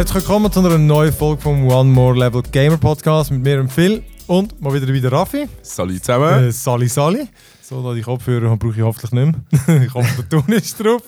Herzlich 0.00 0.22
willkommen 0.22 0.50
zu 0.50 0.60
einer 0.60 0.78
neuen 0.78 1.12
Folge 1.12 1.42
vom 1.42 1.68
One 1.68 1.90
More 1.90 2.18
Level 2.18 2.40
Gamer 2.40 2.78
Podcast 2.78 3.30
mit 3.30 3.42
mir 3.42 3.60
und 3.60 3.70
Phil 3.70 4.02
und 4.28 4.58
mal 4.58 4.72
wieder 4.72 4.90
wieder 4.90 5.12
Raffi. 5.12 5.46
Salut 5.60 5.98
zusammen. 5.98 6.44
Äh, 6.44 6.52
Sali 6.52 6.88
Sali. 6.88 7.28
So, 7.60 7.82
da 7.82 7.92
die 7.92 8.00
Kopfhörer 8.00 8.56
brauche 8.56 8.76
ich 8.76 8.80
hoffentlich 8.80 9.12
nicht 9.12 9.66
mehr. 9.66 9.82
ich 9.82 9.92
hoffe, 9.92 10.22
der 10.22 10.28
Ton 10.30 10.48
ist 10.54 10.82
drauf. 10.82 11.02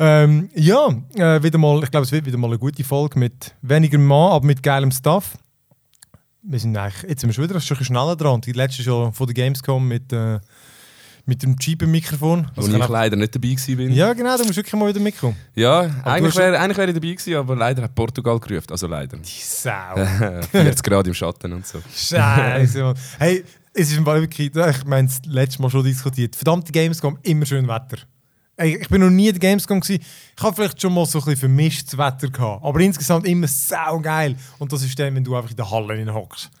Ähm, 0.00 0.50
ja, 0.56 0.88
äh, 1.14 1.40
wieder 1.44 1.58
mal, 1.58 1.80
ich 1.84 1.92
glaube, 1.92 2.02
es 2.02 2.10
wird 2.10 2.26
wieder 2.26 2.38
mal 2.38 2.48
eine 2.48 2.58
gute 2.58 2.82
Folge 2.82 3.20
mit 3.20 3.54
weniger 3.62 3.98
Mann, 3.98 4.32
aber 4.32 4.46
mit 4.46 4.64
geilem 4.64 4.90
Stuff. 4.90 5.38
Wir 6.42 6.58
sind 6.58 6.76
eigentlich, 6.76 7.08
jetzt 7.08 7.20
sind 7.20 7.30
wir 7.30 7.34
schon 7.34 7.44
wieder 7.44 7.54
ein 7.54 7.60
bisschen 7.60 7.84
schneller 7.84 8.16
dran. 8.16 8.40
Die 8.40 8.50
letzte 8.50 8.82
schon 8.82 9.12
von 9.12 9.26
der 9.28 9.34
Gamescom 9.34 9.86
mit, 9.86 10.12
äh, 10.12 10.40
mit 11.24 11.42
dem 11.42 11.56
cheapen 11.58 11.90
Mikrofon. 11.90 12.48
Wo 12.54 12.62
Also 12.62 12.76
ich 12.76 12.88
leider 12.88 13.16
nicht 13.16 13.34
dabei 13.34 13.56
bin. 13.76 13.92
ja, 13.92 14.12
genau, 14.12 14.36
du 14.36 14.44
musst 14.44 14.56
wirklich 14.56 14.74
mal 14.74 14.88
wieder 14.88 15.00
mitkommen. 15.00 15.36
Ja, 15.54 15.86
du 15.86 16.04
eigentlich 16.04 16.36
wäre 16.36 16.58
eigentlich 16.58 16.78
wär 16.78 16.88
ich 16.88 16.94
dabei 16.94 17.08
gewesen, 17.12 17.34
aber 17.36 17.56
leider 17.56 17.82
hat 17.82 17.94
Portugal 17.94 18.38
gerufen. 18.40 18.66
Also 18.70 18.86
leider. 18.86 19.16
Die 19.18 19.30
Sau. 19.42 19.94
40 20.50 20.82
Grad 20.82 21.06
im 21.06 21.14
Schatten 21.14 21.52
und 21.52 21.66
so. 21.66 21.78
Scheiße, 21.94 22.82
Mann. 22.82 22.94
Hey, 23.18 23.44
es 23.74 23.90
ist 23.90 23.96
im 23.96 24.04
Fall 24.04 24.20
wirklich, 24.20 24.54
ich 24.54 24.84
meine, 24.84 25.08
das 25.08 25.20
letzte 25.26 25.62
Mal 25.62 25.70
schon 25.70 25.84
diskutiert. 25.84 26.36
Verdammte 26.36 26.72
Gamescom, 26.72 27.18
immer 27.22 27.46
schön 27.46 27.66
Wetter. 27.68 27.98
Ich 28.58 28.86
bin 28.88 29.00
noch 29.00 29.10
nie 29.10 29.28
in 29.28 29.32
der 29.32 29.40
Gamescom 29.40 29.80
gewesen. 29.80 30.02
Ich 30.36 30.42
habe 30.42 30.54
vielleicht 30.54 30.80
schon 30.80 30.92
mal 30.92 31.06
so 31.06 31.18
ein 31.18 31.24
bisschen 31.24 31.40
vermischtes 31.40 31.96
Wetter 31.96 32.28
gehabt, 32.28 32.62
aber 32.62 32.80
insgesamt 32.80 33.26
immer 33.26 33.48
sau 33.48 33.98
geil. 34.00 34.36
Und 34.58 34.72
das 34.72 34.82
ist 34.82 34.96
dann, 34.98 35.14
wenn 35.14 35.24
du 35.24 35.34
einfach 35.34 35.50
in 35.50 35.56
der 35.56 35.70
Halle 35.70 36.12
hockst. 36.14 36.50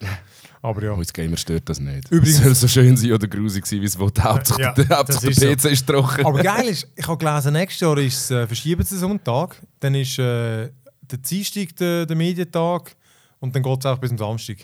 Aber 0.64 0.82
ja. 0.82 0.92
Uns 0.92 1.12
Gamer 1.12 1.36
stört 1.36 1.68
das 1.68 1.80
nicht. 1.80 2.08
Übrigens- 2.10 2.38
es 2.38 2.42
soll 2.44 2.54
so 2.54 2.68
schön 2.68 2.96
sein 2.96 3.12
oder 3.12 3.26
grusig 3.26 3.66
sein, 3.66 3.80
wie 3.80 3.84
es 3.86 3.98
will. 3.98 4.10
Hauptsache, 4.20 4.62
Ja, 4.62 4.72
der, 4.72 4.88
Hauptsache 4.96 5.30
der 5.30 5.56
PC 5.56 5.64
ist 5.72 5.86
trocken. 5.86 6.24
Aber 6.24 6.40
geil 6.40 6.68
ist, 6.68 6.86
ich 6.94 7.06
habe 7.08 7.18
gelesen, 7.18 7.52
nächstes 7.52 7.80
Jahr 7.80 7.98
ist 7.98 8.30
äh, 8.30 8.46
verschieben 8.46 8.84
sie 8.84 8.94
es 8.94 9.02
um 9.02 9.10
einen 9.10 9.24
Tag. 9.24 9.60
Dann 9.80 9.96
ist 9.96 10.18
äh, 10.20 10.70
der 11.02 11.18
Dienstag 11.18 11.74
der, 11.76 12.06
der 12.06 12.16
Medientag 12.16 12.94
und 13.40 13.54
dann 13.56 13.62
geht 13.62 13.78
es 13.80 13.86
auch 13.86 13.98
bis 13.98 14.10
zum 14.10 14.18
Samstag. 14.18 14.58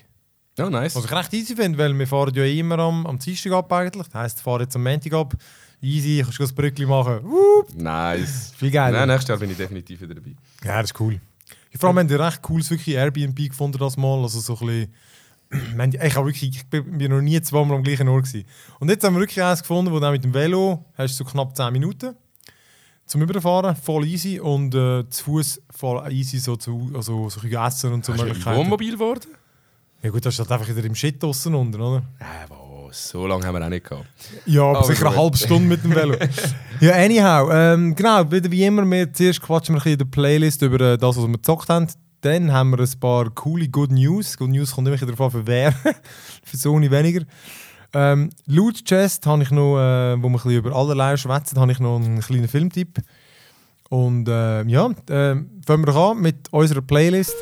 Oh, 0.57 0.69
nice. 0.69 0.95
Was 0.95 1.05
ich 1.05 1.11
recht 1.11 1.33
easy 1.33 1.55
finde, 1.55 1.77
weil 1.77 1.97
wir 1.97 2.07
fahren 2.07 2.33
ja 2.33 2.45
immer 2.45 2.79
am, 2.79 3.05
am 3.05 3.19
Dienstag 3.19 3.51
ab 3.51 3.71
eigentlich. 3.73 4.07
Das 4.07 4.15
heisst, 4.15 4.37
ich 4.37 4.43
fahre 4.43 4.63
jetzt 4.63 4.75
am 4.77 4.83
Montag 4.83 5.13
ab. 5.13 5.33
Easy, 5.81 6.21
kannst 6.23 6.39
du 6.39 6.43
das 6.43 6.53
Brückli 6.53 6.85
machen. 6.85 7.19
Wupp. 7.23 7.73
nice. 7.75 8.51
Viel 8.57 8.71
geiler. 8.71 8.99
Nein, 8.99 9.09
nächstes 9.09 9.29
Jahr 9.29 9.37
bin 9.37 9.51
ich 9.51 9.57
definitiv 9.57 10.01
wieder 10.01 10.15
dabei. 10.15 10.35
Ja, 10.63 10.81
das 10.81 10.91
ist 10.91 10.99
cool. 10.99 11.19
Ich 11.71 11.79
vor 11.79 11.89
allem 11.89 11.99
haben 11.99 12.07
die 12.07 12.15
recht 12.15 12.41
cooles 12.41 12.69
wirklich 12.69 12.95
Airbnb 12.95 13.35
gefunden 13.49 13.77
das 13.77 13.95
Mal. 13.95 14.21
Also 14.21 14.39
so 14.39 14.53
ein 14.59 14.65
bisschen... 14.65 14.93
Haben- 15.77 15.91
Ich, 15.93 16.15
habe 16.15 16.27
wirklich, 16.27 16.55
ich 16.55 16.69
bin 16.69 17.11
noch 17.11 17.21
nie 17.21 17.41
zweimal 17.41 17.77
am 17.77 17.83
gleichen 17.83 18.07
Ort 18.07 18.25
gewesen. 18.25 18.45
Und 18.79 18.89
jetzt 18.89 19.03
haben 19.03 19.15
wir 19.15 19.21
wirklich 19.21 19.43
eins 19.43 19.61
gefunden, 19.61 19.91
wo 19.91 19.99
dann 19.99 20.11
mit 20.11 20.23
dem 20.23 20.33
Velo 20.33 20.85
hast 20.95 21.19
du 21.19 21.23
so 21.23 21.29
knapp 21.29 21.55
10 21.55 21.71
Minuten 21.73 22.15
zum 23.05 23.21
Überfahren, 23.23 23.75
voll 23.75 24.05
easy 24.05 24.39
und 24.39 24.75
äh, 24.75 25.09
zu 25.09 25.23
Fuß 25.23 25.61
voll 25.71 26.11
easy 26.11 26.37
so 26.37 26.55
zu 26.55 26.91
also, 26.93 27.27
so 27.29 27.39
ein 27.39 27.49
bisschen 27.49 27.65
essen 27.65 27.93
und 27.93 28.05
so 28.05 28.13
Hast 28.13 28.19
du 28.21 28.25
Möglichkeiten. 28.27 28.57
Wohnmobil 28.59 28.91
geworden? 28.91 29.29
Ja 30.03 30.11
gut, 30.11 30.23
das 30.25 30.35
ist 30.35 30.39
halt 30.39 30.51
einfach 30.51 30.67
wieder 30.75 30.85
im 30.85 30.93
Shit 30.95 31.21
draussen 31.21 31.55
unten, 31.55 31.81
oder? 31.81 32.03
Äh, 32.19 32.49
was? 32.49 33.09
So 33.09 33.25
lange 33.27 33.45
haben 33.45 33.55
wir 33.55 33.65
auch 33.65 33.69
nicht 33.69 33.87
gehabt. 33.89 34.05
Ja, 34.45 34.61
aber, 34.63 34.77
Aber 34.79 34.87
sicher 34.87 35.07
eine 35.07 35.17
halbe 35.17 35.37
Stunde 35.37 35.67
mit 35.67 35.83
dem 35.83 35.93
Velo. 35.95 36.15
ja, 36.79 36.91
anyhow. 36.93 37.49
Ähm, 37.51 37.95
genau, 37.95 38.31
wieder 38.31 38.49
wie 38.51 38.63
immer, 38.63 38.89
wir 38.89 39.11
zuerst 39.11 39.41
quatschen 39.41 39.73
wir 39.75 39.79
ein 39.79 39.83
bisschen 39.83 39.93
in 39.93 39.97
der 39.99 40.05
Playlist 40.05 40.61
über 40.61 40.79
äh, 40.93 40.97
das, 40.97 41.17
was 41.17 41.25
wir 41.27 41.33
gezockt 41.33 41.67
haben. 41.69 41.87
Dann 42.21 42.51
haben 42.51 42.71
wir 42.71 42.79
ein 42.79 42.99
paar 42.99 43.29
coole 43.29 43.69
Good 43.69 43.91
News. 43.91 44.37
Good 44.37 44.49
News 44.49 44.71
kommt 44.73 44.87
immer 44.87 44.97
darauf 44.97 45.21
an, 45.21 45.31
für 45.31 45.47
wer. 45.47 45.71
für 46.43 46.57
Sony 46.57 46.91
weniger. 46.91 47.25
Ähm, 47.93 48.29
Loot 48.45 48.85
Chest 48.85 49.25
habe 49.25 49.41
ich 49.41 49.51
noch, 49.51 49.77
äh, 49.77 50.15
wo 50.21 50.23
wir 50.23 50.29
ein 50.29 50.33
bisschen 50.33 50.51
über 50.51 50.75
allerlei 50.75 51.17
schwätzen, 51.17 51.59
habe 51.59 51.71
ich 51.71 51.79
noch 51.79 51.95
einen 51.95 52.19
kleinen 52.19 52.47
Filmtipp. 52.47 52.99
Und 53.89 54.27
äh, 54.27 54.63
ja, 54.63 54.87
äh, 55.09 55.35
fangen 55.65 55.81
wir 55.81 55.85
doch 55.85 56.11
an 56.11 56.21
mit 56.21 56.51
unserer 56.51 56.81
Playlist. 56.81 57.33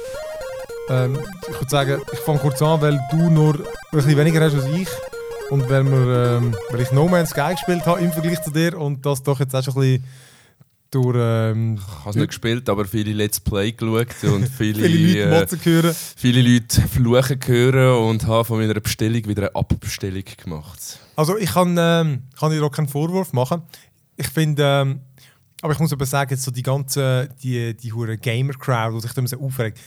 Ähm, 0.90 1.18
ich 1.42 1.56
würde 1.56 1.70
sagen, 1.70 2.02
ich 2.14 2.20
fange 2.20 2.40
kurz 2.40 2.62
an, 2.62 2.82
weil 2.82 3.00
du 3.12 3.30
nur 3.30 3.56
ein 3.56 3.64
bisschen 3.92 4.16
weniger 4.16 4.42
hast 4.42 4.54
als 4.54 4.68
ich. 4.68 4.88
Und 5.50 5.70
weil, 5.70 5.84
wir, 5.86 6.38
ähm, 6.38 6.56
weil 6.70 6.82
ich 6.82 6.92
No 6.92 7.08
Man's 7.08 7.32
Sky 7.32 7.52
gespielt 7.52 7.86
habe 7.86 8.02
im 8.02 8.12
Vergleich 8.12 8.42
zu 8.42 8.52
dir 8.52 8.78
und 8.78 9.06
das 9.06 9.24
doch 9.24 9.40
jetzt 9.40 9.56
auch 9.56 9.64
schon 9.64 9.76
ein 9.76 9.80
bisschen 9.80 10.04
durch 10.92 11.18
ähm, 11.20 11.76
Ich 11.76 12.00
habe 12.00 12.10
es 12.12 12.16
nicht 12.16 12.28
gespielt, 12.28 12.70
aber 12.70 12.86
viele 12.86 13.14
Let's 13.14 13.40
Play 13.40 13.72
geschaut 13.72 14.24
und 14.24 14.48
viele, 14.48 14.88
viele 14.88 15.30
Leute 15.30 15.56
äh, 15.56 15.94
viele 16.16 16.42
Leute 16.42 16.82
fluchen 16.82 17.40
hören 17.46 18.10
und 18.10 18.26
habe 18.26 18.46
von 18.46 18.60
meiner 18.60 18.80
Bestellung 18.80 19.26
wieder 19.26 19.44
eine 19.44 19.56
Abbestellung 19.56 20.24
gemacht. 20.44 21.00
Also 21.16 21.38
ich 21.38 21.52
kann, 21.52 21.76
ähm, 21.80 22.24
kann 22.40 22.52
dir 22.52 22.64
auch 22.64 22.72
keinen 22.72 22.88
Vorwurf 22.88 23.34
machen. 23.34 23.64
Ich 24.16 24.28
finde, 24.28 24.64
ähm, 24.64 25.02
aber 25.62 25.74
ich 25.74 25.80
muss 25.80 25.92
aber 25.92 26.06
sagen, 26.06 26.36
so 26.36 26.52
die 26.52 26.64
ganze, 26.64 27.30
die, 27.42 27.76
die 27.76 27.94
hure 27.94 28.18
Gamer-Crowd, 28.18 28.96
die 28.96 29.02
sich 29.02 29.14
da 29.14 29.26
so 29.26 29.40
aufregt, 29.40 29.80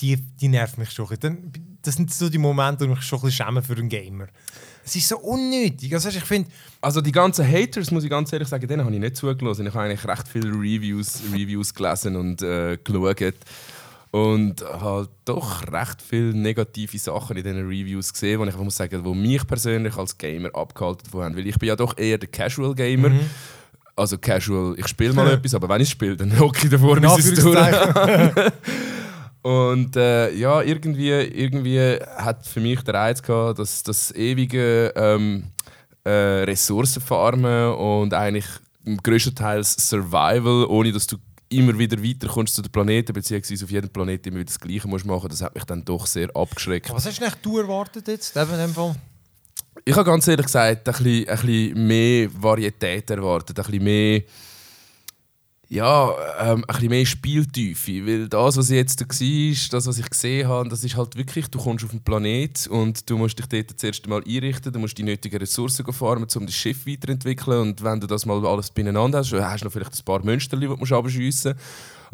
die, 0.00 0.16
die 0.16 0.48
nervt 0.48 0.78
mich 0.78 0.90
schon. 0.90 1.08
ein 1.08 1.18
bisschen. 1.18 1.78
Das 1.82 1.94
sind 1.94 2.12
so 2.12 2.28
die 2.28 2.38
Momente, 2.38 2.80
wo 2.80 2.92
ich 2.92 2.98
mich 2.98 3.06
schon 3.06 3.18
ein 3.18 3.22
bisschen 3.26 3.46
schäme 3.46 3.62
für 3.62 3.76
einen 3.76 3.88
Gamer. 3.88 4.28
Es 4.84 4.94
ist 4.96 5.08
so 5.08 5.18
unnötig. 5.18 5.92
Also 5.94 6.10
ich 6.10 6.24
finde, 6.24 6.50
Also 6.80 7.00
die 7.00 7.12
ganzen 7.12 7.46
Haters, 7.50 7.90
muss 7.90 8.04
ich 8.04 8.10
ganz 8.10 8.32
ehrlich 8.32 8.48
sagen, 8.48 8.66
denen 8.68 8.84
habe 8.84 8.94
ich 8.94 9.00
nicht 9.00 9.16
zugelassen. 9.16 9.66
Ich 9.66 9.74
habe 9.74 9.84
eigentlich 9.86 10.06
recht 10.06 10.28
viele 10.28 10.50
Reviews, 10.50 11.22
Reviews 11.32 11.72
gelesen 11.72 12.16
und 12.16 12.42
äh, 12.42 12.76
geschaut. 12.82 13.34
Und 14.10 14.62
habe 14.62 15.08
doch 15.24 15.66
recht 15.72 16.00
viele 16.00 16.34
negative 16.34 16.98
Sachen 16.98 17.36
in 17.36 17.42
diesen 17.42 17.66
Reviews 17.66 18.12
gesehen, 18.12 18.38
wo 18.38 18.44
ich 18.44 18.50
einfach 18.50 18.62
muss 18.62 18.76
sagen, 18.76 19.04
wo 19.04 19.12
mich 19.12 19.44
persönlich 19.46 19.96
als 19.96 20.16
Gamer 20.16 20.54
abgehalten 20.54 21.12
haben. 21.14 21.36
Weil 21.36 21.46
ich 21.46 21.58
bin 21.58 21.68
ja 21.68 21.74
doch 21.76 21.96
eher 21.98 22.18
der 22.18 22.28
Casual 22.28 22.74
Gamer. 22.74 23.10
Also 23.96 24.18
Casual, 24.18 24.74
ich 24.78 24.86
spiele 24.86 25.14
mal 25.14 25.28
etwas, 25.32 25.54
aber 25.54 25.68
wenn 25.68 25.80
ich 25.80 25.90
spiele, 25.90 26.16
dann 26.16 26.38
hocke 26.38 26.64
ich 26.64 26.70
davor, 26.70 27.00
bis 27.00 27.26
es 27.26 27.42
durch 27.42 27.58
Und 29.44 29.94
äh, 29.96 30.32
ja, 30.32 30.62
irgendwie, 30.62 31.10
irgendwie 31.10 31.98
hat 32.16 32.46
für 32.46 32.60
mich 32.60 32.80
der 32.80 32.94
Reiz 32.94 33.22
gehabt, 33.22 33.58
dass 33.58 33.82
das 33.82 34.10
ewige 34.14 34.90
ähm, 34.96 35.44
äh, 36.02 36.10
Ressourcenfarmen 36.44 37.74
und 37.74 38.14
eigentlich 38.14 38.46
größtenteils 39.02 39.86
Survival, 39.86 40.64
ohne 40.64 40.92
dass 40.92 41.06
du 41.06 41.18
immer 41.50 41.78
wieder 41.78 42.02
weiterkommst 42.02 42.54
zu 42.54 42.62
den 42.62 42.72
Planeten, 42.72 43.12
beziehungsweise 43.12 43.66
auf 43.66 43.70
jedem 43.70 43.90
Planeten 43.90 44.28
immer 44.28 44.38
wieder 44.38 44.46
das 44.46 44.58
Gleiche 44.58 44.88
musst 44.88 45.04
machen, 45.04 45.28
das 45.28 45.42
hat 45.42 45.54
mich 45.54 45.64
dann 45.64 45.84
doch 45.84 46.06
sehr 46.06 46.34
abgeschreckt. 46.34 46.90
was 46.90 47.04
hast 47.04 47.20
du 47.20 47.26
du 47.42 47.58
erwartet 47.58 48.08
jetzt? 48.08 48.34
In 48.34 48.48
dem 48.48 48.72
Fall? 48.72 48.94
Ich 49.84 49.94
habe 49.94 50.10
ganz 50.10 50.26
ehrlich 50.26 50.46
gesagt 50.46 50.88
ein 50.88 50.94
bisschen, 50.94 51.28
ein 51.28 51.36
bisschen 51.36 51.86
mehr 51.86 52.30
Varietät 52.42 53.10
erwartet, 53.10 53.58
ein 53.58 53.64
bisschen 53.66 53.84
mehr 53.84 54.22
ja, 55.68 56.12
ähm, 56.40 56.58
ein 56.58 56.62
bisschen 56.66 56.88
mehr 56.88 57.06
Spieltiefe, 57.06 58.06
weil 58.06 58.28
das, 58.28 58.56
was 58.56 58.68
jetzt 58.70 59.00
da 59.00 59.06
war, 59.06 59.68
das, 59.70 59.86
was 59.86 59.98
ich 59.98 60.10
gesehen 60.10 60.48
habe, 60.48 60.68
das 60.68 60.84
ist 60.84 60.96
halt 60.96 61.16
wirklich, 61.16 61.48
du 61.48 61.58
kommst 61.58 61.84
auf 61.84 61.90
den 61.90 62.02
Planet 62.02 62.66
und 62.68 63.08
du 63.08 63.16
musst 63.16 63.38
dich 63.38 63.46
dort 63.46 63.78
zuerst 63.78 64.06
mal 64.06 64.22
einrichten, 64.26 64.72
du 64.72 64.78
musst 64.78 64.98
die 64.98 65.02
nötigen 65.02 65.38
Ressourcen 65.38 65.84
farmen, 65.92 66.28
um 66.34 66.46
das 66.46 66.54
Schiff 66.54 66.86
weiterentwickeln 66.86 67.60
und 67.60 67.82
wenn 67.82 68.00
du 68.00 68.06
das 68.06 68.26
mal 68.26 68.44
alles 68.46 68.70
beieinander 68.70 69.18
hast, 69.18 69.32
hast 69.32 69.60
du 69.62 69.64
noch 69.66 69.72
vielleicht 69.72 69.98
ein 69.98 70.04
paar 70.04 70.24
Münster, 70.24 70.56
die 70.56 70.66
du 70.66 70.76
musst 70.76 70.92
abschiessen 70.92 71.54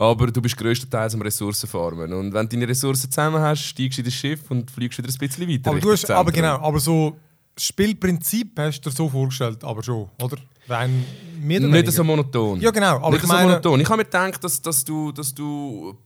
aber 0.00 0.28
du 0.28 0.40
bist 0.40 0.56
größtenteils 0.56 1.14
am 1.14 1.20
Ressourcenfarmen 1.20 2.12
und 2.14 2.32
wenn 2.32 2.48
du 2.48 2.56
deine 2.56 2.68
Ressourcen 2.68 3.10
zusammen 3.10 3.40
hast, 3.40 3.60
steigst 3.60 3.98
du 3.98 4.00
in 4.00 4.06
das 4.06 4.14
Schiff 4.14 4.50
und 4.50 4.70
fliegst 4.70 4.98
wieder 4.98 5.08
ein 5.08 5.18
bisschen 5.18 5.46
weiter. 5.46 5.70
Aber, 5.70 5.80
du 5.80 5.92
hast, 5.92 6.10
aber 6.10 6.32
genau, 6.32 6.58
aber 6.58 6.80
so 6.80 7.16
das 7.60 7.66
Spielprinzip 7.66 8.58
hast 8.58 8.80
du 8.80 8.88
dir 8.90 8.96
so 8.96 9.08
vorgestellt, 9.08 9.62
aber 9.64 9.82
schon, 9.82 10.08
oder? 10.22 10.36
Rein 10.68 11.04
mehr 11.40 11.60
Nicht 11.60 11.92
so 11.92 12.04
monoton. 12.04 12.60
Ja, 12.60 12.70
genau, 12.70 12.96
aber 12.96 13.10
nicht 13.10 13.22
ich 13.22 13.28
so 13.28 13.34
meine- 13.34 13.48
monoton. 13.48 13.80
Ich 13.80 13.86
habe 13.88 13.98
mir 13.98 14.04
gedacht, 14.04 14.42
dass, 14.42 14.62
dass, 14.62 14.84
du, 14.84 15.10
dass 15.12 15.34
du 15.34 15.96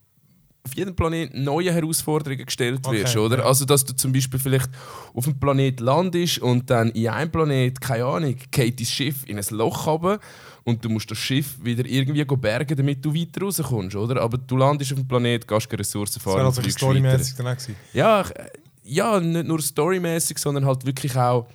auf 0.67 0.75
jedem 0.75 0.97
Planeten 0.97 1.45
neue 1.45 1.73
Herausforderungen 1.73 2.47
gestellt 2.47 2.81
Okay, 2.83 3.03
wirst, 3.03 3.17
oder? 3.17 3.39
ja. 3.39 3.45
Also, 3.45 3.67
dass 3.67 3.85
du 3.85 3.95
zum 3.95 4.13
Beispiel 4.13 4.41
vielleicht 4.41 4.71
auf 5.13 5.27
einem 5.27 5.39
Planet 5.39 5.79
landest 5.81 6.39
und 6.39 6.71
dann 6.71 6.91
in 6.93 7.09
einem 7.09 7.31
Planet, 7.31 7.81
keine 7.81 8.07
Ahnung, 8.07 8.35
geht 8.51 8.81
dein 8.81 8.87
Schiff 8.87 9.25
in 9.29 9.39
ein 9.39 9.45
Loch 9.51 9.87
runter 9.87 10.19
und 10.65 10.83
du 10.85 10.89
musst 10.89 11.11
das 11.11 11.19
Schiff 11.19 11.63
wieder 11.63 11.85
irgendwie 11.87 12.25
bergen, 12.25 12.77
damit 12.77 13.05
du 13.05 13.15
weiter 13.15 13.43
rauskommst, 13.43 13.95
oder? 13.95 14.23
Aber 14.23 14.39
du 14.39 14.57
landest 14.57 14.93
auf 14.93 14.99
dem 14.99 15.07
Planet, 15.07 15.47
gehst 15.47 15.69
keine 15.69 15.81
Ressourcen 15.81 16.15
Das 16.15 16.23
fahren 16.23 16.37
wäre 16.37 16.47
und 16.47 16.51
also 16.53 16.63
fliegst 16.63 16.79
storymäßig 16.79 17.35
dann 17.37 17.47
auch 17.47 17.53
gewesen. 17.53 17.77
Ja, 17.93 18.23
ich- 18.23 18.64
ja, 18.85 19.19
nicht 19.19 19.47
nur 19.47 19.61
storymäßig, 19.61 20.39
sondern 20.39 20.67
halt 20.67 20.87
wirklich 20.87 21.17
auch 21.17 21.49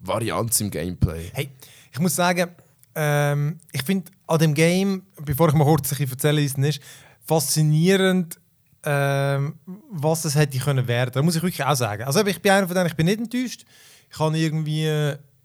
Varianz 0.00 0.60
im 0.60 0.70
Gameplay. 0.70 1.30
Hey, 1.32 1.50
ich 1.92 1.98
muss 1.98 2.14
sagen, 2.14 2.50
ähm, 2.94 3.58
ich 3.72 3.82
finde 3.82 4.10
an 4.26 4.38
dem 4.38 4.54
Game, 4.54 5.02
bevor 5.16 5.48
ich 5.48 5.54
mal 5.54 5.64
kurz 5.64 5.92
ein 5.92 6.08
erzähle, 6.08 6.42
wie 6.42 6.44
es 6.44 6.54
ist, 6.54 6.80
faszinierend, 7.24 8.38
ähm, 8.84 9.54
was 9.90 10.24
es 10.24 10.34
hätte 10.34 10.58
können 10.58 10.86
werden. 10.86 11.12
Das 11.12 11.22
muss 11.22 11.36
ich 11.36 11.42
wirklich 11.42 11.64
auch 11.64 11.74
sagen. 11.74 12.04
Also 12.04 12.24
ich 12.24 12.40
bin 12.40 12.52
einer 12.52 12.66
von 12.66 12.74
denen, 12.74 12.86
ich 12.86 12.96
bin 12.96 13.06
nicht 13.06 13.20
enttäuscht. 13.20 13.64
Ich 14.10 14.18
habe 14.18 14.36
irgendwie, 14.38 14.86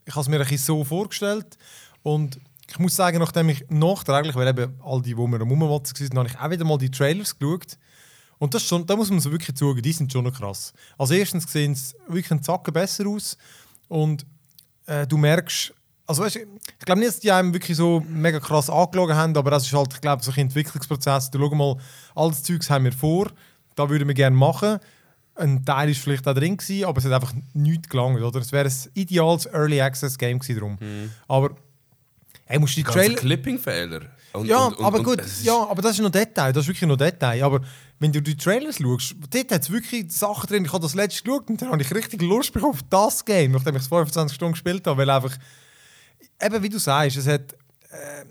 ich 0.06 0.12
habe 0.12 0.22
es 0.22 0.28
mir 0.28 0.38
ein 0.38 0.42
bisschen 0.42 0.58
so 0.58 0.84
vorgestellt 0.84 1.58
und 2.04 2.40
ich 2.68 2.80
muss 2.80 2.96
sagen, 2.96 3.20
nachdem 3.20 3.50
ich 3.50 3.64
nachträglich, 3.70 4.36
weil 4.36 4.48
eben 4.48 4.74
all 4.84 5.02
die, 5.02 5.14
die 5.14 5.28
mir 5.28 5.40
am 5.40 5.50
Rummotzen 5.50 6.10
waren, 6.16 6.18
habe 6.18 6.28
ich 6.30 6.40
auch 6.40 6.50
wieder 6.50 6.66
mal 6.66 6.78
die 6.78 6.90
Trailers 6.90 7.38
geschaut. 7.38 7.78
Und 8.38 8.54
das 8.54 8.64
schon, 8.64 8.86
da 8.86 8.96
muss 8.96 9.10
man 9.10 9.20
so 9.20 9.32
wirklich 9.32 9.56
zugeben, 9.56 9.82
die 9.82 9.92
sind 9.92 10.12
schon 10.12 10.26
noch 10.26 10.34
krass. 10.34 10.74
Als 10.98 11.12
erstens 11.12 11.52
sehen 11.52 11.76
sie 11.76 11.96
wirklich 12.08 12.32
einen 12.32 12.44
Zacken 12.44 12.74
besser 12.74 13.08
aus 13.08 13.38
und 13.88 14.26
äh, 14.88 15.08
du 15.08 15.18
merkst, 15.18 15.74
also 16.08 16.24
weißt, 16.24 16.36
ich 16.36 16.86
glaube 16.86 17.00
nicht, 17.00 17.14
dass 17.14 17.20
die 17.20 17.32
einem 17.32 17.54
wirklich 17.54 17.78
so 17.78 18.04
mega 18.08 18.40
krass 18.40 18.70
angeschaut 18.70 19.12
haben, 19.12 19.36
aber 19.36 19.52
das 19.52 19.66
ist 19.66 19.74
halt, 19.74 19.94
ich 19.94 20.02
glaube, 20.02 20.24
so 20.24 20.32
ein 20.32 20.38
Entwicklungsprozess. 20.38 21.32
Du 21.32 21.40
schau 21.40 21.56
mal, 21.56 21.78
alles 22.14 22.44
Zeugs 22.44 22.70
haben 22.70 22.84
wir 22.86 22.92
vor, 22.94 23.32
da 23.76 23.90
würden 23.90 24.08
wir 24.08 24.14
gerne 24.14 24.36
machen. 24.36 24.80
Ein 25.34 25.66
Teil 25.66 25.90
ist 25.90 26.02
vielleicht 26.02 26.28
auch 26.28 26.34
drin 26.34 26.58
gewesen, 26.58 26.86
aber 26.86 27.00
es 27.00 27.06
hat 27.06 27.12
einfach 27.12 27.34
nichts 27.54 27.90
gelangt, 27.90 28.22
oder? 28.22 28.40
Es 28.40 28.52
wäre 28.52 28.70
ein 28.70 28.74
ideales 28.94 29.48
Early 29.48 29.82
Access 29.82 30.18
Game 30.18 30.40
gewesen 30.40 30.60
drum. 30.60 30.78
Aber, 31.28 31.56
ey, 32.46 32.60
musst 32.60 32.76
die 32.78 32.84
Trailer... 32.84 33.16
Clipping-Fehler. 33.16 34.02
Ja, 34.44 34.66
und- 34.66 34.78
und- 34.78 34.86
aber 34.86 35.02
gut, 35.02 35.22
ist- 35.22 35.46
ja, 35.46 35.56
aber 35.68 35.82
das 35.82 35.94
ist 35.94 36.02
noch 36.02 36.10
Detail, 36.12 36.52
das 36.52 36.64
ist 36.64 36.68
wirklich 36.70 36.88
noch 36.90 36.98
Detail. 36.98 37.42
Aber 37.44 37.62
wenn 38.00 38.12
du 38.12 38.22
die 38.22 38.36
Trailers 38.36 38.78
schaust, 38.78 39.16
dort 39.30 39.52
hat 39.52 39.62
es 39.62 39.70
wirklich 39.70 40.12
Sachen 40.12 40.48
drin. 40.48 40.66
Ich 40.66 40.74
habe 40.74 40.82
das 40.82 40.94
letzte 40.94 41.24
geschaut 41.24 41.50
und 41.50 41.62
dann 41.62 41.70
habe 41.72 41.82
ich 41.82 41.94
richtig 41.94 42.22
Lust 42.22 42.52
bekommen 42.52 42.74
auf 42.74 42.84
das 42.90 43.24
Game, 43.24 43.52
nachdem 43.52 43.76
ich 43.78 43.84
es 43.84 43.88
25 43.88 44.36
Stunden 44.36 44.52
gespielt 44.54 44.86
habe, 44.88 44.98
weil 44.98 45.10
einfach, 45.10 45.36
eben 46.42 46.64
wie 46.64 46.70
du 46.70 46.78
sagst, 46.80 47.16
es 47.18 47.28
hat, 47.28 47.54
äh, 47.92 48.26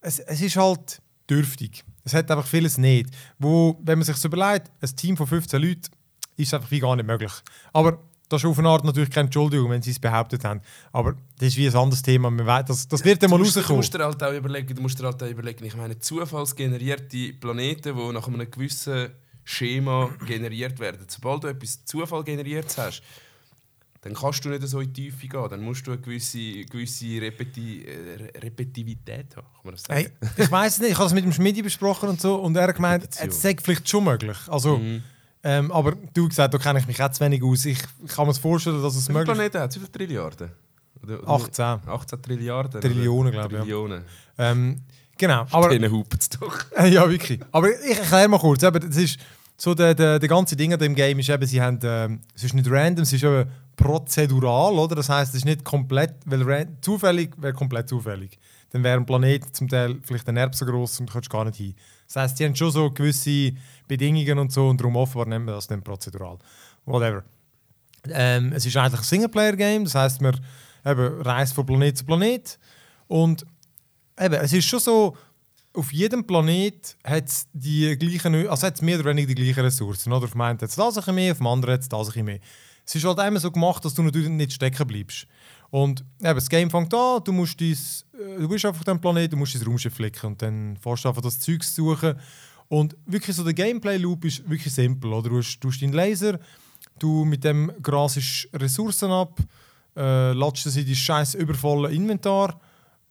es, 0.00 0.18
es 0.20 0.40
ist 0.40 0.56
halt 0.56 1.00
dürftig. 1.28 1.84
Es 2.04 2.14
hat 2.14 2.30
einfach 2.30 2.46
vieles 2.46 2.78
nicht. 2.78 3.10
Wo, 3.38 3.78
wenn 3.82 3.98
man 3.98 4.06
sich 4.06 4.16
so 4.16 4.28
überlegt, 4.28 4.70
ein 4.80 4.96
Team 4.96 5.16
von 5.16 5.26
15 5.26 5.60
Leuten 5.60 5.82
ist 6.36 6.54
einfach 6.54 6.70
wie 6.70 6.78
gar 6.80 6.94
nicht 6.96 7.06
möglich. 7.06 7.32
Aber 7.72 7.98
das 8.28 8.42
ist 8.42 8.48
auf 8.48 8.58
eine 8.58 8.68
Art 8.68 8.84
natürlich 8.84 9.10
keine 9.10 9.26
Entschuldigung, 9.26 9.70
wenn 9.70 9.82
sie 9.82 9.90
es 9.90 9.98
behauptet 9.98 10.44
haben. 10.44 10.60
Aber 10.92 11.14
das 11.38 11.48
ist 11.48 11.56
wie 11.56 11.68
ein 11.68 11.74
anderes 11.76 12.02
Thema. 12.02 12.30
Das, 12.62 12.88
das 12.88 13.04
wird 13.04 13.22
dann 13.22 13.30
mal 13.30 13.38
musst, 13.38 13.54
du 13.54 13.60
rauskommen. 13.60 13.78
musst 13.78 13.94
dir 13.94 14.04
halt 14.04 14.22
auch 14.22 14.32
überlegen, 14.32 14.74
du 14.74 14.82
musst 14.82 14.98
dir 14.98 15.04
halt 15.04 15.22
auch 15.22 15.28
überlegen, 15.28 15.64
ich 15.64 15.76
meine, 15.76 15.98
zufallsgenerierte 15.98 17.34
Planeten, 17.34 17.96
die 17.96 18.12
nach 18.12 18.26
einem 18.26 18.50
gewissen 18.50 19.10
Schema 19.44 20.10
generiert 20.26 20.78
werden. 20.80 21.06
Sobald 21.08 21.44
du 21.44 21.48
etwas 21.48 21.84
Zufall 21.84 22.24
generiert 22.24 22.76
hast, 22.78 23.02
dann 24.02 24.14
kannst 24.14 24.44
du 24.44 24.48
nicht 24.50 24.62
so 24.66 24.80
in 24.80 24.92
die 24.92 25.04
Tiefe 25.10 25.26
gehen. 25.28 25.48
Dann 25.50 25.62
musst 25.62 25.86
du 25.86 25.92
eine 25.92 26.00
gewisse, 26.00 26.64
gewisse 26.64 27.20
Repeti 27.20 27.84
äh, 27.84 28.38
Repetitivität 28.38 29.36
haben. 29.36 29.46
Kann 29.46 29.64
man 29.64 29.74
das 29.74 29.82
sagen? 29.82 30.00
Hey, 30.20 30.44
ich 30.44 30.50
weiß 30.50 30.80
nicht, 30.80 30.90
ich 30.92 30.96
habe 30.98 31.06
es 31.06 31.14
mit 31.14 31.24
dem 31.24 31.32
Schmidi 31.32 31.62
besprochen 31.62 32.08
und 32.08 32.20
so 32.20 32.36
und 32.36 32.56
er 32.56 32.68
hat 32.68 32.74
gemeint, 32.76 33.08
es 33.20 33.42
sei 33.42 33.56
vielleicht 33.60 33.88
schon 33.88 34.04
möglich. 34.04 34.36
Also, 34.48 34.78
Mhm. 34.78 35.02
Ähm, 35.48 35.70
aber 35.70 35.92
du 36.12 36.22
hast 36.22 36.30
gesagt, 36.30 36.54
da 36.54 36.58
kenne 36.58 36.80
ich 36.80 36.88
mich 36.88 37.00
auch 37.00 37.08
zu 37.08 37.24
wenig 37.24 37.40
aus. 37.40 37.64
Ich, 37.66 37.78
kann 38.08 38.26
mir 38.26 38.34
vorstellen, 38.34 38.82
dass 38.82 38.96
es 38.96 39.08
möglich 39.08 39.28
ist. 39.28 39.34
Planeten 39.34 39.60
hat? 39.60 39.74
Wie 39.76 39.78
viele 39.78 39.92
Trilliarden? 39.92 40.50
Oder, 41.04 41.22
oder 41.22 41.28
18. 41.28 41.64
18 41.86 42.22
Trilliarden? 42.22 42.80
Trillionen, 42.80 43.30
glaube 43.30 43.46
ich, 43.46 43.52
ja. 43.52 43.60
Trillionen. 43.60 44.02
Ähm, 44.38 44.82
genau, 45.16 45.46
aber 45.52 45.68
Denen 45.68 45.92
hupen 45.92 46.18
es 46.18 46.30
doch. 46.30 46.64
Ja, 46.84 47.08
wirklich. 47.08 47.38
Aber 47.52 47.68
ich 47.70 47.96
erkläre 47.96 48.26
mal 48.26 48.40
kurz. 48.40 48.64
Eben, 48.64 48.80
das 48.88 48.96
ist 48.96 49.20
so 49.56 49.72
der, 49.72 49.94
der, 49.94 50.18
der 50.18 50.28
ganze 50.28 50.56
Ding 50.56 50.72
an 50.72 50.80
dem 50.80 50.96
Game 50.96 51.20
ist 51.20 51.28
eben, 51.28 51.46
sie 51.46 51.62
haben, 51.62 51.78
ähm, 51.84 52.22
es 52.34 52.42
ist 52.42 52.54
nicht 52.54 52.68
random, 52.68 53.04
es 53.04 53.12
ist 53.12 53.22
eben 53.22 53.48
prozedural, 53.76 54.72
oder? 54.74 54.96
Das 54.96 55.08
heißt, 55.08 55.30
es 55.30 55.36
ist 55.36 55.44
nicht 55.44 55.62
komplett, 55.62 56.14
weil 56.24 56.66
zufällig 56.80 57.34
wäre 57.36 57.52
komplett 57.52 57.88
zufällig. 57.88 58.36
Dann 58.72 58.82
wäre 58.82 58.98
ein 58.98 59.06
Planet 59.06 59.54
zum 59.54 59.68
Teil 59.68 60.00
vielleicht 60.02 60.28
ein 60.28 60.36
Erb 60.36 60.56
so 60.56 60.66
groß 60.66 60.98
und 60.98 61.08
du 61.08 61.12
kannst 61.12 61.30
gar 61.30 61.44
nicht 61.44 61.56
hin. 61.56 61.74
Das 62.06 62.16
heißt, 62.16 62.36
sie 62.36 62.44
haben 62.44 62.56
schon 62.56 62.70
so 62.70 62.90
gewisse 62.90 63.52
Bedingungen 63.88 64.38
und 64.38 64.52
so 64.52 64.68
und 64.68 64.80
darum 64.80 64.96
offenbar 64.96 65.26
nennen 65.26 65.46
wir 65.46 65.54
das 65.54 65.66
dann 65.66 65.82
prozedural. 65.82 66.38
Whatever. 66.84 67.24
Ähm, 68.08 68.52
es 68.52 68.64
ist 68.64 68.76
eigentlich 68.76 69.00
ein 69.00 69.04
Singleplayer-Game, 69.04 69.84
das 69.84 69.94
heißt, 69.94 70.20
man 70.20 70.38
eben, 70.84 71.20
reist 71.22 71.54
von 71.54 71.66
Planet 71.66 71.98
zu 71.98 72.04
Planet 72.04 72.58
und 73.08 73.44
eben, 74.18 74.34
es 74.34 74.52
ist 74.52 74.66
schon 74.66 74.80
so, 74.80 75.16
auf 75.76 75.92
jedem 75.92 76.26
Planet 76.26 76.96
hat 77.04 77.28
es 77.28 77.46
die 77.52 77.96
gleichen, 77.98 78.48
also 78.48 78.66
hat's 78.66 78.80
mehr 78.80 78.98
oder 78.98 79.10
weniger 79.10 79.34
die 79.34 79.34
gleichen 79.34 79.60
Ressourcen. 79.60 80.12
Oder? 80.12 80.24
Auf 80.24 80.32
dem 80.32 80.40
einen 80.40 80.58
hat 80.58 80.68
es 80.68 80.74
das 80.74 81.08
ein 81.08 81.14
mehr, 81.14 81.32
auf 81.32 81.38
dem 81.38 81.46
anderen 81.46 81.74
hat 81.74 81.82
es 81.82 81.88
das 81.88 82.16
ein 82.16 82.24
mehr. 82.24 82.40
Es 82.84 82.94
ist 82.94 83.04
halt 83.04 83.18
immer 83.18 83.40
so 83.40 83.50
gemacht, 83.50 83.84
dass 83.84 83.94
du 83.94 84.02
natürlich 84.02 84.28
nicht 84.28 84.52
stecken 84.52 84.86
bleibst. 84.86 85.26
Und 85.70 86.04
eben, 86.20 86.34
das 86.34 86.48
Game 86.48 86.70
fängt 86.70 86.92
an, 86.94 87.20
du 87.24 87.32
musst 87.32 87.58
dies, 87.58 88.04
äh, 88.14 88.40
du 88.40 88.48
bist 88.48 88.64
einfach 88.64 88.80
auf 88.80 88.84
dem 88.84 89.00
Planet, 89.00 89.32
du 89.32 89.36
musst 89.36 89.54
dein 89.54 89.62
Raumschiff 89.62 89.94
flicken 89.94 90.26
und 90.26 90.42
dann 90.42 90.76
fährst 90.76 91.04
du 91.04 91.08
einfach 91.08 91.22
das 91.22 91.38
Zeug 91.38 91.62
zu 91.62 91.74
suchen. 91.74 92.14
Und 92.68 92.96
wirklich 93.06 93.36
so 93.36 93.44
der 93.44 93.54
Gameplay-Loop 93.54 94.24
ist 94.24 94.48
wirklich 94.48 94.72
simpel. 94.72 95.12
Oder? 95.12 95.28
Du 95.28 95.38
hast, 95.38 95.58
du 95.60 95.68
hast 95.68 95.80
deinen 95.80 95.92
Laser, 95.92 96.38
du 96.98 97.24
mit 97.24 97.44
dem 97.44 97.72
grasest 97.82 98.48
Ressourcen 98.52 99.10
ab, 99.10 99.38
äh, 99.96 100.32
latschst 100.32 100.70
sie 100.70 100.80
in 100.80 100.86
dein 100.86 100.94
scheiß 100.94 101.34
übervolle 101.34 101.90
Inventar 101.92 102.60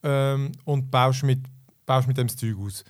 ähm, 0.03 0.51
und 0.65 0.91
baust 0.91 1.23
mit, 1.23 1.39
baust 1.85 2.07
mit 2.07 2.17
dem 2.17 2.27
das 2.27 2.35
Zeug 2.35 2.57
aus. 2.59 2.83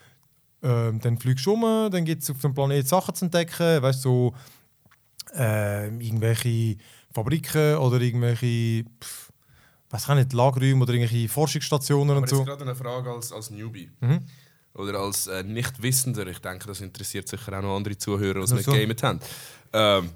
Ähm, 0.61 0.99
dann 0.99 1.17
fliegst 1.17 1.45
du 1.45 1.53
um, 1.53 1.91
dann 1.91 2.05
gibt 2.05 2.23
es 2.23 2.31
auf 2.31 2.39
dem 2.39 2.53
Planeten 2.53 2.87
Sachen 2.87 3.13
zu 3.13 3.25
entdecken, 3.25 3.81
weißt 3.81 4.01
so 4.01 4.33
äh, 5.37 5.87
irgendwelche 5.87 6.77
Fabriken 7.11 7.77
oder 7.77 8.01
irgendwelche, 8.01 8.83
pff, 9.01 9.24
weiß 9.89 10.07
ich 10.09 10.15
nicht, 10.15 10.33
Lagerräume 10.33 10.83
oder 10.83 10.93
irgendwelche 10.93 11.29
Forschungsstationen 11.29 12.11
Aber 12.11 12.21
und 12.21 12.29
so. 12.29 12.43
gerade 12.43 12.63
eine 12.63 12.75
Frage 12.75 13.11
als, 13.11 13.31
als 13.31 13.49
Newbie. 13.49 13.89
Mhm. 14.01 14.19
Oder 14.73 14.99
als 14.99 15.27
äh, 15.27 15.43
Nichtwissender. 15.43 16.27
Ich 16.27 16.39
denke, 16.39 16.67
das 16.67 16.81
interessiert 16.81 17.27
sicher 17.29 17.57
auch 17.57 17.61
noch 17.61 17.75
andere 17.77 17.97
Zuhörer, 17.97 18.41
die 18.43 18.49
Ja, 18.49 18.55
nicht 18.55 18.65
so. 18.65 18.71
gegamet 18.73 19.03
haben. 19.03 19.19
Ähm, 19.71 20.09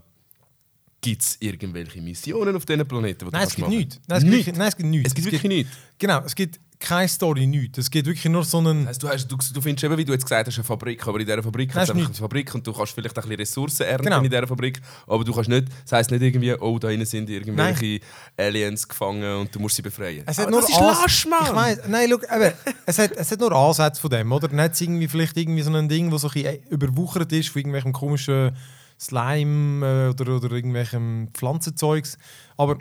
Gibt 1.02 1.22
es 1.22 1.38
irgendwelche 1.40 2.02
Missionen 2.02 2.56
auf 2.56 2.66
diesen 2.66 2.86
Planeten? 2.86 3.20
die 3.20 3.26
du 3.26 3.32
Nein, 3.32 3.48
es 3.48 3.56
gibt 3.56 3.70
nichts. 3.70 4.02
Nein, 4.06 4.18
es 4.18 4.46
gibt, 4.46 4.58
nein, 4.58 4.68
es 4.68 4.76
gibt 4.76 4.90
nichts. 4.90 5.08
Es 5.08 5.16
gibt 5.16 5.26
wirklich 5.32 5.44
nichts. 5.44 5.72
Genau, 5.98 6.20
es 6.26 6.36
gibt 6.36 6.60
keine 6.80 7.10
Story, 7.10 7.46
nichts. 7.46 7.78
Es 7.78 7.92
gibt 7.92 8.08
wirklich 8.08 8.26
nur 8.32 8.46
so 8.46 8.60
einen... 8.60 8.88
Heißt, 8.88 9.04
du, 9.04 9.10
hast, 9.10 9.28
du, 9.28 9.36
du 9.36 9.62
findest 9.62 9.84
eben, 9.84 9.98
wie 9.98 10.06
du 10.06 10.14
jetzt 10.14 10.24
gesagt 10.24 10.48
hast, 10.48 10.56
eine 10.56 10.64
Fabrik, 10.64 11.06
aber 11.06 11.20
in 11.20 11.26
dieser 11.26 11.44
Fabrik 11.44 11.76
Nein, 11.76 11.84
ist 11.84 11.90
ist 11.90 11.96
einfach 11.96 12.08
eine. 12.08 12.16
Fabrik 12.16 12.56
und 12.56 12.66
du 12.66 12.72
kannst 12.72 12.94
vielleicht 12.94 13.18
ein 13.18 13.22
bisschen 13.22 13.38
Ressourcen 13.38 13.86
ernten 13.86 14.06
Genau. 14.06 14.18
in 14.22 14.30
dieser 14.30 14.48
Fabrik, 14.48 14.82
aber 15.06 15.24
du 15.24 15.34
kannst 15.34 15.50
nicht, 15.50 15.68
das 15.84 15.92
heisst 15.92 16.12
nicht 16.12 16.22
irgendwie, 16.22 16.54
oh, 16.54 16.80
da 16.80 16.90
innen 16.90 17.06
sind 17.06 17.30
irgendwelche 17.30 18.00
Aliens 18.38 18.88
gefangen 18.88 19.42
und 19.42 19.54
du 19.54 19.60
musst 19.60 19.76
sie 19.76 19.82
befreien. 19.82 20.24
Es 20.26 20.38
hat 20.38 20.48
Aber 20.48 20.52
nur 20.52 20.62
das 20.62 20.70
ist 20.70 20.80
Lasch, 20.80 21.28
Mann! 21.28 21.40
Ich 21.44 21.56
weiss, 21.56 21.80
nein, 21.88 22.10
schau, 22.10 22.36
eben, 22.36 22.54
es, 22.86 22.98
hat, 22.98 23.12
es 23.12 23.32
hat 23.32 23.40
nur 23.42 23.52
Ansätze 23.52 24.00
von 24.02 24.10
dem, 24.10 24.32
oder? 24.32 24.52
Es 24.54 24.80
irgendwie 24.82 25.08
vielleicht 25.10 25.36
irgendwie 25.36 25.62
so 25.62 25.74
ein 25.74 25.90
Ding, 25.90 26.10
das 26.10 26.22
so 26.22 26.30
ein 26.30 26.34
bisschen 26.34 26.64
überwuchert 26.70 27.32
ist 27.34 27.50
von 27.50 27.60
irgendwelchem 27.60 27.92
komischen 27.92 28.56
Slime 29.00 29.86
äh, 29.86 30.10
oder, 30.10 30.36
oder 30.38 30.52
irgendwelchem 30.52 31.30
Pflanzenzeugs. 31.34 32.18
Aber 32.58 32.78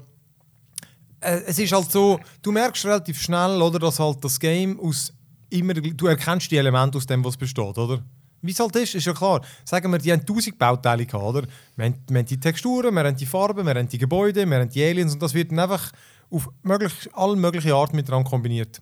äh, 1.20 1.42
es 1.46 1.58
ist 1.58 1.72
halt 1.72 1.90
so, 1.90 2.20
du 2.42 2.52
merkst 2.52 2.84
relativ 2.84 3.20
schnell, 3.20 3.60
oder, 3.60 3.78
dass 3.78 3.98
halt 3.98 4.22
das 4.24 4.38
Game 4.38 4.78
aus 4.80 5.12
immer, 5.50 5.74
du 5.74 6.06
erkennst 6.06 6.50
die 6.50 6.56
Elemente 6.56 6.98
aus 6.98 7.06
dem, 7.06 7.24
was 7.24 7.36
besteht, 7.36 7.78
oder? 7.78 8.02
Wie 8.40 8.52
es 8.52 8.60
halt 8.60 8.76
ist, 8.76 8.94
ist 8.94 9.06
ja 9.06 9.12
klar. 9.12 9.40
Sagen 9.64 9.90
wir, 9.90 9.98
die 9.98 10.12
haben 10.12 10.24
tausend 10.24 10.58
Bauteile 10.58 11.04
gehabt, 11.04 11.24
oder? 11.24 11.42
Wir 11.74 11.86
haben, 11.86 11.94
wir 12.08 12.18
haben 12.18 12.26
die 12.26 12.38
Texturen, 12.38 12.94
wir 12.94 13.04
haben 13.04 13.16
die 13.16 13.26
Farben, 13.26 13.66
wir 13.66 13.74
haben 13.74 13.88
die 13.88 13.98
Gebäude, 13.98 14.48
wir 14.48 14.60
haben 14.60 14.68
die 14.68 14.84
Aliens 14.84 15.14
und 15.14 15.22
das 15.22 15.34
wird 15.34 15.50
dann 15.50 15.58
einfach 15.58 15.90
auf 16.30 16.48
möglich, 16.62 16.92
alle 17.14 17.36
möglichen 17.36 17.72
Arten 17.72 17.96
miteinander 17.96 18.28
kombiniert. 18.28 18.80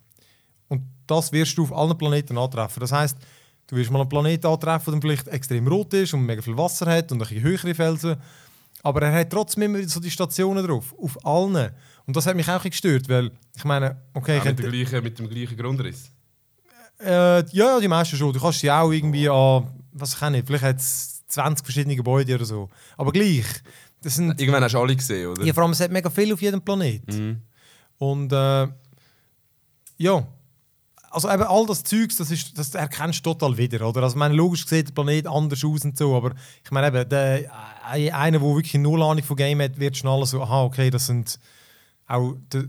Und 0.68 0.82
das 1.06 1.32
wirst 1.32 1.56
du 1.56 1.62
auf 1.62 1.72
allen 1.72 1.96
Planeten 1.96 2.36
antreffen. 2.36 2.80
Das 2.80 2.92
heißt, 2.92 3.16
du 3.68 3.76
wirst 3.76 3.90
mal 3.90 4.00
einen 4.00 4.08
Planeten 4.08 4.46
antreffen, 4.46 4.92
der 4.92 5.00
vielleicht 5.00 5.28
extrem 5.28 5.66
rot 5.68 5.94
ist 5.94 6.12
und 6.12 6.26
mega 6.26 6.42
viel 6.42 6.56
Wasser 6.56 6.90
hat 6.90 7.10
und 7.12 7.22
ein 7.22 7.28
bisschen 7.28 7.42
höhere 7.42 7.74
Felsen. 7.74 8.16
Aber 8.82 9.02
er 9.02 9.20
hat 9.20 9.30
trotzdem 9.30 9.62
immer 9.64 9.82
so 9.88 10.00
die 10.00 10.10
Stationen 10.10 10.66
drauf, 10.66 10.94
auf 11.00 11.24
allen. 11.24 11.72
Und 12.06 12.16
das 12.16 12.26
hat 12.26 12.36
mich 12.36 12.48
auch 12.48 12.62
gestört, 12.62 13.08
weil 13.08 13.30
ich 13.56 13.64
meine, 13.64 14.00
okay, 14.14 14.38
Auch 14.38 14.44
mit, 14.44 14.58
hätte, 14.58 14.62
dem 14.62 14.72
gleichen, 14.72 15.02
mit 15.02 15.18
dem 15.18 15.28
gleichen 15.28 15.56
Grundriss. 15.56 16.10
äh, 17.00 17.44
ja, 17.50 17.80
die 17.80 17.88
meisten 17.88 18.16
schon. 18.16 18.32
Du 18.32 18.40
kannst 18.40 18.60
sie 18.60 18.70
auch 18.70 18.90
irgendwie 18.92 19.28
an, 19.28 19.68
was 19.92 20.14
ich 20.14 20.22
auch 20.22 20.30
nicht, 20.30 20.46
vielleicht 20.46 20.64
hat 20.64 20.76
es 20.78 21.26
20 21.28 21.64
verschiedene 21.64 21.96
Gebäude 21.96 22.34
oder 22.36 22.44
so. 22.44 22.68
Aber 22.96 23.12
gleich. 23.12 23.44
Das 24.02 24.14
sind, 24.14 24.40
Irgendwann 24.40 24.62
hast 24.62 24.74
du 24.74 24.78
alle 24.78 24.94
gesehen, 24.94 25.28
oder? 25.28 25.42
ja, 25.44 25.52
vor 25.52 25.64
allem, 25.64 25.72
es 25.72 25.80
hat 25.80 25.90
mega 25.90 26.08
viel 26.10 26.32
auf 26.32 26.40
jedem 26.40 26.62
Planet. 26.62 27.06
Mhm. 27.12 27.40
Und 27.98 28.32
äh, 28.32 28.68
ja, 29.98 30.26
also 31.10 31.30
eben 31.30 31.42
all 31.42 31.66
das 31.66 31.82
Zeugs, 31.82 32.16
das, 32.16 32.30
ist, 32.30 32.56
das 32.58 32.74
erkennst 32.74 33.24
du 33.24 33.32
total 33.32 33.56
wieder, 33.56 33.88
oder? 33.88 34.02
Also 34.02 34.14
ich 34.14 34.18
meine, 34.18 34.34
logisch 34.34 34.66
sieht 34.66 34.88
der 34.88 34.92
Planet 34.94 35.26
anders 35.26 35.64
aus 35.64 35.84
und 35.84 35.96
so, 35.96 36.14
aber 36.14 36.34
ich 36.62 36.70
meine 36.70 36.88
eben, 36.88 37.08
der, 37.08 37.44
äh, 37.94 38.10
einer, 38.12 38.38
der 38.38 38.48
wirklich 38.48 38.74
null 38.74 39.02
Ahnung 39.02 39.24
von 39.24 39.36
Game 39.36 39.60
hat, 39.62 39.78
wird 39.80 39.96
schnell 39.96 40.24
so, 40.26 40.42
aha, 40.42 40.64
okay, 40.64 40.90
das 40.90 41.06
sind 41.06 41.40
auch 42.08 42.34
die, 42.52 42.68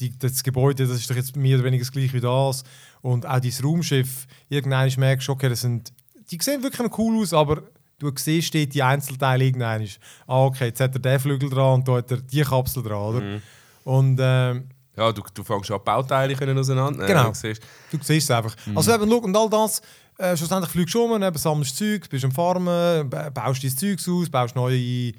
die, 0.00 0.18
das 0.18 0.42
Gebäude, 0.42 0.86
das 0.86 0.96
ist 0.98 1.10
doch 1.10 1.16
jetzt 1.16 1.36
mehr 1.36 1.56
oder 1.56 1.64
weniger 1.64 1.82
das 1.82 1.92
gleiche 1.92 2.12
wie 2.14 2.20
das. 2.20 2.64
Und 3.02 3.26
auch 3.26 3.38
dein 3.40 3.52
Raumschiff, 3.62 4.26
irgendwann 4.48 4.90
merkst 4.96 5.28
du, 5.28 5.32
okay, 5.32 5.48
das 5.48 5.60
sind, 5.60 5.92
die 6.30 6.38
sehen 6.40 6.62
wirklich 6.62 6.90
cool 6.98 7.20
aus, 7.22 7.32
aber 7.32 7.62
du 7.98 8.10
siehst 8.16 8.48
steht 8.48 8.74
die 8.74 8.82
Einzelteile 8.82 9.44
irgendwann. 9.44 9.86
Ah, 10.26 10.44
okay, 10.44 10.66
jetzt 10.66 10.80
hat 10.80 10.94
er 10.94 11.00
den 11.00 11.20
Flügel 11.20 11.50
dran 11.50 11.74
und 11.80 11.88
da 11.88 11.96
hat 11.96 12.10
er 12.10 12.18
die 12.18 12.42
Kapsel 12.42 12.82
dran, 12.82 12.98
oder? 12.98 13.20
Mhm. 13.20 13.42
Und 13.84 14.18
ähm, 14.22 14.64
Ja, 14.96 15.12
du, 15.12 15.22
du 15.32 15.44
fängst 15.44 15.70
an, 15.70 15.80
Bauteile 15.84 16.34
können 16.34 16.58
auseinander. 16.58 17.06
Genau. 17.06 17.28
du 17.28 17.34
siehst, 17.34 17.62
Du 17.90 17.98
siehst 18.02 18.28
es 18.28 18.30
einfach. 18.30 18.54
Also 18.74 18.92
eben, 18.94 19.08
schau, 19.08 19.18
und 19.18 19.36
all 19.36 19.48
das, 19.50 19.80
äh, 20.18 20.36
schlussendlich 20.36 20.70
fliegst 20.72 20.94
du 20.94 21.04
um, 21.04 21.22
eben, 21.22 21.36
sammelst 21.38 21.76
Zeug, 21.76 22.08
bist 22.10 22.24
am 22.24 22.32
Farmen, 22.32 23.08
ba- 23.08 23.30
baust 23.30 23.62
dein 23.62 23.76
Zeug 23.76 23.98
aus, 24.08 24.28
baust 24.28 24.56
neue, 24.56 24.76
äh, 24.76 25.12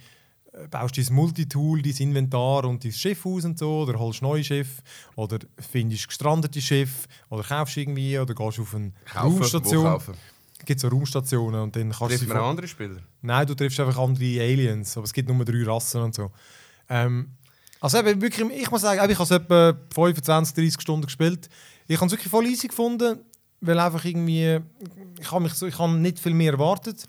baust 0.70 0.98
dein 0.98 1.14
Multitool, 1.14 1.82
dein 1.82 1.94
Inventar 1.98 2.66
und 2.66 2.84
dein 2.84 2.92
Schiff 2.92 3.26
aus 3.26 3.46
und 3.46 3.58
so, 3.60 3.82
oder 3.82 3.98
holst 4.00 4.22
neue 4.22 4.44
Schiff, 4.44 4.82
oder 5.16 5.40
findest 5.58 6.08
gestrandete 6.08 6.62
Schiff, 6.62 7.08
oder 7.30 7.44
kaufst 7.44 7.78
irgendwie, 7.78 8.18
oder 8.20 8.34
gehst 8.34 8.60
auf 8.60 8.76
eine 8.76 8.92
kaufen, 9.06 9.38
Raumstation. 9.38 9.84
kaufen. 9.86 10.14
Es 10.60 10.66
gibt 10.66 10.80
so 10.82 10.88
Raumstationen 10.90 11.62
und 11.62 11.76
dann 11.76 11.90
kannst 11.90 12.02
du 12.02 12.06
Trifft 12.08 12.20
sie 12.20 12.28
man 12.28 12.38
andere 12.38 12.68
Spieler? 12.68 12.98
Nein, 13.22 13.48
du 13.48 13.56
triffst 13.56 13.80
einfach 13.80 13.98
andere 13.98 14.42
Aliens, 14.42 14.98
aber 14.98 15.06
es 15.06 15.14
gibt 15.14 15.30
nur 15.30 15.46
drei 15.46 15.64
Rassen 15.64 16.02
und 16.02 16.14
so. 16.14 16.32
Ähm, 16.90 17.30
Also 17.80 17.98
eben, 18.00 18.22
wirklich, 18.22 18.50
ich 18.50 18.70
muss 18.70 18.82
sagen, 18.82 19.10
ich 19.10 19.18
habe 19.18 19.24
es 19.24 19.32
etwa 19.32 19.74
25, 19.94 20.54
30 20.54 20.82
Stunden 20.82 21.06
gespielt. 21.06 21.48
Ich 21.88 21.96
habe 21.96 22.08
es 22.08 22.12
wirklich 22.12 22.30
voll 22.30 22.46
easy 22.46 22.68
gefunden, 22.68 23.20
weil 23.62 23.80
einfach 23.80 24.04
irgendwie, 24.04 24.60
ich 25.20 25.32
habe 25.32 25.44
mich 25.44 25.62
ich 25.62 25.80
habe 25.80 25.94
nicht 25.94 26.20
viel 26.20 26.34
mehr 26.34 26.52
erwartet. 26.52 27.06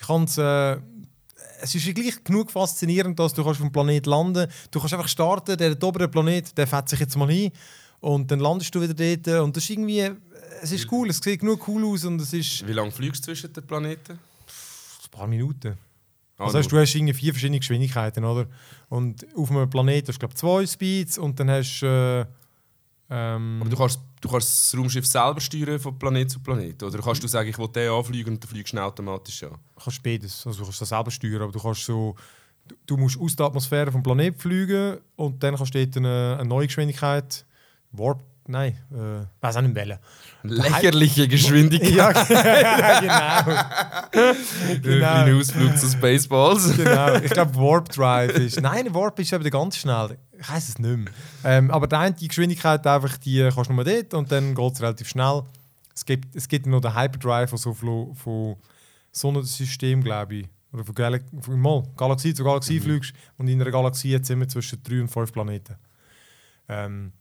Ich 0.00 0.08
habe 0.08 0.24
es, 0.24 0.38
äh, 0.38 0.78
es 1.60 1.74
ist 1.74 1.94
gleich 1.94 2.22
genug 2.24 2.50
faszinierend, 2.50 3.18
dass 3.18 3.34
du 3.34 3.44
kannst 3.44 3.60
auf 3.60 3.66
dem 3.66 3.72
Planet 3.72 4.06
landen 4.06 4.46
Du 4.70 4.78
kannst 4.78 4.94
einfach 4.94 5.08
starten, 5.08 5.56
der 5.56 5.82
obere 5.82 6.08
Planet, 6.08 6.56
der 6.56 6.66
fährt 6.66 6.88
sich 6.88 7.00
jetzt 7.00 7.16
mal 7.16 7.30
hin 7.30 7.52
und 8.00 8.30
dann 8.30 8.40
landest 8.40 8.74
du 8.74 8.80
wieder 8.80 8.94
dort 8.94 9.42
und 9.42 9.56
das 9.56 9.64
ist 9.64 9.70
irgendwie, 9.70 10.10
es 10.62 10.72
ist 10.72 10.90
cool, 10.92 11.08
es 11.10 11.18
sieht 11.18 11.40
genug 11.40 11.66
cool 11.68 11.84
aus 11.84 12.04
und 12.04 12.20
es 12.20 12.32
ist... 12.32 12.66
Wie 12.66 12.72
lange 12.72 12.90
fliegst 12.90 13.22
du 13.22 13.26
zwischen 13.26 13.52
den 13.52 13.66
Planeten? 13.66 14.12
Ein 14.12 15.10
paar 15.10 15.26
Minuten. 15.26 15.76
Ah, 16.36 16.44
Also 16.44 16.58
hast, 16.58 16.68
du 16.68 16.78
hast 16.78 16.94
irgendwie 16.94 17.14
vier 17.14 17.32
verschiedene 17.32 17.58
Geschwindigkeiten, 17.58 18.24
oder? 18.24 18.46
Und 18.88 19.26
auf 19.36 19.50
einem 19.50 19.68
Planeten 19.68 20.08
hast 20.08 20.16
du, 20.16 20.20
glaube 20.20 20.34
zwei 20.34 20.66
Speeds 20.66 21.18
und 21.18 21.40
dann 21.40 21.50
hast 21.50 21.82
äh, 21.82 22.24
ähm, 23.10 23.58
Aber 23.60 23.70
du 23.70 23.76
kannst, 23.76 24.00
du 24.20 24.28
kannst 24.28 24.72
das 24.72 24.78
Raumschiff 24.78 25.06
selber 25.06 25.40
steuern 25.40 25.78
von 25.78 25.98
Planet 25.98 26.30
zu 26.30 26.40
Planet. 26.40 26.82
Oder 26.82 26.98
kannst 27.00 27.22
du 27.22 27.28
sagen, 27.28 27.48
ich 27.48 27.58
will 27.58 27.68
den 27.68 27.90
anfliegen 27.90 28.34
und 28.34 28.42
dann 28.42 28.50
fliegst 28.50 28.72
du 28.72 28.78
automatisch 28.78 29.42
an? 29.44 29.56
kannst 29.82 30.02
beides. 30.02 30.46
Also 30.46 30.60
du 30.60 30.64
kannst 30.64 30.80
das 30.80 30.88
selber 30.88 31.10
steuern, 31.10 31.42
aber 31.42 31.52
du 31.52 31.60
kannst 31.60 31.84
so... 31.84 32.14
Du, 32.66 32.74
du 32.84 32.96
musst 32.98 33.18
aus 33.18 33.34
der 33.34 33.46
Atmosphäre 33.46 33.90
vom 33.90 34.02
Planeten 34.02 34.38
fliegen 34.38 34.98
und 35.16 35.42
dann 35.42 35.56
kannst 35.56 35.74
du 35.74 35.78
dort 35.78 35.96
eine, 35.96 36.36
eine 36.40 36.48
neue 36.48 36.66
Geschwindigkeit... 36.66 37.44
Warp... 37.92 38.22
Nein, 38.50 38.78
äh, 38.90 39.26
weiß 39.42 39.56
auch 39.56 39.60
nicht 39.60 39.74
welche. 39.74 40.00
Lächerliche 40.42 41.28
Geschwindigkeit. 41.28 42.30
Ja, 42.30 43.42
genau. 43.44 44.80
Genau. 44.82 45.06
ein 45.06 45.38
Ausflug 45.38 45.76
zu 45.76 45.86
Spaceballs. 45.86 46.74
genau. 46.74 47.16
Ich 47.16 47.30
glaube, 47.30 47.54
Warp 47.56 47.90
Drive 47.90 48.30
ist. 48.38 48.58
Nein, 48.62 48.94
Warp 48.94 49.18
ist 49.18 49.34
eben 49.34 49.50
ganz 49.50 49.76
schnell. 49.76 50.16
Ich 50.40 50.48
weiß 50.48 50.68
es 50.68 50.78
nicht 50.78 50.96
mehr. 50.96 51.12
Ähm, 51.44 51.70
aber 51.70 51.86
die 51.86 51.96
eine 51.96 52.14
die 52.14 52.28
Geschwindigkeit 52.28 52.86
einfach, 52.86 53.16
die 53.18 53.48
kannst 53.52 53.70
du 53.70 53.74
nur 53.74 53.84
dort 53.84 54.14
und 54.14 54.30
dann 54.30 54.54
geht 54.54 54.72
es 54.72 54.80
relativ 54.80 55.08
schnell. 55.08 55.42
Es 55.94 56.04
gibt, 56.04 56.36
es 56.36 56.46
gibt 56.48 56.66
noch 56.66 56.80
den 56.80 56.94
Hyperdrive, 56.94 57.52
also 57.52 57.74
von, 57.74 58.14
von 58.14 58.56
Sonnensystem, 59.10 60.02
glaube 60.02 60.36
ich. 60.36 60.48
Oder 60.72 60.84
von, 60.84 60.94
Gal 60.94 61.20
von 61.40 61.60
mal, 61.60 61.82
Galaxie 61.96 62.34
zu 62.34 62.44
Galaxie 62.44 62.78
fliegst 62.78 63.12
und 63.36 63.48
in 63.48 63.60
einer 63.60 63.70
Galaxie 63.70 64.10
jetzt 64.10 64.30
immer 64.30 64.46
zwischen 64.46 64.82
drei 64.82 65.00
und 65.00 65.08
fünf 65.08 65.32
Planeten. 65.32 65.74
Ähm, 66.68 67.12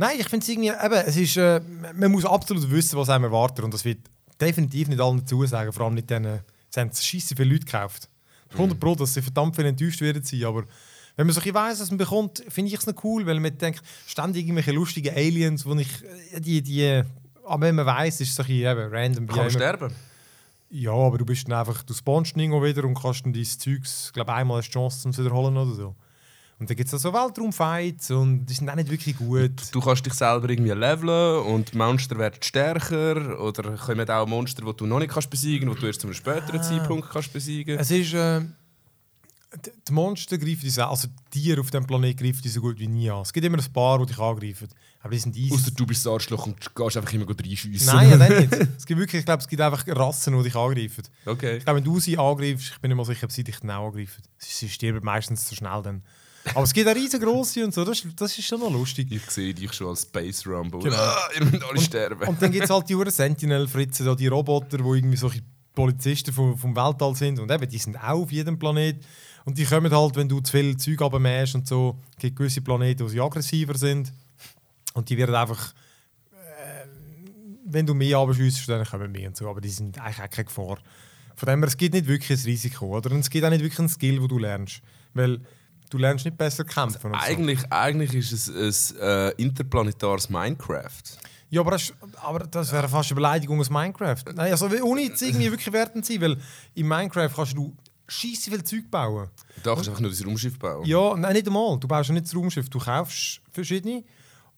Nein, 0.00 0.16
ich 0.18 0.28
finde 0.30 0.44
es 0.44 0.48
irgendwie, 0.48 0.68
eben, 0.70 1.06
es 1.06 1.16
ist, 1.16 1.36
äh, 1.36 1.60
man 1.94 2.10
muss 2.10 2.24
absolut 2.24 2.70
wissen, 2.70 2.98
was 2.98 3.10
einem 3.10 3.24
erwartet 3.24 3.62
und 3.66 3.74
das 3.74 3.84
wird 3.84 3.98
definitiv 4.40 4.88
nicht 4.88 4.98
allen 4.98 5.26
zusagen, 5.26 5.74
vor 5.74 5.84
allem 5.84 5.94
nicht 5.94 6.08
denen, 6.08 6.40
es 6.70 6.76
haben 6.78 6.90
scheisse 6.90 7.36
viele 7.36 7.52
Leute 7.52 7.66
gekauft. 7.66 8.08
100 8.52 8.80
Pro, 8.80 8.94
dass 8.94 9.12
sie 9.12 9.20
verdammt 9.20 9.56
viel 9.56 9.66
enttäuscht 9.66 10.00
werden 10.00 10.22
aber 10.46 10.64
wenn 11.20 11.26
man 11.26 11.34
so 11.34 11.42
ein 11.42 11.54
weiss, 11.54 11.78
was 11.80 11.90
man 11.90 11.98
bekommt, 11.98 12.42
finde 12.48 12.72
ich 12.72 12.78
es 12.78 12.86
noch 12.86 13.04
cool, 13.04 13.26
weil 13.26 13.38
man 13.40 13.58
denkt, 13.58 13.82
ständig 14.06 14.46
irgendwelche 14.46 14.72
lustigen 14.72 15.14
Aliens, 15.14 15.66
wo 15.66 15.74
ich, 15.74 15.86
äh, 16.32 16.40
die, 16.40 16.62
die, 16.62 17.02
aber 17.44 17.66
wenn 17.66 17.74
man 17.74 17.84
weiss, 17.84 18.22
ist 18.22 18.32
es 18.32 18.40
ein 18.40 18.46
bisschen 18.46 18.70
eben 18.72 18.90
random. 18.90 19.26
Kann 19.26 19.40
immer. 19.40 19.50
sterben. 19.50 19.92
Ja, 20.70 20.92
aber 20.92 21.18
du 21.18 21.26
bist 21.26 21.46
dann 21.46 21.58
einfach, 21.58 21.82
du 21.82 21.92
spawnst 21.92 22.38
irgendwo 22.38 22.64
wieder 22.64 22.84
und 22.84 22.94
kannst 22.94 23.26
dann 23.26 23.34
dein 23.34 23.44
Zeugs, 23.44 24.10
glaube 24.14 24.32
einmal 24.32 24.60
eine 24.60 24.66
Chance 24.66 25.02
zum 25.02 25.14
wiederholen 25.14 25.58
oder 25.58 25.74
so. 25.74 25.94
Und 26.58 26.70
dann 26.70 26.76
gibt 26.76 26.90
es 26.90 27.02
so 27.02 27.12
Weltraumfights 27.12 28.12
und 28.12 28.46
die 28.46 28.54
sind 28.54 28.70
auch 28.70 28.74
nicht 28.74 28.90
wirklich 28.90 29.18
gut. 29.18 29.60
Du 29.72 29.80
kannst 29.80 30.06
dich 30.06 30.14
selber 30.14 30.48
irgendwie 30.48 30.72
leveln 30.72 31.42
und 31.44 31.74
Monster 31.74 32.16
werden 32.16 32.42
stärker. 32.42 33.38
Oder 33.40 33.76
kommen 33.76 34.08
auch 34.08 34.26
Monster, 34.26 34.62
die 34.64 34.72
du 34.74 34.86
noch 34.86 34.98
nicht 34.98 35.10
kannst 35.10 35.28
besiegen 35.28 35.68
kannst, 35.68 35.78
die 35.78 35.80
du 35.82 35.86
erst 35.86 36.00
zu 36.00 36.06
einem 36.06 36.14
späteren 36.14 36.60
Ah. 36.60 36.62
Zeitpunkt 36.62 37.10
kannst 37.10 37.32
besiegen 37.32 37.78
Es 37.78 37.90
ist, 37.90 38.14
äh, 38.14 38.42
die 39.88 39.92
Monster 39.92 40.38
greifen 40.38 40.60
die, 40.70 40.80
also 40.80 41.08
die 41.34 41.40
Tiere 41.40 41.60
auf 41.60 41.70
dem 41.70 41.84
Planet 41.86 42.16
greifen 42.16 42.40
die 42.42 42.48
so 42.48 42.60
gut 42.60 42.78
wie 42.78 42.86
nie 42.86 43.10
an. 43.10 43.22
Es 43.22 43.32
gibt 43.32 43.44
immer 43.44 43.58
ein 43.58 43.72
paar, 43.72 43.98
die 43.98 44.06
dich 44.06 44.18
angreifen, 44.18 44.68
aber 45.00 45.10
die 45.12 45.18
sind 45.18 45.36
easy. 45.36 45.52
Außer 45.54 45.70
du 45.72 45.86
bist 45.86 46.06
das 46.06 46.12
Arschloch 46.12 46.46
und 46.46 46.74
gehst 46.74 46.96
einfach 46.96 47.12
immer 47.12 47.26
reinschiessen. 47.28 47.86
Nein, 47.94 48.10
ja, 48.10 48.16
dann 48.16 48.38
nicht. 48.38 48.52
Es 48.78 48.86
gibt 48.86 49.00
wirklich, 49.00 49.20
ich 49.20 49.24
glaube, 49.26 49.42
es 49.42 49.48
gibt 49.48 49.60
einfach 49.60 49.84
Rassen, 49.88 50.36
die 50.36 50.42
dich 50.44 50.54
angreifen. 50.54 51.02
Okay. 51.26 51.56
Ich 51.56 51.64
glaube, 51.64 51.78
wenn 51.78 51.84
du 51.84 51.98
sie 51.98 52.16
angreifst, 52.16 52.72
ich 52.74 52.78
bin 52.80 52.90
nicht 52.90 52.96
mal 52.96 53.04
sicher, 53.04 53.24
ob 53.24 53.32
sie 53.32 53.42
dich 53.42 53.56
auch 53.64 53.68
angreifen. 53.86 54.22
Sie, 54.38 54.52
sie 54.54 54.68
sterben 54.68 55.04
meistens 55.04 55.46
zu 55.46 55.54
schnell 55.56 55.82
dann. 55.82 56.02
Aber 56.54 56.62
es 56.62 56.72
gibt 56.72 56.88
auch 56.88 56.94
riesengroße 56.94 57.62
und 57.64 57.74
so, 57.74 57.84
das, 57.84 57.98
ist- 58.04 58.20
das 58.20 58.38
ist 58.38 58.46
schon 58.46 58.60
noch 58.60 58.70
lustig. 58.70 59.08
Ich 59.10 59.28
sehe 59.30 59.52
dich 59.52 59.72
schon 59.72 59.88
als 59.88 60.02
Space 60.02 60.46
Rumble. 60.46 60.80
Genau. 60.80 60.96
Ah, 60.96 61.28
ihr 61.38 61.44
müsst 61.44 61.62
alle 61.64 61.80
sterben. 61.80 62.28
Und 62.28 62.40
dann 62.40 62.50
gibt 62.52 62.64
es 62.64 62.70
halt 62.70 62.88
die 62.88 62.94
Uhren 62.94 63.10
Sentinel-Fritzen, 63.10 64.16
die 64.16 64.26
Roboter, 64.28 64.78
die 64.78 64.84
irgendwie 64.84 65.16
solche 65.18 65.42
Polizisten 65.74 66.32
vom, 66.32 66.56
vom 66.56 66.74
Weltall 66.74 67.14
sind. 67.14 67.38
Und 67.40 67.50
eben, 67.50 67.68
die 67.68 67.78
sind 67.78 67.96
auch 67.96 68.22
auf 68.22 68.32
jedem 68.32 68.58
Planet. 68.58 68.96
Und 69.44 69.58
die 69.58 69.64
kommen 69.64 69.90
halt, 69.90 70.16
wenn 70.16 70.28
du 70.28 70.40
zu 70.40 70.52
viel 70.52 70.76
Zeug 70.76 71.00
abmähst 71.02 71.54
und 71.54 71.66
so. 71.66 71.96
Es 72.12 72.18
gibt 72.18 72.36
gewisse 72.36 72.60
Planeten, 72.60 73.08
die 73.08 73.20
aggressiver 73.20 73.76
sind. 73.76 74.12
Und 74.94 75.08
die 75.08 75.16
werden 75.16 75.34
einfach. 75.34 75.72
Äh, 76.32 76.86
wenn 77.66 77.86
du 77.86 77.94
mehr 77.94 78.18
abschießt, 78.18 78.68
dann 78.68 78.84
kommen 78.84 79.12
mehr 79.12 79.28
und 79.28 79.36
so. 79.36 79.48
Aber 79.48 79.60
die 79.60 79.70
sind 79.70 79.98
eigentlich 79.98 80.20
auch 80.20 80.30
keine 80.30 80.44
Gefahr. 80.44 80.78
Von 81.36 81.48
dem 81.48 81.60
her, 81.60 81.68
es 81.68 81.76
gibt 81.76 81.94
nicht 81.94 82.06
wirklich 82.06 82.38
ein 82.38 82.44
Risiko. 82.44 82.96
Oder? 82.96 83.10
Und 83.12 83.20
es 83.20 83.30
gibt 83.30 83.44
auch 83.44 83.50
nicht 83.50 83.62
wirklich 83.62 83.78
einen 83.78 83.88
Skill, 83.88 84.18
den 84.18 84.28
du 84.28 84.38
lernst. 84.38 84.82
Weil 85.14 85.40
du 85.88 85.98
lernst 85.98 86.24
nicht 86.24 86.36
besser 86.36 86.64
kämpfen. 86.64 87.12
und 87.12 87.20
so. 87.20 87.26
Eigentlich, 87.26 87.60
eigentlich 87.70 88.14
ist 88.14 88.48
es 88.48 88.94
ein 88.94 89.00
äh, 89.00 89.30
interplanetares 89.42 90.28
Minecraft. 90.28 91.02
Ja, 91.50 91.62
aber 91.62 91.72
das, 91.72 91.92
aber 92.22 92.40
das 92.40 92.70
wäre 92.72 92.88
fast 92.88 93.10
eine 93.10 93.16
Beleidigung 93.16 93.58
aus 93.58 93.70
Minecraft. 93.70 94.22
Nein, 94.34 94.52
also 94.52 94.66
ohne 94.84 95.02
jetzt 95.02 95.20
irgendwie 95.20 95.50
wirklich 95.50 95.72
wertend 95.72 96.06
zu 96.06 96.12
sein, 96.12 96.22
weil 96.22 96.36
in 96.74 96.86
Minecraft 96.86 97.30
kannst 97.34 97.56
du 97.56 97.76
scheisse 98.10 98.50
viel 98.50 98.64
Zeug 98.64 98.90
bauen. 98.90 99.28
Du 99.62 99.70
einfach 99.70 100.00
nur 100.00 100.10
das 100.10 100.24
Raumschiff 100.24 100.58
bauen. 100.58 100.84
Ja, 100.86 101.16
nein, 101.16 101.32
nicht 101.32 101.46
einmal. 101.46 101.78
Du 101.78 101.88
baust 101.88 102.08
ja 102.08 102.14
nicht 102.14 102.26
das 102.26 102.34
Raumschiff, 102.34 102.68
du 102.68 102.78
kaufst 102.78 103.40
verschiedene 103.52 104.04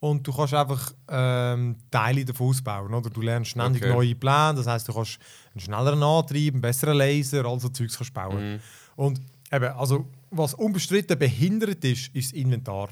und 0.00 0.26
du 0.26 0.32
kannst 0.32 0.54
einfach 0.54 0.92
ähm, 1.09 1.76
Teile 1.90 2.25
davon 2.25 2.49
ausbauen. 2.49 2.92
Oder? 2.92 3.11
Du 3.11 3.21
lernst 3.21 3.50
ständig 3.52 3.82
Okay. 3.82 3.92
neue 3.92 4.14
Pläne, 4.14 4.54
das 4.56 4.66
heißt, 4.66 4.88
du 4.88 4.92
kannst 4.92 5.18
einen 5.54 5.61
schnelleren 5.61 6.02
Antrieb, 6.02 6.54
einen 6.54 6.61
besseren 6.61 6.97
Laser, 6.97 7.44
all 7.44 7.61
so 7.61 7.68
Zeugs 7.68 7.97
kannst 7.97 8.12
bauen. 8.14 8.54
Mhm. 8.54 8.61
Und 8.97 9.21
eben, 9.52 9.73
also, 9.75 10.06
was 10.30 10.54
unbestritten 10.54 11.18
behindert 11.18 11.85
ist, 11.85 12.14
ist 12.14 12.32
das 12.32 12.38
Inventar. 12.38 12.88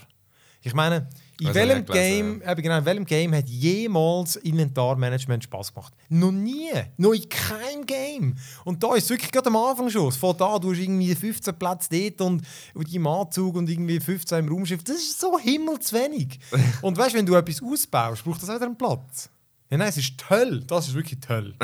Ich 0.62 0.74
meine, 0.74 1.08
in 1.40 1.48
Also, 1.48 1.60
welchem, 1.60 1.84
Game, 1.86 2.42
eben 2.42 2.62
genau, 2.62 2.78
in 2.78 2.84
welchem 2.84 3.04
Game 3.06 3.34
hat 3.34 3.48
jemals 3.48 4.36
Inventarmanagement 4.36 5.44
Spaß 5.44 5.72
gemacht? 5.72 5.94
Noch 6.08 6.32
nie. 6.32 6.70
Noch 6.96 7.12
in 7.12 7.28
keinem 7.28 7.86
Game. 7.86 8.36
Und 8.64 8.82
da 8.82 8.94
ist 8.94 9.04
es 9.04 9.10
wirklich 9.10 9.30
gerade 9.30 9.48
am 9.48 9.56
Anfang 9.56 9.90
schon. 9.90 10.12
Von 10.12 10.36
da, 10.36 10.58
du 10.58 10.72
hast 10.72 10.78
irgendwie 10.78 11.14
15 11.14 11.58
Plätze 11.58 11.88
dort 11.90 12.20
und 12.20 12.42
und 12.74 12.92
im 12.92 13.06
Anzug 13.06 13.56
und 13.56 13.68
irgendwie 13.68 14.00
15 14.00 14.38
im 14.38 14.48
Raumschiff. 14.48 14.82
Das 14.84 14.96
ist 14.96 15.20
so 15.20 15.38
himmelswenig. 15.38 16.38
und 16.82 16.96
weißt 16.96 17.14
du, 17.14 17.18
wenn 17.18 17.26
du 17.26 17.34
etwas 17.34 17.62
ausbaust, 17.62 18.24
braucht 18.24 18.42
das 18.42 18.48
wieder 18.48 18.66
einen 18.66 18.76
Platz. 18.76 19.30
Ja, 19.70 19.78
nein, 19.78 19.88
es 19.88 19.96
ist 19.96 20.18
toll. 20.18 20.64
Das 20.66 20.88
ist 20.88 20.94
wirklich 20.94 21.20
toll. 21.20 21.54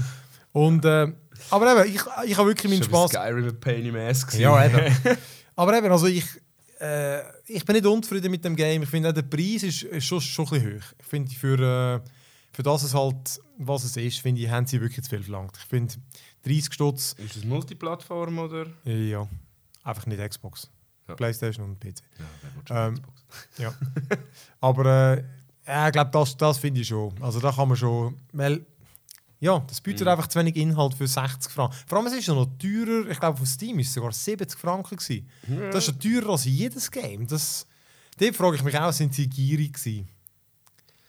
und, 0.52 0.84
äh, 0.84 1.12
aber 1.50 1.80
eben, 1.82 1.94
ich, 1.94 2.00
ich 2.30 2.36
habe 2.36 2.48
wirklich 2.48 2.72
meinen 2.72 2.82
Spaß. 2.82 3.10
Skyrim 3.10 3.60
Pain 3.60 3.84
im 3.84 3.96
Ass 3.96 4.26
gewesen. 4.26 4.42
Ja, 4.42 4.64
eben. 4.64 4.96
Aber 5.54 5.76
eben, 5.76 5.92
also 5.92 6.06
ich, 6.06 6.24
äh, 6.82 7.22
ich 7.46 7.64
bin 7.64 7.76
nicht 7.76 7.86
unzufrieden 7.86 8.30
mit 8.30 8.44
dem 8.44 8.56
Game. 8.56 8.82
Ich 8.82 8.88
finde 8.88 9.12
der 9.12 9.22
Preis 9.22 9.62
ist, 9.62 9.82
ist 9.84 10.04
schon, 10.04 10.20
schon 10.20 10.46
ein 10.46 10.50
bisschen 10.50 10.76
hoch. 10.80 10.84
Ich 10.98 11.06
finde 11.06 11.30
für, 11.30 11.58
äh, 12.02 12.08
für 12.52 12.62
das 12.62 12.82
es 12.82 12.94
halt, 12.94 13.40
was 13.58 13.84
es 13.84 13.96
ist, 13.96 14.18
finde 14.20 14.40
ich, 14.42 14.48
haben 14.50 14.66
sie 14.66 14.80
wirklich 14.80 15.02
zu 15.04 15.10
viel 15.10 15.22
verlangt. 15.22 15.56
Ich 15.58 15.64
finde 15.64 15.94
30 16.44 16.72
Stutz, 16.74 17.12
Ist 17.18 17.36
das 17.36 17.44
Multiplattform 17.44 18.38
oder? 18.38 18.66
äh, 18.84 19.10
ja, 19.10 19.28
einfach 19.84 20.06
nicht 20.06 20.20
Xbox. 20.28 20.68
Ja. 21.08 21.14
Playstation 21.14 21.64
und 21.70 21.80
PC. 21.80 22.02
Ja, 22.68 22.88
Ähm, 22.88 22.94
Xbox? 22.94 23.22
Ja. 23.58 23.74
Aber 24.60 25.14
äh, 25.16 25.24
ja, 25.66 25.86
ich 25.86 25.92
glaube, 25.92 26.10
das, 26.10 26.36
das 26.36 26.58
finde 26.58 26.80
ich 26.80 26.88
schon. 26.88 27.14
Also 27.22 27.40
da 27.40 27.52
kann 27.52 27.68
man 27.68 27.76
schon, 27.76 28.16
weil 28.32 28.66
ja, 29.42 29.58
das 29.66 29.80
bietet 29.80 30.06
einfach 30.06 30.28
zu 30.28 30.38
wenig 30.38 30.54
Inhalt 30.54 30.94
für 30.94 31.08
60 31.08 31.50
Franken. 31.50 31.74
Vor 31.88 31.98
allem, 31.98 32.06
es 32.06 32.12
ist 32.12 32.28
ja 32.28 32.34
noch 32.34 32.46
teurer, 32.60 33.10
ich 33.10 33.18
glaube, 33.18 33.36
von 33.36 33.44
Steam 33.44 33.76
ist 33.80 33.88
es 33.88 33.94
sogar 33.94 34.12
70 34.12 34.56
Franken 34.56 34.96
gewesen. 34.96 35.28
Das 35.72 35.88
ist 35.88 36.00
ja 36.00 36.20
teurer 36.20 36.30
als 36.30 36.44
jedes 36.44 36.88
Game. 36.88 37.26
Das, 37.26 37.66
dort 38.20 38.36
frage 38.36 38.54
ich 38.54 38.62
mich 38.62 38.78
auch, 38.78 38.92
sind 38.92 39.12
sie 39.12 39.28
gierig 39.28 39.72
gewesen? 39.72 40.08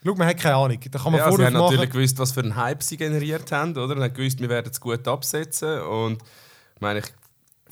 Schau, 0.04 0.16
man 0.16 0.28
hat 0.28 0.38
keine 0.40 0.56
Ahnung. 0.56 0.80
Da 0.90 0.98
kann 0.98 1.12
man 1.12 1.20
ja, 1.22 1.32
sie 1.32 1.46
haben 1.46 1.54
machen. 1.54 1.66
natürlich 1.66 1.92
gewusst, 1.92 2.18
was 2.18 2.32
für 2.32 2.40
einen 2.40 2.56
Hype 2.56 2.82
sie 2.82 2.98
generiert 2.98 3.52
haben, 3.52 3.78
oder? 3.78 3.96
Und 3.96 4.02
haben 4.02 4.14
gewusst, 4.16 4.40
wir 4.40 4.50
werden 4.50 4.72
es 4.72 4.82
gut 4.82 5.08
absetzen. 5.08 5.82
Und 5.84 6.24
ich 6.74 6.82
meine, 6.82 7.00
ich, 7.00 7.06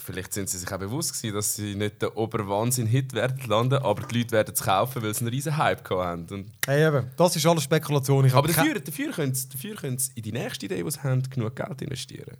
vielleicht 0.03 0.33
sind 0.33 0.49
sie 0.49 0.57
sich 0.57 0.71
auch 0.71 0.77
bewusst 0.79 1.13
gewesen, 1.13 1.35
dass 1.35 1.55
sie 1.55 1.75
nicht 1.75 2.01
der 2.01 2.15
Oberwahnsinn-Hit 2.17 3.13
werden 3.13 3.39
landen, 3.47 3.75
aber 3.83 4.01
die 4.07 4.19
Leute 4.19 4.31
werden 4.31 4.53
es 4.53 4.61
kaufen, 4.61 5.01
weil 5.03 5.13
sie 5.13 5.21
einen 5.21 5.29
riesen 5.29 5.55
Hype 5.57 5.83
gehabt 5.83 6.05
haben. 6.05 6.25
Und, 6.29 6.47
Hey, 6.65 6.87
eben, 6.87 7.09
das 7.17 7.35
ist 7.35 7.45
alles 7.45 7.63
Spekulation. 7.63 8.25
Ich 8.25 8.33
aber 8.33 8.47
dafür, 8.47 8.79
dafür 8.79 9.11
können 9.11 9.33
sie 9.33 9.49
dafür 9.49 9.75
können 9.75 9.97
sie 9.97 10.11
in 10.15 10.23
die 10.23 10.31
nächste 10.31 10.65
Idee, 10.65 10.83
die 10.83 10.91
sie 10.91 11.01
haben, 11.03 11.21
genug 11.29 11.55
Geld 11.55 11.81
investieren. 11.81 12.37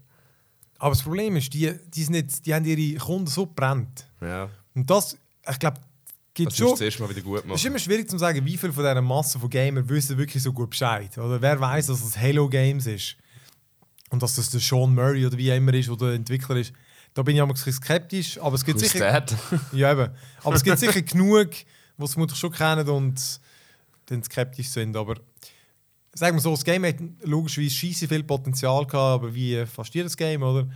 aber 0.80 0.92
das 0.92 1.04
Problem 1.04 1.36
ist, 1.36 1.54
die, 1.54 1.72
die, 1.94 2.04
sind 2.04 2.14
nicht, 2.14 2.46
die 2.46 2.54
haben 2.54 2.66
ihre 2.66 2.98
Kunden 3.00 3.28
so 3.28 3.46
brennt. 3.46 4.06
Ja, 4.22 4.50
Und 4.74 4.90
das, 4.90 5.16
ich 5.50 5.60
glaube, 5.60 5.80
gibt 6.34 6.52
das 6.52 6.58
schon... 6.58 6.76
zuerst 6.76 7.00
mal 7.00 7.10
wieder 7.10 7.22
gut 7.22 7.40
Es 7.40 7.44
ist 7.44 7.50
machen. 7.50 7.68
immer 7.68 7.80
schwierig 7.80 8.10
zu 8.10 8.18
sagen, 8.18 8.44
wie 8.46 8.58
viel 8.58 8.72
von 8.72 8.84
dieser 8.84 9.02
Masse 9.02 9.38
von 9.38 9.50
Gamern 9.50 9.88
wissen 9.90 10.18
wirklich 10.18 10.42
so 10.42 10.52
gut 10.54 10.70
Bescheid. 10.72 11.16
Oder 11.18 11.42
wer 11.42 11.60
weiß, 11.60 11.88
dass 11.88 12.04
es 12.04 12.18
Halo 12.18 12.48
Games 12.50 12.86
ist. 12.88 13.16
Und 14.10 14.22
dass 14.24 14.36
das 14.36 14.50
der 14.50 14.60
Sean 14.60 14.94
Murray 14.96 15.26
oder 15.26 15.38
wie 15.38 15.48
er 15.50 15.56
immer 15.58 15.74
ist, 15.74 15.90
oder 15.90 16.08
der 16.08 16.16
Entwickler 16.16 16.58
ist. 16.58 16.74
Da 17.14 17.24
bin 17.24 17.36
ich 17.36 17.46
bisschen 17.46 17.74
skeptisch, 17.74 18.40
aber 18.40 18.56
es 18.56 18.64
gibt 18.64 18.80
Who's 18.82 18.90
sicher... 18.90 19.12
that? 19.12 19.36
Ja, 19.74 19.92
eben. 19.92 20.12
Aber 20.44 20.56
es 20.56 20.64
gibt 20.64 20.80
sicher 20.80 21.02
genug, 21.02 21.52
die 21.52 22.04
es 22.04 22.14
vermutlich 22.14 22.40
schon 22.40 22.52
kennen 22.52 22.88
und 22.88 23.22
dann 24.06 24.24
skeptisch 24.24 24.70
sind. 24.70 24.96
Aber 24.96 25.16
sagen 26.14 26.38
wir 26.38 26.42
so, 26.42 26.52
das 26.52 26.64
Game 26.64 26.86
hat 26.86 26.96
logischerweise 27.24 27.76
scheisse 27.76 28.08
viel 28.08 28.24
Potenzial 28.24 28.86
gehabt, 28.86 29.24
aber 29.24 29.34
wie 29.34 29.66
fast 29.66 29.94
jedes 29.94 30.16
Game, 30.16 30.42
oder? 30.42 30.70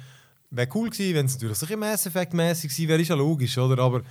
Wäre 0.52 0.70
cool 0.76 0.90
gewesen, 0.90 1.16
wenn 1.16 1.26
es 1.26 1.34
natürlich 1.34 1.58
sicher 1.58 1.78
Mass 1.78 2.06
Effect-mäßig 2.06 2.70
gewesen 2.70 2.88
wäre, 2.90 3.02
ist 3.02 3.10
ja 3.10 3.16
logisch, 3.16 3.58
oder? 3.58 3.82
Aber 3.82 4.02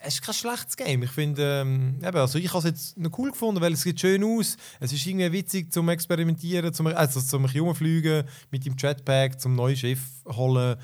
es 0.00 0.14
ist 0.14 0.22
kein 0.22 0.34
schlechtes 0.34 0.76
Game. 0.76 1.02
Ich 1.02 1.10
finde, 1.10 1.62
ähm, 1.62 1.98
eben, 2.02 2.16
also 2.16 2.38
ich 2.38 2.48
habe 2.48 2.58
es 2.58 2.64
jetzt 2.64 2.98
noch 2.98 3.16
cool 3.18 3.30
gefunden, 3.30 3.60
weil 3.60 3.72
es 3.72 3.82
sieht 3.82 4.00
schön 4.00 4.22
aus. 4.24 4.56
Es 4.80 4.92
ist 4.92 5.06
irgendwie 5.06 5.32
witzig 5.32 5.72
zum 5.72 5.88
Experimentieren, 5.88 6.72
zum, 6.72 6.88
also 6.88 7.20
zum 7.20 7.44
Rumfliegen 7.44 8.24
mit 8.50 8.66
dem 8.66 8.74
Jetpack, 8.76 9.40
zum 9.40 9.54
neuen 9.54 9.76
Schiff 9.76 10.00
holen 10.26 10.76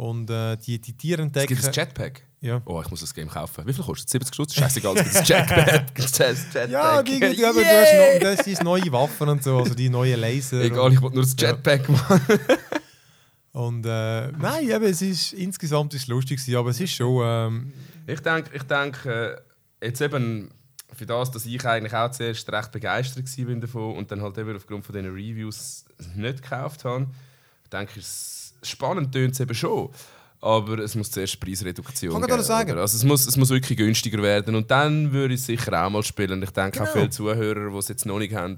und 0.00 0.30
äh, 0.30 0.56
die, 0.56 0.80
die 0.80 0.94
Tiere 0.96 1.20
Es 1.22 1.26
entdecken. 1.26 1.54
gibt 1.54 1.66
ein 1.66 1.72
Jetpack. 1.74 2.22
ja. 2.40 2.62
Oh, 2.64 2.80
ich 2.82 2.88
muss 2.90 3.00
das 3.00 3.12
Game 3.12 3.28
kaufen. 3.28 3.66
Wie 3.66 3.72
viel 3.74 3.84
kostet 3.84 4.06
es? 4.06 4.12
70 4.12 4.34
Stutz? 4.34 4.54
Scheißegal, 4.54 4.96
es 4.96 5.04
gibt 5.04 5.16
ein 5.16 5.24
Jetpack. 5.26 5.84
Es 5.94 6.18
Jetpack. 6.18 6.70
Ja, 6.70 7.02
die, 7.02 7.20
die, 7.20 7.44
aber 7.44 7.60
du 7.60 7.66
hast, 7.66 8.38
noch, 8.38 8.44
diese 8.44 8.64
neue 8.64 8.90
Waffen 8.92 9.28
und 9.28 9.44
so, 9.44 9.58
also 9.58 9.74
die 9.74 9.90
neuen 9.90 10.18
Laser. 10.18 10.62
Egal, 10.62 10.80
und, 10.86 10.92
ich 10.94 11.02
wollte 11.02 11.16
nur 11.16 11.24
das 11.24 11.36
Ja. 11.38 11.50
Jetpack 11.50 11.86
machen. 11.90 12.20
und 13.52 13.84
äh, 13.84 14.32
nein, 14.32 14.70
eben, 14.70 14.84
es 14.84 15.02
ist 15.02 15.32
insgesamt 15.34 15.92
ist 15.94 16.02
es 16.02 16.08
lustig 16.08 16.38
gewesen, 16.40 16.56
aber 16.56 16.70
es 16.70 16.80
ist 16.80 16.92
schon. 16.94 17.20
Ähm, 17.22 17.72
Ich 18.06 18.20
denke, 18.20 18.50
ich 18.56 18.62
denk, 18.62 19.04
äh, 19.04 19.36
jetzt 19.82 20.00
eben 20.00 20.50
für 20.94 21.04
das, 21.06 21.30
dass 21.30 21.44
ich 21.44 21.64
eigentlich 21.66 21.92
auch 21.94 22.10
zuerst 22.10 22.50
recht 22.50 22.72
begeistert 22.72 23.26
war 23.38 23.44
bin 23.44 23.60
davon 23.60 23.96
und 23.96 24.10
dann 24.10 24.22
halt 24.22 24.38
eben 24.38 24.56
aufgrund 24.56 24.84
von 24.86 24.94
diesen 24.94 25.10
Reviews 25.12 25.84
nicht 26.16 26.42
gekauft 26.42 26.84
habe, 26.86 27.06
denke 27.70 27.92
ich, 27.96 28.04
es 28.04 28.39
spannend 28.62 29.12
tönt 29.12 29.32
es 29.34 29.40
eben 29.40 29.54
schon. 29.54 29.90
Aber 30.42 30.78
es 30.78 30.94
muss 30.94 31.10
zuerst 31.10 31.38
Preisreduktion 31.38 32.12
Kann 32.14 32.22
ich 32.22 32.28
gerade 32.28 32.42
sagen. 32.42 32.72
oder? 32.72 32.80
Also 32.80 32.96
es 32.96 33.04
muss, 33.04 33.26
es 33.26 33.36
muss 33.36 33.50
wirklich 33.50 33.76
günstiger 33.76 34.22
werden 34.22 34.54
und 34.54 34.70
dann 34.70 35.12
würde 35.12 35.34
ich 35.34 35.42
sicher 35.42 35.84
auch 35.84 35.90
mal 35.90 36.02
spielen. 36.02 36.42
Ich 36.42 36.50
denke 36.50 36.78
auch 36.80 36.84
Genau. 36.86 36.92
viele 36.96 37.10
Zuhörer, 37.10 37.70
die 37.70 37.76
es 37.76 37.88
jetzt 37.88 38.06
noch 38.06 38.18
nicht 38.18 38.34
haben 38.34 38.56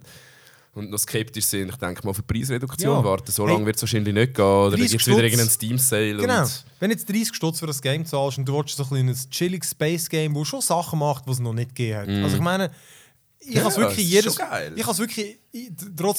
und 0.75 0.91
noch 0.91 0.99
skeptisch 0.99 1.47
sind, 1.47 1.71
ich 1.71 1.77
denke 1.77 2.07
mal 2.07 2.15
für 2.15 2.23
Preisreduktion 2.23 2.99
Ja. 2.99 3.05
warten. 3.05 3.33
So 3.33 3.45
Hey, 3.47 3.55
lange 3.55 3.67
wird 3.67 3.77
es 3.77 3.83
wahrscheinlich 3.83 4.15
nicht 4.15 4.35
gehen. 4.35 4.45
Oder 4.45 4.71
dann 4.71 4.79
30 4.79 4.91
gibt 4.93 5.03
es 5.03 5.07
wieder 5.09 5.25
irgendeinen 5.25 5.51
Steam-Sale. 5.51 6.17
genau. 6.19 6.47
Wenn 6.79 6.91
du 6.91 6.97
jetzt 6.97 7.09
30 7.09 7.35
Stutz 7.35 7.59
für 7.59 7.67
das 7.67 7.83
Game 7.83 8.07
zahlst 8.07 8.39
und 8.39 8.45
du 8.49 8.57
willst 8.57 8.77
so 8.77 8.85
ein 8.85 8.89
kleines 8.89 9.29
chillig 9.29 9.65
Space 9.65 10.09
Game, 10.09 10.37
wo 10.37 10.45
schon 10.45 10.61
Sachen 10.61 11.01
macht, 11.01 11.27
die 11.27 11.33
es 11.33 11.41
noch 11.41 11.53
nicht 11.53 11.71
gegeben 11.75 11.99
hat. 11.99 12.09
Also 12.25 12.37
ich 12.37 12.43
meine, 12.43 12.71
ich 13.45 13.49
Mhm. 13.51 13.55
Ja, 13.57 13.65
habe 13.65 13.77
wirklich 13.77 13.97
das 13.97 14.05
ist 14.05 14.11
jedes, 14.13 14.37
geil. 14.37 14.73
ich 14.77 14.87
habe 14.87 14.99
wirklich 14.99 15.39
ich- 15.53 15.71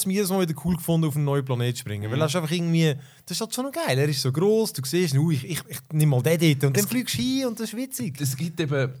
jedes 0.06 0.28
Mal 0.30 0.40
wieder 0.48 0.60
cool 0.64 0.76
gefunden, 0.76 1.06
auf 1.08 1.16
einen 1.16 1.24
neuen 1.24 1.44
Planet 1.44 1.74
zu 1.76 1.80
springen, 1.80 2.10
weil 2.10 2.18
das 2.18 2.32
ist 2.32 2.36
einfach 2.36 2.50
irgendwie, 2.50 2.94
das 3.26 3.36
ist 3.36 3.40
halt 3.40 3.54
schon 3.54 3.64
noch 3.64 3.72
geil. 3.72 3.98
Er 3.98 4.08
ist 4.08 4.20
so 4.20 4.30
groß, 4.30 4.72
du 4.74 4.82
siehst, 4.84 5.14
uh, 5.16 5.30
ich, 5.30 5.44
ich, 5.44 5.60
ich 5.68 5.78
nehme 5.92 6.10
mal 6.16 6.22
den 6.22 6.38
dort 6.60 6.64
und 6.64 6.76
dann 6.76 6.86
fliegst 6.86 7.14
du 7.16 7.22
hin 7.22 7.46
und 7.46 7.58
das 7.58 7.68
ist 7.70 7.76
witzig. 7.76 8.20
es 8.20 8.36
gibt 8.36 8.60
eben 8.60 8.92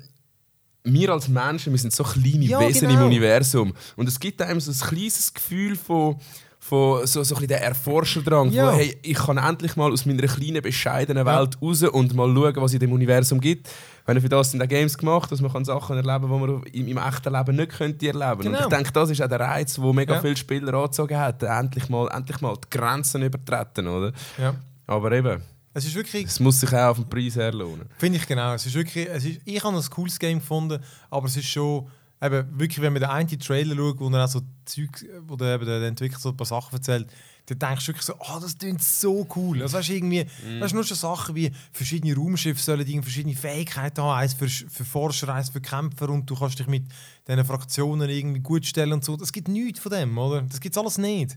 wir 0.86 1.08
als 1.10 1.28
Menschen, 1.28 1.72
wir 1.72 1.78
sind 1.78 1.94
so 1.94 2.04
kleine 2.04 2.44
Ja, 2.44 2.60
Wesen 2.60 2.88
genau. 2.88 3.00
im 3.02 3.06
Universum 3.06 3.72
und 3.96 4.06
es 4.08 4.20
gibt 4.20 4.40
einem 4.42 4.60
so 4.60 4.70
ein 4.70 4.88
kleines 4.88 5.32
Gefühl 5.32 5.76
von 5.76 6.16
von 6.58 7.06
so, 7.06 7.22
so 7.22 7.36
ein 7.36 7.46
der 7.46 7.60
Erforscherdrang, 7.62 8.50
Ja. 8.50 8.72
wo, 8.72 8.76
hey, 8.78 8.96
ich 9.02 9.18
kann 9.18 9.36
endlich 9.36 9.76
mal 9.76 9.92
aus 9.92 10.06
meiner 10.06 10.26
kleinen, 10.26 10.62
bescheidenen 10.62 11.26
Welt 11.26 11.60
raus 11.60 11.82
und 11.82 12.14
mal 12.14 12.34
schauen, 12.34 12.56
was 12.56 12.70
es 12.70 12.74
in 12.74 12.80
dem 12.80 12.92
Universum 12.92 13.38
gibt. 13.38 13.68
Wenn 14.06 14.20
für 14.20 14.28
das 14.28 14.50
sind 14.50 14.62
auch 14.62 14.68
Games 14.68 14.98
gemacht, 14.98 15.32
dass 15.32 15.40
man 15.40 15.64
Sachen 15.64 15.96
erleben 15.96 16.28
kann, 16.28 16.40
die 16.40 16.46
man 16.46 16.62
im, 16.64 16.88
im 16.88 16.98
echten 16.98 17.32
Leben 17.32 17.56
nicht 17.56 17.72
könnte 17.72 18.06
erleben 18.06 18.22
könnte. 18.28 18.42
Genau. 18.44 18.58
Und 18.58 18.64
ich 18.64 18.76
denke, 18.76 18.92
das 18.92 19.10
ist 19.10 19.22
auch 19.22 19.28
der 19.28 19.40
Reiz, 19.40 19.78
wo 19.78 19.92
mega 19.94 20.14
Ja. 20.14 20.20
viele 20.20 20.36
Spieler 20.36 20.74
angezogen 20.74 21.18
hat, 21.18 21.42
endlich 21.42 21.88
mal, 21.88 22.08
endlich 22.12 22.40
mal 22.42 22.54
die 22.56 22.76
Grenzen 22.76 23.22
übertreten, 23.22 23.86
oder? 23.88 24.12
Ja. 24.36 24.54
Aber 24.86 25.10
eben, 25.12 25.40
Es 25.72 25.86
ist 25.86 25.94
wirklich, 25.94 26.26
es 26.26 26.38
muss 26.38 26.60
sich 26.60 26.70
auch 26.74 26.90
auf 26.90 26.96
den 26.98 27.08
Preis 27.08 27.34
her 27.36 27.52
lohnen. 27.52 27.86
Finde 27.96 28.18
ich 28.18 28.26
genau. 28.26 28.52
Es 28.52 28.66
ist 28.66 28.74
wirklich, 28.74 29.08
es 29.08 29.24
ist, 29.24 29.40
ich 29.44 29.64
habe 29.64 29.74
ein 29.76 29.82
cooles 29.90 30.18
Game 30.18 30.38
gefunden, 30.38 30.78
aber 31.10 31.26
es 31.26 31.36
ist 31.38 31.46
schon, 31.46 31.88
eben, 32.22 32.46
wirklich, 32.58 32.80
wenn 32.82 32.92
man 32.92 33.00
den 33.00 33.10
einen 33.10 33.28
Trailer 33.40 33.74
schaut, 33.74 34.00
wo 34.00 34.08
er 34.10 34.24
auch 34.24 34.28
so 34.28 34.40
Zeug, 34.66 35.04
wo 35.26 35.34
der, 35.36 35.54
eben 35.54 35.64
der 35.64 35.82
Entwickler 35.82 36.18
so 36.18 36.28
ein 36.28 36.36
paar 36.36 36.46
Sachen 36.46 36.74
erzählt, 36.74 37.08
dann 37.46 37.58
denkst 37.58 37.84
du 37.84 37.88
wirklich 37.92 38.06
so, 38.06 38.14
oh, 38.18 38.38
das 38.40 38.56
klingt 38.56 38.82
so 38.82 39.26
cool. 39.36 39.60
Also 39.62 39.76
weißt, 39.76 39.90
irgendwie, 39.90 40.24
das 40.60 40.66
ist 40.68 40.72
nur 40.72 40.84
schon 40.84 40.96
Sachen 40.96 41.34
wie, 41.34 41.52
verschiedene 41.72 42.14
Raumschiffe 42.16 42.60
sollen 42.62 43.02
verschiedene 43.02 43.36
Fähigkeiten 43.36 44.02
haben, 44.02 44.18
eins 44.18 44.32
für, 44.34 44.48
für 44.48 44.84
Forscher, 44.84 45.28
eins 45.34 45.50
für 45.50 45.60
Kämpfer 45.60 46.08
und 46.08 46.28
du 46.28 46.34
kannst 46.36 46.58
dich 46.58 46.66
mit 46.66 46.84
diesen 47.28 47.44
Fraktionen 47.44 48.08
irgendwie 48.08 48.40
gut 48.40 48.64
stellen 48.64 48.94
und 48.94 49.04
so. 49.04 49.16
Das 49.16 49.30
gibt 49.32 49.48
nichts 49.48 49.80
von 49.80 49.92
dem, 49.92 50.16
oder? 50.16 50.42
Das 50.42 50.58
gibt 50.60 50.74
es 50.74 50.80
alles 50.80 50.96
nicht. 50.96 51.36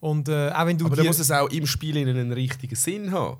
Und 0.00 0.28
äh, 0.28 0.50
auch 0.50 0.66
wenn 0.66 0.76
du 0.76 0.86
Aber 0.86 0.96
dann 0.96 1.06
muss 1.06 1.18
es 1.18 1.30
auch 1.30 1.48
im 1.48 1.66
Spiel 1.66 1.96
in 1.96 2.08
einen 2.08 2.32
richtigen 2.32 2.76
Sinn 2.76 3.10
haben. 3.12 3.38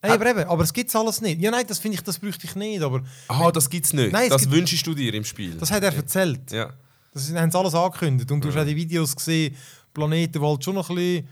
Nein, 0.00 0.12
aber 0.12 0.30
eben, 0.30 0.44
aber 0.48 0.62
es 0.64 0.72
gibt 0.72 0.88
es 0.90 0.96
alles 0.96 1.20
nicht. 1.20 1.40
Ja, 1.40 1.50
nein, 1.50 1.64
das 1.66 1.78
finde 1.78 1.96
ich, 1.96 2.02
das 2.02 2.18
bräuchte 2.18 2.46
ich 2.46 2.54
nicht, 2.56 2.82
aber 2.82 3.02
Aha, 3.28 3.50
das 3.52 3.68
gibt's 3.68 3.92
nicht. 3.92 4.12
Nein, 4.12 4.28
das 4.28 4.42
gibt- 4.42 4.52
wünschst 4.52 4.86
du 4.86 4.94
dir 4.94 5.12
im 5.14 5.24
Spiel. 5.24 5.54
das 5.58 5.70
hat 5.70 5.82
er 5.82 5.94
erzählt. 5.94 6.52
ja. 6.52 6.72
Das 7.12 7.32
haben 7.32 7.48
sie 7.50 7.58
alles 7.58 7.74
angekündigt. 7.74 8.30
Und 8.32 8.42
du 8.42 8.48
hast 8.48 8.56
auch 8.58 8.66
die 8.66 8.74
Videos 8.74 9.14
gesehen, 9.14 9.54
Planeten, 9.94 10.40
die 10.40 10.46
halt 10.46 10.62
schon 10.64 10.74
noch 10.74 10.90
ein 10.90 10.96
bisschen 10.96 11.28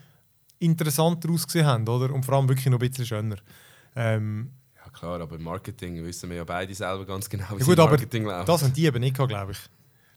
interessanter 0.61 1.29
ausgesehen 1.31 1.67
haben, 1.67 1.87
oder? 1.89 2.13
Und 2.15 2.25
vor 2.25 2.37
allem 2.37 2.49
wirklich 2.49 2.67
noch 2.67 2.81
ein 2.81 2.89
bisschen 2.89 3.05
schöner. 3.05 3.37
Ähm, 3.97 4.51
ja, 4.77 4.91
klar, 4.91 5.21
aber 5.21 5.37
im 5.37 5.43
Marketing 5.43 6.03
wissen 6.05 6.31
wir 6.31 6.37
ja 6.39 6.45
beide 6.45 6.75
selber 6.75 7.05
ganz 7.05 7.29
genau, 7.29 7.45
wie 7.51 7.59
ja 7.61 7.65
gut, 7.67 7.75
im 7.77 7.81
aber 7.81 7.91
Marketing 7.91 8.25
läuft. 8.25 8.49
das 8.49 8.63
haben 8.63 8.73
die 8.73 8.87
eben 8.87 9.01
nicht 9.01 9.17
glaube 9.17 9.53
ich. 9.53 9.59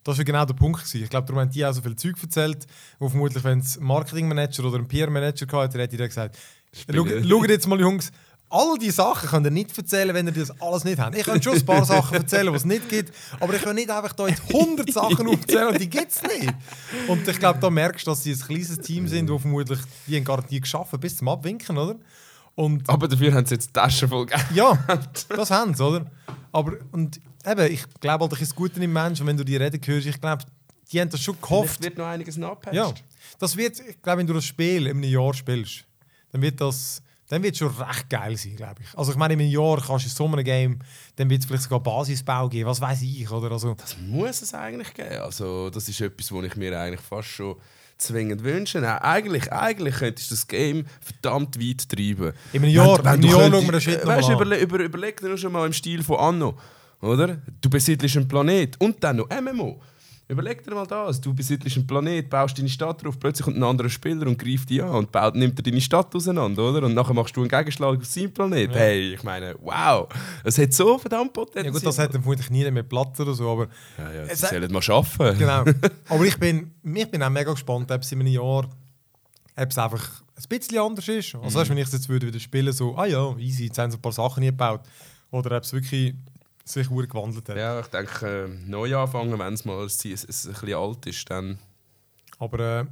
Das 0.04 0.20
war 0.20 0.24
genau 0.24 0.46
der 0.46 0.54
Punkt. 0.54 0.80
Gewesen. 0.82 1.04
Ich 1.04 1.10
glaube, 1.10 1.26
darum 1.26 1.42
haben 1.42 1.50
die 1.50 1.66
auch 1.66 1.74
so 1.74 1.82
viel 1.82 1.96
Zeug 1.96 2.16
erzählt, 2.22 2.68
wo 3.00 3.10
vermutlich, 3.10 3.44
wenn 3.44 3.58
es 3.60 3.80
Marketingmanager 3.80 4.64
oder 4.66 4.78
einen 4.78 4.88
PR-Manager 4.88 5.48
gehabt 5.48 5.74
hätte, 5.74 5.82
hätte 5.82 5.98
er 5.98 6.08
gesagt, 6.08 6.38
Spiele. 6.72 7.24
«Schau- 7.28 7.44
jetzt 7.46 7.68
mal, 7.68 7.80
Jungs, 7.80 8.12
all 8.56 8.78
die 8.78 8.92
Sachen 8.92 9.28
könnt 9.30 9.46
ihr 9.46 9.52
nicht 9.52 9.78
erzählen, 9.78 10.14
wenn 10.16 10.28
ihr 10.28 10.32
das 10.32 10.62
alles 10.62 10.86
nicht 10.86 10.98
habt. 10.98 11.18
Ich 11.18 11.26
kann 11.26 11.42
schon 11.42 11.56
ein 11.56 11.66
paar 11.66 11.84
Sachen 11.94 12.16
erzählen, 12.16 12.48
die 12.52 12.58
es 12.58 12.66
nicht 12.66 12.88
gibt, 12.88 13.14
aber 13.40 13.54
ich 13.54 13.62
kann 13.62 13.76
nicht 13.76 13.90
einfach 13.90 14.14
da 14.14 14.28
jetzt 14.28 14.44
100 14.48 14.92
Sachen 14.92 15.28
aufzählen 15.28 15.68
und 15.68 15.82
die 15.82 15.90
gibt 15.90 16.12
es 16.12 16.22
nicht. 16.24 16.54
Und 17.08 17.28
ich 17.28 17.38
glaube, 17.38 17.60
da 17.60 17.70
merkst 17.70 18.08
du, 18.08 18.12
dass 18.12 18.24
sie 18.24 18.32
ein 18.32 18.40
kleines 18.40 18.80
Team 18.80 19.08
sind, 19.08 19.30
wo 19.30 19.38
vermutlich 19.38 19.80
die 20.08 20.16
haben 20.16 20.24
garantiert 20.24 20.64
geschaffen 20.64 21.00
bis 21.00 21.18
zum 21.18 21.28
Abwinken, 21.28 21.78
oder? 21.78 21.96
Und 22.56 22.90
aber 22.90 23.10
dafür 23.10 23.34
haben 23.34 23.46
sie 23.46 23.56
jetzt 23.56 23.74
Taschen 23.74 24.08
voll 24.08 24.26
Geld. 24.26 24.46
ja, 24.54 24.78
das 25.30 25.52
haben 25.52 25.74
sie, 25.74 25.84
oder? 25.84 26.06
Aber 26.54 26.78
und 26.94 27.20
eben, 27.46 27.72
ich 27.72 27.84
glaube 28.00 28.26
halt, 28.26 28.42
das 28.42 28.56
Gute 28.56 28.82
im 28.82 28.94
Menschen, 28.94 29.28
wenn 29.28 29.36
du 29.36 29.44
die 29.44 29.58
reden 29.58 29.82
hörst, 29.84 30.08
ich 30.08 30.22
glaube, 30.22 30.46
die 30.92 31.02
haben 31.02 31.10
das 31.10 31.22
schon 31.22 31.36
gehofft. 31.42 31.84
wird 31.84 31.98
noch 31.98 32.06
einiges 32.06 32.38
nachgepatcht. 32.38 32.76
Ja, 32.76 32.94
das 33.40 33.58
wird, 33.58 33.80
ich 33.80 34.02
glaube, 34.02 34.20
wenn 34.20 34.28
du 34.28 34.34
das 34.34 34.46
Spiel 34.46 34.88
in 34.88 34.92
einem 34.92 35.04
Jahr 35.04 35.34
spielst, 35.34 35.84
dann 36.32 36.42
wird 36.42 36.62
das 36.62 37.02
dann 37.30 37.42
wird 37.44 37.54
es 37.54 37.60
schon 37.60 37.70
recht 37.76 38.10
geil 38.10 38.38
sein, 38.38 38.56
glaube 38.56 38.82
ich. 38.82 38.98
Also 38.98 39.12
ich 39.12 39.18
meine, 39.18 39.34
in 39.34 39.40
einem 39.42 39.50
Jahr 39.50 39.82
kannst 39.86 40.06
du 40.06 40.10
so 40.10 40.26
einem 40.26 40.44
Game, 40.44 40.80
dann 41.16 41.30
wird 41.30 41.42
es 41.42 41.46
vielleicht 41.48 41.64
sogar 41.64 41.80
Basisbau 41.82 42.48
geben, 42.50 42.70
was 42.70 42.80
weiß 42.82 43.02
ich, 43.02 43.30
oder? 43.32 43.52
Also, 43.52 43.74
Das 43.76 43.96
muss 44.08 44.42
es 44.42 44.54
eigentlich 44.54 44.94
geben. 44.94 45.18
Also, 45.22 45.70
das 45.70 45.88
ist 45.90 46.00
etwas, 46.02 46.32
was 46.32 46.46
ich 46.46 46.56
mir 46.56 46.80
eigentlich 46.80 47.02
fast 47.02 47.30
schon 47.30 47.56
zwingend 47.98 48.44
wünsche. 48.44 48.80
Nein, 48.80 48.98
eigentlich, 49.00 49.52
eigentlich 49.52 49.96
könntest 49.96 50.30
du 50.30 50.36
das 50.36 50.48
Game 50.48 50.86
verdammt 51.00 51.60
weit 51.60 51.88
treiben. 51.90 52.34
In 52.54 52.62
einem 52.64 52.74
Jahr- 52.74 53.00
in 53.00 53.08
einem 53.08 53.22
du 53.22 53.28
Jahr 53.30 53.50
könntest- 53.50 53.84
Shit 53.84 54.00
noch 54.06 54.08
weißt, 54.16 54.30
überle 54.30 54.60
über, 54.60 54.80
Überleg 54.80 55.20
dir 55.20 55.30
nur 55.30 55.38
schon 55.38 55.52
mal 55.54 55.66
im 55.66 55.74
Stil 55.74 56.04
von 56.04 56.18
Anno. 56.20 56.58
Oder? 57.02 57.42
Du 57.62 57.70
besitzt 57.70 58.16
einen 58.18 58.28
Planet 58.28 58.80
und 58.82 59.04
dann 59.04 59.18
noch 59.18 59.30
MMO. 59.30 59.82
Überleg 60.28 60.64
dir 60.64 60.74
mal 60.74 60.88
das. 60.88 61.22
Du 61.22 61.36
besitzt 61.36 61.76
einen 61.78 61.86
Planet, 61.86 62.28
baust 62.30 62.58
deine 62.58 62.68
Stadt 62.68 63.04
drauf, 63.04 63.20
plötzlich 63.20 63.46
kommt 63.46 63.58
ein 63.58 63.64
anderer 63.64 63.90
Spieler 63.90 64.26
und 64.26 64.40
greift 64.40 64.72
dich 64.72 64.82
an 64.82 64.90
und 64.90 65.12
baut, 65.12 65.36
nimmt 65.36 65.58
dir 65.60 65.62
deine 65.64 65.80
Stadt 65.80 66.16
auseinander, 66.16 66.64
oder? 66.68 66.84
Und 66.88 66.96
nachher 66.96 67.14
machst 67.14 67.36
du 67.38 67.42
einen 67.42 67.50
Gegenschlag 67.50 67.98
auf 68.00 68.06
seinen 68.06 68.34
Planet. 68.34 68.74
Hey, 68.74 69.14
ich 69.14 69.22
meine, 69.24 69.56
wow! 69.62 70.08
Es 70.44 70.58
hat 70.58 70.74
so 70.74 70.98
verdammt 70.98 71.32
Potenzial. 71.32 71.66
ja 71.66 71.72
gut, 71.72 71.86
das 71.86 72.00
hat 72.00 72.12
dann 72.14 72.24
vermutlich 72.24 72.50
nie 72.50 72.70
mehr 72.72 72.82
Platz 72.82 73.20
oder 73.20 73.36
so, 73.36 73.50
aber 73.52 73.68
Ja, 74.00 74.12
ja, 74.24 74.28
hat- 74.28 74.38
sollen 74.38 74.72
mal 74.72 74.82
arbeiten. 74.90 75.38
genau. 75.38 75.64
Aber 76.10 76.26
ich 76.26 76.40
bin, 76.40 76.72
ich 76.84 77.12
bin 77.12 77.22
auch 77.22 77.30
mega 77.30 77.52
gespannt, 77.52 77.92
ob 77.92 78.02
es 78.02 78.12
in 78.12 78.20
einem 78.22 78.30
Jahr 78.34 78.68
ob 79.58 79.70
es 79.72 79.78
einfach 79.78 80.22
ein 80.36 80.44
bisschen 80.50 80.80
anders 80.80 81.08
ist. 81.08 81.36
Also 81.36 81.60
weißt, 81.60 81.70
wenn 81.70 81.78
ich 81.78 81.86
es 81.88 81.94
jetzt 81.94 82.10
würde 82.10 82.28
wieder 82.28 82.40
spielen, 82.40 82.74
so, 82.74 82.98
ah 82.98 83.06
ja, 83.06 83.34
easy, 83.38 83.66
jetzt 83.68 83.78
haben 83.78 83.90
sie 83.92 83.98
ein 83.98 84.02
paar 84.02 84.12
Sachen 84.12 84.42
nie 84.42 84.48
gebaut. 84.48 84.82
Oder 85.32 85.56
ob 85.58 85.64
es 85.64 85.72
wirklich 85.72 86.14
sich 86.66 86.90
ur 86.90 87.06
gewandelt 87.08 87.48
hat. 87.48 87.58
Ja, 87.58 87.80
ich 87.80 87.88
denke, 87.88 88.46
äh, 88.46 88.48
neu 88.48 88.98
anfangen, 88.98 89.38
wenn 89.38 89.54
es 89.54 89.66
mal 89.66 89.78
ein, 89.78 89.84
ein, 89.84 90.12
ein 90.12 90.18
bisschen 90.18 90.74
alt 90.74 91.06
ist, 91.06 91.30
dann... 91.30 91.60
Aber 92.40 92.60
äh, 92.60 92.86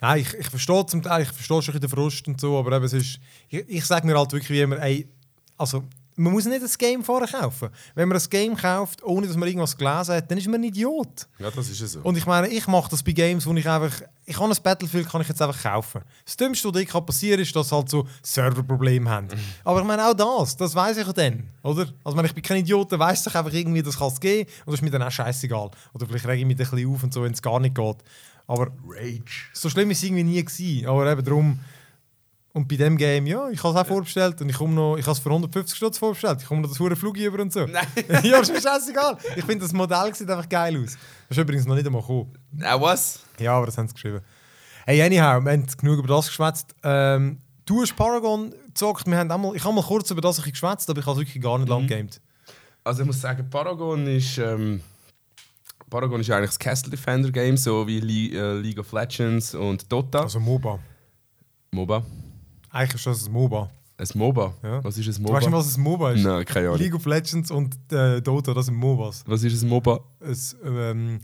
nein, 0.00 0.20
ich, 0.20 0.34
ich 0.34 0.48
verstehe 0.48 0.86
zum 0.86 1.02
Teil, 1.02 1.22
ich 1.22 1.28
verstehe 1.30 1.62
schon 1.62 1.78
den 1.78 1.88
Frust 1.88 2.26
und 2.26 2.40
so, 2.40 2.58
aber 2.58 2.76
eben, 2.76 2.84
es 2.86 2.94
ist, 2.94 3.20
ich, 3.48 3.68
ich 3.68 3.84
sage 3.84 4.06
mir 4.06 4.18
halt 4.18 4.32
wirklich 4.32 4.50
wie 4.50 4.62
immer, 4.62 4.80
ey, 4.80 5.08
also 5.56 5.84
man 6.16 6.32
muss 6.32 6.44
nicht 6.44 6.62
das 6.62 6.78
Game 6.78 7.02
vorher 7.02 7.28
kaufen. 7.28 7.70
Wenn 7.94 8.08
man 8.08 8.18
ein 8.18 8.24
Game 8.30 8.56
kauft, 8.56 9.02
ohne 9.02 9.26
dass 9.26 9.36
man 9.36 9.48
irgendwas 9.48 9.76
gelesen 9.76 10.14
hat, 10.14 10.30
dann 10.30 10.38
ist 10.38 10.46
man 10.46 10.60
ein 10.60 10.64
Idiot. 10.64 11.26
Ja, 11.38 11.50
das 11.50 11.68
ist 11.68 11.80
ja 11.80 11.86
so. 11.86 12.00
Und 12.00 12.16
ich 12.16 12.26
meine, 12.26 12.48
ich 12.48 12.66
mache 12.66 12.90
das 12.90 13.02
bei 13.02 13.12
Games, 13.12 13.46
wo 13.46 13.52
ich 13.54 13.68
einfach, 13.68 13.92
ich 14.24 14.36
kann 14.36 14.50
ein 14.50 14.58
Battlefield 14.62 15.08
kann 15.08 15.20
ich 15.20 15.28
jetzt 15.28 15.42
einfach 15.42 15.60
kaufen. 15.62 16.02
Das 16.24 16.36
Dümmste, 16.36 16.68
was 16.68 16.72
dir 16.74 16.86
kann 16.86 17.04
passieren 17.04 17.40
ist, 17.40 17.54
dass 17.54 17.68
sie 17.68 17.74
halt 17.74 17.88
so 17.88 18.06
Serverprobleme 18.22 19.10
haben. 19.10 19.28
Aber 19.64 19.80
ich 19.80 19.86
meine, 19.86 20.06
auch 20.06 20.14
das, 20.14 20.56
das 20.56 20.74
weiß 20.74 20.98
ich 20.98 21.06
ja 21.06 21.12
dann, 21.12 21.48
oder? 21.62 21.80
Also 21.82 22.10
ich, 22.10 22.14
meine, 22.14 22.28
ich 22.28 22.34
bin 22.34 22.42
kein 22.42 22.58
Idiot, 22.58 22.92
der 22.92 22.98
weiß 22.98 23.24
doch 23.24 23.34
einfach 23.34 23.52
irgendwie, 23.52 23.82
das 23.82 23.98
kann 23.98 24.08
es 24.08 24.20
geben 24.20 24.48
und 24.66 24.72
das 24.72 24.74
ist 24.76 24.82
mir 24.82 24.90
dann 24.90 25.02
auch 25.02 25.10
scheißegal. 25.10 25.70
Oder 25.92 26.06
vielleicht 26.06 26.26
rege 26.26 26.40
ich 26.40 26.46
mich 26.46 26.58
ein 26.58 26.70
bisschen 26.70 26.94
auf 26.94 27.02
und 27.02 27.12
so, 27.12 27.22
wenn 27.22 27.32
es 27.32 27.42
gar 27.42 27.58
nicht 27.58 27.74
geht. 27.74 27.96
Aber 28.46 28.68
Rage. 28.86 29.48
so 29.52 29.68
schlimm 29.70 29.90
ist 29.90 29.98
es 29.98 30.04
irgendwie 30.04 30.24
nie 30.24 30.44
gewesen. 30.44 30.86
Aber 30.86 31.10
eben 31.10 31.24
darum. 31.24 31.58
Und 32.56 32.68
bei 32.68 32.76
dem 32.76 32.96
Game, 32.96 33.26
ja, 33.26 33.48
ich 33.50 33.60
habe 33.64 33.76
es 33.76 33.84
auch 33.84 33.86
vorbestellt 33.86 34.40
und 34.40 34.48
ich 34.48 34.56
komme 34.56 34.74
noch, 34.74 34.96
ich 34.96 35.04
habe 35.04 35.12
es 35.12 35.18
für 35.18 35.28
150 35.28 35.76
Stutz 35.76 35.98
vorbestellt. 35.98 36.40
Ich 36.40 36.46
komme 36.46 36.60
noch 36.62 36.68
das 36.68 36.78
hure 36.78 36.94
Flug 36.94 37.16
über 37.16 37.42
und 37.42 37.52
so. 37.52 37.66
Nein. 37.66 37.84
ja, 38.22 38.38
ist 38.38 38.52
mir 38.52 38.60
scheißegal. 38.60 39.18
Ich 39.34 39.44
finde, 39.44 39.64
das 39.64 39.72
Modell 39.72 40.14
sieht 40.14 40.30
einfach 40.30 40.48
geil 40.48 40.80
aus. 40.80 40.96
Das 41.28 41.36
ist 41.36 41.38
übrigens 41.38 41.66
noch 41.66 41.74
nicht 41.74 41.84
einmal 41.84 42.00
gekommen. 42.00 42.32
Ah, 42.62 42.80
was? 42.80 43.18
Ja, 43.40 43.56
aber 43.56 43.66
das 43.66 43.76
haben 43.76 43.88
sie 43.88 43.94
geschrieben. 43.94 44.20
Hey, 44.86 45.02
anyhow, 45.02 45.44
wir 45.44 45.50
haben 45.50 45.66
genug 45.66 45.98
über 45.98 46.06
das 46.06 46.28
geschwätzt. 46.28 46.76
Ähm, 46.84 47.40
du 47.66 47.82
hast 47.82 47.96
Paragon 47.96 48.54
gezockt. 48.68 49.08
Wir 49.08 49.18
haben 49.18 49.32
auch 49.32 49.38
mal, 49.38 49.56
ich 49.56 49.64
habe 49.64 49.74
mal 49.74 49.82
kurz 49.82 50.12
über 50.12 50.20
das 50.20 50.40
geschwätzt, 50.40 50.88
aber 50.88 51.00
ich 51.00 51.06
habe 51.06 51.20
es 51.20 51.26
wirklich 51.26 51.42
gar 51.42 51.58
nicht 51.58 51.68
lang 51.68 51.88
gegamed. 51.88 52.20
Also 52.84 53.02
ich 53.02 53.06
muss 53.08 53.20
sagen, 53.20 53.50
Paragon 53.50 54.06
ist... 54.06 54.38
Ähm, 54.38 54.80
Paragon 55.90 56.20
ist 56.20 56.30
eigentlich 56.30 56.50
das 56.50 56.58
Castle 56.60 56.90
Defender 56.90 57.32
Game, 57.32 57.56
so 57.56 57.84
wie 57.88 57.98
Le 57.98 58.38
äh, 58.38 58.60
League 58.60 58.78
of 58.78 58.92
Legends 58.92 59.56
und 59.56 59.90
Dota. 59.90 60.20
Also 60.20 60.38
MOBA. 60.38 60.78
MOBA. 61.72 62.04
Eigentlich 62.74 62.94
ist 62.96 63.06
das 63.06 63.26
ein 63.28 63.32
MOBA. 63.32 63.70
Ein 63.96 64.08
MOBA? 64.14 64.52
Ja. 64.64 64.82
Was 64.82 64.98
ist 64.98 65.06
ein 65.06 65.14
Du 65.14 65.22
MOBA? 65.22 65.34
weißt 65.34 65.46
nicht, 65.46 65.56
was 65.56 65.76
ein 65.76 65.82
MOBA 65.82 66.10
ist? 66.12 66.24
Nein, 66.24 66.44
keine 66.44 66.66
Ahnung. 66.66 66.80
League 66.80 66.94
of 66.96 67.06
Legends 67.06 67.50
und 67.52 67.76
äh, 67.92 68.20
Dota, 68.20 68.52
das 68.52 68.66
sind 68.66 68.74
MOBAs. 68.74 69.22
Was 69.26 69.44
ist 69.44 69.62
ein 69.62 69.68
MOBA? 69.68 70.00
Ein 70.20 70.36
ähm, 70.66 71.20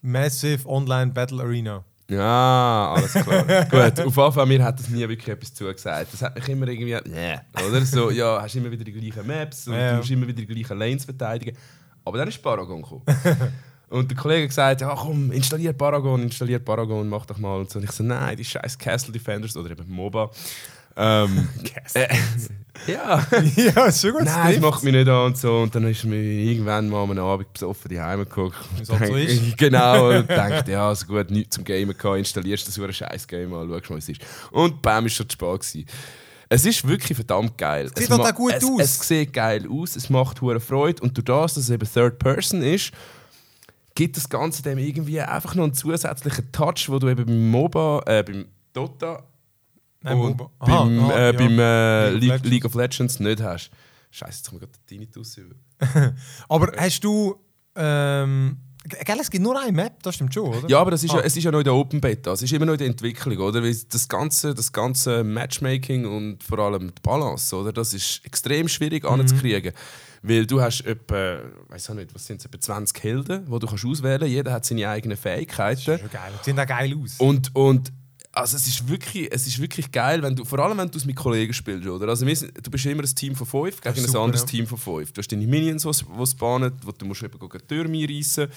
Massive 0.00 0.64
Online 0.68 1.10
Battle 1.10 1.42
Arena. 1.42 1.82
Ja, 2.08 2.92
alles 2.94 3.14
klar. 3.14 3.44
Gut, 3.70 4.00
auf 4.00 4.16
jeden 4.16 4.32
Fall, 4.32 4.46
mir 4.46 4.62
hat 4.62 4.78
das 4.78 4.90
nie 4.90 5.00
wirklich 5.00 5.28
etwas 5.28 5.52
zugesagt. 5.52 6.12
Das 6.12 6.22
hat 6.22 6.36
mich 6.36 6.48
immer 6.48 6.68
irgendwie, 6.68 6.96
nee, 7.10 7.34
oder? 7.66 7.84
So, 7.84 8.10
ja, 8.12 8.40
hast 8.40 8.54
immer 8.54 8.70
wieder 8.70 8.84
die 8.84 8.92
gleichen 8.92 9.26
Maps 9.26 9.66
und 9.66 9.74
Ja. 9.74 9.90
du 9.90 9.96
musst 9.96 10.10
immer 10.12 10.28
wieder 10.28 10.40
die 10.40 10.46
gleichen 10.46 10.78
Lanes 10.78 11.04
verteidigen. 11.04 11.56
Aber 12.04 12.18
dann 12.18 12.28
ist 12.28 12.40
Paragon 12.40 12.80
gekommen. 12.82 13.02
und 13.88 14.08
der 14.08 14.16
Kollege 14.16 14.42
hat 14.42 14.50
gesagt, 14.50 14.80
ja 14.82 14.94
komm, 14.94 15.32
installier 15.32 15.72
Paragon, 15.72 16.22
installier 16.22 16.60
Paragon, 16.60 17.08
mach 17.08 17.26
doch 17.26 17.38
mal. 17.38 17.58
Und, 17.58 17.70
so. 17.70 17.80
und 17.80 17.86
ich 17.86 17.90
so, 17.92 18.04
nein, 18.04 18.36
die 18.36 18.44
scheiß 18.44 18.78
Castle 18.78 19.12
Defenders 19.12 19.56
oder 19.56 19.70
eben 19.72 19.90
MOBA. 19.90 20.30
Ähm, 20.96 21.48
äh, 21.94 22.08
ja. 22.86 23.26
ja, 23.56 23.84
ist 23.86 24.00
schon 24.00 24.12
gut. 24.12 24.24
Nein, 24.24 24.54
das 24.54 24.60
macht 24.60 24.82
mich 24.82 24.92
nicht 24.92 25.08
an 25.08 25.26
und 25.26 25.38
so. 25.38 25.58
Und 25.60 25.74
dann 25.74 25.86
ist 25.86 26.04
mir 26.04 26.16
irgendwann 26.16 26.88
mal 26.88 27.02
am 27.02 27.18
Abend 27.18 27.52
besoffen 27.52 27.88
die 27.88 28.00
Heime 28.00 28.24
geguckt. 28.24 28.56
Wie 28.76 28.82
es 28.82 28.88
so 28.88 28.96
ist. 28.96 29.56
Genau, 29.56 30.10
und 30.10 30.28
denkt, 30.28 30.68
ja, 30.68 30.88
also 30.88 31.06
gut, 31.06 31.30
nichts 31.30 31.56
zum 31.56 31.64
Gamen 31.64 31.96
gehabt, 31.96 32.18
installierst 32.18 32.66
du 32.66 32.72
so 32.72 32.84
ein 32.84 32.92
scheiß 32.92 33.26
Game 33.26 33.52
an, 33.54 33.68
schau 33.68 33.92
mal, 33.94 33.96
wie 33.96 33.98
es 33.98 34.08
ist. 34.08 34.20
Und 34.50 34.82
bam, 34.82 35.06
ist 35.06 35.14
schon 35.14 35.28
zu 35.28 35.34
spät 35.34 35.60
gewesen. 35.60 35.86
Es 36.48 36.66
ist 36.66 36.86
wirklich 36.86 37.16
verdammt 37.16 37.56
geil. 37.56 37.88
sieht 37.88 37.98
es 38.00 38.08
ma- 38.10 38.28
auch 38.28 38.34
gut 38.34 38.52
es, 38.52 38.64
aus. 38.64 38.80
Es 38.80 39.08
sieht 39.08 39.32
geil 39.32 39.66
aus, 39.70 39.96
es 39.96 40.10
macht 40.10 40.40
hure 40.42 40.60
Freude 40.60 41.02
und 41.02 41.16
durch 41.16 41.24
das, 41.24 41.54
dass 41.54 41.64
es 41.64 41.70
eben 41.70 41.88
Third 41.90 42.18
Person 42.18 42.62
ist, 42.62 42.92
gibt 43.94 44.18
das 44.18 44.28
Ganze 44.28 44.62
dem 44.62 44.76
irgendwie 44.76 45.20
einfach 45.20 45.54
noch 45.54 45.64
einen 45.64 45.72
zusätzlichen 45.72 46.52
Touch, 46.52 46.88
wo 46.88 46.98
du 46.98 47.08
eben 47.08 47.24
beim 47.24 47.50
MOBA, 47.50 48.02
äh, 48.04 48.22
beim 48.22 48.46
Dota 48.74 49.22
Nein, 50.02 50.18
und 50.18 50.38
MOBA. 50.38 50.50
Aha, 50.60 50.84
beim, 50.84 51.10
äh, 51.10 51.24
ja. 51.26 51.32
beim 51.32 51.58
äh, 51.58 52.10
League 52.10 52.34
of 52.34 52.44
League, 52.44 52.64
of 52.64 52.74
Legends 52.74 53.20
nicht 53.20 53.40
hast. 53.42 53.70
Scheiße, 54.10 54.38
jetzt 54.38 54.48
kommt 54.50 54.60
gerade 54.60 54.72
der 54.72 54.86
Tinnitus 54.86 55.36
über. 55.38 55.54
Aber 56.48 56.72
hast 56.76 57.02
du. 57.04 57.36
Ähm, 57.74 58.58
gell, 58.84 59.18
es 59.20 59.30
gibt 59.30 59.42
nur 59.42 59.58
eine 59.58 59.72
Map, 59.72 60.02
das 60.02 60.16
stimmt 60.16 60.34
schon, 60.34 60.48
oder? 60.54 60.68
Ja, 60.68 60.80
aber 60.80 60.90
das 60.90 61.02
ist 61.02 61.12
ja, 61.12 61.20
Ah. 61.20 61.22
es 61.24 61.34
ist 61.36 61.44
ja 61.44 61.50
noch 61.50 61.60
in 61.60 61.64
der 61.64 61.72
Open 61.74 62.00
Beta. 62.00 62.32
Es 62.32 62.42
ist 62.42 62.52
immer 62.52 62.66
noch 62.66 62.72
in 62.74 62.78
der 62.80 62.88
Entwicklung, 62.88 63.38
oder? 63.38 63.62
Weil 63.62 63.74
das 63.88 64.06
ganze, 64.08 64.52
das 64.54 64.70
ganze 64.72 65.24
Matchmaking 65.24 66.04
und 66.04 66.42
vor 66.44 66.58
allem 66.58 66.88
die 66.94 67.00
Balance, 67.02 67.56
oder? 67.56 67.72
Das 67.72 67.94
ist 67.94 68.20
extrem 68.24 68.68
schwierig 68.68 69.04
Mhm. 69.04 69.20
anzukriegen. 69.20 69.72
Weil 70.24 70.46
du 70.46 70.60
hast 70.60 70.82
etwa, 70.82 71.38
weiß 71.68 71.90
auch 71.90 71.94
nicht, 71.94 72.14
was 72.14 72.26
sind 72.26 72.40
es, 72.40 72.44
etwa 72.46 72.60
20 72.60 73.02
Helden, 73.02 73.46
die 73.46 73.58
du 73.58 73.66
kannst 73.66 73.84
auswählen 73.84 74.20
kannst. 74.20 74.32
Jeder 74.34 74.52
hat 74.52 74.64
seine 74.66 74.88
eigenen 74.88 75.16
Fähigkeiten. 75.16 75.82
Das 75.86 75.94
ist 75.96 76.00
schon 76.02 76.10
geil. 76.10 76.32
Die 76.40 76.44
sehen 76.44 76.60
auch 76.60 76.66
geil 76.66 76.94
aus. 77.02 77.14
Und, 77.18 77.54
und 77.56 77.92
also 78.32 78.56
es 78.56 78.66
ist 78.66 78.88
wirklich, 78.88 79.28
es 79.30 79.46
ist 79.46 79.60
wirklich 79.60 79.92
geil, 79.92 80.22
wenn 80.22 80.34
du, 80.34 80.44
vor 80.44 80.58
allem 80.58 80.78
wenn 80.78 80.90
du 80.90 80.96
es 80.96 81.04
mit 81.04 81.16
Kollegen 81.16 81.52
spielst, 81.52 81.86
oder? 81.86 82.08
Also 82.08 82.26
wir 82.26 82.34
sind, 82.34 82.52
du 82.64 82.70
bist 82.70 82.86
immer 82.86 83.02
ein 83.02 83.14
Team 83.14 83.34
von 83.34 83.46
fünf 83.46 83.80
gegen 83.80 83.94
ein 83.94 84.06
super, 84.06 84.20
anderes 84.20 84.42
ja. 84.42 84.46
Team 84.46 84.66
von 84.66 84.78
fünf. 84.78 85.12
Du 85.12 85.18
hast 85.18 85.28
deine 85.28 85.46
Minions, 85.46 85.82
die 85.82 86.26
spawnen, 86.26 86.72
wo 86.82 86.92
du 86.92 87.04
musst 87.04 87.22
eben 87.22 87.38
gegen 87.38 87.58
die 87.58 87.66
Türme 87.66 87.98
einreissen. 87.98 88.48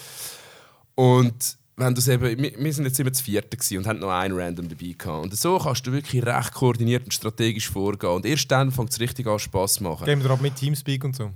Und 0.96 1.58
wenn 1.76 1.94
du 1.94 2.12
eben, 2.12 2.42
wir, 2.42 2.58
wir 2.58 2.74
sind 2.74 2.86
jetzt 2.86 3.00
immer 3.00 3.12
das 3.12 3.20
vierte 3.20 3.58
und 3.78 3.86
haben 3.86 4.00
noch 4.00 4.12
einen 4.12 4.38
random 4.38 4.70
dabei 4.70 4.96
gehabt. 4.98 5.24
Und 5.24 5.36
so 5.36 5.58
kannst 5.58 5.86
du 5.86 5.92
wirklich 5.92 6.26
recht 6.26 6.54
koordiniert 6.54 7.04
und 7.04 7.14
strategisch 7.14 7.70
vorgehen. 7.70 8.14
Und 8.14 8.26
erst 8.26 8.50
dann 8.50 8.72
fängt 8.72 8.92
es 8.92 9.00
richtig 9.02 9.28
an 9.28 9.40
Spaß 9.40 9.76
zu 9.76 9.84
machen. 9.84 10.06
Gehen 10.06 10.24
wir 10.24 10.32
aber 10.32 10.42
mit 10.42 10.56
Teamspeak 10.56 11.04
und 11.04 11.16
so. 11.16 11.32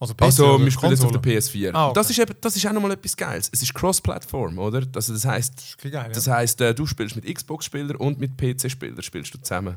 Also, 0.00 0.14
PC 0.14 0.22
Also, 0.22 0.54
oder 0.54 0.64
wir 0.64 0.70
spielen 0.72 0.92
jetzt 0.92 1.04
auf 1.04 1.12
der 1.12 1.20
PS4. 1.22 1.72
Ah, 1.74 1.88
okay. 1.88 1.94
das, 1.94 2.08
ist 2.08 2.18
eben, 2.18 2.34
das 2.40 2.56
ist 2.56 2.66
auch 2.66 2.72
nochmal 2.72 2.92
etwas 2.92 3.14
Geiles. 3.14 3.50
Es 3.52 3.60
ist 3.60 3.74
Cross-Plattform, 3.74 4.58
oder? 4.58 4.82
Also 4.94 5.12
das 5.12 5.26
heisst, 5.26 5.76
Das 5.78 5.92
geil, 5.92 5.92
ja. 5.92 6.08
das 6.08 6.26
heisst 6.26 6.60
äh, 6.62 6.74
du 6.74 6.86
spielst 6.86 7.16
mit 7.16 7.26
Xbox-Spielern 7.32 7.96
und 7.96 8.18
mit 8.18 8.38
PC-Spielern 8.38 9.02
spielst 9.02 9.34
du 9.34 9.38
zusammen. 9.38 9.76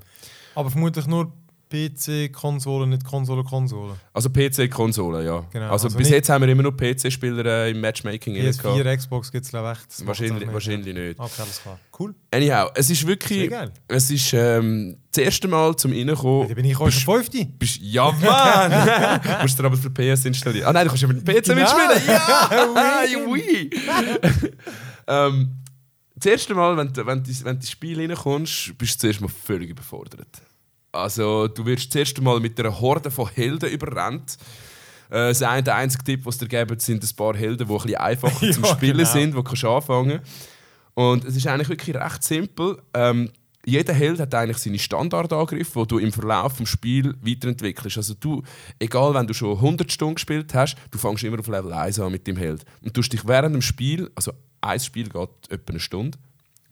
Aber 0.56 0.72
vermutlich 0.72 1.08
nur 1.08 1.34
PC-Konsole, 1.72 2.86
nicht 2.88 3.04
Konsole-Konsole. 3.04 3.96
Also 4.14 4.30
PC-Konsole, 4.30 5.26
ja. 5.26 5.44
Genau, 5.52 5.72
also, 5.72 5.88
also 5.88 5.98
bis 5.98 6.10
jetzt 6.10 6.30
haben 6.30 6.44
wir 6.44 6.50
immer 6.50 6.64
nur 6.64 6.76
PC-Spieler 6.78 7.46
äh, 7.46 7.72
im 7.72 7.82
Matchmaking 7.82 8.36
drin 8.36 8.52
gehabt. 8.52 8.66
PS4, 8.78 8.98
Xbox 8.98 9.32
gibt 9.32 9.46
es 9.46 9.50
glaube 9.52 9.74
ich 9.74 9.80
echt. 9.80 10.06
Wahrscheinlich, 10.08 10.34
auch 10.36 10.40
nicht, 10.40 10.54
wahrscheinlich 10.54 10.94
nicht. 10.96 11.20
Okay, 11.20 11.42
alles 11.42 11.62
klar. 11.62 11.80
Cool. 12.00 12.14
Anyhow, 12.32 12.70
es 12.76 12.90
ist 12.90 13.08
wirklich. 13.08 13.50
geil. 13.50 13.72
Es 13.88 14.12
ist 14.12 14.34
ähm, 14.34 14.98
das 15.12 15.24
erste 15.24 15.48
Mal 15.48 15.76
zum 15.76 15.92
Reinkommen. 15.94 16.48
Da 16.50 16.54
bin 16.54 16.66
ich 16.66 16.78
bist- 16.78 17.00
schon 17.00 17.16
Fünfte. 17.16 17.46
bist, 17.46 17.80
ja, 17.82 18.12
Mann! 18.12 19.22
du 19.24 19.42
musst 19.42 19.58
dir 19.60 19.64
aber 19.66 19.78
für 19.78 19.90
PS 19.90 20.26
installieren. 20.26 20.68
Ah 20.68 20.74
nein, 20.74 20.86
du 20.86 20.90
kannst 20.90 21.02
ja 21.02 21.08
mit 21.08 21.26
dem 21.28 21.36
PC 21.36 21.46
Genau. 21.46 21.62
mitspielen. 21.62 22.02
Ja! 22.08 23.04
Oui! 23.28 23.70
ähm, 25.08 25.56
das 26.16 26.26
erste 26.32 26.54
Mal, 26.56 26.78
wenn 26.78 26.94
du, 26.94 27.06
wenn 27.06 27.24
du, 27.24 27.30
wenn 27.30 27.44
du 27.44 27.50
ins 27.52 27.72
Spiel 27.72 28.00
reinkommst, 28.00 28.78
bist 28.78 28.96
du 28.96 29.00
zuerst 29.00 29.22
mal 29.22 29.28
völlig 29.28 29.70
überfordert. 29.70 30.28
Also, 30.94 31.48
du 31.48 31.66
wirst 31.66 31.88
das 31.90 32.00
erste 32.00 32.22
Mal 32.22 32.40
mit 32.40 32.60
einer 32.60 32.80
Horde 32.80 33.12
von 33.12 33.28
Helden 33.30 33.70
überrannt. 33.70 34.38
Äh, 35.10 35.30
das 35.30 35.42
eine, 35.42 35.64
der 35.64 35.76
einzige 35.76 36.04
Tipp, 36.04 36.26
was 36.26 36.38
dir 36.38 36.48
geben, 36.48 36.80
sind 36.80 37.04
ein 37.04 37.16
paar 37.16 37.36
Helden, 37.36 37.68
die 37.68 37.74
ein 37.74 37.78
bisschen 37.82 37.96
einfacher 37.96 38.52
zum 38.52 38.64
Ja, 38.64 38.70
Spielen 38.76 38.98
genau. 38.98 39.12
sind, 39.12 39.32
die 39.32 39.36
du 39.36 39.44
kannst 39.44 39.66
anfangen 39.66 40.22
Und 40.94 41.26
es 41.26 41.36
ist 41.36 41.48
eigentlich 41.48 41.70
wirklich 41.70 41.96
recht 41.96 42.24
simpel. 42.24 42.78
Ähm, 42.94 43.32
jeder 43.66 43.94
Held 43.94 44.20
hat 44.20 44.36
eigentlich 44.36 44.58
seine 44.58 44.78
Standardangriffe, 44.78 45.82
die 45.82 45.88
du 45.88 45.98
im 45.98 46.12
Verlauf 46.12 46.58
des 46.58 46.70
Spiels 46.70 47.16
weiterentwickelst. 47.22 47.98
Also 47.98 48.14
du, 48.14 48.44
egal 48.78 49.14
wenn 49.14 49.26
du 49.26 49.34
schon 49.34 49.56
100 49.56 49.92
Stunden 49.92 50.16
gespielt 50.16 50.54
hast, 50.54 50.76
du 50.92 50.98
fängst 50.98 51.24
immer 51.24 51.40
auf 51.40 51.48
Level 51.48 51.72
1 51.72 52.00
an 52.00 52.12
mit 52.12 52.28
dem 52.28 52.36
Held. 52.36 52.66
Und 52.84 52.96
du 52.96 53.02
dich 53.02 53.26
während 53.26 53.56
dem 53.56 53.62
Spiel, 53.62 54.12
also 54.16 54.34
ein 54.62 54.80
Spiel 54.80 55.10
geht 55.10 55.30
etwa 55.50 55.72
eine 55.72 55.80
Stunde, 55.80 56.18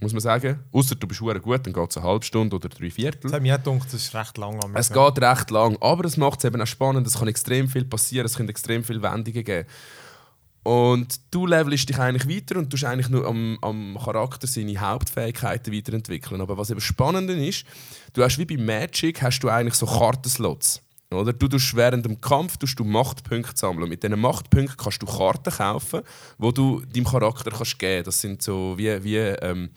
muss 0.01 0.13
man 0.13 0.19
sagen. 0.19 0.59
Außer 0.71 0.95
du 0.95 1.07
bist 1.07 1.19
gut, 1.19 1.65
dann 1.65 1.73
geht 1.73 1.89
es 1.89 1.97
eine 1.97 2.05
halbe 2.05 2.25
Stunde 2.25 2.55
oder 2.55 2.69
drei 2.69 2.89
Viertel. 2.89 3.21
Das 3.21 3.33
hat 3.33 3.41
mir 3.41 3.55
auch 3.55 3.63
gedacht, 3.63 3.85
das 3.85 3.93
ist 3.93 4.15
recht 4.15 4.37
lang. 4.37 4.61
am 4.63 4.75
Es 4.75 4.91
geht 4.91 5.21
recht 5.21 5.51
lang, 5.51 5.77
aber 5.79 6.05
es 6.05 6.17
macht 6.17 6.39
es 6.39 6.45
eben 6.45 6.61
auch 6.61 6.67
spannend. 6.67 7.07
Es 7.07 7.19
kann 7.19 7.27
extrem 7.27 7.67
viel 7.67 7.85
passieren, 7.85 8.25
es 8.25 8.35
können 8.35 8.49
extrem 8.49 8.83
viele 8.83 9.01
Wendungen 9.01 9.43
geben. 9.43 9.67
Und 10.63 11.19
du 11.31 11.47
levelst 11.47 11.89
dich 11.89 11.97
eigentlich 11.97 12.27
weiter 12.27 12.59
und 12.59 12.69
tust 12.69 12.83
eigentlich 12.83 13.09
nur 13.09 13.25
am, 13.25 13.57
am 13.61 13.97
Charakter 14.03 14.45
seine 14.45 14.79
Hauptfähigkeiten 14.79 15.73
weiterentwickeln. 15.73 16.41
Aber 16.41 16.57
was 16.57 16.69
eben 16.69 16.81
spannend 16.81 17.29
ist, 17.29 17.65
du 18.13 18.23
hast 18.23 18.37
wie 18.37 18.45
bei 18.45 18.57
Magic 18.57 19.21
hast 19.21 19.39
du 19.39 19.49
eigentlich 19.49 19.73
so 19.75 19.87
Kartenslots. 19.87 20.81
Oder? 21.13 21.33
Du 21.33 21.47
tust 21.47 21.75
während 21.75 22.05
dem 22.05 22.19
Kampf 22.21 22.57
tust 22.57 22.79
du 22.79 22.83
Machtpunkte 22.83 23.53
sammeln. 23.55 23.89
Mit 23.89 24.01
diesen 24.03 24.19
Machtpunkten 24.19 24.77
kannst 24.77 25.01
du 25.01 25.05
Karten 25.05 25.51
kaufen, 25.51 26.01
wo 26.37 26.51
du 26.51 26.81
deinem 26.81 27.05
Charakter 27.05 27.51
kannst 27.51 27.77
geben. 27.77 28.05
Das 28.05 28.21
sind 28.21 28.41
so 28.41 28.77
wie, 28.77 29.03
wie 29.03 29.17
ähm, 29.17 29.71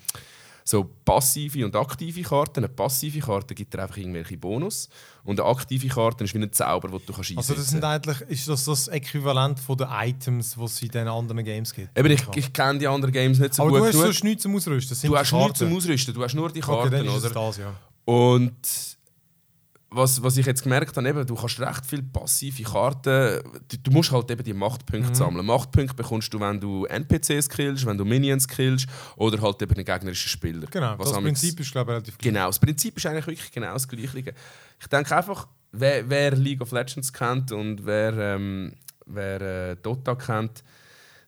so 0.64 0.85
passive 1.05 1.64
und 1.64 1.77
aktive 1.77 2.23
Karten. 2.23 2.61
Eine 2.61 2.68
passive 2.68 3.18
Karte 3.18 3.55
gibt 3.55 3.75
dir 3.75 3.83
einfach 3.83 3.97
irgendwelche 3.97 4.37
Bonus. 4.37 4.88
Und 5.25 5.38
eine 5.40 5.49
aktive 5.49 5.88
Karte 5.88 6.25
ist 6.25 6.35
wie 6.35 6.38
ein 6.38 6.53
Zauber, 6.53 6.88
den 6.88 7.01
du 7.05 7.12
kannst 7.12 7.31
einsetzen 7.31 7.38
Also 7.38 7.55
das 7.55 7.68
sind 7.68 7.85
eigentlich, 7.85 8.20
ist 8.23 8.49
das 8.49 8.64
das 8.64 8.88
Äquivalent 8.88 9.59
von 9.61 9.77
den 9.77 9.88
Items, 9.90 10.55
die 10.55 10.64
es 10.64 10.83
in 10.83 10.88
den 10.88 11.09
anderen 11.09 11.44
Games 11.44 11.75
gibt? 11.75 11.99
Eben, 11.99 12.11
ich, 12.11 12.23
ich 12.35 12.53
kenne 12.53 12.79
die 12.79 12.87
anderen 12.87 13.12
Games 13.12 13.38
nicht 13.38 13.55
so 13.55 13.62
Aber 13.64 13.73
gut 13.73 13.81
du 13.81 13.87
hast 13.87 13.99
sonst 13.99 14.25
nichts 14.25 14.42
zum 14.44 14.55
Ausrüsten. 14.55 14.97
Du 15.03 15.18
hast 15.18 15.33
nichts 15.33 15.59
zum 15.59 15.77
Ausrüsten, 15.77 16.14
du 16.14 16.23
hast 16.23 16.35
nur 16.35 16.51
die 16.51 16.62
Okay, 16.62 16.73
Karten, 16.73 16.90
dann 16.92 17.07
ist 17.07 17.25
oder? 17.25 17.31
das, 17.31 17.57
ja. 17.59 17.75
Und 18.07 18.55
was, 19.94 20.22
was 20.22 20.37
ich 20.37 20.46
jetzt 20.46 20.62
gemerkt 20.62 20.96
habe, 20.96 21.09
eben, 21.09 21.26
du 21.26 21.35
kannst 21.35 21.61
recht 21.61 21.87
viele 21.87 22.02
passive 22.02 22.62
Karten. 22.62 23.40
Du, 23.68 23.76
du 23.78 23.90
musst 23.90 24.11
halt 24.12 24.30
eben 24.30 24.42
die 24.42 24.52
Machtpunkte 24.52 25.11
Mhm. 25.11 25.14
sammeln. 25.14 25.46
Machtpunkte 25.46 25.94
bekommst 25.94 26.33
du, 26.35 26.40
wenn 26.40 26.61
du 26.61 26.85
NPCs 26.87 27.48
killst, 27.48 27.87
wenn 27.87 27.96
du 27.98 28.04
Minions 28.04 28.48
killst 28.48 28.87
oder 29.16 29.40
halt 29.40 29.62
eben 29.62 29.74
einen 29.74 29.85
gegnerischen 29.85 30.28
Spieler. 30.28 30.66
Genau, 30.70 30.98
Was 30.98 31.11
das 31.12 31.18
Prinzip 31.22 31.61
ist 31.61 31.72
glaube 31.72 31.92
ich 31.92 31.94
relativ 31.94 32.18
gleich. 32.18 32.33
Genau, 32.33 32.46
das 32.46 32.59
Prinzip 32.59 32.96
ist 32.96 33.07
eigentlich 33.07 33.26
wirklich 33.26 33.52
genau 33.52 33.72
das 33.72 33.87
Gleiche. 33.88 34.35
Ich 34.80 34.87
denke 34.88 35.16
einfach, 35.16 35.46
wer, 35.72 36.09
wer 36.11 36.33
League 36.33 36.61
of 36.61 36.72
Legends 36.72 37.12
kennt 37.12 37.52
und 37.52 37.87
wer, 37.87 38.12
ähm, 38.16 38.72
wer 39.07 39.40
äh, 39.40 39.76
Dota 39.76 40.14
kennt, 40.14 40.62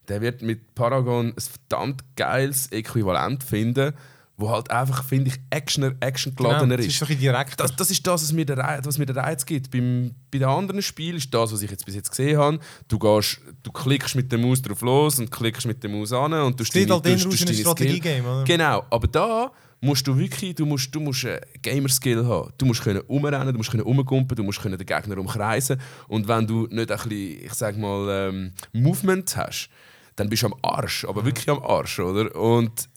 der 0.09 0.21
wird 0.21 0.43
mit 0.43 0.75
Paragon 0.75 1.29
ein 1.29 1.35
verdammt 1.41 2.05
geiles 2.17 2.69
Äquivalent 2.73 3.43
finden, 3.43 3.93
wo 4.39 4.51
halt 4.51 4.71
einfach, 4.71 5.03
finde 5.05 5.31
ich, 5.31 5.41
Action, 5.51 5.97
actiongeladener 6.01 6.61
Genau, 6.61 6.77
das 6.77 6.87
ist 6.87 6.95
ist. 6.95 7.03
ein 7.03 7.09
bisschen 7.09 7.21
direkt. 7.21 7.59
Das, 7.59 7.75
das 7.75 7.91
ist 7.91 8.07
das, 8.07 8.23
was 8.23 8.33
mir, 8.33 8.45
der 8.45 8.59
Reiz, 8.59 8.85
was 8.85 8.99
mir 8.99 9.07
der 9.07 9.17
Reiz 9.17 9.47
gibt. 9.47 9.71
Beim, 9.71 10.15
bei 10.31 10.39
den 10.39 10.49
anderen 10.49 10.83
Spielen 10.83 11.17
ist 11.17 11.33
das, 11.33 11.53
was 11.53 11.63
ich 11.63 11.71
jetzt 11.71 11.87
bis 11.87 11.95
jetzt 11.95 12.11
gesehen 12.11 12.39
habe. 12.39 12.59
Du, 12.87 12.99
gehst, 12.99 13.41
du 13.63 13.73
klickst 13.73 14.15
mit 14.15 14.31
der 14.31 14.39
Maus 14.39 14.61
drauf 14.61 14.83
los 14.83 15.19
und 15.19 15.31
klickst 15.31 15.67
mit 15.67 15.83
der 15.83 15.89
Maus 15.89 16.13
an 16.13 16.35
und 16.35 16.61
du 16.61 16.65
Steht 16.65 16.91
halt 16.91 17.07
in 17.07 17.15
ist 17.15 17.27
ein 17.27 17.55
Strategie-Game, 17.55 18.25
oder? 18.25 18.45
Genau, 18.45 18.85
aber 18.91 19.07
da 19.07 19.53
musst 19.81 20.07
du 20.07 20.17
wirklich, 20.19 20.55
du 20.55 20.67
musst, 20.67 20.95
du 20.95 21.01
musst 21.01 21.25
einen 21.25 21.41
Gamer-Skill 21.63 22.27
haben. 22.27 22.53
Du 22.59 22.67
musst 22.67 22.83
können 22.83 23.01
umrennen, 23.07 23.53
du 23.53 23.57
musst 23.57 23.71
können 23.71 23.85
umgumpen, 23.85 24.37
du 24.37 24.43
musst 24.43 24.61
können 24.61 24.77
den 24.77 24.87
Gegner 24.87 25.17
umkreisen. 25.19 25.81
Und 26.09 26.29
wenn 26.29 26.47
du 26.47 26.67
nicht 26.71 26.91
ein 26.91 27.09
bisschen, 27.09 27.11
ich 27.13 27.55
sag 27.55 27.79
mal, 27.79 28.29
ähm, 28.29 28.53
Movement 28.73 29.35
hast, 29.37 29.71
dann 30.17 30.29
bist 30.29 30.43
du 30.43 30.47
am 30.47 30.55
Arsch, 30.63 31.05
aber 31.05 31.25
wirklich 31.25 31.49
am 31.49 31.63
Arsch, 31.63 32.01
oder? 32.01 32.35
Und 32.35 32.89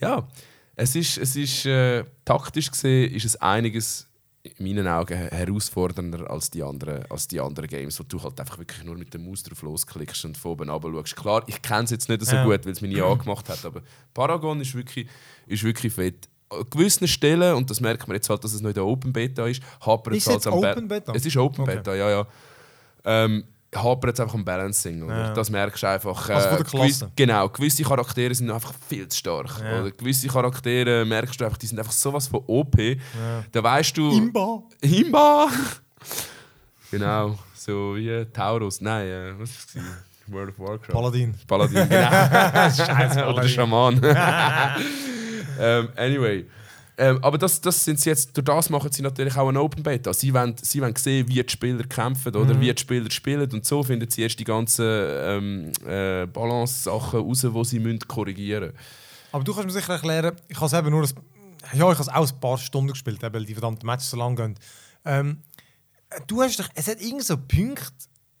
ja, 0.00 0.26
es 0.74 0.94
ist, 0.94 1.18
es 1.18 1.36
ist 1.36 1.66
äh, 1.66 2.04
taktisch 2.24 2.70
gesehen 2.70 3.12
ist 3.14 3.24
es 3.24 3.36
einiges 3.36 4.06
in 4.42 4.64
meinen 4.64 4.86
Augen 4.86 5.16
herausfordernder 5.16 6.30
als 6.30 6.50
die 6.50 6.62
anderen, 6.62 7.04
als 7.10 7.26
die 7.26 7.40
anderen 7.40 7.68
Games, 7.68 7.98
wo 7.98 8.04
du 8.04 8.22
halt 8.22 8.38
einfach 8.38 8.58
wirklich 8.58 8.84
nur 8.84 8.96
mit 8.96 9.12
der 9.12 9.20
Maus 9.20 9.42
drauf 9.42 9.62
losklickst 9.62 10.24
und 10.24 10.36
von 10.38 10.52
oben 10.52 10.70
runter 10.70 10.92
schaust. 10.98 11.16
Klar, 11.16 11.42
ich 11.48 11.60
kenne 11.62 11.84
es 11.84 11.90
jetzt 11.90 12.08
nicht 12.08 12.24
so 12.24 12.36
Ja. 12.36 12.44
gut, 12.44 12.64
weil 12.64 12.72
es 12.72 12.80
mich 12.80 12.92
nie 12.92 13.00
angemacht 13.02 13.48
hat, 13.48 13.64
aber 13.64 13.82
Paragon 14.14 14.60
ist 14.60 14.74
wirklich, 14.74 15.08
ist 15.46 15.64
wirklich 15.64 15.92
fett. 15.92 16.28
An 16.48 16.64
gewissen 16.70 17.08
Stellen, 17.08 17.56
und 17.56 17.68
das 17.70 17.80
merkt 17.80 18.06
man 18.06 18.14
jetzt 18.14 18.30
halt, 18.30 18.44
dass 18.44 18.52
es 18.52 18.60
noch 18.60 18.68
in 18.68 18.74
der 18.74 18.84
Open 18.86 19.12
Beta 19.12 19.46
ist, 19.48 19.60
hapert 19.84 20.14
es 20.14 20.26
halt 20.28 20.46
am 20.46 20.52
Open 20.54 20.86
Beta? 20.86 21.12
Es 21.12 21.26
ist 21.26 21.36
Open 21.36 21.62
Okay. 21.62 21.76
Beta, 21.78 21.94
ja, 21.96 22.08
ja. 22.10 22.26
Ähm, 23.04 23.44
hapert 23.82 24.14
es 24.14 24.20
einfach 24.20 24.34
am 24.34 24.44
Balancing. 24.44 25.02
Oder? 25.02 25.16
Ja. 25.28 25.32
Das 25.34 25.50
merkst 25.50 25.82
du 25.82 25.86
einfach. 25.88 26.28
Also 26.30 26.48
von 26.48 26.56
der 26.58 26.66
gewiss- 26.66 26.98
Klasse. 26.98 27.12
genau, 27.16 27.48
gewisse 27.48 27.82
Charaktere 27.82 28.34
sind 28.34 28.50
einfach 28.50 28.72
viel 28.88 29.06
zu 29.08 29.16
stark. 29.18 29.60
Ja. 29.62 29.80
Oder 29.80 29.90
gewisse 29.90 30.28
Charaktere 30.28 31.04
merkst 31.04 31.40
du 31.40 31.44
einfach, 31.44 31.58
die 31.58 31.66
sind 31.66 31.78
einfach 31.78 31.92
sowas 31.92 32.28
von 32.28 32.42
OP. 32.46 32.78
Ja. 32.78 32.96
Da 33.52 33.62
weißt 33.62 33.96
du. 33.96 34.10
Imba! 34.16 34.62
Imba! 34.80 35.48
genau, 36.90 37.38
so 37.54 37.94
wie 37.96 38.24
Taurus. 38.32 38.80
Nein, 38.80 39.06
äh, 39.06 39.32
was 39.38 39.50
war 39.74 39.82
gewesen? 39.82 39.96
World 40.28 40.48
of 40.50 40.58
Warcraft. 40.58 40.92
Paladin. 40.92 41.34
Paladin, 41.46 41.88
genau. 41.88 42.10
Scheiß 42.70 43.16
Oder 43.18 43.40
der 43.42 43.48
Schaman. 43.48 44.00
ähm, 45.60 45.88
anyway. 45.96 46.46
Ähm, 46.98 47.18
aber 47.22 47.36
das, 47.36 47.60
das 47.60 47.84
sind 47.84 48.00
sie 48.00 48.08
jetzt, 48.08 48.34
durch 48.36 48.44
das 48.46 48.70
machen 48.70 48.90
sie 48.90 49.02
natürlich 49.02 49.36
auch 49.36 49.48
eine 49.48 49.60
Open 49.60 49.82
Beta. 49.82 50.14
Sie 50.14 50.32
wollen, 50.32 50.54
sie 50.62 50.80
wollen 50.80 50.96
sehen, 50.96 51.28
wie 51.28 51.42
die 51.42 51.48
Spieler 51.48 51.84
kämpfen 51.84 52.34
oder 52.34 52.54
Mhm. 52.54 52.60
wie 52.60 52.72
die 52.72 52.80
Spieler 52.80 53.10
spielen. 53.10 53.50
Und 53.52 53.66
so 53.66 53.82
finden 53.82 54.08
sie 54.10 54.22
erst 54.22 54.38
die 54.38 54.44
ganzen 54.44 54.86
ähm, 54.88 55.72
äh, 55.86 56.26
Balance-Sachen 56.26 57.20
raus, 57.20 57.40
die 57.42 57.64
sie 57.64 57.78
müssen 57.80 57.98
korrigieren 58.08 58.70
müssen. 58.72 58.76
Aber 59.32 59.44
du 59.44 59.52
kannst 59.52 59.66
mir 59.66 59.72
sicher 59.72 59.92
erklären, 59.92 60.36
ich 60.48 60.56
habe 60.56 60.66
es 60.66 60.72
eben 60.72 60.90
nur 60.90 61.02
ein, 61.02 61.10
ja, 61.74 61.92
ich 61.92 61.98
habe 61.98 62.14
auch 62.16 62.28
ein 62.32 62.40
paar 62.40 62.56
Stunden 62.56 62.88
gespielt, 62.92 63.18
weil 63.20 63.44
die 63.44 63.52
verdammten 63.54 63.84
Matches 63.86 64.08
so 64.10 64.16
lang 64.16 64.34
gehen. 64.34 64.54
Ähm, 65.04 65.38
du 66.26 66.40
hast 66.42 66.58
doch, 66.58 66.68
es 66.74 66.88
hat 66.88 67.00
irgend 67.02 67.24
so 67.24 67.36
Punkte 67.36 67.92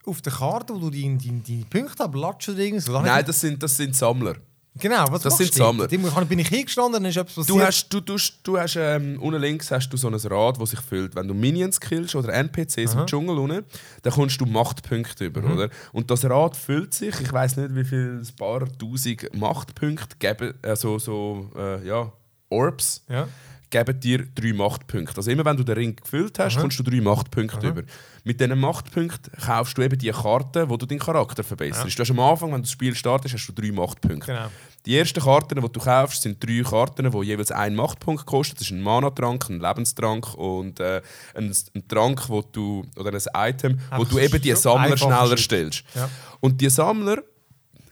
auf 0.06 0.22
der 0.22 0.32
Karte, 0.32 0.72
wo 0.72 0.78
du 0.78 0.88
deine, 0.90 1.18
deine, 1.18 1.40
deine 1.46 1.64
Punkte 1.68 2.04
ablatschen 2.04 2.54
oder 2.54 2.62
irgendwas. 2.62 2.88
Nein, 2.88 3.24
das 3.26 3.40
sind, 3.40 3.62
das 3.62 3.76
sind 3.76 3.94
Sammler. 3.94 4.36
Genau, 4.78 5.04
was 5.10 5.22
das 5.22 5.38
machst 5.38 5.54
sind? 5.54 5.64
Sammler. 5.64 5.88
Muss- 5.98 6.24
bin 6.28 6.38
ich 6.38 6.48
hingestanden, 6.48 6.94
dann 6.94 7.04
ist 7.10 7.16
etwas 7.16 7.34
passiert. 7.34 7.48
Du 7.58 7.60
hast, 7.62 7.88
du, 7.88 8.00
du, 8.00 8.16
du 8.42 8.58
hast 8.58 8.76
ähm, 8.76 9.18
unten 9.20 9.40
links 9.40 9.70
hast 9.70 9.88
du 9.90 9.96
so 9.96 10.08
ein 10.08 10.14
Rad, 10.14 10.60
das 10.60 10.70
sich 10.70 10.80
füllt. 10.80 11.14
Wenn 11.14 11.28
du 11.28 11.34
Minions 11.34 11.80
killst 11.80 12.14
oder 12.14 12.32
NPCs 12.34 12.94
im 12.94 13.06
Dschungel 13.06 13.38
unten, 13.38 13.64
dann 14.02 14.12
kommst 14.12 14.40
du 14.40 14.46
Machtpunkte 14.46 15.26
über, 15.26 15.40
Mhm. 15.42 15.52
oder? 15.52 15.70
Und 15.92 16.10
das 16.10 16.24
Rad 16.24 16.56
füllt 16.56 16.94
sich. 16.94 17.14
Ich 17.20 17.32
weiß 17.32 17.56
nicht, 17.56 17.74
wie 17.74 17.84
viel, 17.84 18.20
ein 18.22 18.36
paar 18.36 18.66
tausend 18.78 19.34
Machtpunkte 19.36 20.16
geben, 20.18 20.54
also 20.62 20.98
so, 20.98 21.50
äh, 21.56 21.86
ja, 21.86 22.12
Orbs 22.48 23.04
ja. 23.08 23.26
geben 23.70 23.98
dir 24.00 24.26
drei 24.34 24.52
Machtpunkte. 24.52 25.16
Also 25.16 25.30
immer 25.30 25.44
wenn 25.44 25.56
du 25.56 25.64
den 25.64 25.74
Ring 25.74 25.96
gefüllt 25.96 26.38
hast, 26.38 26.54
Aha. 26.54 26.60
kommst 26.62 26.78
du 26.78 26.82
drei 26.84 27.00
Machtpunkte 27.00 27.66
über. 27.68 27.82
Mit 28.22 28.40
diesen 28.40 28.58
Machtpunkten 28.58 29.32
kaufst 29.44 29.76
du 29.78 29.82
eben 29.82 29.98
die 29.98 30.10
Karten, 30.10 30.68
wo 30.68 30.76
du 30.76 30.86
deinen 30.86 30.98
Charakter 31.00 31.42
verbesserst. 31.44 31.88
Ja. 31.88 31.94
Du 31.96 32.02
hast 32.02 32.10
am 32.10 32.20
Anfang, 32.20 32.50
wenn 32.50 32.58
du 32.58 32.62
das 32.62 32.70
Spiel 32.70 32.94
startest, 32.94 33.34
hast 33.34 33.46
du 33.48 33.52
drei 33.52 33.72
Machtpunkte. 33.72 34.26
Genau. 34.32 34.46
Die 34.86 34.96
ersten 34.96 35.20
Karten, 35.20 35.60
die 35.60 35.68
du 35.68 35.80
kaufst, 35.80 36.22
sind 36.22 36.42
drei 36.42 36.62
Karten, 36.62 37.10
die 37.10 37.26
jeweils 37.26 37.50
einen 37.50 37.74
Machtpunkt 37.74 38.24
kosten. 38.24 38.54
Das 38.54 38.68
ist 38.68 38.70
ein 38.70 38.82
Mana-Trank, 38.82 39.50
ein 39.50 39.60
Lebenstrank 39.60 40.34
und 40.34 40.78
äh, 40.78 41.02
ein, 41.34 41.52
ein 41.74 41.88
Trank, 41.88 42.28
wo 42.28 42.42
du, 42.42 42.84
oder 42.96 43.12
ein 43.12 43.50
Item, 43.50 43.80
wo 43.90 43.96
Einfach 43.96 44.08
du 44.08 44.18
eben 44.20 44.40
die 44.40 44.54
Sammler 44.54 44.96
schneller 44.96 45.36
stellst. 45.36 45.82
Ja. 45.94 46.08
Und 46.38 46.60
die 46.60 46.70
Sammler, 46.70 47.18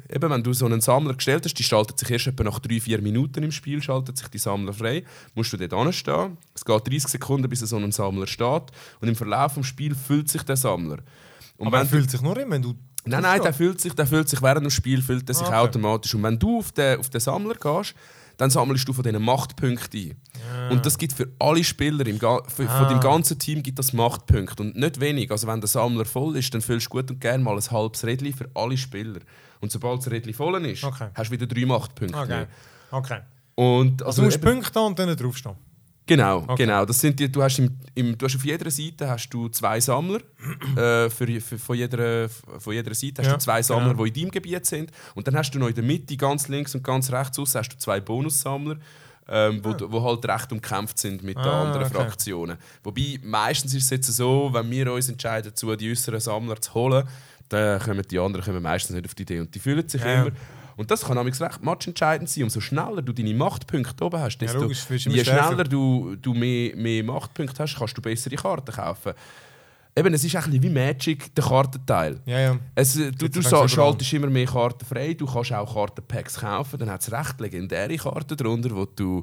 eben 0.09 0.31
wenn 0.31 0.45
du 0.45 0.53
so 0.53 0.67
einen 0.67 0.81
Sammler 0.81 1.15
gestellt 1.15 1.45
hast, 1.45 1.55
die 1.55 1.65
schaltet 1.65 1.99
sich 1.99 2.11
erst 2.11 2.29
etwa 2.29 2.45
nach 2.45 2.61
3-4 2.61 3.01
Minuten 3.01 3.43
im 3.43 3.51
Spiel, 3.51 3.83
schaltet 3.83 4.17
sich 4.17 4.29
die 4.29 4.39
Sammler 4.39 4.73
frei. 4.73 5.03
Musst 5.35 5.53
du 5.53 5.57
dort 5.57 5.73
anstehen. 5.73 6.39
Es 6.55 6.65
geht 6.65 6.87
30 6.87 7.09
Sekunden, 7.09 7.49
bis 7.49 7.59
so 7.59 7.77
ein 7.77 7.91
Sammler 7.91 8.29
steht. 8.29 8.71
Und 9.01 9.09
im 9.09 9.17
Verlauf 9.17 9.55
des 9.55 9.67
Spiels 9.67 9.99
füllt 10.01 10.29
sich 10.29 10.45
der 10.45 10.57
Sammler. 10.57 10.99
Und 11.57 11.67
Aber 11.67 11.79
er 11.79 11.87
fühlt 11.87 12.09
sich 12.09 12.21
nur 12.21 12.37
immer, 12.39 12.53
wenn 12.53 12.63
du... 12.63 12.75
Nein, 13.07 13.23
nein, 13.23 13.43
der 13.43 13.53
füllt 13.53 13.81
sich, 13.81 13.93
der 13.95 14.07
füllt 14.07 14.29
sich 14.29 14.41
während 14.41 14.65
dem 14.65 14.71
Spiel 14.71 15.03
füllt 15.03 15.29
er 15.29 15.35
sich 15.35 15.47
Ah, 15.47 15.61
okay. 15.61 15.69
automatisch. 15.69 16.15
Und 16.15 16.23
wenn 16.23 16.39
du 16.39 16.59
auf 16.59 16.73
den, 16.73 16.99
auf 17.01 17.11
den 17.11 17.21
Sammler 17.21 17.55
gehst, 17.55 17.95
dann 18.37 18.51
sammelst 18.51 18.89
du 18.89 18.93
von 18.93 19.05
diesen 19.05 19.23
Machtpunkten 19.23 20.17
ein. 20.61 20.71
Und 20.73 20.85
das 20.85 20.99
gibt 20.99 21.13
für 21.13 21.29
alle 21.39 21.63
Spieler, 21.63 22.05
im, 22.07 22.19
Ga- 22.19 22.43
für, 22.49 22.65
von 22.67 22.87
Ah. 22.87 22.89
dem 22.89 22.99
ganzen 23.01 23.39
Team 23.39 23.63
gibt 23.63 23.79
das 23.79 23.93
Machtpunkte. 23.93 24.63
Und 24.63 24.75
nicht 24.77 24.99
wenig. 25.01 25.31
Also 25.31 25.47
wenn 25.47 25.61
der 25.61 25.69
Sammler 25.69 26.05
voll 26.05 26.37
ist, 26.37 26.53
dann 26.53 26.61
füllst 26.61 26.87
du 26.87 26.91
gut 26.91 27.11
und 27.11 27.21
gerne 27.21 27.45
mal 27.45 27.55
ein 27.57 27.71
halbes 27.71 28.05
Rädchen 28.05 28.33
für 28.33 28.49
alle 28.55 28.77
Spieler. 28.77 29.21
Und 29.61 29.71
sobald 29.71 30.01
das 30.01 30.11
Rädchen 30.11 30.35
voll 30.35 30.65
ist, 30.67 30.83
Okay. 30.83 31.09
hast 31.15 31.29
du 31.29 31.33
wieder 31.33 31.47
drei 31.47 31.65
Machtpunkte. 31.67 32.19
Okay. 32.19 32.47
okay. 32.91 33.21
Und 33.55 34.03
Also 34.03 34.07
also 34.07 34.23
du 34.23 34.27
musst 34.27 34.39
eben- 34.39 34.51
Punkte 34.61 34.81
haben 34.81 34.87
und 34.89 34.99
dann 34.99 35.15
draufstehen. 35.17 35.55
Genau, 36.07 36.43
Okay. 36.47 36.57
genau. 36.65 36.85
Das 36.85 37.01
sind 37.01 37.19
die, 37.19 37.33
du, 37.33 37.43
hast 37.43 37.59
im, 37.59 37.71
im, 37.95 38.17
du 38.19 38.27
hast 38.27 38.37
auf 38.37 38.45
jeder 38.45 38.71
Seite 38.71 39.09
hast 39.09 39.29
du 39.31 39.49
zwei 39.49 39.81
Sammler. 39.81 40.21
äh, 40.77 41.09
für, 41.09 41.41
für, 41.41 41.59
von, 41.59 41.77
jeder, 41.77 42.29
von 42.29 42.73
jeder 42.75 42.95
Seite 42.95 43.23
hast 43.23 43.27
Ja, 43.29 43.33
du 43.35 43.39
zwei 43.39 43.63
Sammler, 43.63 43.93
genau. 43.95 44.05
die 44.05 44.09
in 44.21 44.27
deinem 44.27 44.31
Gebiet 44.33 44.67
sind. 44.67 44.91
Und 45.15 45.27
dann 45.27 45.35
hast 45.37 45.53
du 45.53 45.59
noch 45.59 45.69
in 45.69 45.75
der 45.75 45.85
Mitte, 45.85 46.17
ganz 46.17 46.49
links 46.49 46.75
und 46.75 46.83
ganz 46.85 47.11
rechts 47.11 47.39
aus, 47.39 47.55
hast 47.55 47.71
du 47.71 47.79
zwei 47.79 48.01
Bonussammler. 48.01 48.77
Ähm, 49.27 49.61
wo, 49.65 49.75
wo 49.91 50.03
halt 50.05 50.27
recht 50.27 50.53
umkämpft 50.53 50.99
sind 50.99 51.23
mit 51.23 51.39
den 51.39 51.45
Ah, 51.47 51.63
anderen 51.63 51.87
okay. 51.87 51.95
Fraktionen. 51.95 52.59
Wobei, 52.83 53.19
meistens 53.23 53.73
ist 53.73 53.85
es 53.85 53.91
jetzt 53.91 54.13
so, 54.15 54.51
wenn 54.53 54.71
wir 54.71 54.93
uns 54.93 55.09
entscheiden, 55.09 55.51
dazu 55.51 55.75
die 55.75 55.91
äußeren 55.91 56.21
Sammler 56.21 56.61
zu 56.61 56.75
holen, 56.75 57.09
dann 57.49 57.81
kommen 57.81 58.03
die 58.11 58.19
anderen 58.19 58.45
kommen 58.45 58.63
meistens 58.63 58.95
nicht 58.95 59.07
auf 59.07 59.15
die 59.15 59.23
Idee. 59.23 59.41
Und 59.41 59.55
die 59.55 59.59
fühlen 59.61 59.89
sich 59.89 60.03
Ja. 60.03 60.25
immer. 60.25 60.33
Und 60.77 60.91
das 60.91 61.05
kann 61.05 61.17
nämlich 61.17 61.41
recht 61.41 61.63
matchentscheidend 61.63 62.29
sein. 62.29 62.45
Umso 62.45 62.61
schneller 62.61 63.03
du 63.03 63.13
deine 63.13 63.35
Machtpunkte 63.35 64.05
oben 64.05 64.21
hast, 64.21 64.39
desto 64.39 64.63
logisch, 64.63 64.85
du 64.87 64.95
immer 64.95 65.15
je 65.15 65.23
stärker. 65.23 65.47
schneller 65.47 65.65
du, 65.65 66.17
du 66.17 66.35
mehr, 66.35 66.75
mehr 66.77 67.05
Machtpunkte 67.05 67.63
hast, 67.63 67.77
kannst 67.77 67.97
du 67.97 68.03
bessere 68.03 68.37
Karten 68.37 68.73
kaufen. 68.73 69.13
Eben, 69.97 70.13
es 70.13 70.25
ist 70.25 70.35
ein 70.35 70.43
bisschen 70.43 70.63
wie 70.63 70.71
Magic, 70.71 71.33
der 71.37 71.45
Kartenteil. 71.45 72.21
Ja, 72.27 72.41
ja. 72.41 72.59
Es, 72.75 72.97
äh, 72.97 73.13
du 73.13 73.29
du 73.29 73.39
überall. 73.41 73.69
schaltest 73.69 74.13
immer 74.13 74.27
mehr 74.27 74.47
Karten 74.47 74.85
frei, 74.85 75.15
du 75.15 75.25
kannst 75.25 75.53
auch 75.53 75.73
Kartenpacks 75.73 76.41
kaufen, 76.41 76.81
dann 76.81 76.91
hat 76.91 77.03
es 77.03 77.13
recht 77.13 77.41
legendäre 77.41 77.97
Karten 77.97 78.37
drunter, 78.37 78.75
wo 78.75 78.87
du, 78.87 79.23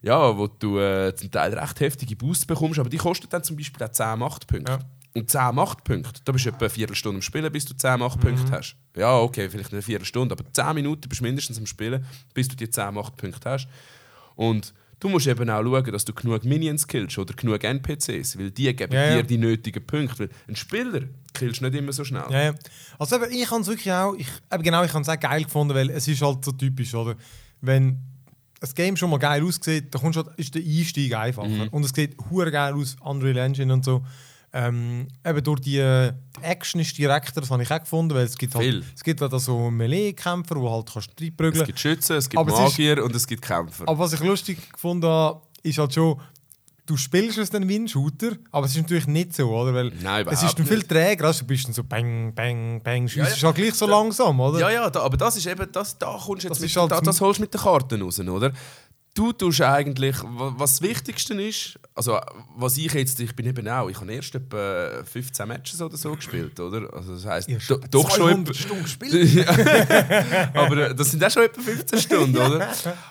ja, 0.00 0.36
wo 0.36 0.46
du 0.46 0.78
äh, 0.78 1.14
zum 1.14 1.30
Teil 1.30 1.52
recht 1.52 1.80
heftige 1.80 2.16
Boosts 2.16 2.46
bekommst, 2.46 2.78
aber 2.78 2.88
die 2.88 2.96
kosten 2.96 3.26
dann 3.28 3.44
zum 3.44 3.56
Beispiel 3.56 3.86
auch 3.86 3.92
10 3.92 4.18
Machtpunkte. 4.18 4.72
Ja. 4.72 4.78
Und 5.14 5.28
10 5.28 5.54
Machtpunkte, 5.54 6.20
da 6.24 6.30
bist 6.32 6.44
du 6.44 6.50
etwa 6.50 6.60
eine 6.60 6.70
Viertelstunde 6.70 7.16
am 7.18 7.22
Spielen, 7.22 7.50
bis 7.50 7.64
du 7.64 7.74
10 7.76 7.98
Machtpunkte 7.98 8.44
Mhm. 8.44 8.50
hast. 8.52 8.76
Ja, 8.96 9.18
okay, 9.18 9.48
vielleicht 9.50 9.66
nicht 9.66 9.72
eine 9.74 9.82
Viertelstunde, 9.82 10.36
aber 10.38 10.44
10 10.52 10.74
Minuten 10.74 11.08
bist 11.08 11.20
du 11.20 11.24
mindestens 11.24 11.58
am 11.58 11.66
Spielen, 11.66 12.04
bis 12.32 12.46
du 12.48 12.54
die 12.56 12.70
10 12.70 12.94
Machtpunkte 12.94 13.50
hast. 13.50 13.66
Und 14.36 14.72
du 15.00 15.08
musst 15.08 15.26
eben 15.26 15.50
auch 15.50 15.62
schauen, 15.64 15.92
dass 15.92 16.04
du 16.04 16.12
genug 16.14 16.44
Minions 16.44 16.86
killst 16.86 17.18
oder 17.18 17.34
genug 17.34 17.64
NPCs, 17.64 18.38
weil 18.38 18.52
die 18.52 18.74
geben 18.76 18.92
Ja, 18.92 19.04
ja. 19.06 19.16
dir 19.16 19.22
die 19.24 19.38
nötigen 19.38 19.84
Punkte. 19.84 20.18
Weil 20.20 20.30
ein 20.46 20.54
Spieler 20.56 21.00
killst 21.34 21.60
nicht 21.60 21.74
immer 21.74 21.92
so 21.92 22.04
schnell. 22.04 22.24
Ja, 22.30 22.42
ja. 22.42 22.54
Also 22.98 23.16
eben, 23.16 23.32
ich 23.32 23.50
habe 23.50 23.60
es 23.62 23.66
wirklich 23.66 23.92
auch, 23.92 24.14
ich, 24.14 24.28
eben 24.52 24.62
genau, 24.62 24.84
ich 24.84 24.92
habe 24.92 25.02
es 25.02 25.08
auch 25.08 25.18
geil 25.18 25.42
gefunden, 25.42 25.74
weil 25.74 25.90
es 25.90 26.06
ist 26.06 26.22
halt 26.22 26.44
so 26.44 26.52
typisch, 26.52 26.94
oder? 26.94 27.16
Wenn 27.60 27.98
das 28.60 28.74
Game 28.74 28.96
schon 28.96 29.10
mal 29.10 29.18
geil 29.18 29.42
aussieht, 29.42 29.92
dann 29.94 30.02
kommst 30.02 30.18
du 30.18 30.24
halt, 30.24 30.38
ist 30.38 30.54
der 30.54 30.62
Einstieg 30.62 31.14
einfacher. 31.16 31.48
Mhm. 31.48 31.68
Und 31.68 31.84
es 31.84 31.90
sieht 31.94 32.14
hure 32.30 32.50
geil 32.52 32.74
aus, 32.74 32.94
Unreal 33.00 33.38
Engine 33.38 33.72
und 33.72 33.84
so. 33.84 34.04
Ähm, 34.52 35.06
eben 35.24 35.44
durch 35.44 35.60
die, 35.60 35.78
äh, 35.78 36.12
die 36.38 36.42
Action 36.44 36.80
ist 36.80 36.98
direkter, 36.98 37.40
das 37.40 37.50
habe 37.52 37.62
ich 37.62 37.70
auch 37.70 37.78
gefunden, 37.78 38.14
weil 38.16 38.24
es 38.24 38.36
gibt 38.36 38.52
halt, 38.56 38.64
Viel. 38.64 38.84
es 38.96 39.04
gibt 39.04 39.20
halt 39.20 39.32
so 39.40 39.70
Melee-Kämpfer, 39.70 40.56
wo 40.56 40.70
halt 40.72 40.90
kannst 40.92 41.10
Es 41.16 41.22
reinprügeln. 41.22 41.64
gibt 41.66 41.78
Schützen, 41.78 42.16
es 42.16 42.28
gibt 42.28 42.40
Aber 42.40 42.50
es 42.52 42.58
ist- 42.58 42.64
Magier 42.78 43.04
und 43.04 43.14
es 43.14 43.26
gibt 43.26 43.42
Kämpfer. 43.42 43.84
Aber 43.88 43.98
was 44.00 44.12
ich 44.12 44.20
lustig 44.20 44.72
gefunden 44.72 45.06
habe, 45.06 45.40
ist 45.62 45.78
halt 45.78 45.94
schon, 45.94 46.20
du 46.84 46.96
spielst 46.96 47.38
es 47.38 47.50
dann 47.50 47.68
wie 47.68 47.76
ein 47.78 47.86
Shooter, 47.86 48.32
aber 48.50 48.66
es 48.66 48.72
ist 48.74 48.82
natürlich 48.82 49.06
nicht 49.06 49.34
so, 49.36 49.48
oder? 49.54 49.72
Weil 49.72 49.92
Nein, 50.02 50.26
es 50.28 50.42
ist 50.42 50.58
dann 50.58 50.66
viel 50.66 50.82
träger, 50.82 51.26
also 51.26 51.40
du 51.42 51.46
bist 51.46 51.66
dann 51.66 51.72
so 51.72 51.84
bang, 51.84 52.32
bang, 52.34 52.80
bang, 52.82 53.06
Ja, 53.06 53.18
ja, 53.18 53.28
ja. 53.28 53.34
ist 53.36 53.42
halt 53.44 53.54
gleich 53.54 53.74
so 53.74 53.86
langsam, 53.86 54.40
oder? 54.40 54.58
Ja, 54.58 54.70
ja, 54.70 54.90
da, 54.90 55.02
aber 55.02 55.16
das 55.16 55.36
ist 55.36 55.46
eben, 55.46 55.70
das, 55.70 55.96
da 55.96 56.06
kommst 56.20 56.42
du 56.42 56.48
jetzt 56.48 56.50
Das 56.50 56.60
mit, 56.60 56.74
halt- 56.76 56.90
da, 56.90 57.00
das 57.00 57.20
holst 57.20 57.38
du 57.38 57.42
mit 57.42 57.54
den 57.54 57.60
Karten 57.60 58.02
raus, 58.02 58.18
oder? 58.18 58.52
Du 59.12 59.32
tust 59.32 59.60
eigentlich, 59.60 60.16
wa- 60.22 60.54
was 60.56 60.78
das 60.78 60.82
Wichtigste 60.82 61.34
ist, 61.42 61.78
also 61.96 62.18
was 62.56 62.78
ich 62.78 62.92
jetzt, 62.94 63.18
ich 63.18 63.34
bin 63.34 63.44
eben 63.46 63.66
auch, 63.68 63.88
ich 63.90 64.00
habe 64.00 64.12
erst 64.12 64.34
etwa 64.36 65.02
15 65.04 65.48
Matches 65.48 65.82
oder 65.82 65.96
so 65.96 66.14
gespielt, 66.14 66.58
oder? 66.60 66.88
Also 66.94 67.14
das 67.14 67.26
heisst, 67.26 67.48
Ihr 67.48 67.58
do, 67.66 67.78
doch 67.90 68.08
schon 68.10 68.46
200 68.46 68.48
etwa, 68.56 68.62
Stunden 68.62 68.82
gespielt. 68.84 69.34
Ja. 69.34 70.50
aber 70.54 70.76
äh, 70.90 70.94
das 70.94 71.10
sind 71.10 71.24
auch 71.24 71.30
schon 71.30 71.42
etwa 71.42 71.60
15 71.60 71.98
Stunden, 71.98 72.36
oder? 72.36 72.68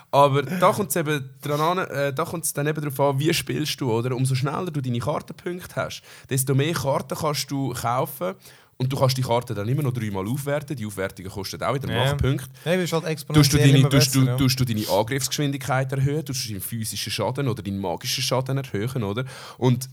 Aber 0.09 0.41
da 0.43 0.71
kommt 0.71 0.89
es 0.89 0.95
eben 0.95 1.29
dran 1.41 1.59
an, 1.59 1.77
äh, 1.89 2.13
da 2.13 2.23
kommt 2.23 2.45
es 2.45 2.53
dann 2.53 2.65
eben 2.67 2.79
darauf 2.81 2.99
an, 3.15 3.19
wie 3.19 3.33
spielst 3.33 3.79
du, 3.81 3.91
oder? 3.91 4.15
Umso 4.15 4.35
schneller 4.35 4.71
du 4.71 4.81
deine 4.81 4.99
Kartenpunkte 4.99 5.75
hast, 5.75 6.01
desto 6.29 6.55
mehr 6.55 6.73
Karten 6.73 7.17
kannst 7.17 7.51
du 7.51 7.73
kaufen 7.73 8.35
Und 8.81 8.91
du 8.93 8.97
kannst 8.97 9.17
die 9.17 9.21
Karte 9.21 9.53
dann 9.53 9.67
immer 9.67 9.83
noch 9.83 9.91
dreimal 9.91 10.25
aufwerten. 10.25 10.73
Die 10.73 10.85
Aufwertungen 10.85 11.29
kosten 11.29 11.61
auch 11.61 11.73
wieder 11.75 11.89
Ja. 11.91 12.05
Machtpunkte. 12.05 12.47
Ja, 12.63 12.75
du 12.75 12.77
bist 12.81 12.93
halt 12.93 13.27
Tust 13.33 13.51
du, 13.51 13.57
deine, 13.57 13.89
tust, 13.89 14.15
du, 14.15 14.37
tust 14.37 14.57
du 14.57 14.63
deine 14.63 14.87
Angriffsgeschwindigkeit 14.87 15.91
erhöhen, 15.91 16.23
tust 16.23 16.45
du 16.45 16.49
deinen 16.53 16.61
physischen 16.61 17.11
Schaden 17.11 17.49
oder 17.49 17.61
deinen 17.61 17.79
magischen 17.79 18.23
Schaden 18.23 18.57
erhöhen, 18.57 19.03
oder? 19.03 19.25
Und 19.57 19.89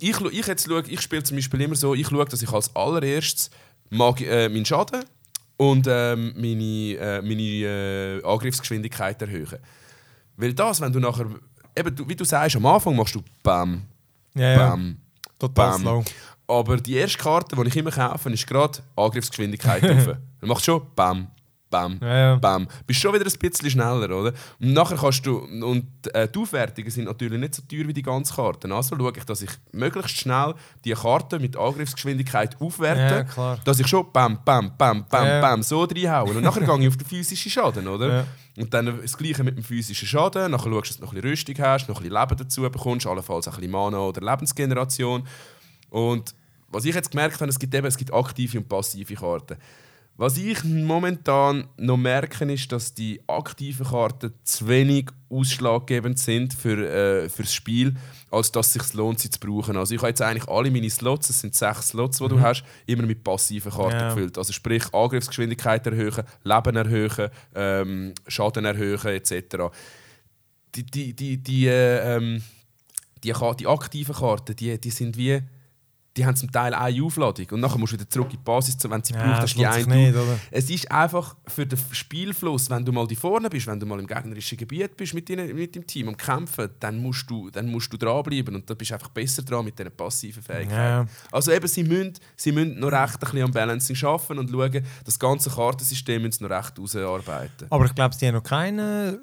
ich, 0.00 0.20
ich, 0.20 0.46
jetzt 0.48 0.66
schau, 0.68 0.78
ich 0.80 1.00
spiele 1.00 1.22
zum 1.22 1.36
Beispiel 1.36 1.60
immer 1.60 1.76
so, 1.76 1.94
ich 1.94 2.08
schaue, 2.08 2.24
dass 2.24 2.42
ich 2.42 2.50
als 2.50 2.74
allererstes 2.74 3.50
mag, 3.90 4.20
äh, 4.20 4.48
meinen 4.48 4.64
Schaden 4.64 5.04
und 5.56 5.86
ähm, 5.88 6.32
meine, 6.36 6.96
äh, 6.98 7.22
meine 7.22 8.20
äh, 8.20 8.24
Angriffsgeschwindigkeit 8.24 9.22
erhöhe. 9.22 9.60
Weil 10.36 10.52
das, 10.54 10.80
wenn 10.80 10.92
du 10.92 10.98
nachher, 10.98 11.26
eben, 11.78 11.94
du, 11.94 12.08
wie 12.08 12.16
du 12.16 12.24
sagst, 12.24 12.56
am 12.56 12.66
Anfang 12.66 12.96
machst 12.96 13.14
du 13.14 13.22
BAM, 13.44 13.82
Ja, 14.34 14.50
ja. 14.50 14.56
BAM, 14.70 14.96
Total 15.38 15.70
Bam. 15.70 15.80
slow. 15.80 16.04
Aber 16.46 16.76
die 16.76 16.94
erste 16.96 17.18
Karte, 17.18 17.56
die 17.56 17.68
ich 17.68 17.76
immer 17.76 17.90
kaufe, 17.90 18.30
ist 18.30 18.46
gerade 18.46 18.78
Angriffsgeschwindigkeit 18.96 19.82
rauf. 19.90 20.06
Dann 20.40 20.48
machst 20.48 20.66
du 20.68 20.72
schon 20.72 20.82
BAM, 20.94 21.28
BAM, 21.70 21.98
Ja, 22.02 22.16
ja. 22.16 22.36
BAM. 22.36 22.68
Bist 22.86 23.00
schon 23.00 23.14
wieder 23.14 23.24
ein 23.24 23.38
bisschen 23.38 23.70
schneller, 23.70 24.10
oder? 24.10 24.32
Und 24.60 24.72
nachher 24.74 24.96
kannst 24.96 25.24
du. 25.26 25.38
Und 25.38 25.86
äh, 26.12 26.28
die 26.28 26.38
Aufwertungen 26.38 26.90
sind 26.90 27.06
natürlich 27.06 27.40
nicht 27.40 27.54
so 27.54 27.62
teuer 27.62 27.88
wie 27.88 27.92
die 27.92 28.02
ganze 28.02 28.34
Karte. 28.34 28.72
Also 28.72 28.96
schaue 28.96 29.12
ich, 29.16 29.24
dass 29.24 29.42
ich 29.42 29.50
möglichst 29.72 30.18
schnell 30.18 30.54
die 30.84 30.92
Karte 30.92 31.38
mit 31.38 31.56
Angriffsgeschwindigkeit 31.56 32.60
aufwerte. 32.60 33.26
Ja. 33.36 33.56
Dass 33.64 33.80
ich 33.80 33.86
schon 33.86 34.12
BAM, 34.12 34.38
BAM, 34.44 34.76
BAM, 34.76 35.06
BAM. 35.08 35.40
BAM 35.40 35.62
so 35.62 35.82
reinhaue. 35.84 36.34
Und 36.34 36.42
nachher 36.42 36.60
gehe 36.66 36.80
ich 36.80 36.88
auf 36.88 36.96
den 36.96 37.06
physischen 37.06 37.50
Schaden, 37.50 37.88
oder? 37.88 38.26
Und 38.56 38.72
dann 38.72 39.00
das 39.02 39.16
Gleiche 39.16 39.42
mit 39.42 39.56
dem 39.56 39.64
physischen 39.64 40.06
Schaden. 40.06 40.52
Nachher 40.52 40.70
schaust 40.70 40.74
du, 40.74 40.80
dass 40.90 40.96
du 40.98 41.02
noch 41.02 41.12
ein 41.12 41.20
bisschen 41.20 41.30
Rüstung 41.30 41.58
hast, 41.58 41.88
noch 41.88 41.96
ein 41.96 42.04
bisschen 42.04 42.20
Leben 42.20 42.36
dazu 42.36 42.60
bekommst, 42.62 43.06
allenfalls 43.06 43.48
ein 43.48 43.54
bisschen 43.54 43.72
Mana 43.72 43.98
oder 43.98 44.20
Lebensgeneration. 44.20 45.26
Und 45.94 46.34
was 46.66 46.84
ich 46.84 46.94
jetzt 46.94 47.12
gemerkt 47.12 47.40
habe, 47.40 47.48
es 47.48 47.58
gibt 47.58 47.72
eben 47.72 47.86
es 47.86 47.96
gibt 47.96 48.12
aktive 48.12 48.58
und 48.58 48.68
passive 48.68 49.14
Karten. 49.14 49.56
Was 50.16 50.36
ich 50.36 50.64
momentan 50.64 51.68
noch 51.76 51.96
merke, 51.96 52.52
ist, 52.52 52.72
dass 52.72 52.94
die 52.94 53.20
aktiven 53.28 53.86
Karten 53.86 54.32
zu 54.42 54.66
wenig 54.66 55.06
ausschlaggebend 55.30 56.18
sind 56.18 56.52
für, 56.52 56.88
äh, 57.24 57.28
für 57.28 57.42
das 57.42 57.54
Spiel, 57.54 57.94
als 58.28 58.50
dass 58.50 58.74
es 58.74 58.84
sich 58.84 58.94
lohnt, 58.94 59.20
sie 59.20 59.30
zu 59.30 59.38
brauchen. 59.38 59.76
Also 59.76 59.94
ich 59.94 60.00
habe 60.00 60.08
jetzt 60.08 60.22
eigentlich 60.22 60.48
alle 60.48 60.70
meine 60.72 60.90
Slots, 60.90 61.30
es 61.30 61.40
sind 61.40 61.54
sechs 61.54 61.88
Slots, 61.88 62.18
die 62.18 62.28
du 62.28 62.40
hast, 62.40 62.64
immer 62.86 63.06
mit 63.06 63.22
passiven 63.22 63.70
Karten 63.70 64.00
Ja. 64.00 64.08
gefüllt. 64.08 64.36
Also 64.36 64.52
sprich 64.52 64.92
Angriffsgeschwindigkeit 64.92 65.86
erhöhen, 65.86 66.24
Leben 66.42 66.76
erhöhen, 66.76 67.30
ähm, 67.54 68.14
Schaden 68.26 68.64
erhöhen 68.64 69.06
etc. 69.06 69.70
Die, 70.74 70.84
die, 70.84 71.14
die, 71.14 71.38
die, 71.38 71.66
äh, 71.68 72.16
ähm, 72.16 72.42
die, 73.22 73.32
die 73.60 73.66
aktiven 73.66 74.14
Karten, 74.14 74.56
die, 74.56 74.80
die 74.80 74.90
sind 74.90 75.16
wie 75.16 75.40
die 76.16 76.24
haben 76.24 76.36
zum 76.36 76.50
Teil 76.50 76.74
eine 76.74 77.02
Aufladung 77.02 77.46
und 77.50 77.60
nachher 77.60 77.78
musst 77.78 77.92
du 77.92 77.96
wieder 77.98 78.08
zurück 78.08 78.28
in 78.32 78.38
die 78.38 78.44
Basis, 78.44 78.76
wenn 78.88 79.02
sie 79.02 79.14
Ja, 79.14 79.24
brauchst, 79.24 79.42
das 79.42 79.54
die 79.54 79.66
eine. 79.66 80.12
nicht? 80.12 80.18
Es 80.50 80.70
ist 80.70 80.90
einfach 80.90 81.34
für 81.46 81.66
den 81.66 81.78
Spielfluss, 81.90 82.70
wenn 82.70 82.84
du 82.84 82.92
mal 82.92 83.06
die 83.06 83.16
vorne 83.16 83.50
bist, 83.50 83.66
wenn 83.66 83.80
du 83.80 83.86
mal 83.86 83.98
im 83.98 84.06
gegnerischen 84.06 84.56
Gebiet 84.56 84.96
bist 84.96 85.14
mit, 85.14 85.28
deinen, 85.28 85.54
mit 85.54 85.74
dem 85.74 85.86
Team 85.86 86.08
und 86.08 86.16
kämpfen, 86.16 86.70
dann 86.78 86.98
musst 87.02 87.28
du, 87.28 87.50
dann 87.50 87.66
musst 87.70 87.92
du 87.92 87.96
dranbleiben 87.96 88.54
und 88.54 88.70
dann 88.70 88.76
bist 88.76 88.90
du 88.92 88.94
einfach 88.94 89.08
besser 89.08 89.42
dran 89.42 89.64
mit 89.64 89.78
diesen 89.78 89.90
passiven 89.90 90.42
Fähigkeiten. 90.42 90.72
Ja. 90.72 91.06
Also 91.32 91.50
eben, 91.50 91.66
sie 91.66 91.82
müssen, 91.82 92.12
sie 92.36 92.52
müssen 92.52 92.78
noch 92.78 92.92
recht 92.92 93.14
ein 93.14 93.18
bisschen 93.20 93.42
am 93.42 93.50
Balancing 93.50 93.96
arbeiten 94.04 94.38
und 94.38 94.50
schauen, 94.50 94.84
das 95.04 95.18
ganze 95.18 95.50
Kartensystem 95.50 96.22
müssen 96.22 96.38
sie 96.38 96.44
noch 96.44 96.50
recht 96.50 96.78
ausarbeiten. 96.78 97.66
Aber 97.70 97.86
ich 97.86 97.94
glaube, 97.94 98.14
sie 98.14 98.28
haben 98.28 98.34
noch 98.34 98.44
keinen 98.44 98.78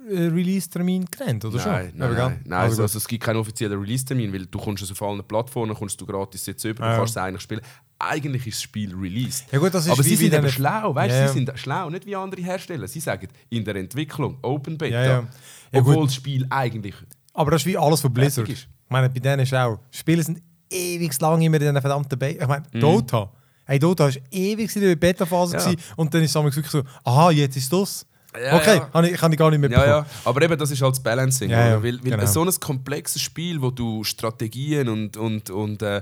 äh, 0.10 0.28
Release-Termin 0.28 1.06
genannt, 1.10 1.46
oder 1.46 1.60
schon? 1.60 1.72
Nein, 1.72 1.94
nein, 1.96 2.14
nein. 2.14 2.42
nein 2.46 2.60
Also 2.60 2.82
also, 2.82 2.98
es 2.98 3.08
gibt 3.08 3.24
keinen 3.24 3.38
offiziellen 3.38 3.80
Release-Termin, 3.80 4.34
weil 4.34 4.46
du 4.46 4.60
kommst 4.60 4.84
es 4.84 4.92
auf 4.92 5.02
allen 5.02 5.24
Plattformen, 5.24 5.74
kommst 5.76 6.00
du 6.02 6.06
gratis 6.06 6.46
jetzt 6.46 6.64
über, 6.66 6.81
Ja. 6.82 6.92
du 6.92 6.98
kannst 6.98 7.12
es 7.12 7.18
eigentlich 7.18 7.42
spielen. 7.42 7.62
Eigentlich 8.00 8.48
ist 8.48 8.58
das 8.58 8.64
Spiel 8.64 8.96
released. 8.96 9.46
Ja 9.52 9.60
gut, 9.60 9.74
das 9.74 9.86
ist 9.86 9.92
Aber 9.92 10.02
sie 10.02 10.16
sind 10.16 10.34
eben 10.34 10.50
schlau, 10.50 10.96
weißt, 10.96 11.14
Ja, 11.14 11.22
ja. 11.22 11.28
sie 11.28 11.34
sind 11.34 11.52
schlau, 11.56 11.90
nicht 11.90 12.06
wie 12.08 12.16
andere 12.16 12.42
Hersteller. 12.42 12.88
Sie 12.88 13.00
sagen 13.00 13.28
in 13.50 13.64
der 13.64 13.76
Entwicklung, 13.76 14.38
Open 14.42 14.78
Beta, 14.78 14.96
Ja, 14.96 15.06
ja. 15.06 15.24
Ja, 15.72 15.80
obwohl 15.80 15.96
gut. 15.96 16.08
das 16.08 16.16
Spiel 16.16 16.46
eigentlich 16.50 16.96
Aber 17.34 17.52
das 17.52 17.62
ist 17.62 17.68
wie 17.68 17.78
alles 17.78 18.02
von 18.02 18.12
Blizzard. 18.12 18.50
Ich 18.50 18.68
meine, 18.90 19.10
bei 19.10 19.20
denen 19.20 19.42
ist 19.42 19.54
auch, 19.54 19.80
Spiele 19.92 20.24
sind 20.24 20.42
ewig 20.70 21.20
lang 21.20 21.42
immer 21.42 21.58
in 21.58 21.62
diesen 21.62 21.80
verdammten 21.80 22.18
Beta. 22.18 22.42
Ich 22.42 22.48
meine, 22.48 22.64
Dota. 22.74 23.32
Hey, 23.66 23.78
Dota 23.78 24.06
war 24.06 24.14
ewig 24.32 24.76
in 24.76 24.82
der 24.82 24.96
Beta-Phase. 24.96 25.58
Ja. 25.58 25.74
und 25.96 26.14
dann 26.14 26.24
ist 26.24 26.36
es 26.36 26.44
wirklich 26.44 26.68
so, 26.68 26.82
aha, 27.04 27.32
jetzt 27.32 27.56
ist 27.56 27.72
das. 27.72 28.06
Ja, 28.34 28.56
okay, 28.56 28.78
ja. 28.78 28.90
Habe 28.94 29.10
ich, 29.10 29.18
kann 29.18 29.32
ich 29.32 29.38
gar 29.38 29.50
nicht 29.52 29.60
mehr 29.60 29.70
Ja, 29.70 29.86
ja, 29.86 30.06
aber 30.24 30.42
eben 30.42 30.58
das 30.58 30.72
ist 30.72 30.82
halt 30.82 30.94
das 30.94 31.04
Balancing. 31.04 31.50
Ja, 31.50 31.68
ja? 31.68 31.84
Weil, 31.84 32.02
weil 32.04 32.12
genau. 32.12 32.26
so 32.26 32.44
ein 32.44 32.60
komplexes 32.60 33.22
Spiel, 33.22 33.62
wo 33.62 33.72
du 33.72 34.04
Strategien 34.06 34.88
und, 34.88 35.18
und, 35.18 35.50
und 35.50 35.82
äh, 35.82 36.02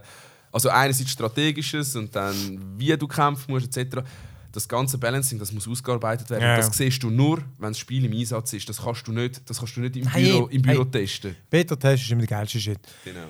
also 0.51 0.69
einerseits 0.69 1.11
strategisches 1.11 1.95
und 1.95 2.15
dann 2.15 2.35
wie 2.77 2.95
du 2.97 3.07
kämpfen 3.07 3.51
musst 3.51 3.75
etc. 3.77 3.97
Das 4.51 4.67
ganze 4.67 4.97
Balancing, 4.97 5.37
das 5.37 5.51
muss 5.51 5.67
ausgearbeitet 5.67 6.29
werden. 6.31 6.41
Ja, 6.41 6.57
das 6.57 6.67
ja. 6.67 6.73
siehst 6.73 7.03
du 7.03 7.09
nur, 7.11 7.37
wenn 7.59 7.69
das 7.69 7.77
Spiel 7.77 8.03
im 8.05 8.11
Einsatz 8.13 8.51
ist. 8.53 8.67
Das 8.67 8.81
kannst 8.83 9.07
du 9.07 9.11
nicht, 9.11 9.47
das 9.47 9.59
kannst 9.59 9.75
du 9.77 9.81
nicht 9.81 9.95
im 9.95 10.07
Hey, 10.07 10.31
Büro, 10.31 10.47
im 10.47 10.61
Büro 10.63 10.83
hey. 10.91 11.05
testen. 11.05 11.35
Beta-Test 11.51 12.03
ist 12.03 12.11
immer 12.11 12.21
der 12.25 12.27
geilste 12.37 12.59
Shit. 12.59 12.79
Genau. 13.05 13.27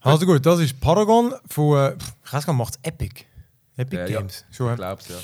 Also 0.00 0.24
gut, 0.26 0.44
das 0.44 0.60
ist 0.60 0.80
Paragon 0.80 1.34
von, 1.46 1.78
äh, 1.78 1.96
pff, 1.98 2.12
ich 2.24 2.32
weiß 2.32 2.46
gar 2.46 2.54
nicht, 2.54 2.58
macht 2.58 2.74
es 2.74 2.80
Epic? 2.90 3.24
Epic 3.76 3.96
Ja, 4.02 4.06
ja. 4.08 4.18
Games. 4.20 4.44
Schon, 4.50 4.66
Ich 4.66 4.70
ja. 4.70 4.76
glaube 4.76 5.02
ja. 5.10 5.16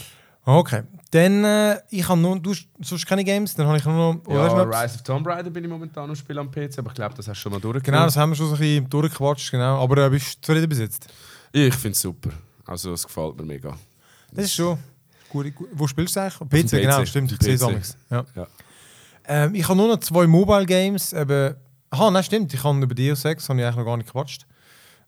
Okay, 0.45 0.83
dann, 1.11 1.45
äh, 1.45 1.79
ich 1.91 2.09
habe 2.09 2.21
nur, 2.21 2.39
du 2.41 2.51
hast 2.53 2.69
sonst 2.81 3.07
keine 3.07 3.23
Games, 3.25 3.55
dann 3.55 3.67
habe 3.67 3.77
ich 3.79 3.85
nur 3.85 4.15
noch, 4.15 4.23
Ja, 4.33 4.65
noch? 4.65 4.67
Rise 4.83 4.95
of 4.97 5.03
Tomb 5.03 5.27
Raider 5.27 5.51
bin 5.51 5.65
ich 5.65 5.69
momentan 5.71 6.09
am 6.09 6.17
Spiel 6.17 6.39
am 6.39 6.51
PC, 6.51 6.79
aber 6.79 6.89
ich 6.91 6.95
glaube, 6.95 7.15
das 7.15 7.27
hast 7.29 7.37
du 7.39 7.41
schon 7.43 7.53
mal 7.53 7.61
Genau, 7.61 7.73
durchgenommen. 7.73 8.07
das 8.07 8.17
haben 8.17 8.31
wir 8.31 8.37
schon 8.37 8.47
so 8.49 8.55
ein 8.55 8.59
bisschen 8.61 8.89
durchgequatscht, 8.89 9.51
genau. 9.51 9.83
Aber 9.83 10.07
äh, 10.07 10.11
bist 10.11 10.37
du 10.37 10.41
zufrieden 10.47 10.69
bis 10.69 10.79
jetzt? 10.79 11.07
Ich 11.53 11.75
finde 11.75 11.93
es 11.93 12.01
super. 12.01 12.31
Also 12.67 12.93
es 12.93 13.05
gefällt 13.07 13.37
mir 13.37 13.45
mega. 13.45 13.77
Das 14.33 14.45
ist 14.47 14.55
schon 14.55 14.79
gut. 15.31 15.55
gut. 15.55 15.69
Wo 15.73 15.87
spielst 15.87 16.17
du 16.17 16.21
eigentlich? 16.21 16.37
dem 16.37 16.49
PC, 16.67 16.71
genau, 16.83 17.01
PC. 17.03 17.09
stimmt. 17.09 17.39
PC. 17.39 17.47
es 17.49 17.97
ja. 18.11 18.25
Ja. 18.35 18.47
ähm, 19.27 19.55
Ich 19.55 19.65
habe 19.69 19.77
nur 19.77 19.89
noch 19.89 20.01
zwei 20.01 20.27
Mobile 20.27 20.67
Games. 20.67 21.13
Eben, 21.13 21.55
aha, 21.91 22.11
nein, 22.11 22.23
stimmt. 22.25 22.53
Ich 22.53 22.63
habe 22.63 22.79
über 22.83 22.95
Deus 22.95 23.25
Ex 23.25 23.49
habe 23.49 23.59
ich 23.61 23.65
eigentlich 23.65 23.77
noch 23.77 23.85
gar 23.85 23.97
nicht 23.97 24.07
gequatscht. 24.07 24.47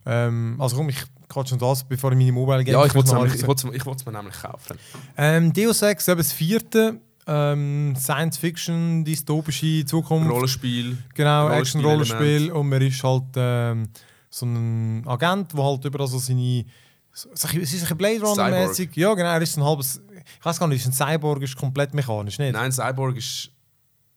Ähm, 0.06 0.56
also 0.58 0.76
komm, 0.76 0.88
ich 0.88 0.96
quatsche 1.28 1.54
noch 1.56 1.68
das, 1.70 1.84
bevor 1.84 2.10
ich 2.12 2.18
meine 2.18 2.32
Mobile 2.32 2.64
Games 2.64 2.72
Ja, 2.72 2.86
ich 2.86 2.94
wollte 2.94 3.08
es 3.08 3.12
nämlich- 3.14 3.34
ich 3.76 3.84
mir 4.06 4.12
nämlich 4.12 4.34
kaufen. 4.40 4.78
ähm, 5.18 5.52
Deus 5.52 5.82
Ex, 5.82 6.08
eben 6.08 6.18
das 6.18 6.32
vierte. 6.32 6.98
Ähm, 7.26 7.94
Science 7.96 8.38
Fiction, 8.38 9.04
dystopische 9.04 9.84
Zukunft. 9.84 10.30
Rollenspiel. 10.30 10.96
Genau, 11.14 11.48
Rollenspiel- 11.48 11.60
Action-Rollenspiel. 11.60 12.50
Und 12.50 12.68
man 12.70 12.82
ist 12.82 13.04
halt 13.04 13.24
ähm, 13.36 13.88
so 14.30 14.46
ein 14.46 15.02
Agent, 15.06 15.52
der 15.52 15.62
halt 15.64 15.84
überall 15.84 16.06
so 16.06 16.18
seine. 16.18 16.64
So, 17.12 17.28
ein- 17.48 17.60
es 17.60 17.72
ist 17.74 17.90
ein 17.90 17.98
Blade 17.98 18.20
Runner-mäßig. 18.22 18.90
Ja, 18.96 19.12
genau. 19.14 19.28
Er 19.30 19.42
ist 19.42 19.56
ein 19.58 19.64
halbes. 19.64 20.00
Ich 20.38 20.44
weiß 20.44 20.58
gar 20.60 20.68
nicht, 20.68 20.86
ist 20.86 20.86
ein 20.86 20.92
Cyborg, 21.16 21.42
ist 21.42 21.56
komplett 21.56 21.92
mechanisch, 21.92 22.38
nicht? 22.38 22.52
Nein, 22.52 22.70
Cyborg 22.70 23.16
ist. 23.16 23.50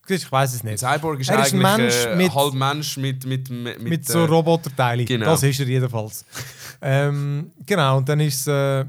Ich 0.08 0.32
weiß 0.32 0.54
es 0.54 0.64
nicht. 0.64 0.80
Cyborg 0.80 1.20
ist 1.20 1.30
Er 1.30 1.40
ist 1.46 1.54
ein 1.54 1.66
eigentlich 1.66 1.78
Mensch 1.78 2.06
äh, 2.06 2.16
mit- 2.16 2.36
halb 2.36 2.54
Mensch 2.54 2.98
mit. 2.98 3.26
Mit, 3.26 3.50
mit, 3.50 3.82
Mit 3.82 4.06
so 4.06 4.20
äh, 4.20 4.26
Roboterteilen. 4.28 5.06
genau. 5.06 5.26
Das 5.28 5.42
ist 5.44 5.60
er 5.60 5.66
jedenfalls. 5.68 6.26
ähm, 6.82 7.52
genau, 7.66 7.98
und 7.98 8.08
dann 8.08 8.20
ist 8.20 8.42
es. 8.42 8.48
Äh, 8.48 8.82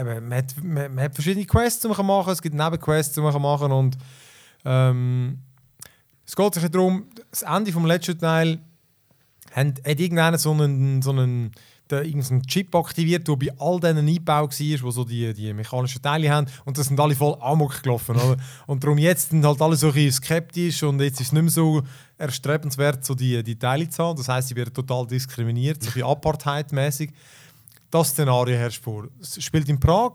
eben, 0.00 0.28
man, 0.28 0.38
hat, 0.38 0.54
man, 0.62 0.94
man 0.94 1.04
hat 1.04 1.14
verschiedene 1.14 1.44
Quests, 1.44 1.82
die 1.82 1.88
man 1.88 2.06
machen 2.06 2.24
kann. 2.26 2.32
Es 2.32 2.40
gibt 2.42 2.54
Nebenquests, 2.54 3.12
die 3.14 3.20
man 3.20 3.42
machen 3.42 3.62
kann. 3.68 3.72
Und 3.72 3.98
ähm, 4.64 5.38
es 6.24 6.36
geht 6.36 6.54
sich 6.54 6.68
darum, 6.70 7.06
das 7.30 7.42
Ende 7.42 7.72
vom 7.72 7.84
letzten 7.86 8.16
Teil 8.18 8.60
hat, 9.50 9.66
hat 9.86 10.00
irgendeiner 10.00 10.38
so 10.38 10.52
einen, 10.52 11.02
so 11.02 11.10
einen 11.10 11.52
der 11.90 12.04
irgendeinen 12.04 12.42
Chip 12.42 12.74
aktiviert, 12.74 13.26
der 13.28 13.36
bei 13.36 13.48
all 13.58 13.80
diesen 13.80 13.98
eingebaut 13.98 14.52
war, 14.52 14.56
die 14.58 14.76
so 14.76 15.04
die, 15.04 15.34
die 15.34 15.52
mechanischen 15.52 16.00
Teile 16.02 16.30
haben. 16.30 16.46
Und 16.64 16.78
das 16.78 16.86
sind 16.86 16.98
alle 16.98 17.14
voll 17.14 17.36
amok 17.40 17.82
gelaufen. 17.82 18.16
Oder? 18.16 18.36
Und 18.66 18.82
darum 18.84 18.98
jetzt 18.98 19.30
sind 19.30 19.44
halt 19.44 19.60
alle 19.60 19.76
so 19.76 19.88
ein 19.88 19.94
bisschen 19.94 20.12
skeptisch 20.12 20.82
und 20.82 21.00
jetzt 21.00 21.20
ist 21.20 21.28
es 21.28 21.32
nicht 21.32 21.42
mehr 21.42 21.50
so 21.50 21.82
erstrebenswert, 22.18 23.04
so 23.04 23.14
die, 23.14 23.42
die 23.42 23.58
Teile 23.58 23.88
zu 23.88 24.04
haben. 24.04 24.16
Das 24.16 24.28
heisst, 24.28 24.48
sie 24.48 24.56
werden 24.56 24.72
total 24.72 25.06
diskriminiert, 25.06 25.82
so 25.82 25.88
ein 25.88 25.94
bisschen 25.94 26.08
Apartheid-mäßig. 26.10 27.10
Das 27.90 28.10
Szenario 28.10 28.56
herrscht 28.56 28.82
vor. 28.82 29.08
Es 29.20 29.42
spielt 29.42 29.68
in 29.68 29.80
Prag. 29.80 30.12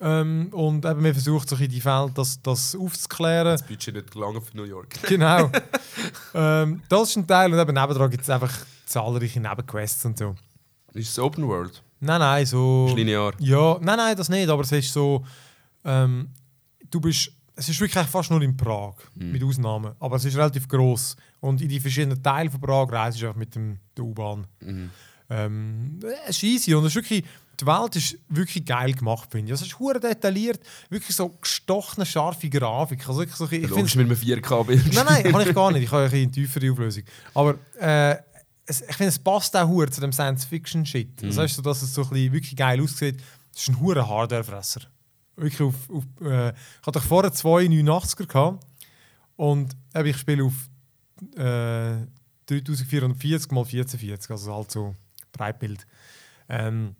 Ähm, 0.00 0.48
und 0.52 0.84
eben, 0.84 1.02
man 1.02 1.12
versucht 1.12 1.48
so 1.48 1.54
ein 1.54 1.58
bisschen 1.58 1.72
die 1.72 1.80
Fälle, 1.80 2.10
das, 2.14 2.42
das 2.42 2.74
aufzuklären. 2.74 3.52
Das 3.52 3.62
Budget 3.62 3.94
nicht 3.94 4.10
gelangen 4.10 4.40
für 4.40 4.56
New 4.56 4.64
York. 4.64 4.88
Genau. 5.08 5.50
ähm, 6.34 6.82
das 6.88 7.10
ist 7.10 7.16
ein 7.16 7.26
Teil 7.26 7.52
und 7.52 7.58
eben 7.58 7.74
nebendran 7.74 8.10
gibt 8.10 8.22
es 8.22 8.30
einfach 8.30 8.52
zahlreiche 8.86 9.40
Nebenquests 9.40 10.04
und 10.04 10.18
so. 10.18 10.34
Ist 10.92 11.10
es 11.10 11.18
Open 11.18 11.46
World? 11.46 11.82
Nein, 12.00 12.20
nein, 12.20 12.46
so... 12.46 12.86
Ist 12.88 12.96
linear? 12.96 13.32
Ja, 13.38 13.78
nein, 13.80 13.96
nein, 13.96 14.16
das 14.16 14.28
nicht, 14.28 14.48
aber 14.48 14.62
es 14.62 14.72
ist 14.72 14.92
so... 14.92 15.24
Ähm, 15.84 16.28
du 16.90 17.00
bist... 17.00 17.32
Es 17.56 17.68
ist 17.68 17.80
wirklich 17.80 18.04
fast 18.06 18.32
nur 18.32 18.42
in 18.42 18.56
Prag, 18.56 18.94
mit 19.14 19.42
Ausnahmen. 19.44 19.94
Aber 20.00 20.16
es 20.16 20.24
ist 20.24 20.36
relativ 20.36 20.66
groß 20.66 21.14
Und 21.38 21.62
in 21.62 21.68
die 21.68 21.78
verschiedenen 21.78 22.20
Teile 22.20 22.50
von 22.50 22.60
Prag 22.60 22.90
reist 22.90 23.22
du 23.22 23.26
einfach 23.26 23.38
mit 23.38 23.54
dem, 23.54 23.78
der 23.96 24.04
U-Bahn. 24.04 24.44
Ähm, 25.30 26.00
es 26.26 26.36
ist 26.36 26.42
easy 26.42 26.74
und 26.74 26.84
es 26.84 26.90
ist 26.90 26.96
wirklich... 26.96 27.24
Die 27.60 27.66
Welt 27.66 27.96
ist 27.96 28.18
wirklich 28.28 28.64
geil 28.64 28.92
gemacht, 28.92 29.30
finde 29.30 29.52
ich. 29.52 29.60
Es 29.60 29.66
ist 29.66 29.78
hure 29.78 30.00
detailliert, 30.00 30.60
wirklich 30.88 31.14
so 31.14 31.28
gestochene, 31.28 32.06
scharfe 32.06 32.48
Grafik. 32.48 33.06
Also 33.08 33.20
wirklich 33.20 33.36
so, 33.36 33.44
ich 33.44 33.50
finde 33.50 33.68
Logisch 33.68 33.96
mit 33.96 34.06
einem 34.06 34.16
4K-Bild. 34.16 34.94
Nein, 34.94 35.04
nein, 35.06 35.32
kann 35.32 35.48
ich 35.48 35.54
gar 35.54 35.72
nicht. 35.72 35.84
Ich 35.84 35.90
habe 35.90 36.04
eine 36.04 36.30
tiefere 36.30 36.72
Auflösung. 36.72 37.02
Aber 37.34 37.56
äh, 37.78 38.16
es, 38.66 38.80
ich 38.80 38.96
finde, 38.96 39.08
es 39.08 39.18
passt 39.18 39.56
auch 39.56 39.68
hure 39.68 39.90
zu 39.90 40.00
dem 40.00 40.12
Science-Fiction-Shit. 40.12 41.22
Das 41.22 41.38
heißt 41.38 41.56
so, 41.56 41.62
dass 41.62 41.82
es 41.82 41.94
so 41.94 42.02
ein 42.02 42.10
bisschen 42.10 42.32
wirklich 42.32 42.56
geil 42.56 42.80
aussieht. 42.80 43.20
Das 43.52 43.62
ist 43.62 43.68
ein 43.68 43.80
hoher 43.80 44.08
Hardwarefresser. 44.08 44.82
Wirklich 45.36 45.60
auf, 45.60 45.74
auf 45.90 46.04
äh, 46.22 46.50
ich 46.50 46.86
hatte 46.86 47.00
vorher 47.00 47.32
zwei 47.32 47.64
89er 47.64 48.26
gehabt 48.26 48.64
und 49.36 49.74
eben, 49.94 50.08
ich 50.08 50.16
spiele 50.16 50.44
auf 50.44 50.54
äh, 51.36 52.06
3440 52.46 53.32
x 53.32 53.50
1440, 53.50 54.30
also 54.30 54.54
halt 54.54 54.70
so 54.70 54.94
Breitbild. 55.32 55.86
Ähm, 56.48 56.94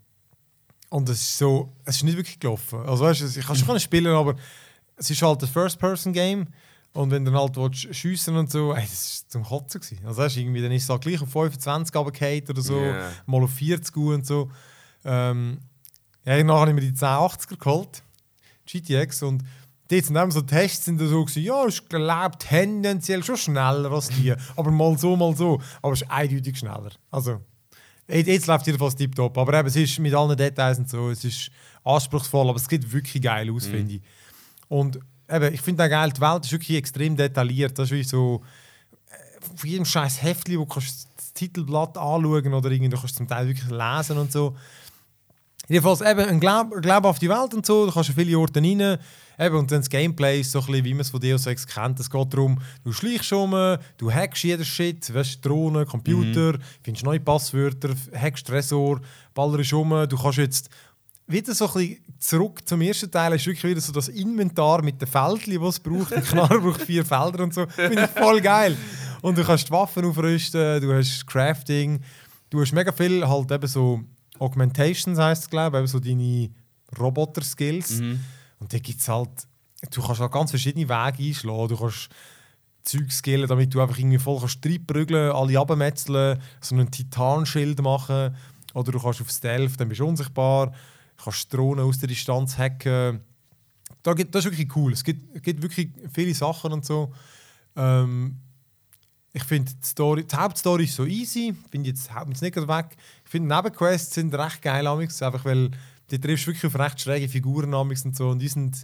und 0.90 1.08
es 1.08 1.20
ist 1.20 1.38
so, 1.38 1.72
es 1.84 1.96
ist 1.96 2.04
nicht 2.04 2.16
wirklich 2.16 2.38
gelaufen. 2.38 2.80
Also 2.86 3.04
weißt, 3.04 3.20
du, 3.20 3.40
ich 3.40 3.46
kann 3.46 3.56
schon 3.56 3.80
spielen, 3.80 4.14
aber 4.14 4.36
es 4.96 5.10
ist 5.10 5.22
halt 5.22 5.42
ein 5.42 5.48
First-Person-Game. 5.48 6.46
Und 6.92 7.10
wenn 7.10 7.24
du 7.24 7.32
dann 7.32 7.40
halt 7.56 7.76
schiessen 7.76 8.36
und 8.36 8.52
so, 8.52 8.72
ey, 8.72 8.82
das 8.82 9.24
war 9.24 9.30
zum 9.30 9.42
Kotzen. 9.42 9.80
Gewesen. 9.80 10.06
Also 10.06 10.22
weißt, 10.22 10.36
irgendwie, 10.36 10.62
dann 10.62 10.70
ist 10.70 10.84
es 10.84 10.88
halt 10.88 11.02
gleich 11.02 11.20
auf 11.20 11.28
25 11.28 11.94
runtergefallen 11.96 12.44
oder 12.48 12.62
so, 12.62 12.78
Yeah. 12.78 13.10
mal 13.26 13.42
auf 13.42 13.50
40 13.50 13.96
und 13.96 14.24
so. 14.24 14.48
Ähm, 15.04 15.58
ja, 16.24 16.36
danach 16.36 16.60
habe 16.60 16.70
ich 16.70 16.74
mir 16.76 16.80
die 16.82 16.92
1080er 16.92 17.58
geholt, 17.58 18.02
GTX, 18.66 19.24
und 19.24 19.42
dort 19.88 20.04
sind 20.04 20.16
eben 20.16 20.30
so 20.30 20.40
Tests 20.40 20.84
sind 20.84 21.00
da 21.00 21.06
so 21.06 21.24
gewesen, 21.24 21.42
ja, 21.42 21.66
ich 21.66 21.86
glaube 21.88 22.38
tendenziell 22.38 23.24
schon 23.24 23.36
schneller 23.36 23.90
als 23.90 24.08
die, 24.08 24.32
aber 24.56 24.70
mal 24.70 24.96
so, 24.96 25.16
mal 25.16 25.36
so. 25.36 25.60
Aber 25.82 25.92
es 25.94 26.02
ist 26.02 26.10
eindeutig 26.10 26.56
schneller. 26.58 26.90
Also, 27.10 27.40
jetzt, 28.08 28.26
jetzt 28.26 28.46
läuft 28.46 28.66
jedenfalls 28.66 28.96
tiptop. 28.96 29.36
Aber 29.38 29.58
eben, 29.58 29.68
es 29.68 29.76
ist 29.76 29.98
mit 29.98 30.14
allen 30.14 30.36
Details 30.36 30.78
und 30.78 30.88
so, 30.88 31.10
es 31.10 31.24
ist 31.24 31.50
anspruchsvoll, 31.84 32.48
aber 32.48 32.56
es 32.56 32.66
sieht 32.66 32.90
wirklich 32.92 33.22
geil 33.22 33.50
aus, 33.50 33.66
finde 33.66 33.94
ich. 33.94 34.02
Und 34.68 34.98
eben, 35.30 35.54
ich 35.54 35.60
finde 35.60 35.84
auch 35.84 35.88
geil, 35.88 36.12
die 36.12 36.20
Welt 36.20 36.44
ist 36.44 36.52
wirklich 36.52 36.78
extrem 36.78 37.16
detailliert. 37.16 37.78
Das 37.78 37.90
ist 37.90 37.96
wie 37.96 38.04
so, 38.04 38.42
äh, 39.10 39.54
auf 39.54 39.64
jedem 39.64 39.84
scheiß 39.84 40.22
Heftli, 40.22 40.58
wo 40.58 40.64
du 40.64 40.70
kannst 40.70 41.08
das 41.16 41.32
Titelblatt 41.32 41.96
anschauen 41.98 42.54
oder 42.54 42.70
irgendwie, 42.70 42.90
du 42.90 42.98
kannst 42.98 43.16
zum 43.16 43.28
Teil 43.28 43.46
wirklich 43.46 43.70
lesen 43.70 44.18
und 44.18 44.32
so. 44.32 44.56
Jedenfalls 45.68 46.02
eben 46.02 46.20
ein 46.20 46.40
Glaub, 46.40 46.72
eine 46.72 46.80
glaubhafte 46.80 47.28
Welt 47.28 47.54
und 47.54 47.64
so, 47.64 47.86
da 47.86 47.92
kannst 47.92 48.10
du 48.10 48.12
viele 48.12 48.38
Orte 48.38 48.60
rein. 48.60 48.98
Eben, 49.38 49.56
und 49.56 49.70
dann 49.70 49.80
das 49.80 49.90
Gameplay 49.90 50.40
ist 50.40 50.52
so 50.52 50.60
ein 50.60 50.66
bisschen, 50.66 50.84
wie 50.84 50.94
man 50.94 51.00
es 51.00 51.10
von 51.10 51.20
Deus 51.20 51.46
Ex 51.46 51.66
kennt. 51.66 51.98
Es 52.00 52.10
geht 52.10 52.32
darum, 52.34 52.60
du 52.84 52.92
schleichst 52.92 53.32
um, 53.32 53.50
du 53.96 54.12
hackst 54.12 54.44
jeden 54.44 54.64
Shit, 54.64 55.12
weißt, 55.12 55.44
Drohnen, 55.44 55.86
Computer, 55.86 56.58
findest 56.82 57.04
neue 57.04 57.20
Passwörter, 57.20 57.90
hackst 58.14 58.46
Tresor, 58.46 59.00
ballerst 59.34 59.72
um. 59.72 59.90
Du 60.08 60.16
kannst 60.16 60.38
jetzt 60.38 60.70
wieder 61.26 61.54
so 61.54 61.66
ein 61.66 61.72
bisschen 61.72 61.98
zurück 62.18 62.60
zum 62.68 62.80
ersten 62.80 63.10
Teil, 63.10 63.34
ist 63.34 63.46
wirklich 63.46 63.64
wieder 63.64 63.80
so 63.80 63.92
das 63.92 64.08
Inventar 64.08 64.82
mit 64.82 65.00
den 65.00 65.08
Feldchen, 65.08 65.60
die 65.60 65.66
es 65.66 65.80
braucht. 65.80 66.12
Ein 66.14 66.22
Knarre 66.22 66.60
braucht 66.60 66.82
vier 66.82 67.04
Felder 67.04 67.44
und 67.44 67.54
so. 67.54 67.66
Finde 67.66 68.04
ich 68.04 68.10
voll 68.10 68.40
geil. 68.40 68.76
Und 69.22 69.38
du 69.38 69.42
kannst 69.42 69.68
die 69.68 69.72
Waffen 69.72 70.04
aufrüsten, 70.04 70.80
du 70.82 70.92
hast 70.92 71.26
Crafting, 71.26 72.00
du 72.50 72.60
hast 72.60 72.72
mega 72.72 72.92
viel 72.92 73.26
halt 73.26 73.50
eben 73.50 73.66
so 73.66 74.00
Augmentations 74.38 75.18
heisst 75.18 75.44
es, 75.44 75.50
glaube 75.50 75.76
ich, 75.76 75.80
eben 75.80 75.86
so 75.86 75.98
deine 76.00 76.50
Roboter-Skills. 76.98 78.00
Und 78.58 78.72
da 78.72 78.78
gibt 78.78 79.00
es 79.00 79.08
halt, 79.08 79.30
du 79.90 80.02
kannst 80.02 80.20
halt 80.20 80.32
ganz 80.32 80.50
verschiedene 80.50 80.88
Wege 80.88 81.28
einschlagen. 81.28 81.68
Du 81.68 81.76
kannst 81.76 82.08
Zeug 82.82 83.10
skillen, 83.10 83.48
damit 83.48 83.74
du 83.74 83.80
einfach 83.80 83.98
irgendwie 83.98 84.18
voll 84.18 84.38
kannst 84.40 84.64
reinprügeln, 84.64 85.32
alle 85.32 85.58
abmetzeln, 85.58 86.38
so 86.60 86.74
einen 86.74 86.90
Titanschild 86.90 87.80
machen. 87.82 88.36
Oder 88.74 88.92
du 88.92 89.00
kannst 89.00 89.20
auf 89.20 89.30
Stealth, 89.30 89.80
dann 89.80 89.88
bist 89.88 90.00
du 90.00 90.06
unsichtbar. 90.06 90.72
Du 91.16 91.24
kannst 91.24 91.52
Drohnen 91.52 91.84
aus 91.84 91.98
der 91.98 92.08
Distanz 92.08 92.58
hacken. 92.58 93.20
Da 94.02 94.12
gibt, 94.12 94.34
das 94.34 94.44
ist 94.44 94.52
wirklich 94.52 94.76
cool. 94.76 94.92
Es 94.92 95.02
gibt, 95.02 95.42
gibt 95.42 95.62
wirklich 95.62 95.90
viele 96.12 96.34
Sachen 96.34 96.72
und 96.72 96.84
so. 96.84 97.12
Ähm, 97.76 98.36
ich 99.32 99.44
finde 99.44 99.72
die, 99.72 99.86
Story, 99.86 100.24
die 100.24 100.36
Hauptstory 100.36 100.84
ist 100.84 100.94
so 100.94 101.06
easy, 101.06 101.54
finde 101.70 101.88
jetzt 101.88 102.10
mich 102.26 102.40
nicht 102.40 102.56
weg. 102.56 102.96
Ich 103.24 103.30
finde 103.30 103.54
Nebenquests 103.54 104.14
sind 104.14 104.32
recht 104.34 104.62
geil 104.62 104.86
einfach 104.86 105.44
weil 105.44 105.70
du 106.10 106.18
triffst 106.20 106.46
wirklich 106.46 106.66
auf 106.66 106.78
recht 106.78 107.00
schräge 107.00 107.28
Figuren 107.28 107.72
und 107.74 108.16
so 108.16 108.28
und 108.28 108.38
die 108.38 108.48
sind, 108.48 108.76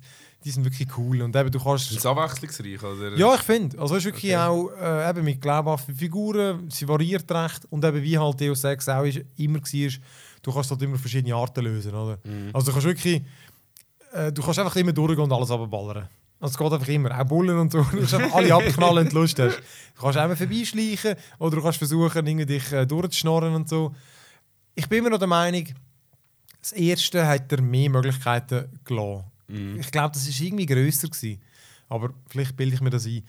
die 0.45 0.51
sind 0.51 0.65
wirklich 0.65 0.89
cool 0.97 1.21
und 1.23 1.37
eben 1.37 1.51
du 1.51 1.63
kannst 1.63 1.91
Ist 1.91 1.99
es 1.99 2.07
abwechslungsreich? 2.07 2.83
Oder? 2.83 3.17
ja, 3.17 3.35
ich 3.35 3.43
finde. 3.43 3.79
Also 3.79 3.97
es 3.97 4.01
ist 4.05 4.13
wirklich 4.13 4.33
Okay. 4.33 4.37
auch 4.43 4.71
äh, 4.81 5.11
eben 5.11 5.25
mit 5.25 5.41
glaubhaften 5.41 5.95
Figuren, 5.95 6.71
sie 6.71 6.89
variiert 6.89 7.31
recht 7.31 7.67
und 7.71 7.85
eben 7.85 8.03
wie 8.03 8.19
halt 8.19 8.41
Deus 8.41 8.65
Ex 8.65 8.89
auch 8.89 9.05
ist, 9.05 9.21
immer 9.37 9.59
war, 9.61 9.91
du 10.43 10.53
kannst 10.53 10.71
halt 10.71 10.83
immer 10.83 10.97
verschiedene 10.99 11.35
Arten 11.35 11.65
lösen, 11.65 11.95
oder? 11.95 12.19
Also 12.53 12.67
du 12.69 12.73
kannst 12.73 12.87
wirklich, 12.87 13.23
äh, 14.13 14.33
du 14.33 14.43
kannst 14.43 14.59
einfach 14.59 14.77
immer 14.77 14.93
durchgehen 14.93 15.25
und 15.25 15.33
alles 15.33 15.51
abballern. 15.51 16.09
Also 16.43 16.53
es 16.53 16.59
geht 16.59 16.73
einfach 16.73 16.89
immer, 16.89 17.21
auch 17.21 17.25
Bullen 17.25 17.59
und 17.59 17.71
so, 17.71 17.83
du 17.93 17.99
kannst 17.99 18.15
alle 18.15 18.55
abknallen, 18.55 19.05
wenn 19.05 19.13
du 19.13 19.21
Lust 19.21 19.39
hast. 19.39 19.59
Du 19.59 20.01
kannst 20.03 20.17
einfach 20.17 20.39
vorbeischleichen 20.39 21.17
oder 21.39 21.57
du 21.57 21.63
kannst 21.63 21.77
versuchen, 21.77 22.27
irgendwie 22.27 22.47
dich 22.47 22.73
äh, 22.73 22.87
durchzuschnorren 22.87 23.55
und 23.55 23.69
so. 23.69 23.95
Ich 24.75 24.89
bin 24.89 25.01
immer 25.01 25.11
noch 25.11 25.19
der 25.19 25.29
Meinung, 25.29 25.67
das 26.61 26.73
erste 26.73 27.27
hat 27.27 27.51
er 27.53 27.63
mehr 27.63 27.91
Möglichkeiten 27.91 28.69
gelassen. 28.85 29.25
Ich 29.79 29.91
glaube, 29.91 30.13
das 30.13 30.27
war 30.27 30.47
irgendwie 30.47 30.67
grösser. 30.67 31.09
Gewesen. 31.09 31.41
Aber 31.89 32.11
vielleicht 32.29 32.57
bilde 32.57 32.75
ich 32.75 32.81
mir 32.81 32.91
das 32.91 33.07
ein. 33.07 33.23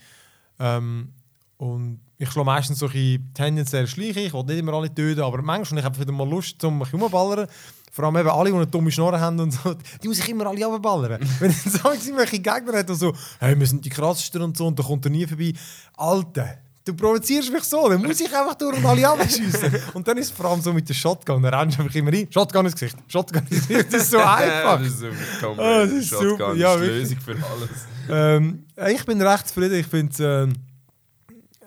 Ähm, 0.58 1.12
und 1.56 2.00
ich 2.18 2.30
schlage 2.30 2.46
meistens 2.46 2.78
so 2.78 2.86
ein 2.86 2.92
bisschen 2.92 3.34
tendenziell 3.34 3.86
schleiche. 3.86 4.20
Ich 4.20 4.32
will 4.32 4.44
nicht 4.44 4.58
immer 4.58 4.74
alle 4.74 4.94
töten, 4.94 5.20
aber 5.20 5.42
manchmal 5.42 5.78
habe 5.78 5.80
ich 5.80 5.86
einfach 5.86 6.00
wieder 6.00 6.12
mal 6.12 6.28
Lust, 6.28 6.62
um 6.64 6.78
mich 6.78 6.92
rumballern. 6.92 7.48
Vor 7.90 8.04
allem 8.04 8.16
eben 8.16 8.28
alle, 8.30 8.50
die 8.50 8.56
eine 8.56 8.66
dumme 8.66 8.90
Schnorre 8.90 9.20
haben 9.20 9.38
und 9.38 9.50
so, 9.50 9.74
die 10.02 10.08
muss 10.08 10.18
ich 10.18 10.28
immer 10.28 10.46
alle 10.46 10.64
runterballern. 10.64 11.20
Wenn 11.40 11.50
dann 11.50 11.72
so 11.72 11.90
irgendwelche 11.90 12.38
Gegner 12.38 12.78
hat, 12.78 12.88
die 12.88 12.94
so, 12.94 13.12
hey, 13.38 13.58
wir 13.58 13.66
sind 13.66 13.84
die 13.84 13.90
krassesten 13.90 14.40
und 14.42 14.56
so, 14.56 14.66
und 14.66 14.78
dann 14.78 14.86
kommt 14.86 15.04
er 15.04 15.10
nie 15.10 15.26
vorbei. 15.26 15.52
Alter, 15.96 16.58
du 16.84 16.94
provozierst 16.94 17.52
mich 17.52 17.64
so, 17.64 17.88
dann 17.88 18.02
muss 18.02 18.20
ich 18.20 18.34
einfach 18.34 18.54
durch 18.54 18.76
und 18.76 18.84
alle 18.84 19.08
abschießen. 19.08 19.72
und 19.94 20.06
dann 20.06 20.18
ist 20.18 20.26
es 20.26 20.32
vor 20.32 20.46
allem 20.46 20.60
so 20.60 20.72
mit 20.72 20.88
der 20.88 20.94
Shotgun, 20.94 21.42
dann 21.42 21.54
rennst 21.54 21.78
du 21.78 21.82
einfach 21.82 21.94
immer 21.94 22.12
rein, 22.12 22.28
Shotgun 22.30 22.66
ins 22.66 22.74
Gesicht, 22.74 22.96
Shotgun 23.08 23.46
ins 23.48 23.68
Gesicht, 23.68 23.92
das 23.92 24.02
ist 24.02 24.10
so 24.10 24.18
einfach. 24.20 24.78
das 24.78 24.88
ist 24.88 25.00
super. 25.00 25.62
Ah, 25.62 25.82
das 25.82 25.92
ist 25.92 26.08
Shotgun, 26.08 26.28
super. 26.30 26.54
Ja, 26.54 26.74
ist 26.74 26.82
die. 26.82 26.86
Lösung 26.86 27.18
für 27.20 27.32
alles. 27.32 27.70
Ähm, 28.10 28.64
ich 28.88 29.04
bin 29.04 29.22
recht 29.22 29.48
zufrieden. 29.48 29.74
Ich 29.74 29.86
finde 29.86 30.44
ähm, 30.44 30.54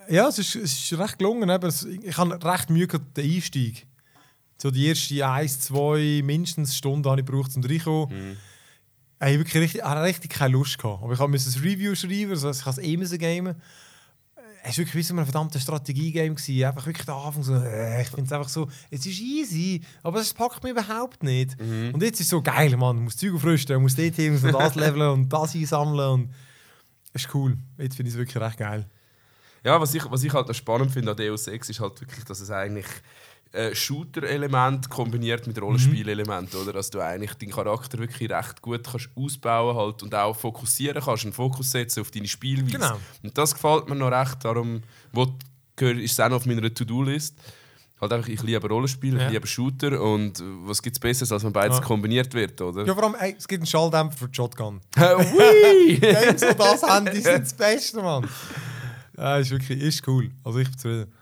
ja, 0.09 0.27
es 0.27 0.39
ist, 0.39 0.55
es 0.55 0.91
ist 0.91 0.99
recht 0.99 1.17
gelungen. 1.17 1.49
Es, 1.49 1.83
ich 1.83 2.17
habe 2.17 2.43
recht 2.43 2.69
Mühe 2.69 2.87
gehabt, 2.87 3.17
den 3.17 3.31
Einstieg. 3.31 3.87
So 4.57 4.71
die 4.71 4.87
erste 4.87 5.27
eins, 5.27 5.59
zwei, 5.59 6.21
mindestens 6.23 6.75
Stunden 6.75 7.09
habe 7.09 7.19
ich 7.19 7.25
gebraucht, 7.25 7.55
um 7.55 7.63
reinzukommen. 7.63 8.29
Mhm. 8.29 8.37
Ich 9.19 9.27
habe 9.27 9.37
wirklich 9.39 9.55
richtig, 9.55 9.81
ich 9.81 9.87
hatte 9.87 10.03
richtig 10.03 10.31
keine 10.31 10.53
Lust 10.53 10.77
gehabt. 10.77 11.03
Aber 11.03 11.13
ich 11.13 11.19
habe 11.19 11.31
müssen 11.31 11.53
ein 11.53 11.63
Review 11.63 11.95
schreiben, 11.95 12.31
also 12.31 12.49
ich 12.49 12.61
habe 12.65 12.71
es 12.71 12.77
eh 12.77 12.97
müssen 12.97 13.17
gamen. 13.17 13.55
Es 14.67 14.71
war 14.71 14.77
wirklich 14.79 14.95
wie 14.95 15.03
so 15.03 15.15
ein 15.15 15.23
verdammtes 15.23 15.61
Strategie-Game. 15.61 16.35
gewesen. 16.35 16.65
Einfach 16.65 16.85
wirklich 16.85 17.05
der 17.05 17.15
Anfang 17.15 17.43
so, 17.43 17.53
äh, 17.55 18.01
ich 18.01 18.07
finde 18.09 18.25
es 18.25 18.31
einfach 18.31 18.49
so, 18.49 18.67
es 18.89 19.05
ist 19.05 19.19
easy, 19.19 19.81
aber 20.01 20.19
es 20.19 20.33
packt 20.33 20.63
mich 20.63 20.71
überhaupt 20.71 21.21
nicht. 21.21 21.59
Mhm. 21.61 21.91
Und 21.93 22.01
jetzt 22.01 22.19
ist 22.19 22.27
es 22.27 22.29
so 22.31 22.41
geil, 22.41 22.75
man, 22.75 22.95
du 22.95 23.03
musst 23.03 23.19
Zeug 23.19 23.35
aufrüsten, 23.35 23.75
du 23.75 23.79
musst 23.79 23.99
dort 23.99 24.15
hin, 24.15 24.35
du 24.35 24.47
musst 24.47 24.59
das 24.59 24.75
leveln 24.75 25.09
und 25.09 25.29
das 25.29 25.53
einsammeln. 25.53 26.09
Und 26.09 26.33
es 27.13 27.25
ist 27.25 27.35
cool. 27.35 27.57
Jetzt 27.77 27.95
finde 27.95 28.09
ich 28.09 28.15
es 28.15 28.19
wirklich 28.19 28.41
recht 28.41 28.57
geil. 28.57 28.87
Ja, 29.63 29.79
was 29.79 29.93
ich, 29.93 30.03
was 30.11 30.23
ich 30.23 30.33
halt 30.33 30.55
spannend 30.55 30.91
finde 30.91 31.11
an 31.11 31.17
Deus 31.17 31.47
Ex 31.47 31.69
ist 31.69 31.79
halt 31.79 31.99
wirklich, 32.01 32.23
dass 32.25 32.39
es 32.39 32.51
eigentlich 32.51 32.85
äh, 33.55 33.73
Shooter-Element 33.75 34.89
kombiniert 34.89 35.47
mit 35.47 35.61
Rollenspiel-Element, 35.61 36.53
oder? 36.55 36.73
Dass 36.73 36.89
du 36.89 36.99
eigentlich 36.99 37.33
deinen 37.35 37.51
Charakter 37.51 37.97
wirklich 37.97 38.29
recht 38.29 38.61
gut 38.61 38.83
kannst 38.89 39.09
ausbauen 39.15 39.75
halt 39.75 40.03
und 40.03 40.13
auch 40.13 40.35
fokussieren 40.35 41.01
kannst, 41.03 41.23
einen 41.23 41.33
Fokus 41.33 41.71
setzen 41.71 42.01
auf 42.01 42.11
deine 42.11 42.27
Spielweise. 42.27 42.71
Genau. 42.77 42.97
Und 43.23 43.37
das 43.37 43.53
gefällt 43.53 43.87
mir 43.89 43.95
noch 43.95 44.11
recht, 44.11 44.43
darum 44.43 44.81
wo, 45.11 45.27
ist 45.79 46.11
es 46.13 46.19
auch 46.19 46.29
noch 46.29 46.37
auf 46.37 46.45
meiner 46.45 46.73
To-Do-List. 46.73 47.35
Halt 48.01 48.11
einfach, 48.11 48.27
ich 48.27 48.43
liebe 48.43 48.67
Rollenspiel, 48.67 49.17
Ja. 49.17 49.27
ich 49.27 49.31
liebe 49.33 49.47
Shooter 49.47 50.01
und 50.01 50.43
was 50.65 50.81
gibt 50.81 50.97
es 50.97 50.99
Besseres, 50.99 51.31
als 51.31 51.43
wenn 51.45 51.53
beides 51.53 51.77
Ja. 51.77 51.83
kombiniert 51.83 52.33
wird, 52.33 52.59
oder? 52.61 52.85
Ja, 52.85 52.93
vor 52.93 53.03
allem, 53.05 53.15
ey, 53.19 53.35
es 53.37 53.47
gibt 53.47 53.61
einen 53.61 53.67
Schalldämpfer 53.67 54.17
für 54.17 54.27
die 54.27 54.35
Shotgun. 54.35 54.81
Hui! 54.99 55.97
Games, 56.01 56.41
die 56.41 56.55
das 56.57 56.83
haben, 56.83 57.05
die 57.05 57.21
sind 57.21 57.43
das 57.43 57.53
Beste, 57.57 58.01
Mann. 58.01 58.27
Ja, 59.17 59.37
ist 59.37 59.49
wirklich 59.49 59.81
ist 59.81 60.05
cool. 60.09 60.29
Also 60.43 60.59
ich 60.59 60.67
bin 60.69 60.77
zufrieden. 60.77 61.13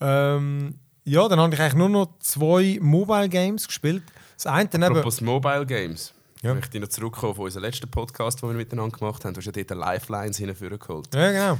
Ähm, 0.00 0.74
ja, 1.04 1.28
dann 1.28 1.40
habe 1.40 1.54
ich 1.54 1.60
eigentlich 1.60 1.74
nur 1.74 1.88
noch 1.88 2.18
zwei 2.20 2.78
Mobile 2.80 3.28
Games 3.28 3.66
gespielt. 3.66 4.02
Das 4.36 4.46
eine 4.46 4.68
dann 4.68 4.82
eben... 4.82 4.96
Apropos 4.96 5.20
Mobile 5.20 5.66
Games. 5.66 6.12
Ja. 6.42 6.50
Ich 6.50 6.56
möchte 6.56 6.80
noch 6.80 6.88
zurückkommen 6.88 7.32
auf 7.32 7.38
unseren 7.38 7.62
letzten 7.62 7.88
Podcast, 7.88 8.42
den 8.42 8.48
wir 8.48 8.56
miteinander 8.56 8.96
gemacht 8.96 9.24
haben. 9.24 9.34
Du 9.34 9.38
hast 9.38 9.46
ja 9.46 9.52
dort 9.52 9.70
Lifelines 9.78 10.36
hinführen 10.38 10.78
geholt. 10.78 11.14
Ja, 11.14 11.30
genau. 11.30 11.58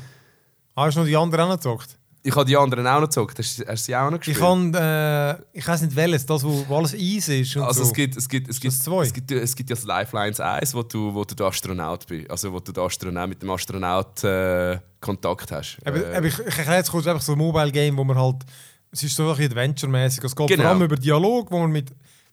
Ah, 0.75 0.87
hast 0.87 0.97
du 0.97 1.01
noch 1.01 1.07
die 1.07 1.17
anderen 1.17 1.45
auch 1.45 1.49
noch 1.49 1.57
gezockt? 1.57 1.99
Ich 2.25 2.35
habe 2.37 2.45
die 2.45 2.57
anderen 2.57 2.87
auch 2.87 3.01
noch 3.01 3.09
gezockt. 3.09 3.39
Hast, 3.39 3.59
du 3.59 3.77
sie 3.77 3.97
auch 3.97 4.11
noch 4.11 4.19
gespielt? 4.19 4.37
Ich 4.37 4.43
habe, 4.43 5.41
äh, 5.53 5.59
ich 5.59 5.67
weiß 5.67 5.83
nicht 5.83 5.97
welches, 5.97 6.25
das, 6.25 6.45
wo, 6.45 6.65
wo 6.69 6.77
alles 6.79 6.95
easy 6.95 7.41
ist 7.41 7.57
und 7.57 7.63
also 7.63 7.83
so. 7.83 7.91
es 7.91 7.95
gibt, 7.95 8.17
es 8.17 8.29
gibt, 8.29 8.49
es 8.49 8.61
gibt, 8.61 8.75
zwei? 8.75 9.03
es 9.03 9.13
gibt, 9.13 9.31
es 9.31 9.57
gibt 9.57 9.71
ja 9.71 9.77
das 9.77 9.85
Lifelines 9.85 10.39
1, 10.39 10.75
wo 10.75 10.85
du, 10.85 11.13
wo 11.13 11.25
du 11.25 11.35
der 11.35 11.47
Astronaut 11.47 12.07
bist. 12.07 12.31
Also 12.31 12.53
wo 12.53 12.61
du 12.61 12.71
der 12.71 12.85
Astronaut 12.85 13.29
mit 13.29 13.43
dem 13.43 13.51
Astronaut 13.51 14.23
äh, 14.23 14.79
Kontakt 15.01 15.51
hast. 15.51 15.79
Aber, 15.85 15.97
Äh, 15.97 16.17
aber 16.17 16.27
ich, 16.27 16.39
ich 16.39 16.59
erkläre 16.59 16.79
jetzt 16.79 16.93
kurz 16.93 17.07
einfach 17.09 17.23
so 17.23 17.33
ein 17.33 17.39
Mobile-Game, 17.39 17.97
wo 17.97 18.05
man 18.05 18.17
halt... 18.17 18.45
Es 18.93 19.03
ist 19.03 19.17
so 19.17 19.33
ein 19.33 19.43
Adventure-mäßig. 19.43 20.23
Es 20.23 20.37
geht 20.37 20.49
Genau. 20.49 20.63
vor 20.63 20.71
allem 20.73 20.83
über 20.83 20.97
Dialog, 20.97 21.51
wo 21.51 21.59
man 21.59 21.71
mit 21.73 21.91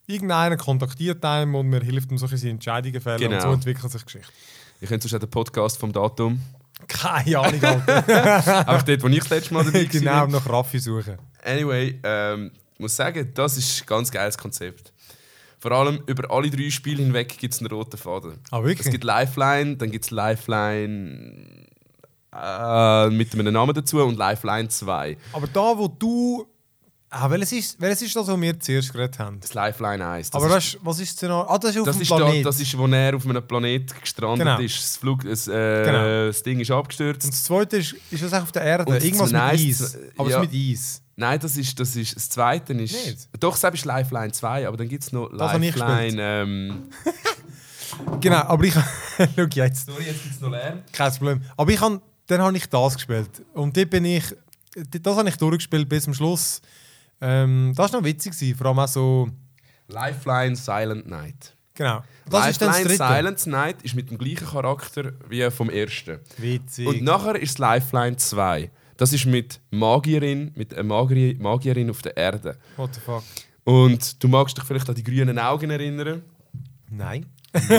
irgendeinem 0.07 0.57
kontaktiert 0.57 1.23
einem 1.23 1.55
und 1.55 1.69
man 1.69 1.81
hilft 1.81 2.11
ihm, 2.11 2.17
so 2.17 2.25
ein 2.25 2.31
bisschen 2.31 2.51
Entscheidungen 2.51 2.99
fällen. 2.99 3.23
Und 3.23 3.29
Genau. 3.29 3.41
so 3.41 3.51
entwickelt 3.53 3.91
sich 3.91 4.03
Geschichte. 4.05 4.27
ich 4.81 4.89
könnte 4.89 5.07
sonst 5.07 5.15
auch 5.15 5.25
den 5.25 5.29
Podcast 5.29 5.77
vom 5.77 5.91
Datum. 5.93 6.41
Keine 6.87 7.39
Ahnung, 7.39 7.63
Alter. 7.63 8.67
Einfach 8.67 8.83
dort, 8.83 9.03
wo 9.03 9.07
ich 9.07 9.19
das 9.19 9.29
letzte 9.29 9.53
Mal 9.53 9.63
dabei 9.65 9.83
genau, 9.91 10.11
war. 10.11 10.27
nach 10.27 10.49
Raffi 10.49 10.79
suchen. 10.79 11.17
Anyway, 11.43 11.99
ähm, 12.03 12.51
ich 12.73 12.79
muss 12.79 12.95
sagen, 12.95 13.31
das 13.33 13.57
ist 13.57 13.81
ein 13.81 13.85
ganz 13.85 14.09
geiles 14.11 14.37
Konzept. 14.37 14.91
Vor 15.59 15.73
allem 15.73 16.01
über 16.07 16.31
alle 16.31 16.49
drei 16.49 16.69
Spiele 16.69 17.03
hinweg 17.03 17.37
gibt 17.37 17.53
es 17.53 17.59
einen 17.59 17.67
roten 17.69 17.97
Faden. 17.97 18.39
Ah, 18.51 18.63
wirklich? 18.63 18.85
Es 18.87 18.91
gibt 18.91 19.03
Lifeline, 19.03 19.75
dann 19.75 19.91
gibt 19.91 20.05
es 20.05 20.11
Lifeline 20.11 21.58
äh, 22.35 23.09
mit 23.09 23.33
einem 23.33 23.53
Namen 23.53 23.73
dazu 23.73 23.97
und 24.03 24.17
Lifeline 24.17 24.67
2. 24.69 25.17
Aber 25.33 25.47
da, 25.47 25.77
wo 25.77 25.87
du. 25.87 26.45
Ah, 27.11 27.27
welches 27.27 27.51
ist, 27.53 27.81
welches 27.81 28.03
ist 28.03 28.15
das, 28.15 28.27
was 28.27 28.39
wir 28.39 28.59
zuerst 28.59 28.93
geredet 28.93 29.17
haben? 29.17 29.39
Das 29.39 29.55
Lifeline 29.55 30.07
1. 30.07 30.29
Das 30.29 30.43
Aber 30.43 30.55
ist, 30.55 30.75
du, 30.75 30.77
was 30.83 30.99
ist 30.99 31.09
das 31.09 31.15
Szenario? 31.17 31.49
Ah, 31.49 31.57
das 31.57 31.71
ist 31.71 31.79
auf 31.79 31.85
das 31.87 31.95
dem 31.97 32.01
ist, 32.03 32.07
Planet. 32.07 32.45
da, 32.45 32.49
das 32.49 32.59
ist, 32.59 32.77
wo 32.77 32.85
er 32.85 33.15
auf 33.15 33.25
einem 33.25 33.47
Planet 33.47 34.01
gestrandet 34.01 34.45
Genau. 34.45 34.59
ist. 34.59 34.77
Das, 34.77 34.97
Flug, 34.97 35.23
das, 35.23 35.47
äh, 35.47 35.83
Genau. 35.85 36.27
das 36.27 36.43
Ding 36.43 36.59
ist 36.59 36.69
abgestürzt. 36.69 37.25
Und 37.25 37.33
das 37.33 37.43
zweite 37.43 37.77
ist, 37.77 37.95
ist 38.11 38.23
das 38.23 38.31
auch 38.33 38.43
auf 38.43 38.51
der 38.51 38.61
Erde? 38.61 38.85
Und 38.85 38.93
das 38.95 39.03
Irgendwas 39.03 39.31
mit 39.31 39.41
Nice- 39.41 39.81
Eis. 39.83 39.97
Aber 40.19 40.29
ja. 40.29 40.37
es 40.37 40.43
ist 40.45 40.51
mit 40.53 40.71
Eis. 40.71 41.01
Nein, 41.15 41.39
das 41.39 41.57
ist, 41.57 41.79
das 41.79 41.95
ist 41.95 42.15
das 42.15 42.29
zweite 42.29 42.73
ist. 42.73 42.93
Nicht? 43.05 43.27
Doch, 43.39 43.55
selbst 43.55 43.79
ist 43.79 43.85
Lifeline 43.85 44.31
2, 44.31 44.67
aber 44.67 44.77
dann 44.77 44.87
gibt 44.87 45.03
es 45.03 45.11
noch 45.11 45.29
Das 45.35 45.51
habe 45.51 45.65
Lifeline. 45.65 46.21
Ähm, 46.21 46.83
Genau, 48.21 48.37
aber 48.37 48.63
ich. 48.65 48.73
Schau 49.35 49.45
jetzt. 49.55 49.87
sorry, 49.87 50.03
jetzt 50.03 50.21
gibt 50.23 50.35
es 50.35 50.41
noch 50.41 50.51
Lärm. 50.51 50.83
Kein 50.93 51.11
Problem. 51.11 51.41
Aber 51.57 51.71
ich 51.71 51.81
han, 51.81 51.99
dann 52.29 52.41
habe 52.41 52.55
ich 52.55 52.69
das 52.69 52.95
gespielt. 52.95 53.29
Und 53.53 53.75
dort 53.75 53.89
bin 53.89 54.05
ich. 54.05 54.23
Das 55.01 55.17
habe 55.17 55.27
ich 55.27 55.35
durchgespielt 55.35 55.89
bis 55.89 56.03
zum 56.03 56.13
Schluss. 56.13 56.61
Ähm, 57.19 57.73
das 57.75 57.91
war 57.91 57.99
noch 57.99 58.05
witzig, 58.05 58.33
gewesen, 58.33 58.55
vor 58.55 58.67
allem 58.67 58.79
auch 58.79 58.87
so. 58.87 59.29
Lifeline 59.87 60.55
Silent 60.55 61.07
Night. 61.07 61.55
Genau. 61.73 62.03
Das 62.29 62.49
ist 62.49 62.61
dann 62.61 62.69
das 62.69 62.83
Lifeline 62.83 62.97
dritte. 62.97 63.15
Silent 63.15 63.47
Night 63.47 63.81
ist 63.81 63.95
mit 63.95 64.11
dem 64.11 64.17
gleichen 64.17 64.47
Charakter 64.47 65.13
wie 65.27 65.49
vom 65.49 65.69
ersten. 65.69 66.19
Witzig. 66.37 66.87
Und 66.87 67.01
nachher 67.01 67.35
ist 67.35 67.57
Lifeline 67.57 68.17
2. 68.17 68.69
Das 68.97 69.11
ist 69.13 69.25
mit 69.25 69.59
Magierin, 69.71 70.51
mit 70.55 70.73
einer 70.73 70.83
Magier, 70.83 71.35
Magierin 71.39 71.89
auf 71.89 72.01
der 72.01 72.15
Erde. 72.15 72.57
What 72.75 72.93
the 72.93 73.01
fuck? 73.01 73.23
Und 73.63 74.21
du 74.21 74.27
magst 74.27 74.57
dich 74.57 74.63
vielleicht 74.65 74.89
an 74.89 74.95
die 74.95 75.03
grünen 75.03 75.39
Augen 75.39 75.71
erinnern. 75.71 76.21
Nein. 76.89 77.25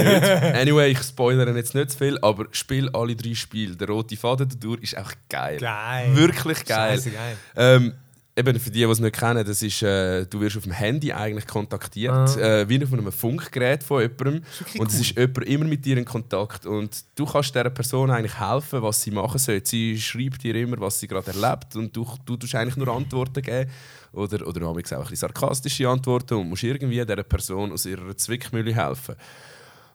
Anyway, 0.55 0.91
ich 0.93 1.03
spoilere 1.03 1.55
jetzt 1.57 1.75
nicht 1.75 1.91
zu 1.91 1.99
viel, 1.99 2.19
aber 2.23 2.47
spiel 2.53 2.89
alle 2.91 3.15
drei 3.17 3.35
Spiele. 3.35 3.77
Der 3.77 3.89
rote 3.89 4.17
Faden 4.17 4.49
dadurch 4.49 4.83
ist 4.83 4.99
auch 4.99 5.13
geil. 5.29 5.59
Geil. 5.59 6.17
Wirklich 6.17 6.65
geil. 6.65 7.01
Geil. 7.01 7.37
Ähm, 7.57 7.93
eben 8.37 8.59
für 8.59 8.71
die, 8.71 8.79
die 8.81 8.85
es 8.85 9.01
nicht 9.01 9.17
kennen, 9.19 9.45
das 9.45 9.63
ist, 9.63 9.83
äh, 9.83 10.25
du 10.27 10.41
wirst 10.41 10.57
auf 10.57 10.63
dem 10.65 10.73
Handy 10.73 11.13
eigentlich 11.13 11.47
kontaktiert, 11.47 12.13
Ah. 12.13 12.61
äh, 12.61 12.69
wie 12.69 12.83
auf 12.83 12.93
einem 12.93 13.13
Funkgerät 13.13 13.83
von 13.85 14.03
jemandem. 14.03 14.43
Und 14.79 14.89
es 14.89 14.95
cool. 14.95 15.01
ist 15.03 15.17
jemand 15.19 15.45
immer 15.45 15.65
mit 15.67 15.85
dir 15.85 15.97
in 15.99 16.05
Kontakt. 16.05 16.67
Und 16.67 17.05
du 17.15 17.27
kannst 17.27 17.55
dieser 17.55 17.71
Person 17.71 18.11
eigentlich 18.11 18.39
helfen, 18.41 18.83
was 18.83 19.03
sie 19.03 19.11
machen 19.11 19.39
soll. 19.39 19.61
Sie 19.65 20.01
schreibt 20.01 20.43
dir 20.43 20.55
immer, 20.57 20.81
was 20.81 20.99
sie 21.01 21.07
gerade 21.07 21.31
erlebt 21.33 21.77
und 21.77 21.95
du, 21.95 22.07
du 22.25 22.37
tust 22.37 22.55
eigentlich 22.55 22.77
nur 22.77 22.89
Antworten 22.89 23.43
geben. 23.43 23.71
Oder, 24.13 24.45
oder 24.45 24.67
auch 24.67 24.77
ein 24.77 24.83
bisschen 24.83 25.05
sarkastische 25.15 25.89
Antworten 25.89 26.35
und 26.35 26.49
musst 26.49 26.65
irgendwie 26.65 27.01
dieser 27.01 27.23
Person 27.23 27.71
aus 27.71 27.87
ihrer 27.87 28.17
Zwickmühle 28.17 28.75
helfen. 28.75 29.15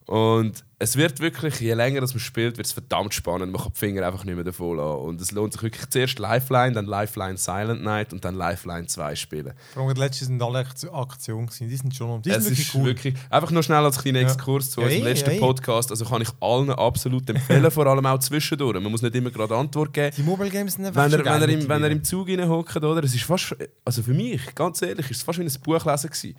Und 0.05 0.63
es 0.77 0.97
wird 0.97 1.19
wirklich, 1.19 1.61
je 1.61 1.73
länger 1.73 2.01
das 2.01 2.13
man 2.13 2.19
spielt, 2.19 2.57
wird 2.57 2.67
es 2.67 2.73
verdammt 2.73 3.13
spannend. 3.13 3.51
Man 3.51 3.61
kann 3.61 3.71
die 3.73 3.79
Finger 3.79 4.05
einfach 4.05 4.23
nicht 4.25 4.35
mehr 4.35 4.43
davon 4.43 4.77
lassen. 4.77 4.99
Und 5.05 5.21
es 5.21 5.31
lohnt 5.31 5.53
sich 5.53 5.63
wirklich 5.63 5.87
zuerst 5.89 6.19
Lifeline, 6.19 6.73
dann 6.73 6.85
Lifeline 6.85 7.37
Silent 7.37 7.81
Night 7.81 8.11
und 8.13 8.23
dann 8.25 8.35
Lifeline 8.35 8.85
2 8.85 9.15
spielen. 9.15 9.53
Vor 9.73 9.83
allem 9.83 9.95
die 9.95 10.01
letzten 10.01 10.25
sind 10.25 10.41
alle 10.43 10.59
Akt- 10.59 10.85
Aktionen 10.93 11.47
gewesen. 11.47 11.69
Die 11.69 11.75
sind 11.77 11.95
schon 11.95 12.21
die 12.21 12.29
sind 12.29 12.39
es 12.39 12.45
wirklich 12.45 12.67
ist 12.67 12.75
cool. 12.75 12.85
wirklich, 12.85 13.15
einfach 13.29 13.51
noch 13.51 13.63
schnell 13.63 13.83
als 13.83 13.97
kleiner 13.97 14.19
Ja. 14.19 14.27
Exkurs 14.27 14.69
zu 14.71 14.81
Ja, 14.81 14.87
unserem 14.87 15.05
eh, 15.05 15.09
letzten 15.09 15.31
ja. 15.31 15.39
Podcast. 15.39 15.89
Also 15.91 16.05
kann 16.05 16.21
ich 16.21 16.29
allen 16.41 16.69
absolut 16.69 17.27
empfehlen, 17.29 17.71
vor 17.71 17.87
allem 17.87 18.05
auch 18.05 18.19
zwischendurch. 18.19 18.73
Man 18.79 18.91
muss 18.91 19.01
nicht 19.01 19.15
immer 19.15 19.31
gerade 19.31 19.55
Antwort 19.55 19.93
geben. 19.93 20.13
Die 20.17 20.23
Mobile 20.23 20.49
Games 20.49 20.73
sind 20.73 20.85
einfach 20.85 21.05
Wenn 21.05 21.13
er, 21.13 21.25
wenn, 21.25 21.41
er 21.41 21.49
im, 21.49 21.69
wenn 21.69 21.83
er 21.83 21.89
im 21.89 22.03
Zug 22.03 22.27
hockt, 22.29 22.75
oder? 22.77 23.03
Es 23.03 23.15
ist 23.15 23.23
fast, 23.23 23.55
also 23.85 24.03
für 24.03 24.13
mich, 24.13 24.53
ganz 24.53 24.81
ehrlich, 24.81 25.09
ist 25.09 25.17
es 25.17 25.23
fast 25.23 25.39
wie 25.39 25.43
ein 25.43 25.51
Buchlesen 25.63 26.09
gewesen. 26.09 26.35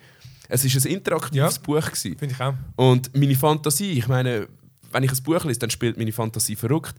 Es 0.49 0.63
ist 0.65 0.85
ein 0.85 0.91
interaktives 0.93 1.55
Ja. 1.55 1.61
Buch 1.61 1.85
gewesen. 1.85 2.17
Finde 2.17 2.33
ich 2.35 2.41
auch. 2.41 2.53
Und 2.75 3.15
meine 3.15 3.35
Fantasie, 3.35 3.91
ich 3.91 4.07
meine, 4.07 4.47
wenn 4.91 5.03
ich 5.03 5.11
ein 5.11 5.23
Buch 5.23 5.43
lese, 5.43 5.59
dann 5.59 5.69
spielt 5.69 5.97
meine 5.97 6.11
Fantasie 6.11 6.55
verrückt. 6.55 6.95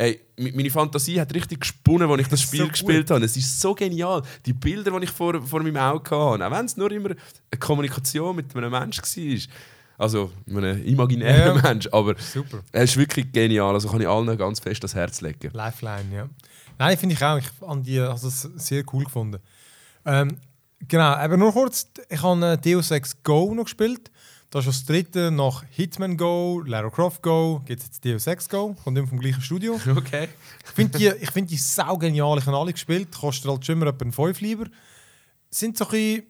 Ey, 0.00 0.20
meine 0.38 0.70
Fantasie 0.70 1.20
hat 1.20 1.34
richtig 1.34 1.60
gesponnen, 1.60 2.08
als 2.08 2.20
ich 2.22 2.28
das 2.28 2.40
Spiel 2.42 2.60
so 2.60 2.68
gespielt 2.68 3.10
habe. 3.10 3.24
Es 3.24 3.36
ist 3.36 3.60
so 3.60 3.74
genial. 3.74 4.22
Die 4.46 4.52
Bilder, 4.52 4.96
die 4.98 5.04
ich 5.04 5.10
vor, 5.10 5.42
vor 5.42 5.60
meinem 5.62 5.76
Auge 5.76 6.10
hatte, 6.10 6.46
auch 6.46 6.50
wenn 6.52 6.64
es 6.66 6.76
nur 6.76 6.90
immer 6.92 7.10
eine 7.10 7.58
Kommunikation 7.58 8.36
mit 8.36 8.54
einem 8.56 8.70
Menschen 8.70 9.02
war. 9.02 9.54
Also 10.00 10.30
einem 10.48 10.84
imaginären 10.84 11.56
Ja. 11.56 11.62
Mensch. 11.62 11.88
Aber 11.90 12.14
Super. 12.16 12.60
es 12.70 12.90
ist 12.90 12.96
wirklich 12.96 13.32
genial. 13.32 13.74
Also 13.74 13.88
kann 13.88 14.00
ich 14.00 14.06
allen 14.06 14.38
ganz 14.38 14.60
fest 14.60 14.84
das 14.84 14.94
Herz 14.94 15.20
legen. 15.20 15.50
Lifeline, 15.52 16.14
ja. 16.14 16.28
Nein, 16.78 16.96
finde 16.96 17.16
ich 17.16 17.24
auch. 17.24 17.36
Ich 17.38 17.46
habe 17.60 17.80
die 17.82 17.98
also 17.98 18.28
sehr 18.30 18.84
cool 18.92 19.02
gefunden. 19.02 19.38
Ähm, 20.06 20.36
genau, 20.86 21.12
aber 21.12 21.36
nur 21.36 21.52
kurz. 21.52 21.88
Ich 22.08 22.22
habe 22.22 22.46
äh, 22.46 22.58
Deus 22.58 22.90
Ex 22.90 23.22
Go 23.22 23.54
noch 23.54 23.64
gespielt. 23.64 24.10
Das 24.50 24.66
ist 24.66 24.80
das 24.80 24.86
dritte 24.86 25.30
nach 25.30 25.62
Hitman 25.70 26.16
Go, 26.16 26.62
Lara 26.64 26.88
Croft 26.88 27.22
Go, 27.22 27.60
gibt 27.66 27.80
es 27.80 27.86
jetzt 27.86 28.04
Deus 28.04 28.26
Ex 28.26 28.48
Go, 28.48 28.74
kommt 28.82 28.96
immer 28.96 29.06
vom 29.06 29.20
gleichen 29.20 29.42
Studio. 29.42 29.78
Okay. 29.96 30.28
Ich 30.64 30.70
finde 30.70 30.98
die, 30.98 31.08
ich 31.20 31.30
find 31.30 31.50
die 31.50 31.56
sau 31.56 31.98
genial. 31.98 32.38
Ich 32.38 32.46
habe 32.46 32.56
alle 32.56 32.72
gespielt, 32.72 33.08
kostet 33.12 33.50
halt 33.50 33.66
schon 33.66 33.76
immer 33.76 33.88
etwa 33.88 34.04
einen 34.04 34.12
5 34.12 34.40
lieber. 34.40 34.66
Sind 35.50 35.76
so 35.76 35.84
ein 35.86 35.90
bisschen 35.90 36.22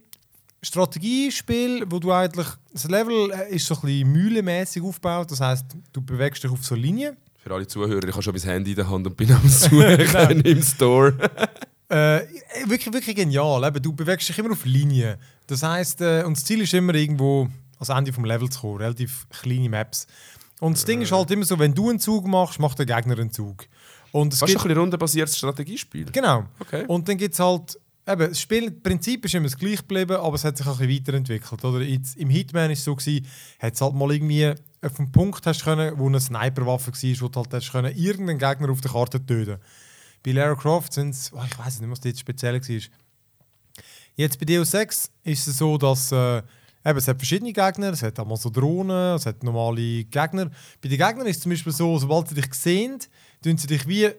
Strategiespiele, 0.62 1.86
wo 1.88 2.00
du 2.00 2.12
eigentlich. 2.12 2.46
Das 2.72 2.84
Level 2.88 3.30
äh, 3.30 3.54
ist 3.54 3.66
so 3.66 3.76
ein 3.76 3.80
bisschen 3.82 4.12
mühlemäßig 4.12 4.82
aufgebaut. 4.82 5.30
Das 5.30 5.40
heißt, 5.40 5.66
du 5.92 6.00
bewegst 6.00 6.42
dich 6.42 6.50
auf 6.50 6.64
so 6.64 6.74
Linien. 6.74 7.16
Für 7.36 7.54
alle 7.54 7.66
Zuhörer, 7.66 8.04
ich 8.08 8.12
habe 8.12 8.22
schon 8.22 8.34
mein 8.34 8.42
Handy 8.42 8.70
in 8.70 8.76
der 8.76 8.90
Hand 8.90 9.06
und 9.06 9.16
bin 9.16 9.30
am 9.30 9.48
Suchen 9.48 10.40
im 10.40 10.62
Store. 10.62 11.14
Äh, 11.88 12.20
wirklich, 12.66 12.92
wirklich 12.92 13.16
genial. 13.16 13.66
Eben, 13.66 13.82
du 13.82 13.92
bewegst 13.92 14.28
dich 14.28 14.38
immer 14.38 14.52
auf 14.52 14.64
Linien. 14.64 15.16
Das 15.46 15.62
heißt, 15.62 16.00
äh, 16.02 16.22
und 16.24 16.36
das 16.36 16.44
Ziel 16.44 16.60
ist 16.60 16.74
immer 16.74 16.94
irgendwo 16.94 17.48
ans 17.78 17.88
Ende 17.88 18.12
vom 18.12 18.24
Level 18.24 18.48
zu 18.50 18.60
kommen. 18.60 18.78
Relativ 18.78 19.26
kleine 19.30 19.68
Maps. 19.68 20.06
Und 20.60 20.76
das 20.76 20.84
Ding 20.84 21.00
ist 21.00 21.12
halt 21.12 21.30
immer 21.30 21.44
so, 21.44 21.58
wenn 21.58 21.74
du 21.74 21.88
einen 21.88 22.00
Zug 22.00 22.26
machst, 22.26 22.58
macht 22.58 22.78
der 22.78 22.86
Gegner 22.86 23.18
einen 23.18 23.30
Zug. 23.30 23.66
Und 24.12 24.32
es 24.32 24.40
Fast 24.40 24.54
ein 24.54 24.62
bisschen 24.62 24.78
rundenbasiertes 24.78 25.38
Strategiespiel. 25.38 26.06
genau. 26.12 26.44
Okay. 26.58 26.84
Und 26.86 27.08
dann 27.08 27.16
gibt 27.16 27.34
es 27.34 27.40
halt. 27.40 27.78
Eben, 28.06 28.30
das 28.30 28.40
Spielprinzip 28.40 29.26
ist 29.26 29.34
immer 29.34 29.44
das 29.44 29.58
gleiche 29.58 29.82
geblieben, 29.82 30.16
aber 30.16 30.34
es 30.34 30.42
hat 30.42 30.56
sich 30.56 30.66
auch 30.66 30.80
ein 30.80 30.86
bisschen 30.86 31.06
weiterentwickelt. 31.06 31.62
Oder 31.62 31.82
jetzt, 31.82 32.16
Im 32.16 32.30
Hitman 32.30 32.64
war 32.64 32.70
es 32.70 32.82
so, 32.82 32.96
hat 32.96 33.74
es 33.74 33.80
halt 33.82 33.94
mal 33.94 34.10
irgendwie 34.10 34.54
auf 34.80 34.98
einen 34.98 35.12
Punkt 35.12 35.44
hast 35.44 35.62
können, 35.64 35.92
wo 35.98 36.06
eine 36.06 36.18
Sniperwaffe 36.18 36.90
war, 36.90 37.20
wo 37.20 37.28
du 37.28 37.40
halt 37.40 37.52
hast 37.52 37.70
können, 37.70 37.94
irgendeinen 37.94 38.38
Gegner 38.38 38.70
auf 38.70 38.80
der 38.80 38.92
Karte 38.92 39.24
töten 39.24 39.58
Bei 40.24 40.32
Lara 40.32 40.54
Croft 40.54 40.92
sind 40.92 41.10
es, 41.10 41.32
oh, 41.32 41.42
ich 41.46 41.58
weiß 41.58 41.80
nicht, 41.80 41.90
was 41.90 42.00
das 42.00 42.18
speziell 42.18 42.60
war. 42.60 42.80
Jetzt 44.16 44.38
bei 44.38 44.46
Deus 44.46 44.74
Ex 44.74 45.10
ist 45.22 45.46
es 45.46 45.58
so, 45.58 45.78
dass 45.78 46.10
äh, 46.10 46.38
eben, 46.38 46.98
es 46.98 47.06
hat 47.06 47.18
verschiedene 47.18 47.52
Gegner, 47.52 47.92
es 47.92 48.02
hat 48.02 48.18
einmal 48.18 48.36
so 48.36 48.50
Drohnen, 48.50 49.14
es 49.14 49.26
hat 49.26 49.44
normale 49.44 50.04
Gegner. 50.04 50.50
Bei 50.80 50.88
den 50.88 50.98
Gegnern 50.98 51.26
ist 51.26 51.36
es 51.36 51.42
zum 51.42 51.50
Beispiel 51.50 51.72
so, 51.72 51.98
sobald 51.98 52.28
sie 52.28 52.34
dich 52.34 52.52
sehen, 52.54 52.98
tun 53.42 53.56
sie 53.56 53.68
dich 53.68 53.86
wie 53.86 54.10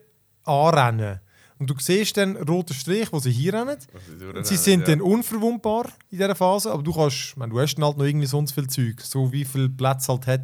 anrennen. 0.45 1.19
Und 1.59 1.69
du 1.69 1.75
siehst 1.77 2.15
dann 2.15 2.37
roten 2.37 2.73
Strich, 2.73 3.11
wo 3.11 3.19
sie 3.19 3.31
hier 3.31 3.53
rennen. 3.53 3.77
Und 4.33 4.47
sie 4.47 4.55
sind 4.55 4.87
dann 4.87 5.01
unverwundbar 5.01 5.87
in 6.09 6.17
dieser 6.17 6.33
Phase, 6.33 6.71
aber 6.71 6.81
du 6.81 6.93
kannst, 6.93 7.17
ich 7.17 7.35
meine, 7.35 7.51
du 7.51 7.59
hast 7.59 7.75
dann 7.75 7.83
halt 7.83 7.97
noch 7.97 8.05
irgendwie 8.05 8.27
sonst 8.27 8.53
viel 8.53 8.67
Zeug, 8.67 9.01
so 9.01 9.29
wie 9.33 9.43
viel 9.43 9.67
Platz 9.67 10.07
halt 10.07 10.25
hat. 10.27 10.43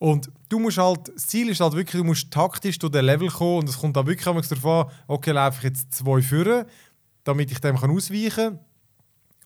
Und 0.00 0.30
du 0.48 0.58
musst 0.58 0.78
halt, 0.78 1.14
das 1.14 1.26
Ziel 1.26 1.50
ist 1.50 1.60
halt 1.60 1.74
wirklich, 1.74 2.00
du 2.00 2.04
musst 2.04 2.30
taktisch 2.30 2.78
durch 2.78 2.90
den 2.90 3.04
Level 3.04 3.28
kommen 3.28 3.58
und 3.58 3.68
es 3.68 3.78
kommt 3.78 3.98
dann 3.98 4.06
wirklich 4.06 4.24
darauf 4.24 4.86
an, 4.88 4.92
okay, 5.06 5.32
laufe 5.32 5.58
ich 5.58 5.64
jetzt 5.64 5.94
zwei 5.94 6.22
Führer, 6.22 6.64
damit 7.22 7.52
ich 7.52 7.60
dem 7.60 7.76
kann 7.76 7.90
ausweichen 7.90 8.30
kann. 8.30 8.58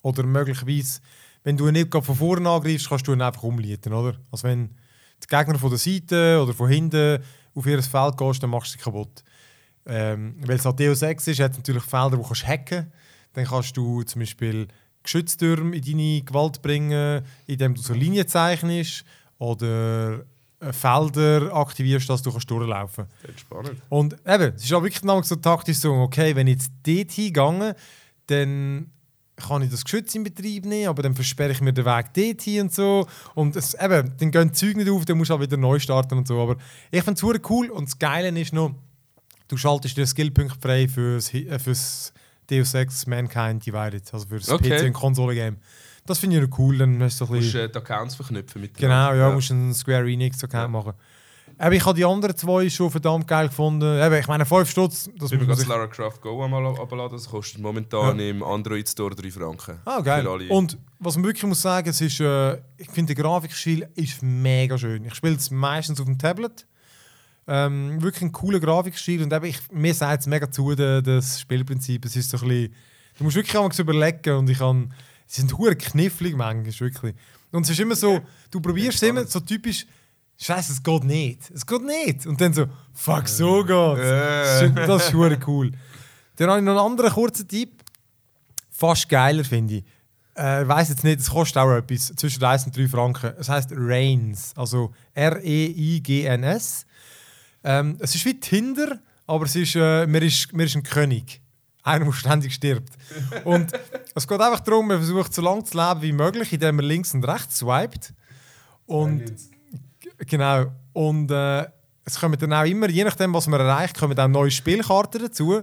Oder 0.03 0.23
möglicherweise, 0.23 1.01
wenn 1.43 1.57
du 1.57 1.67
ihn 1.67 1.73
nicht 1.73 1.93
von 1.93 2.03
vorne 2.03 2.49
angreifst, 2.49 2.89
kannst 2.89 3.09
du 3.09 3.13
ihn 3.13 3.21
einfach 3.21 3.43
umleiten, 3.43 3.93
oder? 3.93 4.17
Also 4.31 4.47
wenn 4.47 4.69
die 5.21 5.27
Gegner 5.27 5.59
von 5.59 5.71
der 5.71 5.79
Seite 5.79 6.41
oder 6.41 6.55
von 6.55 6.69
hinten 6.69 7.19
auf 7.53 7.67
ihr 7.67 7.83
Feld 7.83 8.17
gehst, 8.17 8.41
dann 8.41 8.51
machst 8.51 8.75
du 8.75 8.79
sie 8.79 8.85
kaputt. 8.85 9.25
Ähm, 9.87 10.37
weil 10.47 10.57
es 10.57 10.65
halt 10.65 10.79
Deus 10.79 11.03
Ex 11.03 11.27
ist, 11.27 11.41
hat 11.41 11.51
es 11.51 11.57
natürlich 11.57 11.83
Felder, 11.83 12.13
wo 12.13 12.23
du 12.23 12.29
kannst 12.29 12.47
hacken 12.47 12.93
Dann 13.33 13.45
kannst 13.45 13.77
du 13.77 14.05
zum 14.05 14.21
Beispiel 14.21 14.69
Geschütztürme 15.03 15.75
in 15.75 15.83
deine 15.83 16.23
Gewalt 16.23 16.63
bringen, 16.63 17.25
indem 17.47 17.75
du 17.75 17.83
so 17.83 17.93
Linien 17.93 18.29
zeichnest 18.29 19.05
oder 19.39 20.25
Felder 20.73 21.55
aktivierst, 21.55 22.09
dass 22.09 22.23
du 22.23 22.31
kannst 22.31 22.51
durchlaufen 22.51 23.07
kannst. 23.23 23.41
Spannend. 23.41 23.83
Und 23.89 24.15
eben, 24.27 24.53
es 24.57 24.65
ist 24.65 24.73
auch 24.73 24.83
wirklich 24.83 25.03
so 25.27 25.37
taktisch 25.37 25.79
so, 25.79 25.93
okay, 25.95 26.35
wenn 26.35 26.47
ich 26.47 26.55
jetzt 26.55 26.73
dort 26.87 27.11
hingehe, 27.13 27.77
dann 28.27 28.91
kann 29.37 29.63
ich 29.63 29.71
das 29.71 29.85
Geschütz 29.85 30.15
in 30.15 30.23
Betrieb 30.23 30.65
nehmen, 30.65 30.89
aber 30.89 31.03
dann 31.03 31.15
versperre 31.15 31.51
ich 31.53 31.61
mir 31.61 31.73
den 31.73 31.85
Weg 31.85 32.07
dort 32.15 32.43
hin 32.43 32.63
und 32.63 32.73
so. 32.73 33.07
Und 33.35 33.57
es, 33.57 33.75
eben, 33.75 34.13
dann 34.17 34.31
gehen 34.31 34.49
die 34.49 34.53
Züge 34.53 34.79
nicht 34.79 34.91
auf, 34.91 35.05
dann 35.05 35.19
musst 35.19 35.31
du 35.31 35.35
auch 35.35 35.41
wieder 35.41 35.57
neu 35.57 35.79
starten 35.79 36.19
und 36.19 36.29
so. 36.29 36.41
Aber 36.41 36.57
ich 36.91 37.03
finde 37.03 37.15
es 37.15 37.21
super 37.21 37.39
cool 37.51 37.71
und 37.71 37.89
das 37.89 37.99
Geile 37.99 38.29
ist 38.41 38.53
noch, 38.53 38.75
du 39.49 39.57
schaltest 39.57 39.97
dir 39.97 40.07
Skillpunkt 40.07 40.57
frei 40.63 40.89
fürs, 40.89 41.35
äh, 41.35 41.59
fürs 41.59 42.13
Deus 42.49 42.75
Ex 42.75 43.07
Mankind 43.07 43.65
Divided, 43.67 44.03
also 44.13 44.27
für 44.27 44.39
das 44.39 44.49
Okay. 44.51 44.77
PC- 44.77 44.87
und 44.87 44.93
Konsole-Game. 44.93 45.57
Das 46.07 46.19
finde 46.19 46.39
ich 46.43 46.59
cool, 46.59 46.79
dann 46.79 47.03
hast 47.03 47.21
du 47.21 47.25
so 47.25 47.33
ein 47.33 47.37
Du 47.37 47.37
musst 47.37 47.53
bisschen... 47.53 47.69
äh, 47.69 47.73
die 47.73 47.79
Accounts 47.79 48.15
verknüpfen 48.15 48.61
mit 48.61 48.75
Genau, 48.75 49.11
ja, 49.13 49.15
ja. 49.15 49.31
musst 49.31 49.51
einen 49.51 49.73
Square 49.75 50.11
Enix 50.11 50.43
Account 50.45 50.71
machen. 50.71 50.93
Aber 51.57 51.75
ich 51.75 51.85
habe 51.87 51.97
die 51.97 52.05
anderen 52.05 52.37
zwei 52.37 52.69
schon 52.69 52.91
verdammt 52.91 53.29
geil 53.29 53.49
gefunden. 53.49 54.01
Eben, 54.03 54.15
ich 54.17 54.27
meine, 54.27 54.45
5 54.45 54.69
Stutz, 54.69 55.09
das 55.17 55.31
Ich 55.31 55.39
muss 55.39 55.49
habe 55.49 55.57
sich... 55.57 55.69
Lara 55.69 55.87
Croft 55.87 56.21
Go 56.21 56.43
einmal 56.43 56.67
abladen. 56.67 57.17
Das 57.17 57.29
kostet 57.29 57.61
momentan 57.61 58.19
im 58.19 58.43
Android 58.43 58.89
Store 58.89 59.15
3 59.15 59.31
Franken. 59.31 59.79
Ah, 59.85 60.01
geil. 60.01 60.27
Und 60.27 60.77
was 60.99 61.15
man 61.17 61.25
wirklich 61.25 61.45
muss 61.45 61.63
sagen, 61.63 61.89
es 61.89 62.01
ist, 62.01 62.19
äh, 62.21 62.55
ich 62.77 62.91
finde, 62.91 63.15
der 63.15 63.23
Grafikstil 63.23 63.89
ist 63.95 64.23
mega 64.23 64.77
schön. 64.77 65.05
Ich 65.05 65.15
spiele 65.15 65.37
es 65.37 65.51
meistens 65.51 66.01
auf 66.01 66.07
dem 66.07 66.19
Tablet. 66.19 66.67
Ähm, 67.47 68.03
wirklich 68.03 68.23
ein 68.23 68.33
cooler 68.33 68.59
Grafikstil 68.59 69.23
und 69.23 69.33
eben, 69.33 69.45
ich, 69.45 69.61
mir 69.71 69.95
sagt 69.95 70.23
es 70.23 70.27
mega 70.27 70.51
zu, 70.51 70.75
das 70.75 71.41
Spielprinzip. 71.41 72.05
Es 72.07 72.17
ist 72.17 72.31
so 72.31 72.39
ein 72.39 72.49
bisschen, 72.49 72.75
du 73.19 73.25
musst 73.25 73.37
wirklich 73.37 73.55
einmal 73.57 73.71
überlegen 73.79 74.39
und 74.39 74.49
ich 74.51 74.59
kann, 74.59 74.93
sie 75.35 75.41
sind 75.41 75.57
hure 75.59 75.75
knifflig 75.77 76.37
manchmal, 76.37 76.81
wirklich. 76.81 77.15
Und 77.51 77.63
es 77.65 77.71
ist 77.71 77.81
immer 77.81 77.97
so, 77.97 78.21
du 78.51 78.61
probierst 78.61 79.03
es 79.03 79.09
immer 79.09 79.25
so 79.27 79.41
typisch, 79.41 79.87
Scheiße, 80.37 80.73
es 80.73 80.83
geht 80.83 81.05
nicht. 81.05 81.51
Es 81.55 81.65
geht 81.65 81.83
nicht. 81.83 82.27
Und 82.27 82.41
dann 82.41 82.53
so, 82.53 82.67
fuck, 82.93 83.29
so 83.29 83.63
geht's. 83.65 84.01
Das 84.01 84.63
ist- 84.63 84.77
Das 84.89 85.07
ist 85.07 85.15
hure 85.15 85.39
cool. 85.47 85.71
Dann 86.37 86.49
habe 86.51 86.59
ich 86.59 86.65
noch 86.65 86.73
einen 86.73 86.91
anderen 86.93 87.11
kurzen 87.13 87.47
Tipp. 87.47 87.83
Fast 88.71 89.09
geiler, 89.09 89.45
finde 89.45 89.75
ich. 89.77 89.85
Äh, 90.37 90.63
ich 90.63 90.69
weiss 90.69 90.89
jetzt 90.89 91.05
nicht, 91.05 91.21
es 91.21 91.31
kostet 91.31 91.59
auch 91.59 91.71
etwas, 91.77 92.13
zwischen 92.17 92.43
1 92.43 92.67
und 92.67 92.77
3 92.77 92.89
Franken. 92.89 93.33
Es 93.39 93.49
heisst 93.49 93.71
Reigns, 93.73 94.53
also 94.57 94.93
R-E-I-G-N-S. 95.15 96.87
Ähm, 97.63 97.97
es 98.01 98.15
ist 98.17 98.25
wie 98.25 98.39
Tinder, 98.39 98.99
aber 99.27 99.45
es 99.45 99.55
ist, 99.57 99.75
äh, 99.77 100.07
man, 100.07 100.23
ist, 100.23 100.53
man 100.53 100.67
ist 100.67 100.75
ein 100.77 100.83
König. 100.83 101.41
Einer, 101.85 102.07
der 102.07 102.13
ständig 102.13 102.55
stirbt. 102.55 102.93
Und 103.45 103.73
es 104.15 104.27
geht 104.27 104.41
einfach 104.41 104.61
darum, 104.61 104.89
man 104.89 104.99
versucht 104.99 105.33
so 105.33 105.43
lange 105.43 105.63
zu 105.63 105.77
leben 105.77 106.03
wie 106.03 106.13
möglich, 106.13 106.53
indem 106.53 106.77
man 106.77 106.85
links 106.87 107.15
und 107.15 107.25
rechts 107.25 107.59
swiped. 107.59 108.13
Und 108.87 109.33
Genau. 110.19 110.67
Und 110.93 111.31
äh, 111.31 111.67
es 112.05 112.19
kommen 112.19 112.39
dann 112.39 112.53
auch 112.53 112.65
immer, 112.65 112.89
je 112.89 113.05
nachdem, 113.05 113.33
was 113.35 113.47
man 113.47 113.61
erreicht, 113.61 113.99
kommen 113.99 114.15
dann 114.15 114.31
neue 114.31 114.51
Spielkarten 114.51 115.23
dazu. 115.23 115.63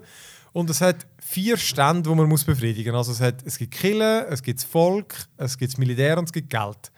Und 0.53 0.69
es 0.69 0.82
hat 0.82 1.07
vier 1.19 1.55
Stände, 1.55 2.09
die 2.09 2.15
man 2.15 2.28
muss 2.28 2.43
befriedigen 2.43 2.93
muss. 2.93 3.07
Also 3.07 3.11
es, 3.11 3.22
hat, 3.22 3.45
es 3.45 3.57
gibt 3.57 3.74
Killen, 3.74 4.26
es 4.30 4.43
gibt 4.43 4.59
das 4.59 4.65
Volk, 4.65 5.15
es 5.38 5.57
gibt 5.57 5.72
das 5.72 5.78
Militär 5.78 6.17
und 6.17 6.26
es 6.26 6.34
gibt 6.34 6.49
Geld. 6.49 6.91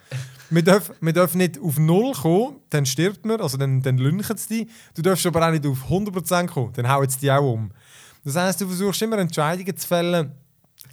wir, 0.49 0.63
dürfen, 0.63 0.95
wir 1.01 1.13
dürfen 1.13 1.37
nicht 1.37 1.59
auf 1.59 1.77
Null 1.77 2.13
kommen, 2.13 2.55
dann 2.71 2.85
stirbt 2.87 3.25
man, 3.25 3.39
also 3.41 3.57
dann, 3.57 3.81
dann 3.83 3.99
lünchen 3.99 4.37
sie 4.37 4.65
dich. 4.65 4.73
Du 4.95 5.03
darfst 5.03 5.25
aber 5.27 5.45
auch 5.45 5.51
nicht 5.51 5.67
auf 5.67 5.87
100% 5.87 6.47
kommen, 6.47 6.73
dann 6.73 6.89
hauen 6.89 7.07
sie 7.07 7.19
dich 7.19 7.31
auch 7.31 7.53
um. 7.53 7.71
Das 8.23 8.35
heisst, 8.35 8.61
du 8.61 8.67
versuchst 8.67 9.01
immer 9.01 9.17
Entscheidungen 9.17 9.75
zu 9.75 9.87
fällen, 9.87 10.31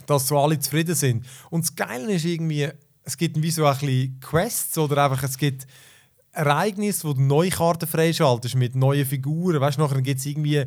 dass 0.05 0.27
so 0.27 0.37
alle 0.37 0.59
zufrieden 0.59 0.95
sind. 0.95 1.25
Und 1.49 1.63
das 1.63 1.75
Geile 1.75 2.13
ist 2.13 2.25
irgendwie, 2.25 2.69
es 3.03 3.17
gibt 3.17 3.41
wie 3.41 3.51
so 3.51 3.65
ein 3.65 3.77
bisschen 3.77 4.19
Quests 4.19 4.77
oder 4.77 5.05
einfach 5.05 5.23
es 5.23 5.37
gibt 5.37 5.65
Ereignisse, 6.33 7.07
wo 7.07 7.13
du 7.13 7.21
neue 7.21 7.49
Karten 7.49 7.87
freischaltest 7.87 8.55
mit 8.55 8.75
neuen 8.75 9.05
Figuren. 9.05 9.59
Weißt 9.59 9.77
du, 9.77 9.81
nachher 9.81 10.01
gibt 10.01 10.19
es 10.19 10.25
irgendwie 10.25 10.65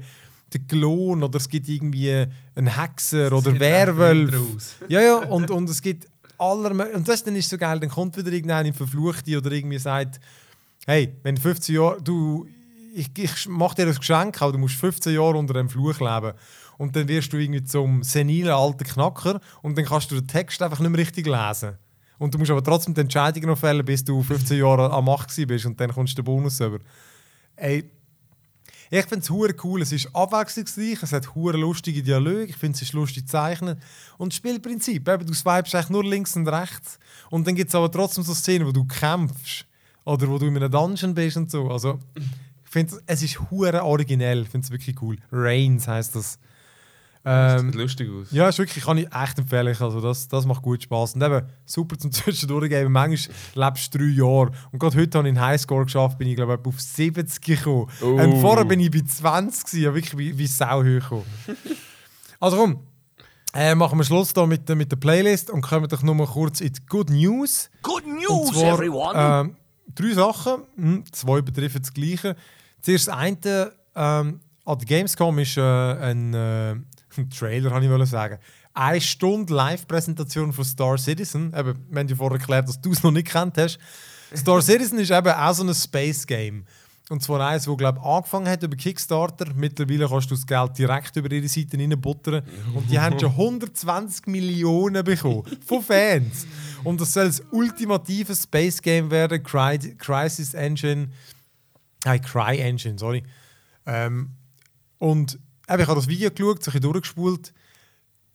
den 0.53 0.67
Klon 0.67 1.23
oder 1.23 1.37
es 1.37 1.49
gibt 1.49 1.69
irgendwie 1.69 2.27
einen 2.55 2.79
Hexer 2.79 3.33
oder 3.33 3.59
Werwolf. 3.59 4.77
Ja, 4.89 5.01
ja, 5.01 5.17
und, 5.17 5.51
und 5.51 5.69
es 5.71 5.81
gibt 5.81 6.07
aller 6.39 6.95
Und 6.95 7.09
das 7.09 7.25
dann 7.25 7.37
ist 7.37 7.49
so 7.49 7.57
geil, 7.57 7.81
dann 7.81 7.89
kommt 7.89 8.17
wieder 8.17 8.33
irgendeiner 8.33 8.73
Verfluchte 8.75 9.37
oder 9.37 9.53
irgendwie 9.53 9.79
sagt, 9.79 10.21
hey, 10.87 11.15
wenn 11.23 11.37
du 11.37 11.41
15 11.41 11.75
Jahre, 11.75 12.03
du, 12.03 12.47
ich, 12.95 13.11
ich 13.19 13.49
mache 13.49 13.75
dir 13.75 13.87
ein 13.87 13.95
Geschenk, 13.95 14.41
aber 14.41 14.53
du 14.53 14.59
musst 14.59 14.77
15 14.77 15.15
Jahre 15.15 15.37
unter 15.37 15.57
einem 15.57 15.69
Fluch 15.69 16.01
leben. 16.01 16.33
Und 16.79 16.97
dann 16.97 17.09
wirst 17.09 17.33
du 17.33 17.37
irgendwie 17.37 17.65
zum 17.65 18.03
senilen 18.03 18.53
alten 18.53 18.85
Knacker 18.85 19.41
und 19.63 19.77
dann 19.77 19.85
kannst 19.85 20.11
du 20.11 20.17
den 20.17 20.27
Text 20.27 20.61
einfach 20.63 20.81
nicht 20.81 20.91
mehr 20.91 21.01
richtig 21.01 21.27
lesen. 21.27 21.79
Und 22.19 22.35
du 22.35 22.39
musst 22.39 22.51
aber 22.51 22.63
trotzdem 22.63 22.95
die 22.95 23.01
Entscheidung 23.01 23.45
noch 23.45 23.59
fällen, 23.59 23.85
bis 23.85 24.05
du 24.05 24.23
15 24.23 24.59
Jahre 24.59 24.91
am 24.91 25.05
Macht 25.05 25.35
bist 25.47 25.67
und 25.67 25.81
dann 25.81 25.93
kommst 25.93 26.17
du 26.17 26.23
den 26.23 26.25
Bonus 26.25 26.61
über. 26.61 26.79
Ey, 27.57 27.91
ich 28.91 29.07
finde 29.07 29.25
es 29.25 29.65
cool, 29.65 29.83
es 29.83 29.93
ist 29.93 30.15
abwechslungsreich, 30.15 31.03
es 31.03 31.13
hat 31.13 31.35
hure 31.35 31.57
lustige 31.57 32.03
Dialoge, 32.03 32.45
ich 32.45 32.57
finde 32.57 32.79
es 32.81 32.93
lustig 32.93 33.25
gezeichnet. 33.25 33.79
Und 34.19 34.33
das 34.33 34.37
Spielprinzip, 34.37 35.09
eben, 35.09 35.27
du 35.27 35.35
swipest 35.35 35.75
eigentlich 35.75 35.91
nur 35.91 36.05
links 36.05 36.37
und 36.37 36.47
rechts. 36.47 36.99
Und 37.31 37.47
dann 37.47 37.55
gibt 37.55 37.69
es 37.69 37.75
aber 37.75 37.91
trotzdem 37.91 38.25
so 38.25 38.35
Szenen, 38.35 38.67
wo 38.67 38.73
du 38.73 38.85
kämpfst. 38.85 39.67
Oder 40.05 40.29
wo 40.29 40.39
du 40.39 40.47
in 40.47 40.57
einem 40.57 40.71
Dungeon 40.71 41.15
bist 41.15 41.37
und 41.37 41.51
so. 41.51 41.71
Also, 41.71 41.99
finde, 42.75 43.01
es 43.07 43.23
ist 43.23 43.41
hure 43.51 43.83
originell, 43.85 44.43
ich 44.43 44.49
finde 44.51 44.65
es 44.67 44.71
wirklich 44.71 45.01
cool. 45.01 45.17
Reigns 45.33 45.89
heisst 45.89 46.15
das. 46.15 46.39
Ähm, 47.27 47.71
Sieht 47.71 47.75
lustig 47.77 48.11
aus. 48.11 48.27
ja, 48.33 48.51
ist 48.51 48.59
wirklich, 48.59 48.85
kann 48.85 48.99
ich 48.99 49.11
echt 49.11 49.39
empfehlen. 49.39 49.75
Also 49.81 49.99
das, 50.03 50.29
das 50.29 50.45
macht 50.45 50.61
gut 50.61 50.83
Spaß. 50.83 51.15
Und 51.15 51.23
eben, 51.23 51.47
super 51.65 51.97
zum 51.99 52.13
Zwischendurch 52.13 52.69
geben. 52.69 52.93
Manchmal 52.93 53.35
lebst 53.55 53.95
du 53.95 53.99
drei 53.99 54.05
Jahre. 54.05 54.51
Und 54.73 54.79
gerade 54.79 54.97
heute 54.99 55.17
habe 55.17 55.27
ich 55.29 55.35
einen 55.35 55.41
Highscore 55.47 55.85
geschafft, 55.87 56.19
bin 56.19 56.29
ich 56.29 56.37
glaube 56.37 56.59
ich 56.61 56.67
auf 56.69 56.79
70 56.79 57.41
gekommen. 57.41 57.87
Oh. 58.03 58.07
Und 58.09 58.41
vorher 58.43 58.67
bin 58.67 58.79
ich 58.81 58.91
bei 58.91 59.01
20 59.01 59.65
gewesen, 59.65 59.83
ja, 59.85 59.95
wirklich 59.95 60.19
wie, 60.19 60.37
wie 60.37 60.47
Sau 60.47 60.81
hoch 60.81 60.85
gekommen. 60.85 61.25
also 62.41 62.57
komm, 62.59 62.81
äh, 63.55 63.75
machen 63.75 63.97
wir 63.99 64.05
Schluss 64.05 64.35
da 64.35 64.45
mit, 64.45 64.69
der- 64.69 64.77
mit 64.77 64.93
der 64.93 64.97
Playlist 64.97 65.49
und 65.49 65.63
kommen 65.63 65.89
doch 65.89 66.03
nur 66.03 66.15
mal 66.15 66.27
kurz 66.27 66.61
in 66.61 66.75
die 66.75 66.85
Good 66.87 67.09
News. 67.09 67.71
Good 67.83 68.05
Und 68.05 68.17
news, 68.17 68.51
zwar, 68.53 68.75
everyone! 68.75 69.15
ähm, 69.17 69.57
drei 69.95 70.13
Sachen, 70.13 70.63
hm, 70.77 71.05
zwei 71.11 71.41
betreffen 71.41 71.81
das 71.81 71.95
Gleiche. 71.95 72.37
Zuerst 72.85 73.09
das 73.09 73.17
eine, 73.17 73.73
ähm, 73.97 74.41
an 74.67 74.79
der 74.79 74.87
Gamescom 74.87 75.39
ist 75.39 75.57
äh, 75.57 75.63
ein, 75.63 76.35
äh, 76.35 76.73
ein 77.17 77.31
Trailer, 77.31 77.71
kann 77.71 77.83
ich 77.83 77.89
wollen 77.89 78.05
sagen. 78.05 78.39
Eine 78.75 79.01
Stunde 79.01 79.55
Live-Präsentation 79.55 80.53
von 80.53 80.65
Star 80.65 80.99
Citizen. 80.99 81.55
Eben, 81.57 81.79
wir 81.89 82.01
haben 82.01 82.09
ja 82.09 82.15
vorher 82.15 82.39
erklärt, 82.39 82.69
dass 82.69 82.79
du 82.79 82.93
es 82.93 83.03
noch 83.03 83.11
nicht 83.11 83.29
kennt 83.29 83.57
hast. 83.57 83.79
Star 84.37 84.61
Citizen 84.63 84.99
ist 84.99 85.11
eben 85.11 85.33
auch 85.33 85.55
so 85.55 85.65
ein 85.65 85.75
Space-Game. 85.75 86.67
Und 87.09 87.23
zwar 87.23 87.41
eins, 87.49 87.65
das 87.65 87.77
glaube 87.77 88.03
angefangen 88.03 88.49
hat 88.49 88.63
über 88.63 88.77
Kickstarter. 88.77 89.47
Mittlerweile 89.55 90.07
kannst 90.07 90.31
du 90.31 90.35
das 90.35 90.47
Geld 90.47 90.77
direkt 90.77 91.17
über 91.17 91.31
ihre 91.31 91.49
Seite 91.49 91.79
reinbuttern. 91.79 92.43
Und 92.75 92.91
die 92.91 92.99
haben 92.99 93.19
schon 93.19 93.31
120 93.39 94.27
Millionen 94.27 95.03
bekommen. 95.05 95.45
Von 95.67 95.83
Fans. 95.83 96.47
Und 96.83 97.01
das 97.01 97.15
soll 97.15 97.27
das 97.27 97.43
ultimative 97.51 98.35
Space 98.35 98.81
Game 98.83 99.11
werden. 99.11 99.43
Crisis 99.43 100.53
Engine. 100.53 101.09
Nein, 102.05 102.21
Cry 102.23 102.59
Engine, 102.59 102.99
sorry. 102.99 103.23
Ähm, 103.87 104.31
und 104.99 105.39
eben, 105.69 105.83
ich 105.83 105.89
habe 105.89 105.97
das 105.97 106.09
Video 106.09 106.31
geschaut, 106.31 106.63
so 106.63 106.71
ein 106.71 106.75
bisschen 106.75 106.81
durchgespult. 106.83 107.53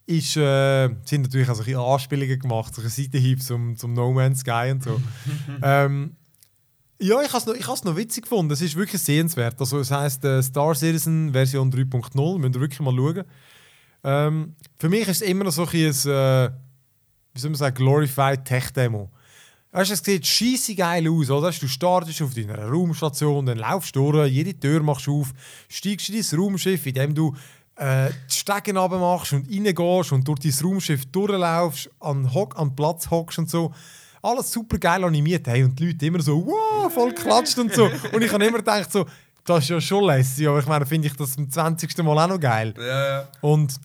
Ist, 0.06 0.36
äh, 0.36 0.88
sind 1.04 1.22
natürlich 1.22 1.48
auch 1.48 1.54
so 1.54 1.62
ein 1.62 1.66
bisschen 1.66 1.80
Anspielungen 1.80 2.38
gemacht, 2.38 2.74
so 2.74 2.82
ein 2.82 2.88
Seitenhieb 2.88 3.42
zum, 3.42 3.76
zum 3.76 3.92
No 3.94 4.12
Man's 4.12 4.40
Sky 4.40 4.70
und 4.72 4.82
so. 4.82 5.00
ähm, 5.62 6.16
ja, 6.98 7.22
ich 7.22 7.28
habe 7.28 7.38
es 7.38 7.46
noch, 7.46 7.54
ich 7.54 7.84
noch 7.84 7.96
witzig 7.96 8.24
gefunden. 8.24 8.52
Es 8.52 8.60
ist 8.60 8.76
wirklich 8.76 9.00
sehenswert. 9.00 9.58
Also, 9.58 9.78
es 9.78 9.90
heisst 9.90 10.24
äh, 10.24 10.42
Star 10.42 10.74
Citizen 10.74 11.32
Version 11.32 11.72
3.0. 11.72 12.38
Müsst 12.38 12.54
ihr 12.54 12.60
wirklich 12.60 12.80
mal 12.80 12.94
schauen. 12.94 13.24
Ähm, 14.02 14.54
für 14.78 14.88
mich 14.88 15.02
ist 15.02 15.22
es 15.22 15.28
immer 15.28 15.44
noch 15.44 15.52
so 15.52 15.62
ein, 15.62 15.70
bisschen 15.70 16.12
ein 16.12 16.46
äh, 16.46 16.50
wie 17.32 17.40
soll 17.40 17.50
man 17.50 17.58
sagen, 17.58 17.76
Glorified 17.76 18.44
Tech-Demo. 18.44 19.10
Weißt 19.72 19.90
du, 19.90 19.94
es 19.94 20.02
sieht 20.02 20.26
scheisse 20.26 20.74
geil 20.74 21.08
aus, 21.08 21.30
oder? 21.30 21.52
Du 21.52 21.68
startest 21.68 22.20
auf 22.22 22.34
deiner 22.34 22.58
Raumstation, 22.66 23.46
dann 23.46 23.58
laufst 23.58 23.94
du 23.94 24.10
durch, 24.10 24.32
jede 24.32 24.58
Tür 24.58 24.82
machst 24.82 25.06
du 25.06 25.20
auf, 25.20 25.32
steigst 25.68 26.08
in 26.08 26.20
dein 26.20 26.40
Raumschiff, 26.40 26.86
indem 26.86 27.14
du 27.14 27.36
äh, 27.76 28.10
die 28.28 28.34
Stegen 28.34 28.74
machst 28.74 29.32
und 29.32 29.48
reingehst 29.48 30.12
und 30.12 30.26
durch 30.26 30.40
dein 30.40 30.54
Raumschiff 30.64 31.06
durchlaufst, 31.06 31.88
an, 32.00 32.34
Hock, 32.34 32.58
an 32.58 32.70
den 32.70 32.76
Platz 32.76 33.08
hockst 33.10 33.38
und 33.38 33.48
so. 33.48 33.72
Alles 34.22 34.50
super 34.50 34.76
geil 34.76 35.04
animiert. 35.04 35.46
Hey, 35.46 35.62
und 35.62 35.78
die 35.78 35.86
Leute 35.86 36.06
immer 36.06 36.20
so, 36.20 36.44
wow, 36.44 36.92
voll 36.92 37.14
klatscht 37.14 37.58
und 37.58 37.72
so. 37.72 37.88
Und 38.12 38.22
ich 38.22 38.32
habe 38.32 38.44
immer 38.44 38.58
gedacht, 38.58 38.90
so, 38.90 39.06
das 39.44 39.64
ist 39.64 39.70
ja 39.70 39.80
schon 39.80 40.04
lässig, 40.04 40.46
aber 40.48 40.58
ich 40.58 40.66
meine, 40.66 40.84
finde 40.84 41.06
ich 41.06 41.14
das 41.14 41.32
zum 41.32 41.48
20. 41.48 41.96
Mal 41.98 42.18
auch 42.18 42.28
noch 42.28 42.40
geil. 42.40 42.74
Ja, 42.76 43.08
ja. 43.08 43.28
Und 43.40 43.76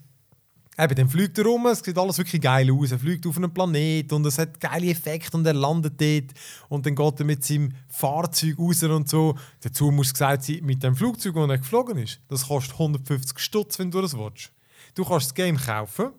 eben, 0.77 0.95
dann 0.95 1.09
fliegt 1.09 1.37
er 1.37 1.45
rum, 1.45 1.65
es 1.67 1.79
sieht 1.79 1.97
alles 1.97 2.17
wirklich 2.17 2.41
geil 2.41 2.71
aus. 2.71 2.91
Er 2.91 2.99
fliegt 2.99 3.25
auf 3.27 3.37
einen 3.37 3.53
Planet 3.53 4.11
und 4.13 4.25
es 4.25 4.37
hat 4.37 4.59
geile 4.59 4.89
Effekte 4.89 5.37
und 5.37 5.45
er 5.45 5.53
landet 5.53 5.99
dort. 5.99 6.37
Und 6.69 6.85
dann 6.85 6.95
geht 6.95 7.19
er 7.19 7.25
mit 7.25 7.43
seinem 7.43 7.73
Fahrzeug 7.87 8.57
raus 8.59 8.83
und 8.83 9.09
so. 9.09 9.35
Dazu 9.61 9.91
muss 9.91 10.11
gesagt 10.11 10.43
sein, 10.43 10.59
mit 10.63 10.83
dem 10.83 10.95
Flugzeug, 10.95 11.35
das 11.35 11.49
er 11.49 11.57
geflogen 11.57 11.97
ist, 11.97 12.19
das 12.27 12.47
kostet 12.47 12.73
150 12.73 13.39
Stutz, 13.39 13.79
wenn 13.79 13.91
du 13.91 14.01
das 14.01 14.17
willst. 14.17 14.51
Du 14.95 15.03
kannst 15.03 15.27
das 15.27 15.33
Game 15.33 15.57
kaufen 15.57 16.11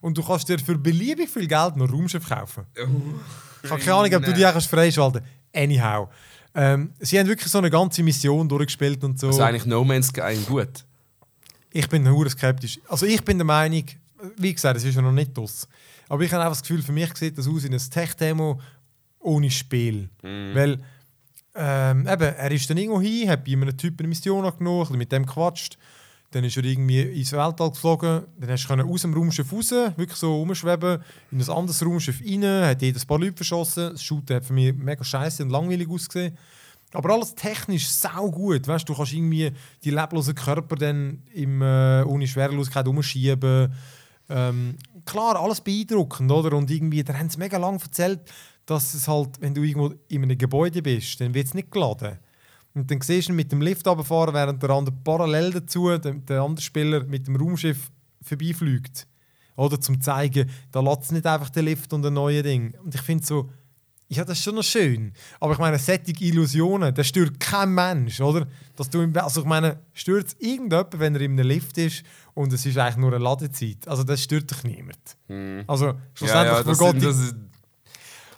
und 0.00 0.16
du 0.16 0.22
kannst 0.22 0.48
dir 0.48 0.58
für 0.58 0.78
beliebig 0.78 1.28
viel 1.30 1.46
Geld 1.46 1.76
noch 1.76 1.90
Raumschiff 1.90 2.28
kaufen. 2.28 2.64
Ich 3.62 3.70
habe 3.70 3.80
keine 3.80 3.94
Ahnung, 3.94 4.14
ob 4.14 4.24
du 4.24 4.32
die 4.32 4.44
auch 4.46 4.52
kannst 4.52 4.68
freischalten 4.68 5.22
Anyhow. 5.54 6.08
Ähm, 6.54 6.92
sie 7.00 7.18
haben 7.18 7.28
wirklich 7.28 7.50
so 7.50 7.58
eine 7.58 7.70
ganze 7.70 8.02
Mission 8.02 8.48
durchgespielt 8.48 9.02
und 9.04 9.18
so. 9.18 9.28
Also 9.28 9.42
eigentlich 9.42 9.66
No 9.66 9.84
Man's 9.84 10.08
Sky 10.08 10.36
gut. 10.46 10.84
Ich 11.70 11.88
bin 11.88 12.08
hure 12.10 12.28
skeptisch. 12.28 12.78
Also 12.88 13.06
ich 13.06 13.24
bin 13.24 13.38
der 13.38 13.46
Meinung, 13.46 13.84
wie 14.36 14.54
gesagt, 14.54 14.76
es 14.76 14.84
ist 14.84 14.94
ja 14.94 15.02
noch 15.02 15.12
nicht 15.12 15.36
das. 15.36 15.68
Aber 16.08 16.22
ich 16.22 16.32
habe 16.32 16.42
einfach 16.42 16.56
das 16.56 16.62
Gefühl, 16.62 16.82
für 16.82 16.92
mich 16.92 17.14
sieht 17.16 17.38
das 17.38 17.48
aus 17.48 17.64
wie 17.64 17.72
ein 17.72 17.78
Tech-Demo 17.78 18.60
ohne 19.20 19.50
Spiel. 19.50 20.10
Weil 20.54 20.80
ähm, 21.54 22.06
eben, 22.06 22.34
er 22.34 22.50
ist 22.50 22.68
dann 22.70 22.76
irgendwo 22.78 23.00
hin, 23.00 23.28
hat 23.28 23.44
bei 23.44 23.52
einem 23.52 23.76
Typen 23.76 24.00
eine 24.00 24.08
Mission 24.08 24.44
bisschen 24.44 24.98
mit 24.98 25.12
dem 25.12 25.26
gequatscht. 25.26 25.76
Dann 26.30 26.44
ist 26.44 26.56
er 26.56 26.64
irgendwie 26.64 27.02
ins 27.02 27.32
Weltall 27.32 27.70
geflogen. 27.70 28.22
Dann 28.38 28.50
hast 28.50 28.66
du 28.66 28.74
aus 28.74 29.02
dem 29.02 29.12
Raumschiff 29.12 29.52
raus, 29.52 29.70
wirklich 29.70 30.16
so 30.16 30.36
rumschweben, 30.36 31.02
in 31.30 31.40
ein 31.40 31.50
anderes 31.50 31.84
Raumschiff 31.84 32.22
rein, 32.22 32.44
hat 32.44 32.80
jedes 32.80 33.04
paar 33.04 33.18
Leute 33.18 33.36
verschossen. 33.36 33.90
Das 33.92 34.02
Shooten 34.02 34.36
hat 34.36 34.44
für 34.46 34.54
mich 34.54 34.74
mega 34.74 35.04
scheiße 35.04 35.42
und 35.42 35.50
langweilig 35.50 35.88
ausgesehen. 35.90 36.36
Aber 36.94 37.10
alles 37.10 37.34
technisch 37.34 37.88
sau 37.88 38.30
gut. 38.30 38.66
Weißt, 38.66 38.88
du 38.88 38.94
kannst 38.94 39.12
irgendwie 39.12 39.52
die 39.84 39.90
leblosen 39.90 40.34
Körper 40.34 40.76
dann 40.76 41.22
im, 41.34 41.60
äh, 41.60 42.02
ohne 42.02 42.26
Schwerelosigkeit 42.26 42.86
umschieben. 42.86 43.72
Ähm, 44.34 44.76
klar, 45.04 45.36
alles 45.36 45.60
beeindruckend, 45.60 46.32
oder? 46.32 46.56
Und 46.56 46.70
irgendwie, 46.70 47.04
da 47.04 47.12
haben 47.12 47.28
sie 47.28 47.38
mega 47.38 47.58
lange 47.58 47.80
erzählt, 47.82 48.20
dass 48.64 48.94
es 48.94 49.06
halt, 49.06 49.40
wenn 49.40 49.54
du 49.54 49.62
irgendwo 49.62 49.94
in 50.08 50.22
einem 50.22 50.38
Gebäude 50.38 50.80
bist, 50.80 51.20
dann 51.20 51.34
wird 51.34 51.48
es 51.48 51.54
nicht 51.54 51.70
geladen. 51.70 52.18
Und 52.74 52.90
dann 52.90 53.00
siehst 53.02 53.28
du 53.28 53.32
ihn 53.32 53.36
mit 53.36 53.52
dem 53.52 53.60
Lift 53.60 53.86
runterfahren, 53.86 54.32
während 54.32 54.62
der 54.62 54.70
andere 54.70 54.94
parallel 55.04 55.50
dazu, 55.50 55.98
der, 55.98 56.14
der 56.14 56.40
andere 56.40 56.62
Spieler 56.62 57.04
mit 57.04 57.26
dem 57.26 57.36
Raumschiff 57.36 57.90
vorbeifliegt. 58.22 59.06
Oder 59.56 59.78
zum 59.78 60.00
zeigen, 60.00 60.48
da 60.70 60.80
lässt 60.80 61.02
es 61.02 61.12
nicht 61.12 61.26
einfach 61.26 61.50
den 61.50 61.66
Lift 61.66 61.92
und 61.92 62.06
ein 62.06 62.14
neues 62.14 62.42
Ding. 62.42 62.74
Und 62.82 62.94
ich 62.94 63.02
finde 63.02 63.26
so, 63.26 63.50
ja, 64.14 64.24
das 64.24 64.38
ist 64.38 64.44
schon 64.44 64.54
noch 64.54 64.62
schön. 64.62 65.12
Aber 65.40 65.52
ich 65.54 65.58
meine, 65.58 65.78
solche 65.78 66.12
Illusionen, 66.20 66.94
das 66.94 67.08
stört 67.08 67.38
kein 67.40 67.70
Mensch, 67.74 68.20
oder? 68.20 68.46
Dass 68.76 68.88
du, 68.90 69.10
also 69.14 69.40
ich 69.40 69.46
meine, 69.46 69.80
stört 69.92 70.28
es 70.28 70.36
irgendjemand, 70.38 70.98
wenn 70.98 71.14
er 71.14 71.20
in 71.22 71.32
einem 71.32 71.46
Lift 71.48 71.78
ist 71.78 72.02
und 72.34 72.52
es 72.52 72.64
ist 72.66 72.76
eigentlich 72.78 72.96
nur 72.96 73.12
eine 73.12 73.22
Ladezeit? 73.22 73.86
Also 73.88 74.04
das 74.04 74.22
stört 74.22 74.50
dich 74.50 74.64
niemand. 74.64 74.98
Also 75.66 75.86
Ja, 75.86 75.96
schlussendlich 76.14 76.52
ja, 76.58 76.62
das 76.62 76.78
vergeht 76.78 77.00
sind, 77.00 77.04
das 77.10 77.18
ist, 77.18 77.36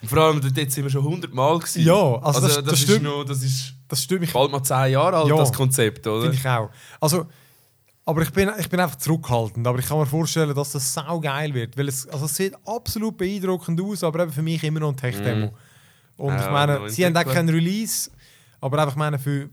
vor 0.09 0.17
allem, 0.19 0.39
dort 0.41 0.55
sind 0.71 0.83
wir 0.83 0.89
schon 0.89 1.03
100 1.03 1.33
Mal 1.33 1.57
gewesen. 1.59 1.83
Ja, 1.83 2.15
also 2.21 2.41
das- 2.41 2.63
das 2.63 2.73
ist 2.73 2.81
stimmt. 2.83 3.03
noch, 3.03 3.23
das 3.23 3.41
ist 3.43 3.73
das 3.87 4.01
stört 4.01 4.21
mich 4.21 4.33
bald 4.33 4.51
mal 4.51 4.63
10 4.63 4.91
Jahre 4.93 5.17
alt, 5.17 5.27
Ja. 5.29 5.35
das 5.37 5.53
Konzept, 5.53 6.07
oder? 6.07 6.21
Finde 6.23 6.37
ich 6.37 6.47
auch. 6.47 6.69
Also, 6.99 7.27
aber 8.05 8.21
ich 8.21 8.31
bin, 8.31 8.49
ich 8.59 8.69
bin 8.69 8.79
einfach 8.79 8.97
zurückhaltend. 8.97 9.65
Aber 9.65 9.79
ich 9.79 9.85
kann 9.87 9.97
mir 9.97 10.05
vorstellen, 10.05 10.53
dass 10.55 10.71
das 10.71 10.93
sau 10.93 11.19
geil 11.19 11.53
wird. 11.53 11.75
Weil 11.77 11.87
es, 11.87 12.07
also 12.07 12.25
es 12.25 12.35
sieht 12.35 12.55
absolut 12.65 13.17
beeindruckend 13.17 13.81
aus, 13.81 14.03
aber 14.03 14.23
eben 14.23 14.31
für 14.31 14.43
mich 14.43 14.63
immer 14.63 14.79
noch 14.79 14.89
ein 14.89 14.97
Tech-Demo. 14.97 15.51
Und 16.17 16.33
Ja, 16.33 16.45
ich 16.45 16.51
meine, 16.51 16.89
sie 16.89 17.05
haben 17.05 17.15
auch 17.15 17.21
entwickeln. 17.21 17.47
kein 17.47 17.49
Release, 17.49 18.09
aber 18.61 18.77
einfach 18.79 18.93
ich 18.93 18.97
meine, 18.97 19.19
für 19.19 19.49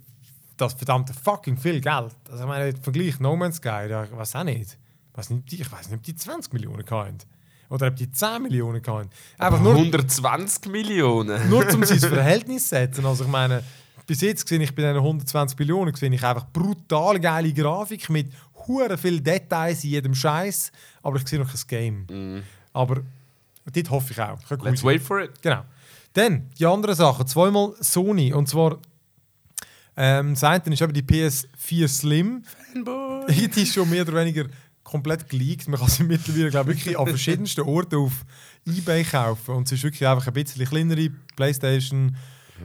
das 0.56 0.74
verdammte 0.74 1.12
fucking 1.14 1.56
viel 1.56 1.80
Geld. 1.80 2.14
Also 2.30 2.42
ich 2.42 2.46
meine, 2.46 2.68
im 2.68 2.76
Vergleich 2.76 3.18
No 3.20 3.34
Man's 3.36 3.56
Sky, 3.56 3.88
da, 3.88 4.04
ich 4.04 4.12
weiß 4.16 4.36
auch 4.36 4.44
nicht. 4.44 4.78
Ich 5.10 5.18
weiß 5.18 5.30
nicht, 5.30 5.52
ich 5.52 5.72
weiß 5.72 5.88
nicht, 5.88 5.98
ob 5.98 6.02
die 6.02 6.14
20 6.14 6.52
Millionen 6.52 6.84
hatten. 6.88 7.18
Oder 7.68 7.86
ob 7.88 7.96
die 7.96 8.10
10 8.10 8.42
Millionen 8.42 8.82
hatten. 8.86 9.08
Einfach 9.38 9.60
nur, 9.60 9.74
120 9.74 10.70
Millionen. 10.70 11.48
nur 11.48 11.66
um 11.72 11.84
sein 11.84 11.98
Verhältnis 11.98 12.64
zu 12.64 12.68
setzen. 12.76 13.06
Also 13.06 13.24
ich 13.24 13.30
meine, 13.30 13.64
bis 14.06 14.20
jetzt 14.20 14.44
gesehen 14.44 14.60
ich 14.62 14.74
bei 14.74 14.82
diesen 14.82 14.96
120 14.96 15.58
Millionen 15.58 15.92
gesehen 15.92 16.12
ich 16.12 16.22
einfach 16.22 16.46
brutal 16.52 17.18
geile 17.20 17.52
Grafik 17.52 18.10
mit 18.10 18.32
hure 18.66 18.96
viel 18.96 19.20
Details 19.20 19.84
in 19.84 19.90
jedem 19.90 20.14
Scheiß, 20.14 20.72
aber 21.02 21.16
ich 21.16 21.26
sehe 21.26 21.38
noch 21.38 21.48
kein 21.48 22.06
Game. 22.06 22.42
Aber 22.72 23.02
dort 23.72 23.90
hoffe 23.90 24.12
ich 24.12 24.20
auch. 24.20 24.38
Mhm. 24.50 24.64
Let's 24.64 24.84
wait 24.84 25.02
for 25.02 25.20
it. 25.20 25.30
Genau. 25.42 25.64
Dann 26.12 26.50
die 26.58 26.66
andere 26.66 26.94
Sache, 26.94 27.24
zweimal 27.24 27.74
Sony 27.80 28.32
und 28.32 28.48
zwar 28.48 28.78
ähm, 29.96 30.34
das 30.34 30.44
eine 30.44 30.62
ist 30.72 30.80
eben 30.80 30.92
die 30.94 31.02
PS4 31.02 31.88
Slim. 31.88 32.44
Fanboy. 32.72 33.26
Die 33.48 33.62
ist 33.62 33.74
schon 33.74 33.90
mehr 33.90 34.02
oder 34.02 34.14
weniger 34.14 34.46
komplett 34.82 35.28
geleakt. 35.28 35.68
Man 35.68 35.78
kann 35.78 35.88
sie 35.88 36.04
mittlerweile 36.04 36.50
glaub, 36.50 36.68
ich, 36.68 36.76
wirklich 36.76 36.98
an 36.98 37.06
verschiedensten 37.06 37.62
Orten 37.62 37.96
auf 37.96 38.24
Ebay 38.66 39.04
kaufen. 39.04 39.54
Und 39.54 39.68
sie 39.68 39.74
ist 39.74 39.82
wirklich 39.82 40.08
einfach 40.08 40.26
ein 40.26 40.32
bisschen 40.32 40.64
kleinere 40.66 41.10
Playstation. 41.36 42.16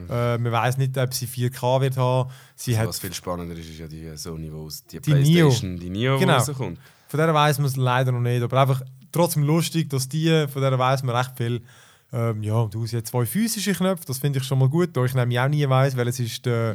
Äh, 0.08 0.38
man 0.38 0.52
weiß 0.52 0.76
nicht, 0.78 0.96
ob 0.98 1.12
sie 1.14 1.26
4K 1.26 1.80
wird 1.80 1.96
haben. 1.96 2.30
Sie 2.56 2.78
hat, 2.78 2.88
Was 2.88 2.98
viel 3.00 3.12
spannender 3.14 3.54
ist, 3.56 3.68
ist 3.70 3.78
ja 3.78 3.86
die 3.88 4.16
Sony, 4.16 4.52
wo 4.52 4.64
aus 4.66 4.84
die, 4.84 5.00
Die 5.00 5.12
Neo. 5.14 5.48
Playstation, 5.48 5.78
die 5.78 5.90
Neo, 5.90 6.18
Genau. 6.18 6.34
rauskommt. 6.36 6.78
von 7.08 7.18
der 7.18 7.32
weiß 7.34 7.58
man 7.58 7.66
es 7.66 7.76
leider 7.76 8.12
noch 8.12 8.20
nicht. 8.20 8.42
Aber 8.42 8.60
einfach 8.60 8.82
trotzdem 9.12 9.42
lustig, 9.44 9.88
dass 9.90 10.08
die, 10.08 10.46
von 10.52 10.62
der 10.62 10.78
weiß 10.78 11.02
man 11.02 11.14
recht 11.16 11.32
viel. 11.36 11.62
Ähm, 12.10 12.42
ja, 12.42 12.64
du 12.64 12.82
hast 12.84 12.92
jetzt 12.92 13.10
zwei 13.10 13.26
physische 13.26 13.74
Knöpfe, 13.74 14.06
das 14.06 14.16
finde 14.18 14.38
ich 14.38 14.44
schon 14.46 14.58
mal 14.58 14.68
gut. 14.70 14.96
Da 14.96 15.04
ich 15.04 15.12
nämlich 15.14 15.38
auch 15.38 15.48
nie 15.48 15.68
weiß, 15.68 15.94
welches 15.94 16.20
ist 16.20 16.46
der. 16.46 16.74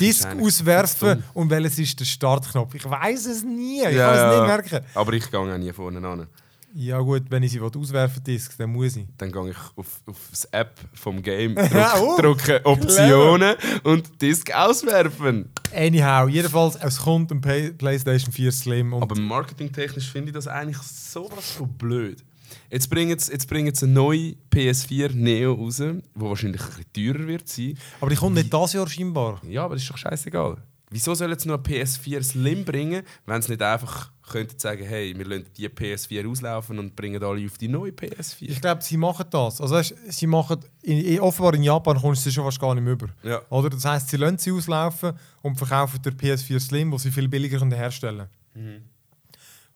Disk 0.00 0.26
auswerfen 0.42 1.22
und 1.34 1.50
welches 1.50 1.78
ist 1.78 2.00
der 2.00 2.04
Startknopf. 2.04 2.74
Ich 2.74 2.84
weiß 2.88 3.26
es 3.26 3.44
nie, 3.44 3.82
ich 3.86 3.94
Ja, 3.94 4.06
kann 4.06 4.14
es 4.14 4.20
ja. 4.20 4.38
nicht 4.40 4.46
merken. 4.72 4.86
Aber 4.94 5.12
ich 5.12 5.30
gehe 5.30 5.38
auch 5.38 5.58
nie 5.58 5.72
vorne 5.72 6.06
an. 6.08 6.26
Ja 6.74 7.00
gut, 7.00 7.22
wenn 7.30 7.42
ich 7.42 7.52
sie 7.52 7.60
auswerfen 7.60 8.22
Disk, 8.22 8.56
dann 8.58 8.70
muss 8.70 8.96
ich. 8.96 9.06
Dann 9.16 9.32
gehe 9.32 9.50
ich 9.50 9.56
auf, 9.76 10.02
auf 10.06 10.28
das 10.30 10.44
App 10.46 10.78
vom 10.92 11.22
Game, 11.22 11.56
Ja, 11.72 11.94
oh, 12.00 12.20
drück, 12.20 12.38
drücke 12.38 12.66
Optionen 12.66 13.56
und 13.82 14.20
Disk 14.20 14.54
auswerfen. 14.54 15.50
Anyhow, 15.74 16.28
jedenfalls, 16.28 16.76
es 16.76 16.98
kommt 16.98 17.32
ein 17.32 17.40
Pay 17.40 17.72
PlayStation 17.72 18.32
4 18.32 18.52
Slim 18.52 18.92
und 18.92 19.02
Aber 19.02 19.18
marketingtechnisch 19.18 20.10
finde 20.10 20.28
ich 20.28 20.34
das 20.34 20.48
eigentlich 20.48 20.78
sowas 20.78 21.52
von 21.52 21.68
blöd. 21.68 22.22
Jetzt 22.70 22.90
bringen 22.90 23.18
sie 23.18 23.32
jetzt 23.32 23.48
bringen 23.48 23.74
sie 23.74 23.86
eine 23.86 23.94
neue 23.94 24.34
PS4 24.52 25.12
Neo 25.12 25.54
raus, 25.54 25.76
die 25.76 26.00
wahrscheinlich 26.14 26.62
ein 26.62 26.84
bisschen 26.92 27.14
teurer 27.14 27.26
wird 27.26 27.48
sein. 27.48 27.78
aber 28.00 28.10
die 28.10 28.16
kommt 28.16 28.34
nicht 28.34 28.52
das 28.52 28.72
Jahr 28.72 28.88
scheinbar. 28.88 29.40
Ja, 29.48 29.64
aber 29.64 29.74
das 29.74 29.82
ist 29.82 29.90
doch 29.90 29.98
scheißegal. 29.98 30.58
Wieso 30.90 31.14
sollen 31.14 31.36
sie 31.38 31.48
noch 31.48 31.64
eine 31.64 31.82
PS4 31.82 32.22
Slim 32.22 32.64
bringen, 32.64 33.02
wenn 33.26 33.42
sie 33.42 33.52
nicht 33.52 33.62
einfach 33.62 34.10
könnten 34.22 34.58
sagen, 34.58 34.84
hey, 34.84 35.16
wir 35.16 35.24
lassen 35.24 35.46
die 35.56 35.68
PS4 35.68 36.28
auslaufen 36.28 36.78
und 36.78 36.94
bringen 36.94 37.22
alle 37.22 37.44
auf 37.44 37.58
die 37.58 37.68
neue 37.68 37.90
PS4? 37.90 38.42
Ich 38.42 38.60
glaube, 38.60 38.82
sie 38.82 38.96
machen 38.96 39.26
das. 39.30 39.60
Also 39.60 39.80
sie 40.08 40.26
machen 40.26 40.60
in, 40.82 41.20
offenbar 41.20 41.54
in 41.54 41.64
Japan 41.64 42.00
kommst 42.00 42.24
du 42.26 42.30
schon 42.30 42.44
fast 42.44 42.60
gar 42.60 42.74
nicht 42.74 42.84
mehr 42.84 42.92
über. 42.92 43.08
Ja. 43.22 43.40
Oder 43.50 43.70
das 43.70 43.84
heißt, 43.84 44.08
sie 44.08 44.16
lassen 44.16 44.38
sie 44.38 44.52
auslaufen 44.52 45.12
und 45.42 45.56
verkaufen 45.56 46.00
der 46.02 46.12
PS4 46.12 46.60
Slim, 46.60 46.92
wo 46.92 46.98
sie 46.98 47.10
viel 47.10 47.28
billiger 47.28 47.58
können 47.58 47.72
herstellen. 47.72 48.28
Mhm. 48.54 48.82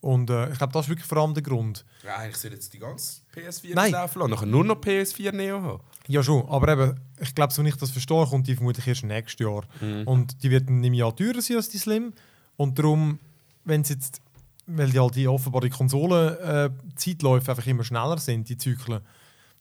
Und 0.01 0.30
äh, 0.30 0.51
ich 0.51 0.57
glaube, 0.59 0.72
das 0.72 0.86
ist 0.86 0.88
wirklich 0.88 1.07
vor 1.07 1.18
allem 1.18 1.34
der 1.34 1.42
Grund. 1.42 1.84
Ja, 2.05 2.16
eigentlich 2.16 2.36
soll 2.38 2.53
jetzt 2.53 2.72
die 2.72 2.78
ganze 2.78 3.20
PS4 3.34 3.74
Nein. 3.74 3.94
auslaufen 3.94 4.20
lassen, 4.20 4.30
nachher 4.30 4.46
nur 4.46 4.64
noch 4.64 4.76
PS4 4.80 5.32
Neo 5.32 5.61
haben. 5.62 5.80
Ja 6.07 6.22
schon, 6.22 6.48
aber 6.48 6.72
eben, 6.72 7.01
ich 7.20 7.34
glaube, 7.34 7.53
so 7.53 7.62
ich 7.62 7.76
das 7.76 7.90
verstehe, 7.90 8.24
kommt 8.26 8.46
die 8.48 8.55
vermutlich 8.55 8.86
erst 8.86 9.05
nächstes 9.05 9.44
Jahr. 9.46 9.64
Mhm. 9.80 10.05
Und 10.07 10.42
die 10.42 10.51
wird 10.51 10.68
dann 10.68 10.82
im 10.82 10.94
Jahr 10.94 11.14
teurer 11.14 11.42
sein 11.42 11.59
als 11.59 11.68
die 11.68 11.76
Slim. 11.78 12.14
Und 12.57 12.78
darum, 12.78 13.18
wenn 13.64 13.82
es 13.82 13.90
jetzt, 13.90 14.22
weil 14.66 14.88
die 14.90 14.98
halt 14.98 15.14
die 15.16 15.28
offenbar 15.28 15.61
die 15.61 15.70
Konsolen-Zeitläufe 15.70 17.51
einfach 17.51 17.66
immer 17.66 17.84
schneller 17.84 18.18
sind, 18.18 18.48
die 18.48 18.57
Zyklen, 18.57 19.01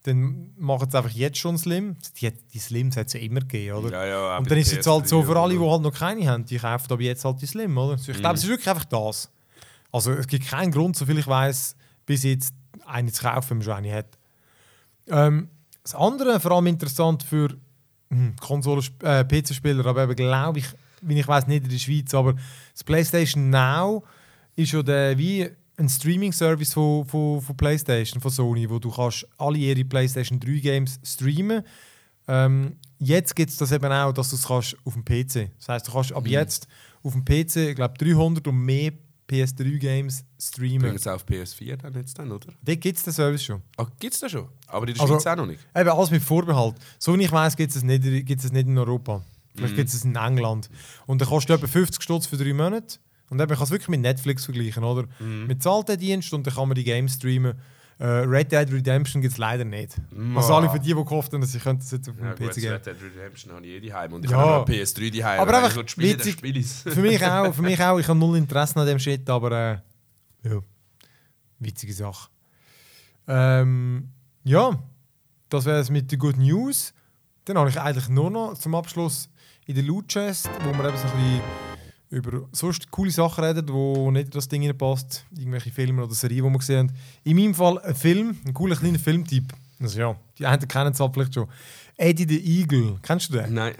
dann 0.04 0.52
machen 0.58 0.90
sie 0.90 0.98
einfach 0.98 1.12
jetzt 1.12 1.38
schon 1.38 1.58
Slim. 1.58 1.98
Die, 2.22 2.32
die 2.54 2.60
Slims 2.60 2.96
hat 2.96 3.08
es 3.08 3.14
ja 3.14 3.20
immer 3.20 3.42
gegeben, 3.42 3.76
oder? 3.78 3.92
Ja, 3.92 4.06
ja, 4.06 4.38
Und 4.38 4.50
dann 4.50 4.58
ist 4.58 4.68
es 4.68 4.74
jetzt 4.76 4.88
halt 4.88 5.08
so 5.08 5.20
PS3 5.22 5.26
für 5.26 5.40
alle, 5.40 5.54
die 5.58 5.60
halt 5.70 5.82
noch 5.82 5.94
keine 5.94 6.28
haben, 6.30 6.46
die 6.46 6.58
kaufen 6.58 6.88
aber 6.94 7.02
jetzt 7.02 7.26
halt 7.26 7.42
die 7.42 7.46
Slim, 7.48 7.78
oder? 7.78 7.96
Ich 7.96 8.08
Mhm. 8.08 8.14
glaube, 8.14 8.36
es 8.36 8.44
ist 8.44 8.50
wirklich 8.50 8.70
einfach 8.70 8.86
das. 8.86 9.30
Also 9.92 10.12
es 10.12 10.28
gibt 10.28 10.48
keinen 10.48 10.72
Grund, 10.72 10.96
soviel 10.96 11.20
ich 11.20 11.28
weiß, 11.28 11.76
bis 12.06 12.24
jetzt 12.24 12.54
eine 12.86 13.12
zu 13.12 13.24
kaufen, 13.24 13.50
wenn 13.50 13.58
man 13.58 13.66
schon 13.66 13.74
eine 13.74 13.94
hat. 13.94 14.18
Ähm, 15.08 15.50
das 15.84 15.96
andere, 15.96 16.40
vor 16.40 16.52
allem 16.52 16.68
interessant 16.68 17.24
für 17.24 17.50
hm, 18.10 18.36
Konsolen, 18.40 18.84
äh, 19.04 19.24
PC-Spieler, 19.24 19.86
aber 19.86 20.04
eben 20.04 20.16
glaube 20.16 20.60
ich, 20.60 20.66
wie 21.02 21.20
ich 21.20 21.28
weiß 21.28 21.48
nicht 21.48 21.64
in 21.64 21.70
der 21.70 21.78
Schweiz, 21.78 22.14
aber 22.14 22.36
das 22.74 22.84
PlayStation 22.84 23.50
Now 23.50 24.04
ist 24.56 24.72
ja 24.74 24.84
der, 24.84 25.18
wie 25.18 25.50
ein 25.78 25.90
Streaming-Service 25.90 26.74
von, 26.74 27.06
von, 27.06 27.42
von 27.42 27.56
PlayStation, 27.56 28.22
von 28.22 28.32
Sony, 28.32 28.70
wo 28.70 28.80
du 28.80 28.92
kannst 28.92 29.26
alle 29.38 29.58
ihre 29.58 29.86
PlayStation 29.86 30.40
3 30.40 30.60
Games 30.60 31.00
streamen. 31.04 31.64
Ähm, 32.28 32.76
jetzt 33.00 33.36
gibt 33.36 33.50
es 33.50 33.58
das 33.58 33.72
eben 33.72 33.92
auch, 33.92 34.12
dass 34.12 34.30
du 34.30 34.36
es 34.36 34.46
kannst 34.46 34.76
auf 34.84 34.94
dem 34.94 35.06
PC. 35.06 35.52
Das 35.58 35.70
heißt, 35.70 35.88
du 35.88 35.92
kannst 35.94 36.12
ab 36.12 36.28
jetzt 36.28 36.68
auf 37.02 37.14
dem 37.14 37.24
PC, 37.24 37.70
ich 37.70 37.76
glaube 37.76 37.94
300 37.98 38.46
und 38.48 38.58
mehr 38.58 38.92
PS3 39.30 39.78
Games 39.78 40.24
streamen. 40.42 40.80
Bringen 40.80 40.98
sie 40.98 41.14
auf 41.14 41.24
PS4 41.26 41.78
dann 41.78 41.94
jetzt 41.94 42.18
dann, 42.18 42.32
oder? 42.32 42.48
Dort 42.64 42.82
gibt 42.82 42.98
es 42.98 43.04
den 43.04 43.14
Service 43.14 43.44
schon. 43.44 43.62
Ah, 43.78 43.86
gibt 44.00 44.14
es 44.14 44.20
das 44.20 44.32
schon? 44.32 44.48
Aber 44.68 44.88
in 44.88 44.94
der 44.94 45.02
Also- 45.02 45.14
Schweiz 45.16 45.28
auch 45.28 45.36
noch 45.36 45.46
nicht. 45.46 45.60
Eben 45.76 45.90
alles 45.90 46.12
mit 46.12 46.22
Vorbehalt. 46.24 46.76
So 46.98 47.18
wie 47.18 47.24
ich 47.24 47.32
weiß, 47.32 47.56
gibt 47.56 47.76
es 47.76 47.84
nicht, 47.84 48.04
gibt's 48.26 48.46
es 48.46 48.52
nicht 48.52 48.68
in 48.68 48.78
Europa. 48.78 49.24
Vielleicht 49.56 49.76
gibt 49.76 49.90
es 49.90 49.96
es 49.96 50.06
in 50.06 50.16
England. 50.16 50.70
Und 51.06 51.20
dann 51.22 51.28
kostet 51.28 51.56
etwa 51.58 51.68
50 51.68 52.02
Stutz 52.02 52.26
für 52.28 52.38
drei 52.38 52.54
Monate. 52.54 52.98
Und 53.30 53.40
eben, 53.40 53.52
ich 53.52 53.58
kann 53.58 53.66
es 53.66 53.72
wirklich 53.72 53.90
mit 53.90 54.00
Netflix 54.02 54.46
vergleichen, 54.46 54.84
oder? 54.84 55.08
Mhm. 55.20 55.48
Mit 55.48 55.62
zahlt 55.62 55.88
der 55.90 55.98
Dienst 55.98 56.34
und 56.34 56.48
dann 56.48 56.54
kann 56.56 56.68
man 56.68 56.76
die 56.76 56.84
Games 56.84 57.14
streamen. 57.16 57.54
Äh, 58.00 58.06
Red 58.06 58.50
Dead 58.52 58.72
Redemption 58.72 59.22
gibt 59.22 59.34
es 59.34 59.38
leider 59.38 59.66
nicht. 59.66 59.98
Ma. 60.16 60.40
Also 60.40 60.54
alle 60.56 60.70
für 60.70 60.80
die, 60.80 60.88
die 60.88 60.94
gehofft 60.94 61.34
haben, 61.34 61.42
dass 61.42 61.52
sie 61.52 61.60
könnten 61.60 61.82
das 61.82 61.92
jetzt 61.92 62.08
auf 62.10 62.16
dem 62.16 62.24
Ja, 62.26 62.34
gut, 62.34 62.50
PC 62.50 62.56
geben. 62.56 62.74
Red 62.74 62.86
Dead 62.86 62.96
Redemption 63.04 63.54
habe 63.54 63.66
ich 63.68 63.72
eh 63.84 63.90
daheim 63.90 64.14
und 64.14 64.24
ich 64.26 64.32
Ja. 64.32 64.38
habe 64.38 64.72
eine 64.72 64.82
PS3 64.84 65.18
daheim. 65.20 65.40
Aber 65.42 65.58
einfach 65.58 65.70
ich 65.84 65.96
dann 65.96 66.04
witzig- 66.06 66.32
spiele 66.38 66.64
für 66.96 67.02
mich 67.02 67.26
auch, 67.26 67.54
für 67.54 67.62
mich 67.62 67.82
auch. 67.84 68.00
Ich 68.00 68.08
habe 68.08 68.18
null 68.18 68.38
Interesse 68.38 68.80
an 68.80 68.88
dem 68.88 69.00
Shit, 69.00 69.30
aber 69.30 69.52
äh, 69.52 70.48
ja, 70.50 70.60
witzige 71.60 71.94
Sache. 71.94 72.30
Ähm, 73.28 74.10
ja, 74.46 74.80
das 75.50 75.66
wäre 75.66 75.80
es 75.80 75.90
mit 75.90 76.10
den 76.12 76.20
Good 76.20 76.38
News. 76.38 76.94
Dann 77.46 77.58
habe 77.58 77.70
ich 77.70 77.80
eigentlich 77.80 78.08
nur 78.10 78.32
noch 78.32 78.54
zum 78.58 78.76
Abschluss 78.76 79.30
in 79.66 79.76
der 79.76 79.84
Loot 79.84 80.08
Chest, 80.08 80.50
wo 80.64 80.72
wir 80.72 80.88
eben 80.88 80.98
so 80.98 81.04
ein 81.08 81.12
bisschen 81.12 81.42
über 82.10 82.48
sonst 82.52 82.90
coole 82.90 83.12
Sachen 83.12 83.44
reden, 83.44 83.68
wo 83.70 84.10
nicht 84.12 84.26
in 84.26 84.32
das 84.32 84.48
Ding 84.48 84.78
passt, 84.78 85.26
irgendwelche 85.36 85.72
Filme 85.72 86.04
oder 86.04 86.14
Serien, 86.14 86.46
die 86.46 86.52
wir 86.52 86.58
gesehen 86.58 86.90
haben. 86.90 86.98
In 87.24 87.38
meinem 87.38 87.54
Fall 87.54 87.80
ein 87.80 87.96
Film, 87.96 88.38
ein 88.46 88.54
cooler 88.54 88.76
kleiner 88.76 89.00
Filmtipp. 89.00 89.54
Also 89.80 90.00
ja, 90.00 90.16
die 90.38 90.46
einen 90.46 90.68
kennen 90.68 90.92
es 90.92 90.98
vielleicht 91.14 91.34
schon. 91.34 91.48
Eddie 91.98 92.28
the 92.28 92.60
Eagle, 92.60 92.98
kennst 93.02 93.30
du 93.30 93.38
den? 93.38 93.54
Nein. 93.54 93.76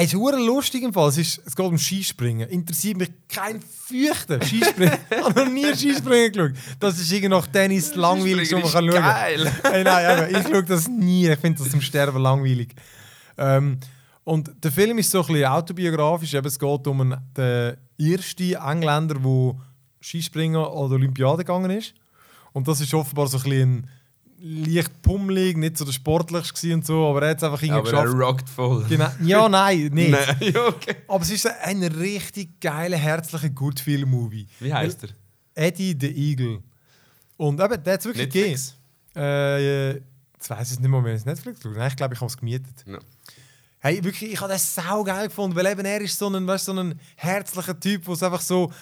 Es 0.00 0.12
ist 0.12 0.14
hure 0.14 0.36
lustig 0.36 0.84
im 0.84 0.92
Fall. 0.92 1.08
Es, 1.08 1.18
ist, 1.18 1.42
es 1.44 1.56
geht 1.56 1.66
um 1.66 1.76
Skispringen. 1.76 2.48
Interessiert 2.48 2.96
mich 2.98 3.10
kein 3.28 3.60
Fürchten. 3.60 4.40
Skispringen. 4.40 4.96
ich 5.10 5.24
habe 5.24 5.44
noch 5.44 5.50
nie 5.50 5.74
Skispringen 5.74 6.32
geschaut. 6.32 6.52
Das 6.78 7.00
ist 7.00 7.10
irgendwie 7.10 7.30
noch 7.30 7.48
Tennis 7.48 7.96
langweilig, 7.96 8.52
was 8.52 8.62
man 8.62 8.70
kann 8.70 8.92
schauen 8.92 9.02
geil. 9.02 9.52
Hey, 9.64 9.82
nein, 9.82 10.30
eben, 10.30 10.40
ich 10.40 10.52
schaue 10.52 10.62
das 10.62 10.86
nie. 10.86 11.28
Ich 11.28 11.38
finde 11.40 11.60
das 11.60 11.72
zum 11.72 11.80
Sterben 11.80 12.22
langweilig. 12.22 12.76
Ähm, 13.36 13.80
Und 14.28 14.62
der 14.62 14.70
Film 14.70 14.98
ist 14.98 15.10
so 15.10 15.22
ein 15.22 15.26
bisschen 15.26 15.46
autobiografisch. 15.46 16.34
Eben, 16.34 16.46
es 16.46 16.58
geht 16.58 16.86
um 16.86 17.00
einen, 17.00 17.16
den 17.34 17.78
ersten 17.98 18.52
Engländer, 18.52 19.14
der 19.14 19.54
Skispringen 20.02 20.56
oder 20.60 20.96
Olympiade 20.96 21.38
gegangen 21.38 21.70
ist. 21.70 21.94
Und 22.52 22.68
das 22.68 22.82
ist 22.82 22.92
offenbar 22.92 23.26
so 23.26 23.38
ein 23.38 23.42
bisschen 23.44 23.90
leicht 24.38 25.00
pummelig, 25.00 25.56
nicht 25.56 25.78
so 25.78 25.86
der 25.86 25.92
sportlichste 25.92 26.74
und 26.74 26.84
so, 26.84 27.06
aber 27.08 27.22
er 27.22 27.30
hat 27.30 27.38
es 27.38 27.42
einfach 27.44 27.62
irgendwie 27.62 27.88
Aber 27.90 27.98
er 28.00 28.04
geschafft. 28.04 28.22
rockt 28.22 28.48
voll. 28.50 28.84
Genau. 28.86 29.08
Ja, 29.22 29.48
nein, 29.48 29.86
nicht. 29.94 30.10
Nein, 30.10 30.56
okay. 30.68 30.96
Aber 31.08 31.22
es 31.22 31.30
ist 31.30 31.46
ein 31.46 31.82
richtig 31.82 32.60
geiler, 32.60 32.98
herzlicher 32.98 33.48
Good-Feel-Movie. 33.48 34.46
Wie 34.60 34.74
heißt 34.74 35.04
er? 35.04 35.08
Eddie 35.54 35.96
the 35.98 36.06
Eagle. 36.06 36.62
Und 37.38 37.58
eben, 37.60 37.82
der 37.82 37.94
hat 37.94 38.00
es 38.00 38.04
wirklich 38.04 38.28
gegeben. 38.28 38.60
Äh, 39.16 39.92
jetzt 39.94 40.50
weiss 40.50 40.68
ich 40.68 40.74
es 40.74 40.80
nicht 40.80 40.90
mehr, 40.90 41.02
wenn 41.02 41.14
es 41.16 41.24
Netflix 41.24 41.62
schaut. 41.62 41.76
Nein, 41.76 41.88
ich 41.88 41.96
glaube, 41.96 42.12
ich 42.12 42.20
habe 42.20 42.28
es 42.28 42.36
gemietet. 42.36 42.84
Ja. 42.86 42.98
Hey, 43.80 44.02
wirklich, 44.02 44.32
ich 44.32 44.40
habe 44.40 44.52
das 44.52 44.74
sau 44.74 45.04
geil 45.04 45.28
gefunden, 45.28 45.54
weil 45.56 45.66
eben 45.66 45.84
er 45.84 46.00
ist 46.00 46.18
so 46.18 46.28
ein, 46.28 46.46
weißt, 46.46 46.64
so 46.64 46.72
ein 46.72 46.98
herzlicher 47.16 47.78
Typ, 47.78 48.06
wo 48.06 48.12
es 48.14 48.22
einfach 48.22 48.40
so, 48.40 48.72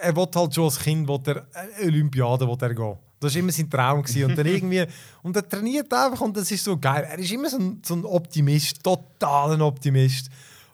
er 0.00 0.16
will 0.16 0.26
halt 0.34 0.54
schon 0.54 0.64
als 0.64 0.80
Kind, 0.80 1.06
will 1.06 1.20
er, 1.26 1.46
äh, 1.54 1.86
Olympiade 1.86 2.46
will 2.46 2.56
er 2.60 2.74
gehen. 2.74 2.96
Das 3.20 3.34
war 3.34 3.40
immer 3.40 3.52
sein 3.52 3.70
Traum. 3.70 4.02
Gewesen. 4.02 4.24
Und 4.24 4.36
dann 4.36 4.46
irgendwie, 4.54 4.84
und 5.22 5.36
er 5.36 5.48
trainiert 5.48 5.92
einfach 5.92 6.20
und 6.20 6.36
das 6.36 6.50
ist 6.50 6.64
so 6.64 6.76
geil. 6.76 7.06
Er 7.08 7.18
ist 7.18 7.30
immer 7.30 7.48
so 7.48 7.58
ein, 7.58 7.80
so 7.84 7.94
ein 7.94 8.04
Optimist, 8.04 8.82
total 8.82 9.52
ein 9.52 9.62
Optimist. 9.62 10.28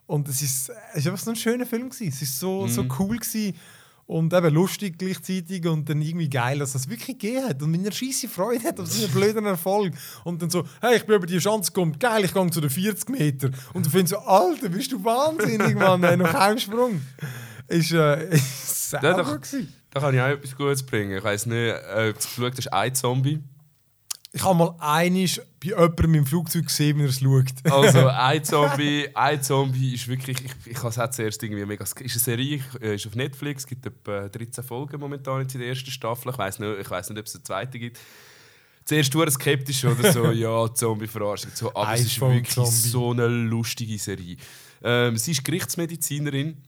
Und 0.06 0.26
es 0.28 0.40
ist, 0.40 0.70
es 0.92 1.00
ist 1.00 1.06
einfach 1.06 1.22
so 1.22 1.30
ein 1.30 1.36
schöner 1.36 1.66
Film 1.66 1.90
gewesen. 1.90 2.08
Es 2.08 2.22
ist 2.22 2.38
so, 2.38 2.66
so 2.66 2.86
cool 2.98 3.18
gewesen. 3.18 3.54
Und 4.08 4.32
eben 4.32 4.54
lustig 4.54 4.96
gleichzeitig 4.98 5.66
und 5.66 5.86
dann 5.90 6.00
irgendwie 6.00 6.30
geil, 6.30 6.58
dass 6.60 6.74
es 6.74 6.88
wirklich 6.88 7.18
gegeben 7.18 7.46
hat. 7.46 7.62
Und 7.62 7.74
wenn 7.74 7.84
er 7.84 7.92
scheisse 7.92 8.26
Freude 8.26 8.64
hat 8.64 8.80
auf 8.80 8.86
seinen 8.86 9.12
blöden 9.12 9.44
Erfolg. 9.44 9.92
Und 10.24 10.40
dann 10.40 10.48
so, 10.48 10.64
hey, 10.80 10.96
ich 10.96 11.04
bin 11.04 11.16
über 11.16 11.26
die 11.26 11.36
Chance 11.36 11.70
gekommen, 11.70 11.98
geil, 11.98 12.24
ich 12.24 12.32
gehe 12.32 12.50
zu 12.50 12.62
den 12.62 12.70
40 12.70 13.10
Meter. 13.10 13.50
Und 13.74 13.84
du 13.84 13.90
findest 13.90 14.14
so, 14.14 14.18
Alter, 14.20 14.70
bist 14.70 14.90
du 14.92 15.04
wahnsinnig, 15.04 15.74
Mann, 15.76 16.02
ey, 16.04 16.16
noch 16.16 16.32
kein 16.32 16.58
Sprung. 16.58 17.02
Ist, 17.68 17.92
äh, 17.92 18.30
ist 18.34 18.92
Ja, 18.92 19.00
sauber 19.02 19.22
doch. 19.24 19.40
gewesen. 19.42 19.74
Da 19.90 20.00
kann 20.00 20.14
ich 20.14 20.20
auch 20.22 20.26
etwas 20.28 20.56
Gutes 20.56 20.82
bringen. 20.84 21.18
Ich 21.18 21.24
weiss 21.24 21.44
nicht, 21.44 21.56
äh, 21.58 22.08
ob 22.08 22.18
du 22.18 22.26
geschaut 22.28 22.56
hast, 22.56 22.72
ein 22.72 22.94
Zombie. 22.94 23.42
Ich 24.38 24.44
habe 24.44 24.56
mal 24.56 24.76
einiges 24.78 25.40
bei 25.58 25.70
jemandem 25.70 26.14
im 26.14 26.24
Flugzeug 26.26 26.66
gesehen, 26.66 26.96
wie 26.96 27.02
er 27.02 27.08
es 27.08 27.18
schaut. 27.18 27.46
Also, 27.72 28.06
ein 28.06 28.44
Zombie, 28.44 29.08
ein 29.12 29.42
Zombie 29.42 29.94
ist 29.94 30.06
wirklich. 30.06 30.36
Ich, 30.44 30.70
ich 30.70 30.78
habe 30.78 30.90
es 30.90 30.98
auch 31.00 31.10
zuerst 31.10 31.42
irgendwie 31.42 31.66
mega. 31.66 31.82
Ist 31.82 31.96
eine 31.98 32.08
Serie, 32.08 32.60
äh, 32.80 32.94
ist 32.94 33.04
auf 33.08 33.16
Netflix, 33.16 33.66
gibt 33.66 33.84
etwa 33.84 34.28
13 34.28 34.62
Folgen 34.62 35.00
momentan 35.00 35.40
jetzt 35.42 35.56
in 35.56 35.60
der 35.60 35.70
ersten 35.70 35.90
Staffel. 35.90 36.30
Ich 36.30 36.38
weiß 36.38 36.60
nicht, 36.60 36.78
ich 36.80 36.88
weiss 36.88 37.10
nicht 37.10 37.18
ob 37.18 37.26
es 37.26 37.34
eine 37.34 37.42
zweite 37.42 37.80
gibt. 37.80 37.98
Zuerst 38.84 39.12
war 39.16 39.28
skeptisch 39.28 39.84
oder 39.84 40.12
so, 40.12 40.26
ja, 40.30 40.72
Zombie-Verarschung. 40.72 41.50
So, 41.52 41.74
aber 41.74 41.94
es 41.94 42.02
ist 42.02 42.20
wirklich 42.20 42.48
Zombie. 42.48 42.70
so 42.70 43.10
eine 43.10 43.26
lustige 43.26 43.98
Serie. 43.98 44.36
Ähm, 44.84 45.16
sie 45.16 45.32
ist 45.32 45.44
Gerichtsmedizinerin 45.44 46.58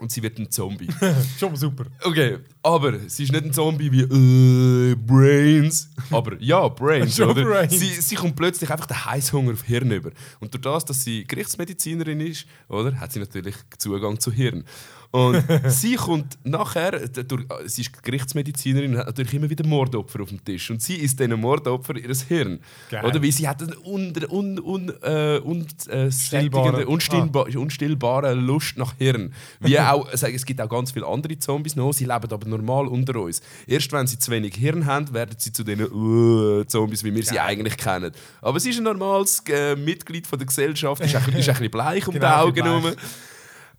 und 0.00 0.10
sie 0.10 0.22
wird 0.22 0.38
ein 0.38 0.50
Zombie. 0.50 0.88
Schon 1.38 1.52
mal 1.52 1.58
super. 1.58 1.84
Okay, 2.02 2.38
aber 2.62 2.98
sie 3.06 3.24
ist 3.24 3.32
nicht 3.32 3.44
ein 3.44 3.52
Zombie 3.52 3.92
wie 3.92 4.00
äh, 4.00 4.94
Brains. 4.94 5.90
Aber 6.10 6.40
ja, 6.40 6.66
Brains, 6.68 7.20
oder? 7.20 7.44
Brains. 7.44 7.78
Sie, 7.78 7.86
sie 7.86 8.14
kommt 8.14 8.34
plötzlich 8.34 8.70
einfach 8.70 8.86
den 8.86 9.04
Heißhunger 9.04 9.52
auf 9.52 9.62
Hirn 9.62 9.90
über. 9.90 10.10
Und 10.40 10.54
durch 10.54 10.62
das, 10.62 10.84
dass 10.86 11.04
sie 11.04 11.24
Gerichtsmedizinerin 11.24 12.20
ist, 12.20 12.46
oder, 12.68 12.98
hat 12.98 13.12
sie 13.12 13.20
natürlich 13.20 13.54
Zugang 13.78 14.18
zu 14.18 14.32
Hirn. 14.32 14.64
Und 15.12 15.42
sie 15.66 15.96
kommt 15.96 16.38
nachher, 16.44 16.92
durch, 17.08 17.44
sie 17.66 17.82
ist 17.82 18.02
Gerichtsmedizinerin 18.02 18.92
und 18.92 18.98
hat 18.98 19.06
natürlich 19.08 19.34
immer 19.34 19.50
wieder 19.50 19.66
Mordopfer 19.66 20.20
auf 20.22 20.28
dem 20.28 20.44
Tisch. 20.44 20.70
Und 20.70 20.80
sie 20.82 20.94
ist 20.96 21.18
diesen 21.18 21.40
Mordopfer 21.40 21.96
ihres 21.96 22.22
Hirn. 22.22 22.60
Geil. 22.90 23.04
Oder? 23.04 23.22
Weil 23.22 23.32
sie 23.32 23.48
hat 23.48 23.62
eine 23.62 23.76
un, 23.80 24.12
un, 24.28 24.58
un, 24.60 24.92
äh, 25.02 25.40
un, 25.42 25.66
äh, 25.88 26.10
Stillbare- 26.10 26.84
unstillba 26.84 27.46
unstillbare 27.56 28.34
Lust 28.34 28.76
nach 28.78 28.94
Hirn. 28.98 29.32
Wie 29.58 29.78
auch, 29.80 30.08
es 30.12 30.46
gibt 30.46 30.60
auch 30.60 30.68
ganz 30.68 30.92
viele 30.92 31.06
andere 31.06 31.38
Zombies 31.38 31.74
noch, 31.74 31.92
sie 31.92 32.04
leben 32.04 32.30
aber 32.30 32.48
normal 32.48 32.86
unter 32.86 33.16
uns. 33.20 33.42
Erst 33.66 33.92
wenn 33.92 34.06
sie 34.06 34.18
zu 34.18 34.30
wenig 34.30 34.54
Hirn 34.54 34.86
haben, 34.86 35.12
werden 35.12 35.34
sie 35.38 35.52
zu 35.52 35.64
den 35.64 35.80
uh, 35.90 36.62
Zombies, 36.64 37.02
wie 37.02 37.14
wir 37.14 37.22
sie 37.24 37.34
Geil. 37.34 37.46
eigentlich 37.48 37.76
kennen. 37.76 38.12
Aber 38.40 38.60
sie 38.60 38.70
ist 38.70 38.78
ein 38.78 38.84
normales 38.84 39.42
äh, 39.48 39.74
Mitglied 39.74 40.26
von 40.26 40.38
der 40.38 40.46
Gesellschaft, 40.46 41.02
ist 41.02 41.16
ein, 41.16 41.22
ist 41.22 41.48
ein 41.48 41.54
bisschen 41.54 41.70
bleich 41.70 42.06
um 42.06 42.14
Genau, 42.14 42.50
die 42.50 42.60
Augen 42.62 42.82
herum. 42.82 42.96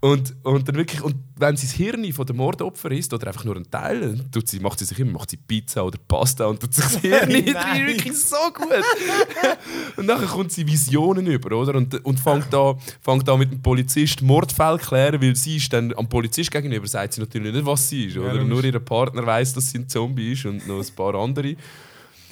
Und, 0.04 0.34
und, 0.42 0.68
dann 0.68 0.76
wirklich, 0.78 1.04
und 1.04 1.16
wenn 1.38 1.56
sie 1.56 1.68
das 1.68 1.76
Hirn 1.76 2.12
von 2.12 2.26
der 2.26 2.36
Mordopfer 2.36 2.90
ist 2.90 3.14
oder 3.14 3.28
einfach 3.28 3.44
nur 3.44 3.56
ein 3.56 3.70
Teil, 3.70 4.00
dann 4.02 4.32
tut 4.32 4.48
sie, 4.48 4.60
macht 4.60 4.80
sie 4.80 4.86
sich 4.86 4.98
immer 4.98 5.12
macht 5.12 5.30
sie 5.30 5.38
Pizza 5.38 5.86
oder 5.86 6.00
Pasta 6.08 6.48
und 6.48 6.60
tut 6.60 6.74
sich 6.74 6.84
das 6.84 6.98
Hirn 7.02 7.30
Nein. 7.30 7.56
rein. 7.56 7.86
Wirklich 7.86 8.18
so 8.18 8.36
gut. 8.52 8.68
und 9.98 10.08
nachher 10.08 10.26
kommt 10.26 10.52
sie 10.52 10.66
Visionen 10.66 11.28
über, 11.28 11.56
oder? 11.56 11.76
Und, 11.76 12.04
und 12.04 12.20
fängt 12.20 12.52
da, 12.52 12.76
fängt 13.00 13.28
da 13.28 13.38
mit 13.38 13.52
dem 13.52 13.62
Polizist 13.62 14.24
Mordfälle 14.24 14.80
klären, 14.80 15.22
weil 15.22 15.36
sie 15.36 15.58
ist 15.58 15.72
dann 15.72 15.94
am 15.96 16.10
Polizist 16.10 16.50
gegenüber 16.50 16.88
sagt 16.88 17.14
sie 17.14 17.22
natürlich 17.22 17.54
nicht, 17.54 17.66
was 17.68 17.88
sie 17.88 18.06
ist, 18.06 18.18
oder? 18.18 18.34
logisch. 18.34 18.48
Nur 18.48 18.64
ihr 18.64 18.80
Partner 18.80 19.24
weiß, 19.24 19.54
dass 19.54 19.70
sie 19.70 19.78
ein 19.78 19.88
Zombie 19.88 20.32
ist 20.32 20.46
und 20.48 20.68
noch 20.68 20.80
ein 20.80 20.96
paar 20.96 21.14
andere. 21.14 21.56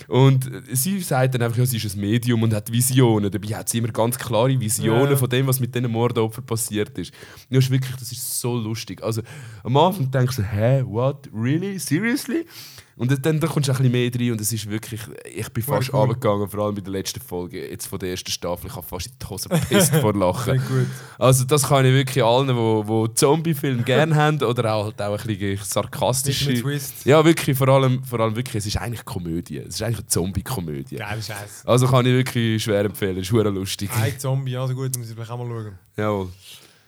Und 0.07 0.49
sie 0.71 0.99
sagt 1.01 1.33
dann 1.35 1.41
einfach, 1.41 1.57
ja, 1.57 1.65
sie 1.65 1.77
ist 1.77 1.95
ein 1.95 1.99
Medium 2.01 2.41
und 2.43 2.53
hat 2.53 2.71
Visionen. 2.71 3.29
Dabei 3.31 3.49
hat 3.55 3.69
sie 3.69 3.79
immer 3.79 3.89
ganz 3.89 4.17
klare 4.17 4.59
Visionen 4.59 5.11
Ja. 5.11 5.15
von 5.17 5.29
dem, 5.29 5.47
was 5.47 5.59
mit 5.59 5.73
diesen 5.75 5.91
Mordopfern 5.91 6.45
passiert 6.45 6.97
ist. 6.97 7.11
Und 7.49 7.55
das 7.57 7.65
ist 7.65 7.71
wirklich, 7.71 7.95
das 7.95 8.11
ist 8.11 8.39
so 8.39 8.55
lustig. 8.55 9.03
Also 9.03 9.21
am 9.63 9.75
Anfang 9.77 10.09
denkst 10.11 10.37
du, 10.37 10.43
hä, 10.43 10.83
what, 10.85 11.29
really, 11.33 11.77
seriously? 11.79 12.45
Und 12.99 13.25
dann, 13.25 13.39
dann 13.39 13.49
kommst 13.49 13.69
du 13.69 13.71
ein 13.71 13.77
bisschen 13.77 13.91
mehr 13.93 14.11
rein 14.13 14.31
und 14.33 14.41
es 14.41 14.51
ist 14.51 14.69
wirklich, 14.69 14.99
ich 15.33 15.47
bin 15.53 15.63
fast 15.63 15.93
cool. 15.93 16.01
runtergegangen, 16.01 16.49
vor 16.49 16.65
allem 16.65 16.75
bei 16.75 16.81
der 16.81 16.91
letzten 16.91 17.21
Folge, 17.21 17.69
jetzt 17.69 17.87
von 17.87 17.97
der 17.97 18.09
ersten 18.09 18.29
Staffel, 18.29 18.67
ich 18.67 18.75
habe 18.75 18.85
fast 18.85 19.07
in 19.07 19.13
die 19.21 19.25
Hose 19.25 19.47
gepisst 19.47 19.95
vor 19.95 20.13
Lachen. 20.13 20.59
Sehr 20.59 20.67
gut. 20.67 20.87
Also 21.17 21.45
das 21.45 21.63
kann 21.63 21.85
ich 21.85 21.93
wirklich 21.93 22.21
allen, 22.21 22.49
die 22.49 22.55
wo, 22.55 23.07
Zombie-Filme 23.07 23.83
gerne 23.83 24.13
haben 24.13 24.43
oder 24.43 24.73
auch, 24.73 24.83
halt 24.87 25.01
auch 25.01 25.17
ein 25.17 25.27
bisschen 25.27 25.57
sarkastische... 25.63 26.53
Twist. 26.55 27.05
Ja, 27.05 27.23
wirklich, 27.23 27.57
vor 27.57 27.69
allem, 27.69 28.03
vor 28.03 28.19
allem 28.19 28.35
wirklich, 28.35 28.55
es 28.55 28.65
ist 28.65 28.75
eigentlich 28.75 29.05
Komödie. 29.05 29.59
Es 29.59 29.75
ist 29.75 29.81
eigentlich 29.81 29.99
eine 29.99 30.07
Zombie-Komödie. 30.07 30.97
Geil 30.97 31.21
Scheiß. 31.21 31.63
Also 31.65 31.87
kann 31.87 32.05
ich 32.05 32.11
wirklich 32.11 32.61
schwer 32.61 32.83
empfehlen, 32.83 33.15
ist 33.15 33.31
lustig. 33.31 33.89
Ein 33.95 34.19
Zombie, 34.19 34.57
also 34.57 34.75
gut, 34.75 34.97
muss 34.97 35.07
ich 35.07 35.15
vielleicht 35.15 35.31
auch 35.31 35.37
mal 35.37 35.47
schauen. 35.47 35.79
Jawohl. 35.95 36.27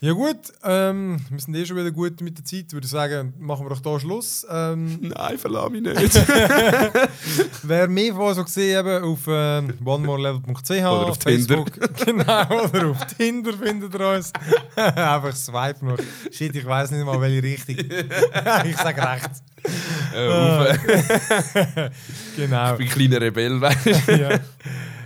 Ja 0.04 0.14
gut, 0.14 0.36
ähm, 0.64 1.20
wir 1.30 1.40
sind 1.40 1.54
eh 1.54 1.64
schon 1.64 1.78
wieder 1.78 1.92
gut 1.92 2.22
mit 2.22 2.36
der 2.36 2.44
Zeit. 2.44 2.74
Würde 2.74 2.86
ich 2.86 2.92
sagen, 2.92 3.36
machen 3.38 3.68
wir 3.68 3.70
doch 3.76 3.84
hier 3.84 4.00
Schluss. 4.00 4.44
Ähm, 4.50 4.98
Nein, 5.16 5.38
verlass 5.38 5.70
mich 5.70 5.84
nicht. 5.84 6.16
wer 7.62 7.88
mehr 7.88 8.16
von 8.16 8.34
so 8.34 8.44
gesehen 8.44 8.80
eben 8.80 9.04
auf 9.04 9.20
ähm, 9.28 9.76
onemorelevel.ch 9.86 10.72
Oder 10.72 11.06
auf 11.06 11.20
Tinder. 11.20 11.64
genau, 12.04 12.64
oder 12.64 12.88
auf 12.88 13.06
Tinder 13.16 13.54
findet 13.54 13.94
ihr 13.94 14.08
uns. 14.18 14.34
Einfach 14.76 15.36
swipe 15.36 15.86
nur. 15.86 15.98
Shit, 16.32 16.56
ich 16.56 16.66
weiß 16.66 16.90
nicht 16.90 17.06
mal, 17.06 17.22
welche 17.22 17.44
Richtung. 17.44 17.76
ich 18.66 18.78
sag 18.78 18.98
rechts. 18.98 19.44
äh, 20.16 21.90
Genau. 22.38 22.72
ich 22.74 22.78
bin 22.78 22.88
ein 22.88 22.90
kleiner 22.90 23.22
Rebell, 23.22 23.62
weißt 23.62 23.86
du. 23.86 24.18
ja. 24.20 24.40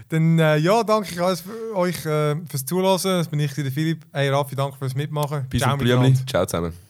Dann 0.10 0.38
äh, 0.38 0.58
ja, 0.58 0.84
danke 0.84 1.10
ich 1.12 1.22
alles 1.22 1.42
für 1.42 1.76
euch 1.76 2.06
äh, 2.06 2.36
fürs 2.48 2.66
Zuhören. 2.66 3.00
Das 3.04 3.28
bin 3.28 3.40
ich, 3.40 3.54
der 3.54 3.72
Philipp. 3.72 4.06
Hey 4.14 4.30
Raffi, 4.30 4.56
danke 4.56 4.78
fürs 4.78 4.96
Mitmachen. 4.96 5.48
Bis 5.50 5.62
Ciao. 5.62 5.78
Ciao 6.28 6.46
zusammen. 6.46 6.85